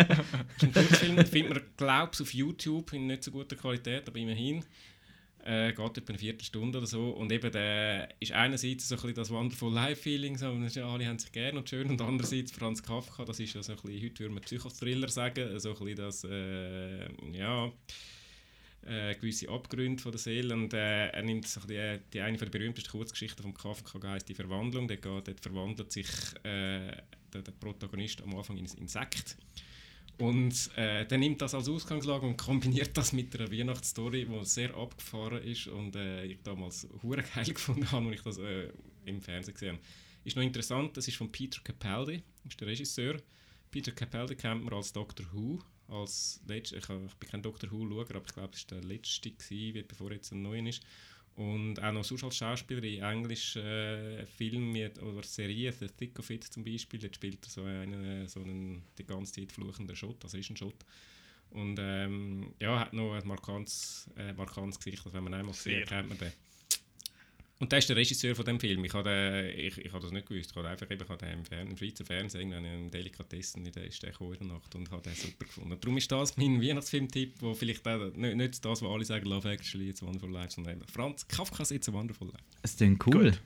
ist 0.57 0.63
ein 0.63 0.73
Kurzfilm, 0.73 1.27
findet 1.27 1.55
man, 1.55 1.63
glaube 1.77 2.11
ich, 2.15 2.21
auf 2.21 2.35
YouTube 2.35 2.93
in 2.93 3.07
nicht 3.07 3.25
so 3.25 3.31
guter 3.31 3.57
Qualität, 3.57 4.07
aber 4.07 4.19
immerhin. 4.19 4.65
Äh, 5.45 5.73
geht 5.73 5.99
etwa 5.99 6.09
eine 6.11 6.19
Viertelstunde 6.19 6.79
oder 6.79 6.87
so. 6.87 7.11
Und 7.11 7.33
eben 7.33 7.51
der 7.51 8.09
ist 8.21 8.33
einerseits 8.33 8.89
so 8.89 8.97
ein 8.97 9.01
bisschen 9.01 9.17
das 9.17 9.31
Wonderful 9.31 9.73
Life-Feeling, 9.73 10.37
so, 10.37 10.51
und 10.51 10.75
ja, 10.75 10.87
alle 10.87 11.07
haben 11.07 11.19
sich 11.19 11.33
gerne 11.33 11.59
und 11.59 11.69
schön. 11.69 11.89
Und 11.89 12.01
andererseits 12.01 12.53
Franz 12.53 12.83
Kafka, 12.83 13.25
das 13.25 13.41
ist 13.41 13.55
ja 13.55 13.63
so 13.63 13.73
ein 13.73 13.79
bisschen, 13.79 14.03
heute 14.05 14.21
würde 14.21 14.35
man 14.35 14.43
Psychothriller 14.43 15.09
sagen, 15.09 15.59
so 15.59 15.71
ein 15.71 15.79
bisschen 15.79 15.97
das, 15.97 16.25
äh, 16.25 17.09
ja 17.33 17.73
äh, 18.89 19.15
gewisse 19.15 19.49
Abgründe 19.49 20.03
von 20.03 20.13
der 20.13 20.19
Seele 20.19 20.55
und 20.55 20.73
äh, 20.73 21.09
er 21.09 21.23
nimmt 21.23 21.47
so 21.47 21.61
die, 21.61 21.99
die 22.13 22.21
eine 22.21 22.37
der 22.37 22.47
berühmtesten 22.47 22.91
Kurzgeschichten 22.91 23.43
von 23.43 23.55
Kafka 23.55 24.01
heißt 24.09 24.29
die 24.29 24.35
Verwandlung. 24.35 24.89
Dort, 24.89 25.27
geht, 25.27 25.41
verwandelt 25.41 25.93
sich 25.93 26.09
äh, 26.43 26.91
der, 27.33 27.43
der, 27.43 27.53
Protagonist 27.53 28.23
am 28.23 28.37
Anfang 28.37 28.57
in 28.57 28.67
ein 28.67 28.79
Insekt 28.79 29.37
und 30.19 30.71
äh, 30.77 31.07
der 31.07 31.19
nimmt 31.19 31.41
das 31.41 31.55
als 31.55 31.69
Ausgangslage 31.69 32.27
und 32.27 32.37
kombiniert 32.37 32.97
das 32.97 33.13
mit 33.13 33.39
einer 33.39 33.51
Weihnachtsstory, 33.51 34.27
die 34.27 34.45
sehr 34.45 34.75
abgefahren 34.75 35.43
ist 35.43 35.69
und 35.69 35.95
äh, 35.97 36.25
ich 36.25 36.43
damals 36.43 36.89
hure 37.03 37.23
geil 37.23 37.45
gefunden 37.55 37.91
habe, 37.91 38.07
als 38.07 38.17
ich 38.17 38.23
das 38.23 38.39
äh, 38.39 38.69
im 39.05 39.23
Fernsehen 39.23 39.55
gesehen 39.55 39.77
habe. 39.77 39.85
Ist 40.25 40.37
noch 40.37 40.43
interessant, 40.43 40.97
das 40.97 41.09
ist 41.09 41.17
von 41.17 41.31
Peter 41.31 41.61
Capaldi, 41.63 42.23
ist 42.49 42.61
der 42.61 42.69
Regisseur. 42.69 43.23
Peter 43.71 43.93
Capaldi 43.93 44.35
kennt 44.35 44.65
man 44.65 44.75
als 44.75 44.93
Doctor 44.93 45.27
Who 45.33 45.61
als 45.89 46.41
letzter, 46.47 46.77
ich, 46.77 46.85
ich 46.85 47.15
bin 47.15 47.31
kein 47.31 47.43
Doctor 47.43 47.71
Who-Schauer, 47.71 48.07
aber 48.11 48.27
ich 48.27 48.35
glaube, 48.35 48.53
es 48.55 48.71
war 48.71 48.79
der 48.79 48.89
letzte, 48.89 49.31
gewesen, 49.31 49.85
bevor 49.89 50.13
jetzt 50.13 50.33
ein 50.33 50.43
neuer 50.43 50.67
ist. 50.67 50.83
Und 51.39 51.81
auch 51.81 51.93
noch 51.93 52.03
sonst 52.03 52.25
als 52.25 52.37
Schauspieler 52.37 52.83
in 52.83 53.01
englischen 53.01 53.63
äh, 53.65 54.27
Filmen 54.27 54.91
oder 54.99 55.23
Serien, 55.23 55.73
The 55.73 55.87
Thick 55.87 56.19
of 56.19 56.29
It 56.31 56.43
zum 56.43 56.65
Beispiel, 56.65 56.99
dort 56.99 57.15
spielt 57.15 57.47
er 57.47 57.49
so 57.49 57.63
einen, 57.63 58.27
so 58.27 58.41
einen 58.41 58.83
die 58.99 59.07
ganze 59.07 59.35
Zeit 59.35 59.53
fluchenden 59.53 59.95
Shot, 59.95 60.17
also 60.25 60.37
ist 60.37 60.51
ein 60.51 60.57
Shot. 60.57 60.75
Und 61.51 61.79
ähm, 61.81 62.55
ja, 62.61 62.81
hat 62.81 62.93
noch 62.93 63.15
ein 63.15 63.25
markantes, 63.25 64.11
äh, 64.17 64.33
markantes 64.33 64.81
Gesicht, 64.81 64.99
also 64.99 65.13
wenn 65.13 65.23
man 65.23 65.35
einmal 65.35 65.55
sieht, 65.55 65.87
kennt 65.87 66.09
man 66.09 66.19
den. 66.19 66.33
Und 67.61 67.73
der 67.73 67.81
ist 67.81 67.89
der 67.89 67.97
Regisseur 67.97 68.37
von 68.37 68.45
dem 68.45 68.61
Film. 68.61 68.85
Ich 68.85 68.95
habe 68.95 69.53
ich, 69.57 69.79
ich 69.79 69.93
hab 69.93 70.01
das 70.01 70.13
nicht 70.13 70.29
gewusst. 70.29 70.51
Ich 70.51 70.57
habe 70.57 70.69
einfach 70.69 70.89
eben, 70.89 71.03
ich 71.03 71.09
habe 71.09 71.27
im, 71.27 71.45
Fern-, 71.45 71.69
im 71.69 71.77
Schweizer 71.77 72.05
Fernsehen 72.05 72.53
einen 72.53 72.91
Delikatessen 72.91 73.67
in 73.67 73.73
der, 73.73 73.85
ist 73.85 74.01
der 74.01 74.13
in 74.21 74.39
der 74.39 74.47
Nacht 74.47 74.75
und 74.77 74.89
habe 74.93 75.03
den 75.03 75.15
super 75.15 75.45
gefunden. 75.45 75.77
Darum 75.81 75.97
ist 75.97 76.11
das 76.11 76.37
mein 76.37 76.63
Weihnachtsfilm-Tipp, 76.63 77.35
wo 77.41 77.55
vielleicht 77.55 77.87
auch, 77.89 78.13
nicht, 78.15 78.37
nicht 78.37 78.65
das, 78.65 78.81
was 78.81 78.89
alle 78.89 79.05
sagen, 79.05 79.27
Love 79.27 79.51
Actually, 79.51 79.89
It's 79.91 80.03
a 80.03 80.07
Wonderful 80.07 80.31
Life, 80.31 80.53
sondern 80.53 80.83
Franz 80.93 81.27
Kafkas 81.27 81.73
It's 81.73 81.89
a 81.89 81.93
Wonderful 81.93 82.29
Life. 82.29 82.45
Es 82.63 82.77
klingt 82.77 83.05
cool. 83.07 83.31
Gut. 83.31 83.41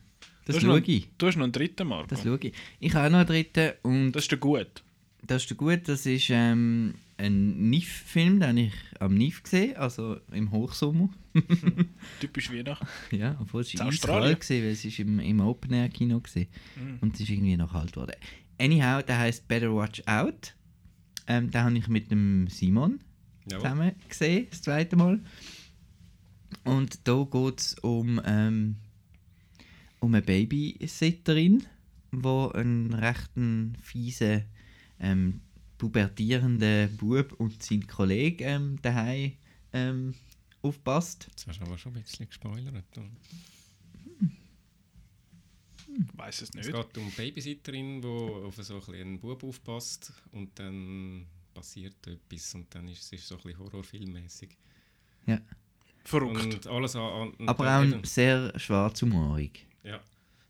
Das 0.44 0.60
schaue 0.60 0.82
ich. 0.84 1.08
Du 1.16 1.26
hast 1.26 1.36
noch 1.36 1.44
einen 1.44 1.52
dritten, 1.52 1.86
Marco. 1.86 2.08
Das 2.08 2.22
schaue 2.22 2.38
ich. 2.42 2.52
Ich 2.80 2.92
habe 2.94 3.06
auch 3.06 3.10
noch 3.10 3.18
einen 3.18 3.28
dritten 3.28 3.72
und 3.82 4.12
Das 4.12 4.24
ist 4.24 4.30
der 4.30 4.38
gut. 4.38 4.82
das 5.22 5.42
ist 5.42 5.50
der 5.50 5.56
gut. 5.56 5.88
Das 5.88 6.04
ist 6.04 6.28
ähm, 6.30 6.94
ein 7.22 7.70
NIF-Film, 7.70 8.40
den 8.40 8.56
ich 8.56 8.74
am 8.98 9.14
NIF 9.14 9.42
gesehen 9.42 9.76
also 9.76 10.18
im 10.32 10.50
Hochsommer. 10.50 11.08
Typisch 12.20 12.50
Weihnachten. 12.50 12.86
Ja, 13.16 13.36
obwohl 13.40 13.62
es 13.62 13.72
In 13.72 13.80
war 13.80 13.86
Australien? 13.86 14.36
war, 14.36 14.48
weil 14.48 14.64
es 14.70 14.84
ist 14.84 14.98
im, 14.98 15.20
im 15.20 15.40
Open-Air-Kino 15.40 16.20
war. 16.20 16.42
Mhm. 16.76 16.98
Und 17.00 17.14
es 17.14 17.20
ist 17.20 17.30
irgendwie 17.30 17.56
noch 17.56 17.72
kalt 17.72 17.92
geworden. 17.92 18.12
Anyhow, 18.58 19.02
der 19.02 19.18
heißt 19.18 19.46
Better 19.48 19.74
Watch 19.74 20.02
Out. 20.06 20.54
Ähm, 21.26 21.50
den 21.50 21.62
habe 21.62 21.78
ich 21.78 21.88
mit 21.88 22.10
dem 22.10 22.48
Simon 22.48 23.00
Ja, 23.48 23.58
zusammen 23.58 23.92
gesehen, 24.08 24.48
das 24.50 24.62
zweite 24.62 24.96
Mal. 24.96 25.20
Und 26.64 27.06
da 27.08 27.24
geht 27.30 27.60
es 27.60 27.74
um, 27.78 28.20
ähm, 28.24 28.76
um 30.00 30.12
eine 30.14 30.22
Babysitterin, 30.22 31.64
die 32.12 32.50
einen 32.54 32.92
recht 32.92 33.30
fiesen, 33.80 34.44
ähm, 35.00 35.40
pubertierenden 35.82 36.96
Bub 36.96 37.32
und 37.40 37.60
seinen 37.60 37.88
Kollegen 37.88 38.44
ähm, 38.44 38.78
daheim 38.82 39.32
ähm, 39.72 40.14
aufpasst. 40.62 41.26
Jetzt 41.28 41.48
hast 41.48 41.58
du 41.60 41.64
aber 41.64 41.76
schon 41.76 41.96
ein 41.96 42.02
bisschen 42.02 42.28
gespoilert. 42.28 42.84
oder? 42.96 43.08
Weiß 46.14 46.42
es 46.42 46.50
Es 46.50 46.54
nicht. 46.54 46.72
geht 46.72 46.98
um 46.98 47.02
eine 47.02 47.12
Babysitterin, 47.16 48.00
die 48.00 48.06
auf 48.06 48.54
so 48.54 48.74
ein 48.74 48.78
bisschen 48.80 48.94
einen 48.94 49.18
Bub 49.20 49.42
aufpasst 49.42 50.12
und 50.30 50.56
dann 50.56 51.26
passiert 51.52 51.96
etwas 52.06 52.54
und 52.54 52.72
dann 52.72 52.86
ist 52.86 53.02
es 53.02 53.12
ist 53.14 53.26
so 53.26 53.34
ein 53.34 53.42
bisschen 53.42 53.58
horrorfilmmäßig. 53.58 54.56
Verrückt. 56.04 56.54
Und 56.54 56.66
alles 56.68 56.94
an, 56.94 57.32
an 57.38 57.48
Aber 57.48 57.80
auch 57.80 58.04
sehr 58.04 58.56
schwarzhumorig. 58.56 59.66
Ja. 59.82 60.00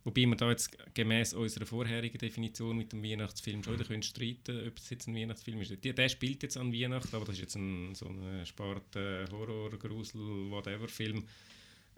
Wobei 0.04 0.26
wir 0.26 0.36
da 0.36 0.50
jetzt 0.50 0.76
gemäß 0.94 1.34
unserer 1.34 1.64
vorherigen 1.64 2.18
Definition 2.18 2.76
mit 2.76 2.92
dem 2.92 3.02
Weihnachtsfilm 3.02 3.62
schon 3.62 3.74
wieder 3.74 3.84
können 3.84 4.02
streiten 4.02 4.66
ob 4.66 4.76
es 4.76 4.90
jetzt 4.90 5.06
ein 5.06 5.14
Weihnachtsfilm 5.14 5.60
ist. 5.60 5.84
Der, 5.84 5.92
der 5.92 6.08
spielt 6.08 6.42
jetzt 6.42 6.56
an 6.56 6.72
Weihnachten, 6.72 7.14
aber 7.14 7.24
das 7.24 7.36
ist 7.36 7.40
jetzt 7.42 7.54
ein, 7.54 7.94
so 7.94 8.06
ein 8.06 8.44
Spart 8.44 8.96
äh, 8.96 9.26
Horror, 9.30 9.70
Grusel, 9.78 10.50
whatever 10.50 10.88
Film, 10.88 11.24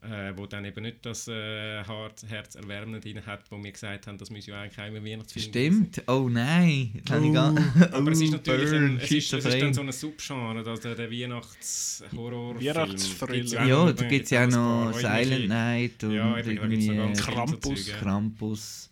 äh, 0.04 0.32
wo 0.36 0.46
dann 0.46 0.64
eben 0.64 0.82
nicht 0.82 1.04
das 1.06 1.28
äh, 1.28 1.82
Hart, 1.84 2.22
Herzerwärmende 2.28 3.00
drin 3.00 3.24
hat, 3.24 3.50
wo 3.50 3.62
wir 3.62 3.72
gesagt 3.72 4.06
haben, 4.06 4.18
das 4.18 4.30
müsse 4.30 4.50
ja 4.50 4.60
eigentlich 4.60 4.78
auch 4.78 4.82
ein 4.84 5.04
Weihnachtsfilm 5.04 5.44
Stimmt. 5.46 6.02
Oh 6.06 6.28
nein. 6.30 7.00
Das 7.04 7.22
ich 7.22 7.32
gar- 7.32 7.54
Aber 7.92 8.10
es 8.12 8.20
ist 8.22 8.28
Oh, 8.30 8.36
natürlich 8.36 8.70
burn, 8.70 8.84
ein, 8.84 8.96
es 8.98 9.10
ist, 9.10 9.32
es 9.32 9.44
ist 9.44 9.62
dann 9.62 9.74
so 9.74 9.80
ein 9.82 9.92
Subgenre, 9.92 10.62
dass 10.62 10.80
der, 10.80 10.94
der 10.94 11.10
Weihnachts-Horror. 11.10 12.60
Weihnachtsthriller. 12.60 13.64
Ja, 13.66 13.92
da 13.92 14.08
gibt 14.08 14.24
es 14.24 14.30
ja 14.30 14.44
auch 14.46 14.50
noch 14.50 14.92
Silent 14.98 15.48
Night 15.48 16.04
und 16.04 16.12
Ja, 16.12 16.38
eben, 16.38 17.12
Krampus. 17.14 17.86
Krampus. 17.92 18.90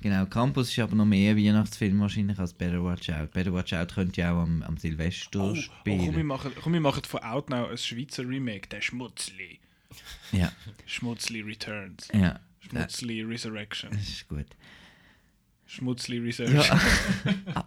Genau, 0.00 0.26
Krampus 0.26 0.68
ist 0.70 0.78
aber 0.78 0.94
noch 0.94 1.04
mehr 1.06 1.36
Weihnachtsfilm 1.36 1.98
wahrscheinlich 1.98 2.38
als 2.38 2.52
Better 2.52 2.84
Watch 2.84 3.10
Out. 3.10 3.32
Better 3.32 3.52
Watch 3.52 3.72
Out 3.72 3.94
könnte 3.94 4.20
ja 4.20 4.32
auch 4.32 4.42
am, 4.42 4.62
am 4.62 4.76
Silvester 4.76 5.40
Oh, 5.40 5.42
oh, 5.42 5.54
komm, 5.84 5.98
wir 5.98 6.06
spielen. 6.12 6.26
machen, 6.26 6.52
komm, 6.62 6.72
wir 6.74 6.80
machen 6.80 7.02
von 7.04 7.20
Outnow 7.24 7.68
ein 7.68 7.76
Schweizer 7.78 8.22
Remake, 8.28 8.68
der 8.68 8.80
Schmutzli. 8.80 9.58
Ja, 10.32 10.52
Schmutzli 10.86 11.40
Returns. 11.40 12.08
ja, 12.12 12.40
Schmutzli 12.60 13.22
Resurrection. 13.22 13.90
das 13.92 14.08
ist 14.08 14.28
gut. 14.28 14.46
Schmutzli 15.66 16.18
Research. 16.18 16.50
Ja, 16.52 16.80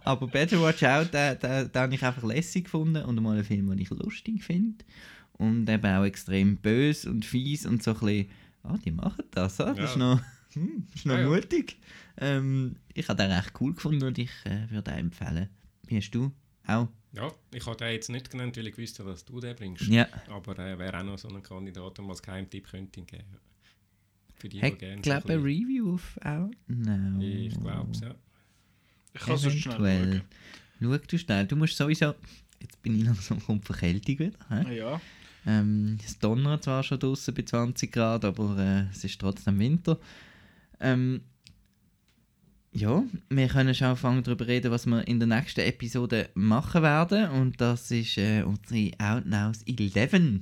aber 0.04 0.26
Better 0.26 0.60
Watch 0.60 0.82
Out, 0.82 1.14
den, 1.14 1.38
den, 1.38 1.70
den 1.70 1.82
habe 1.82 1.94
ich 1.94 2.04
einfach 2.04 2.24
lässig 2.24 2.64
gefunden 2.64 3.04
und 3.04 3.22
mal 3.22 3.34
einen 3.34 3.44
Film, 3.44 3.70
den 3.70 3.78
ich 3.78 3.90
lustig 3.90 4.42
finde. 4.42 4.84
Und 5.34 5.68
eben 5.68 5.86
auch 5.86 6.04
extrem 6.04 6.56
böse 6.56 7.08
und 7.10 7.24
fies 7.24 7.64
und 7.64 7.82
so 7.82 7.92
ein 7.92 8.00
bisschen, 8.00 8.30
ah, 8.64 8.76
die 8.84 8.90
machen 8.90 9.24
das, 9.30 9.60
ah, 9.60 9.72
das 9.72 9.90
ist 9.90 9.96
Ja. 9.96 10.14
noch, 10.16 10.20
hm, 10.54 10.86
ist 10.94 11.06
noch 11.06 11.14
Ja, 11.14 11.20
ja. 11.22 11.28
mutig. 11.28 11.78
Ähm, 12.18 12.76
ich 12.92 13.08
habe 13.08 13.22
den 13.22 13.30
recht 13.32 13.52
cool 13.60 13.72
gefunden 13.74 14.04
und 14.04 14.18
ich 14.18 14.30
äh, 14.44 14.68
würde 14.70 14.90
den 14.90 14.98
empfehlen. 14.98 15.48
Wie 15.86 15.96
hast 15.96 16.10
du? 16.10 16.32
Auch? 16.66 16.88
Ja, 17.14 17.30
ich 17.52 17.66
habe 17.66 17.76
den 17.76 17.92
jetzt 17.92 18.08
nicht 18.08 18.30
genannt, 18.30 18.56
weil 18.56 18.66
ich 18.68 18.78
wusste, 18.78 19.04
dass 19.04 19.24
du 19.24 19.38
den 19.40 19.54
bringst. 19.54 19.86
Ja. 19.86 20.06
Aber 20.28 20.58
er 20.58 20.78
wäre 20.78 20.98
auch 20.98 21.02
noch 21.04 21.18
so 21.18 21.28
ein 21.28 21.42
Kandidat, 21.42 21.98
den 21.98 22.04
man 22.04 22.12
als 22.12 22.22
Geheimtipp 22.22 22.68
könnte 22.70 23.00
ihn 23.00 23.06
geben. 23.06 23.24
Für 24.36 24.48
die, 24.48 24.60
die 24.60 24.66
Hat, 24.66 24.78
gerne 24.78 25.02
glaube 25.02 25.26
so 25.28 25.32
ein 25.34 25.40
Review 25.42 25.94
auf 25.94 26.18
auch? 26.24 26.50
Nein. 26.66 27.18
bisschen- 27.18 27.46
Ich 27.46 27.60
glaube 27.60 27.90
es, 27.92 28.00
ja. 28.00 28.14
Ich 29.14 29.20
kann 29.20 29.34
es 29.34 29.40
schnell 29.42 29.60
schauen. 29.60 30.22
Schau 30.80 30.96
du 30.98 31.18
schnell. 31.18 31.46
Du 31.46 31.56
musst 31.56 31.76
sowieso. 31.76 32.14
Jetzt 32.60 32.80
bin 32.82 32.96
ich 32.98 33.04
langsam 33.04 33.40
kommt 33.44 33.62
die 33.64 33.66
Verkältung 33.66 34.18
wieder. 34.18 34.38
hä? 34.48 34.76
Ja. 34.78 35.00
Ähm, 35.44 35.98
es 36.04 36.18
donnert 36.18 36.64
zwar 36.64 36.82
schon 36.82 36.98
draußen 37.00 37.34
bei 37.34 37.42
20 37.42 37.92
Grad, 37.92 38.24
aber 38.24 38.56
äh, 38.58 38.90
es 38.90 39.04
ist 39.04 39.20
trotzdem 39.20 39.58
Winter. 39.58 39.98
Ähm, 40.80 41.20
ja, 42.72 43.04
wir 43.28 43.48
können 43.48 43.74
schon 43.74 43.88
anfangen 43.88 44.22
darüber 44.22 44.46
reden, 44.46 44.70
was 44.70 44.86
wir 44.86 45.06
in 45.06 45.18
der 45.18 45.28
nächsten 45.28 45.60
Episode 45.60 46.30
machen 46.34 46.82
werden. 46.82 47.28
Und 47.30 47.60
das 47.60 47.90
ist 47.90 48.16
äh, 48.16 48.42
unsere 48.42 48.90
Outnows 48.98 49.62
11. 49.66 50.40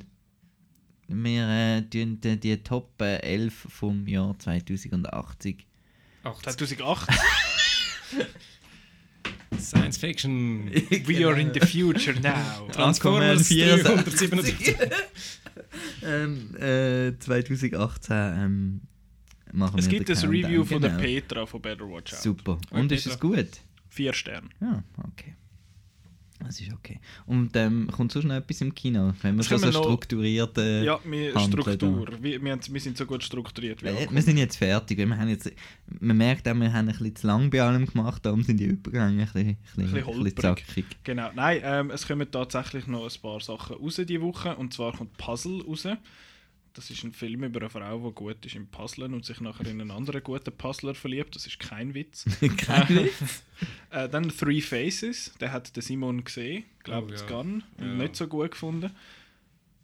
Wir 1.08 1.48
äh, 1.48 1.82
tun 1.82 2.20
die, 2.20 2.38
die 2.38 2.56
Top 2.58 3.00
äh, 3.02 3.16
11 3.16 3.66
vom 3.68 4.06
Jahr 4.06 4.38
2080. 4.38 5.66
2008. 6.42 7.08
Science 9.58 9.98
Fiction. 9.98 10.70
We 11.06 11.26
are 11.26 11.38
in 11.38 11.52
the 11.52 11.60
future 11.60 12.14
now. 12.20 12.68
Transformers 12.72 13.48
377. 13.48 14.76
ähm, 16.02 16.54
äh, 16.56 17.18
2018 17.18 18.16
ähm, 18.16 18.80
machen 19.52 19.78
Es 19.78 19.90
wir 19.90 19.98
gibt 19.98 20.10
ein 20.10 20.16
Countdown, 20.16 20.44
Review 20.44 20.64
von 20.64 20.80
der 20.80 20.90
genau. 20.90 21.02
Petra 21.02 21.46
von 21.46 21.62
Better 21.62 21.88
Watch 21.88 22.12
Out. 22.12 22.22
Super. 22.22 22.58
Und 22.70 22.92
ist 22.92 23.06
es 23.06 23.18
gut? 23.18 23.60
Vier 23.88 24.12
Sterne. 24.12 24.48
Ja, 24.60 24.82
okay. 25.12 25.34
Das 26.42 26.58
ist 26.58 26.72
okay. 26.72 26.98
Und 27.26 27.54
ähm, 27.54 27.88
kommt 27.92 28.12
sonst 28.12 28.24
noch 28.24 28.34
etwas 28.34 28.60
im 28.62 28.74
Kino, 28.74 29.12
wenn 29.20 29.36
wir 29.36 29.44
schon 29.44 29.58
so 29.58 29.70
strukturiert 29.70 30.56
äh, 30.56 30.84
Ja, 30.84 30.98
wir, 31.04 31.38
Struktur. 31.38 32.08
Wir, 32.20 32.42
wir, 32.42 32.58
wir 32.66 32.80
sind 32.80 32.96
so 32.96 33.04
gut 33.04 33.22
strukturiert 33.22 33.82
wie 33.82 33.88
äh, 33.88 34.08
wir 34.10 34.22
sind 34.22 34.38
jetzt 34.38 34.56
fertig. 34.56 34.96
Wir 34.96 35.16
haben 35.16 35.28
jetzt, 35.28 35.52
man 36.00 36.16
merkt 36.16 36.48
auch, 36.48 36.54
wir 36.54 36.72
haben 36.72 36.88
ein 36.88 36.96
bisschen 36.96 37.14
zu 37.14 37.26
lang 37.26 37.50
bei 37.50 37.60
allem 37.60 37.84
gemacht, 37.84 38.24
darum 38.24 38.42
sind 38.42 38.58
die 38.58 38.64
Übergänge 38.64 39.22
ein 39.22 39.26
bisschen, 39.26 39.48
ein 39.48 39.56
bisschen, 39.76 39.92
bisschen 39.92 40.14
ein 40.14 40.24
bisschen 40.24 40.40
zackig. 40.40 40.84
Genau, 41.04 41.30
nein, 41.34 41.60
ähm, 41.62 41.90
es 41.90 42.06
kommen 42.06 42.30
tatsächlich 42.30 42.86
noch 42.86 43.04
ein 43.04 43.20
paar 43.20 43.40
Sachen 43.40 43.76
raus 43.76 43.96
diese 43.96 44.20
Woche. 44.22 44.56
Und 44.56 44.72
zwar 44.72 44.96
kommt 44.96 45.16
Puzzle 45.18 45.62
raus. 45.62 45.86
Das 46.74 46.88
ist 46.90 47.02
ein 47.02 47.12
Film 47.12 47.42
über 47.42 47.60
eine 47.60 47.68
Frau, 47.70 48.08
die 48.08 48.14
gut 48.14 48.46
ist 48.46 48.54
im 48.54 48.68
Puzzlen 48.68 49.12
und 49.12 49.24
sich 49.24 49.40
nachher 49.40 49.66
in 49.66 49.80
einen 49.80 49.90
anderen 49.90 50.22
guten 50.22 50.56
Puzzler 50.56 50.94
verliebt. 50.94 51.34
Das 51.34 51.46
ist 51.46 51.58
kein 51.58 51.94
Witz. 51.94 52.24
Kein 52.58 52.88
Witz. 52.88 53.42
Äh, 53.90 54.08
dann 54.08 54.30
Three 54.30 54.60
Faces, 54.62 55.32
der 55.40 55.52
hat 55.52 55.74
der 55.76 55.82
Simon 55.82 56.22
gesehen, 56.24 56.64
glaube 56.84 57.08
Oh, 57.10 57.14
ich, 57.14 57.20
ja. 57.20 57.26
Gun, 57.26 57.62
Ja. 57.78 57.86
nicht 57.86 58.14
so 58.16 58.26
gut 58.28 58.52
gefunden. 58.52 58.90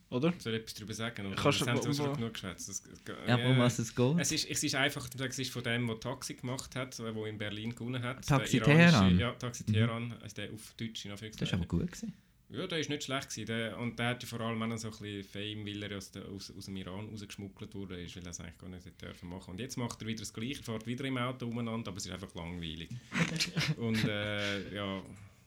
Oder? 0.09 0.33
Soll 0.39 0.55
ich 0.55 0.61
etwas 0.61 0.75
darüber 0.75 0.95
sagen? 0.95 1.27
Oder? 1.27 1.35
Kannst 1.35 1.61
du- 1.61 1.65
das 1.65 1.75
haben 1.85 1.93
sie 1.93 2.03
genug 2.05 2.33
geschwätzt. 2.35 2.69
Das- 2.69 2.83
Ja, 3.27 3.35
aber 3.35 3.49
um 3.49 3.59
was 3.59 3.81
es 3.81 3.93
geht? 3.95 4.19
Es 4.21 4.31
ist, 4.31 4.49
es 4.49 4.63
ist 4.63 4.75
einfach, 4.77 5.09
es 5.19 5.39
ist 5.41 5.53
von 5.53 5.65
dem, 5.65 5.89
der 5.89 5.99
Taxi 5.99 6.35
gemacht 6.35 6.77
hat, 6.77 6.97
der 6.99 7.09
in 7.27 7.37
Berlin 7.37 7.75
gewonnen 7.75 8.01
hat. 8.03 8.25
Taxi 8.25 8.61
Teheran? 8.61 9.19
Ja, 9.19 9.33
Taxi 9.33 9.65
Teheran, 9.65 10.15
also 10.23 10.37
der 10.37 10.53
auf 10.53 10.73
Deutsch 10.79 11.05
in 11.05 11.11
Das 11.11 11.19
Anführungszeichen. 11.21 11.47
ist 11.49 11.53
aber 11.55 11.67
gut 11.67 11.87
gewesen. 11.93 12.15
Ja, 12.49 12.67
der 12.67 12.79
ist 12.79 12.91
nicht 12.91 13.05
schlecht 13.05 13.31
gewesen. 13.31 13.47
Der, 13.47 13.79
und 13.79 13.99
der 13.99 14.11
hat 14.11 14.23
ja 14.23 14.29
vor 14.29 14.41
allem 14.41 14.63
auch 14.63 14.77
so 14.77 14.89
ein 14.89 14.93
bisschen 14.93 15.25
Fame, 15.25 15.67
weil 15.67 15.83
er 15.83 15.97
aus, 15.97 16.13
der, 16.13 16.27
aus, 16.27 16.53
aus 16.57 16.67
dem 16.67 16.77
Iran 16.77 17.09
rausgeschmuggelt 17.09 17.75
wurde, 17.75 18.01
ist, 18.01 18.17
weil 18.17 18.23
er 18.23 18.31
es 18.31 18.41
eigentlich 18.41 18.59
gar 18.59 18.69
nicht 18.69 19.03
dürfen 19.03 19.29
machen. 19.29 19.51
Und 19.51 19.61
jetzt 19.61 19.77
macht 19.77 20.01
er 20.01 20.07
wieder 20.07 20.21
das 20.21 20.33
Gleiche, 20.33 20.63
fährt 20.63 20.87
wieder 20.87 21.05
im 21.05 21.19
Auto 21.19 21.47
umeinander, 21.47 21.89
aber 21.89 21.99
es 21.99 22.07
ist 22.07 22.13
einfach 22.13 22.35
langweilig. 22.35 22.91
und 23.77 24.05
äh, 24.05 24.75
ja, 24.75 25.03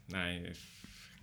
nein, 0.07 0.53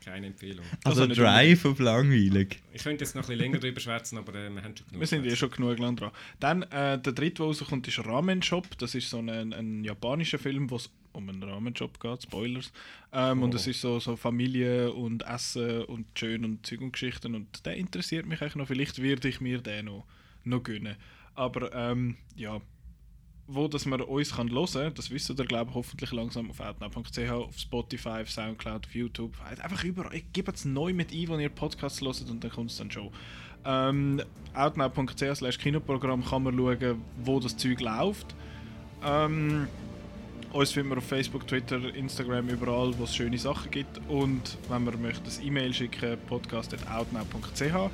keine 0.07 0.29
Empfehlung. 0.29 0.65
Also, 0.85 1.03
Also 1.03 1.15
Drive 1.15 1.65
auf 1.65 1.79
langweilig. 1.81 2.61
Ich 2.73 2.83
könnte 2.85 3.05
jetzt 3.05 3.15
noch 3.15 3.23
ein 3.25 3.27
bisschen 3.27 3.39
länger 3.41 3.59
drüber 3.59 3.81
schwätzen, 3.81 4.17
aber 4.19 4.35
äh, 4.35 4.49
wir 4.51 4.63
haben 4.63 4.77
schon 4.77 4.87
genug. 4.87 5.01
Wir 5.01 5.07
sind 5.07 5.19
eh 5.21 5.23
geschwätzt. 5.25 5.39
schon 5.41 5.51
genug 5.51 5.79
lang 5.79 5.97
dran. 5.97 6.11
Dann 6.41 6.63
äh, 6.63 6.99
der 7.01 7.13
dritte, 7.13 7.35
der 7.37 7.47
rauskommt, 7.47 7.87
ist 7.89 7.99
Ramen 8.07 8.41
Shop. 8.43 8.67
Das 8.79 8.95
ist 8.95 9.11
so 9.11 9.19
ein, 9.19 9.29
ein 9.53 9.85
japanischer 9.85 10.39
Film, 10.39 10.71
wo 10.71 10.77
es 10.77 10.91
um 11.13 11.29
einen 11.29 11.43
Ramen 11.43 11.75
Shop 11.75 11.99
geht, 11.99 12.23
Spoilers. 12.23 12.73
Ähm, 13.13 13.43
Und 13.43 13.53
Oh. 13.55 13.57
es 13.57 13.67
ist 13.67 13.81
so, 13.81 13.99
so 13.99 14.17
Familie 14.17 14.93
und 14.93 15.23
Essen 15.27 15.83
und 15.85 16.07
schön 16.19 16.45
und 16.45 16.65
Zeug 16.67 16.81
und 16.83 16.93
Geschichten. 16.93 17.35
Und 17.35 17.65
der 17.67 17.75
interessiert 17.77 18.27
mich 18.27 18.41
eigentlich 18.41 18.55
noch. 18.57 18.69
Vielleicht 18.69 19.03
werde 19.03 19.29
ich 19.29 19.41
mir 19.41 19.61
den 19.61 19.87
noch, 19.87 20.05
noch 20.45 20.63
gönnen. 20.63 20.97
Aber 21.35 21.75
ähm, 21.75 22.17
ja, 22.37 22.61
wo 23.49 23.69
dass 23.69 23.87
man 23.87 24.01
uns 24.01 24.35
kann 24.35 24.51
hören 24.51 24.73
kann, 24.73 24.95
das 24.95 25.11
wissen 25.11 25.37
ihr, 25.39 25.45
glaube 25.45 25.71
ich, 25.71 25.75
hoffentlich 25.77 26.13
langsam 26.13 26.51
auf 26.51 26.61
outnow.ch, 26.61 27.31
auf 27.31 27.59
Spotify, 27.59 28.23
auf 28.23 28.31
Soundcloud, 28.31 28.87
auf 28.87 28.95
YouTube. 28.95 29.33
Einfach 29.45 29.85
überall. 29.85 30.21
Gebt 30.33 30.55
es 30.55 30.65
neu 30.65 30.93
mit 30.93 31.13
ein, 31.13 31.29
wo 31.29 31.39
ihr 31.39 31.49
Podcasts 31.49 32.01
hört 32.01 32.29
und 32.29 32.43
dann 32.43 32.51
kommt 32.51 32.71
es 32.71 32.79
dann 32.79 32.91
schon. 32.91 33.11
Ähm, 33.65 34.23
outnow.ch 34.55 35.37
slash 35.37 35.59
Kinoprogramm 35.59 36.25
kann 36.25 36.45
man 36.45 36.57
schauen, 36.57 37.03
wo 37.25 37.41
das 37.41 37.57
Zeug 37.57 37.81
läuft. 37.81 38.35
Ähm, 39.05 39.69
uns 40.53 40.73
finden 40.73 40.91
wir 40.91 40.99
auf 40.99 41.05
Facebook, 41.05 41.47
Twitter, 41.47 41.95
Instagram, 41.95 42.49
überall, 42.49 42.97
wo 42.99 43.05
es 43.05 43.15
schöne 43.15 43.39
Sachen 43.39 43.71
gibt. 43.71 44.01
Und 44.09 44.57
wenn 44.69 44.85
man 44.85 45.01
möchte, 45.03 45.31
ein 45.31 45.47
E-Mail 45.47 45.75
schicken, 45.75 46.17
podcast.outnow.ch. 46.29 47.91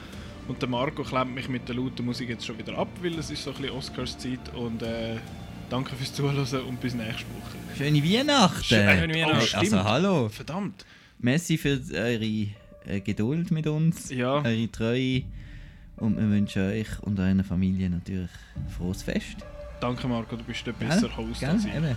Und 0.48 0.60
der 0.60 0.68
Marco 0.68 1.02
klemmt 1.02 1.34
mich 1.34 1.48
mit 1.48 1.68
der 1.68 1.76
lauten 1.76 2.04
Musik 2.04 2.28
jetzt 2.28 2.46
schon 2.46 2.58
wieder 2.58 2.76
ab, 2.76 2.88
weil 3.00 3.18
es 3.18 3.30
ist 3.30 3.44
so 3.44 3.50
ein 3.50 3.56
bisschen 3.56 3.76
Oscars-Zeit. 3.76 4.54
Und 4.54 4.82
äh, 4.82 5.16
danke 5.72 5.96
fürs 5.96 6.12
Zuhören 6.12 6.64
und 6.66 6.80
bis 6.80 6.94
nächste 6.94 7.24
Woche. 7.24 7.56
Schöne 7.76 8.04
Weihnachten! 8.04 8.62
Schöne 8.62 9.14
Weihnachten. 9.14 9.54
Oh, 9.54 9.58
also 9.58 9.84
hallo! 9.84 10.28
Verdammt! 10.28 10.84
Merci 11.18 11.56
für 11.56 11.80
eure 11.94 12.48
äh, 12.86 13.00
Geduld 13.02 13.50
mit 13.50 13.66
uns, 13.66 14.10
Ja. 14.10 14.42
eure 14.42 14.70
Treue. 14.70 15.22
Und 15.96 16.18
wir 16.18 16.28
wünschen 16.28 16.62
euch 16.70 16.88
und 17.02 17.18
eurer 17.18 17.42
Familie 17.44 17.88
natürlich 17.88 18.28
frohes 18.76 19.02
Fest. 19.02 19.36
Danke 19.80 20.06
Marco, 20.08 20.36
du 20.36 20.44
bist 20.44 20.66
der 20.66 20.72
bessere 20.72 21.16
Host 21.16 21.40
Gell? 21.40 21.48
als 21.50 21.64
ich. 21.64 21.74
Eben. 21.74 21.96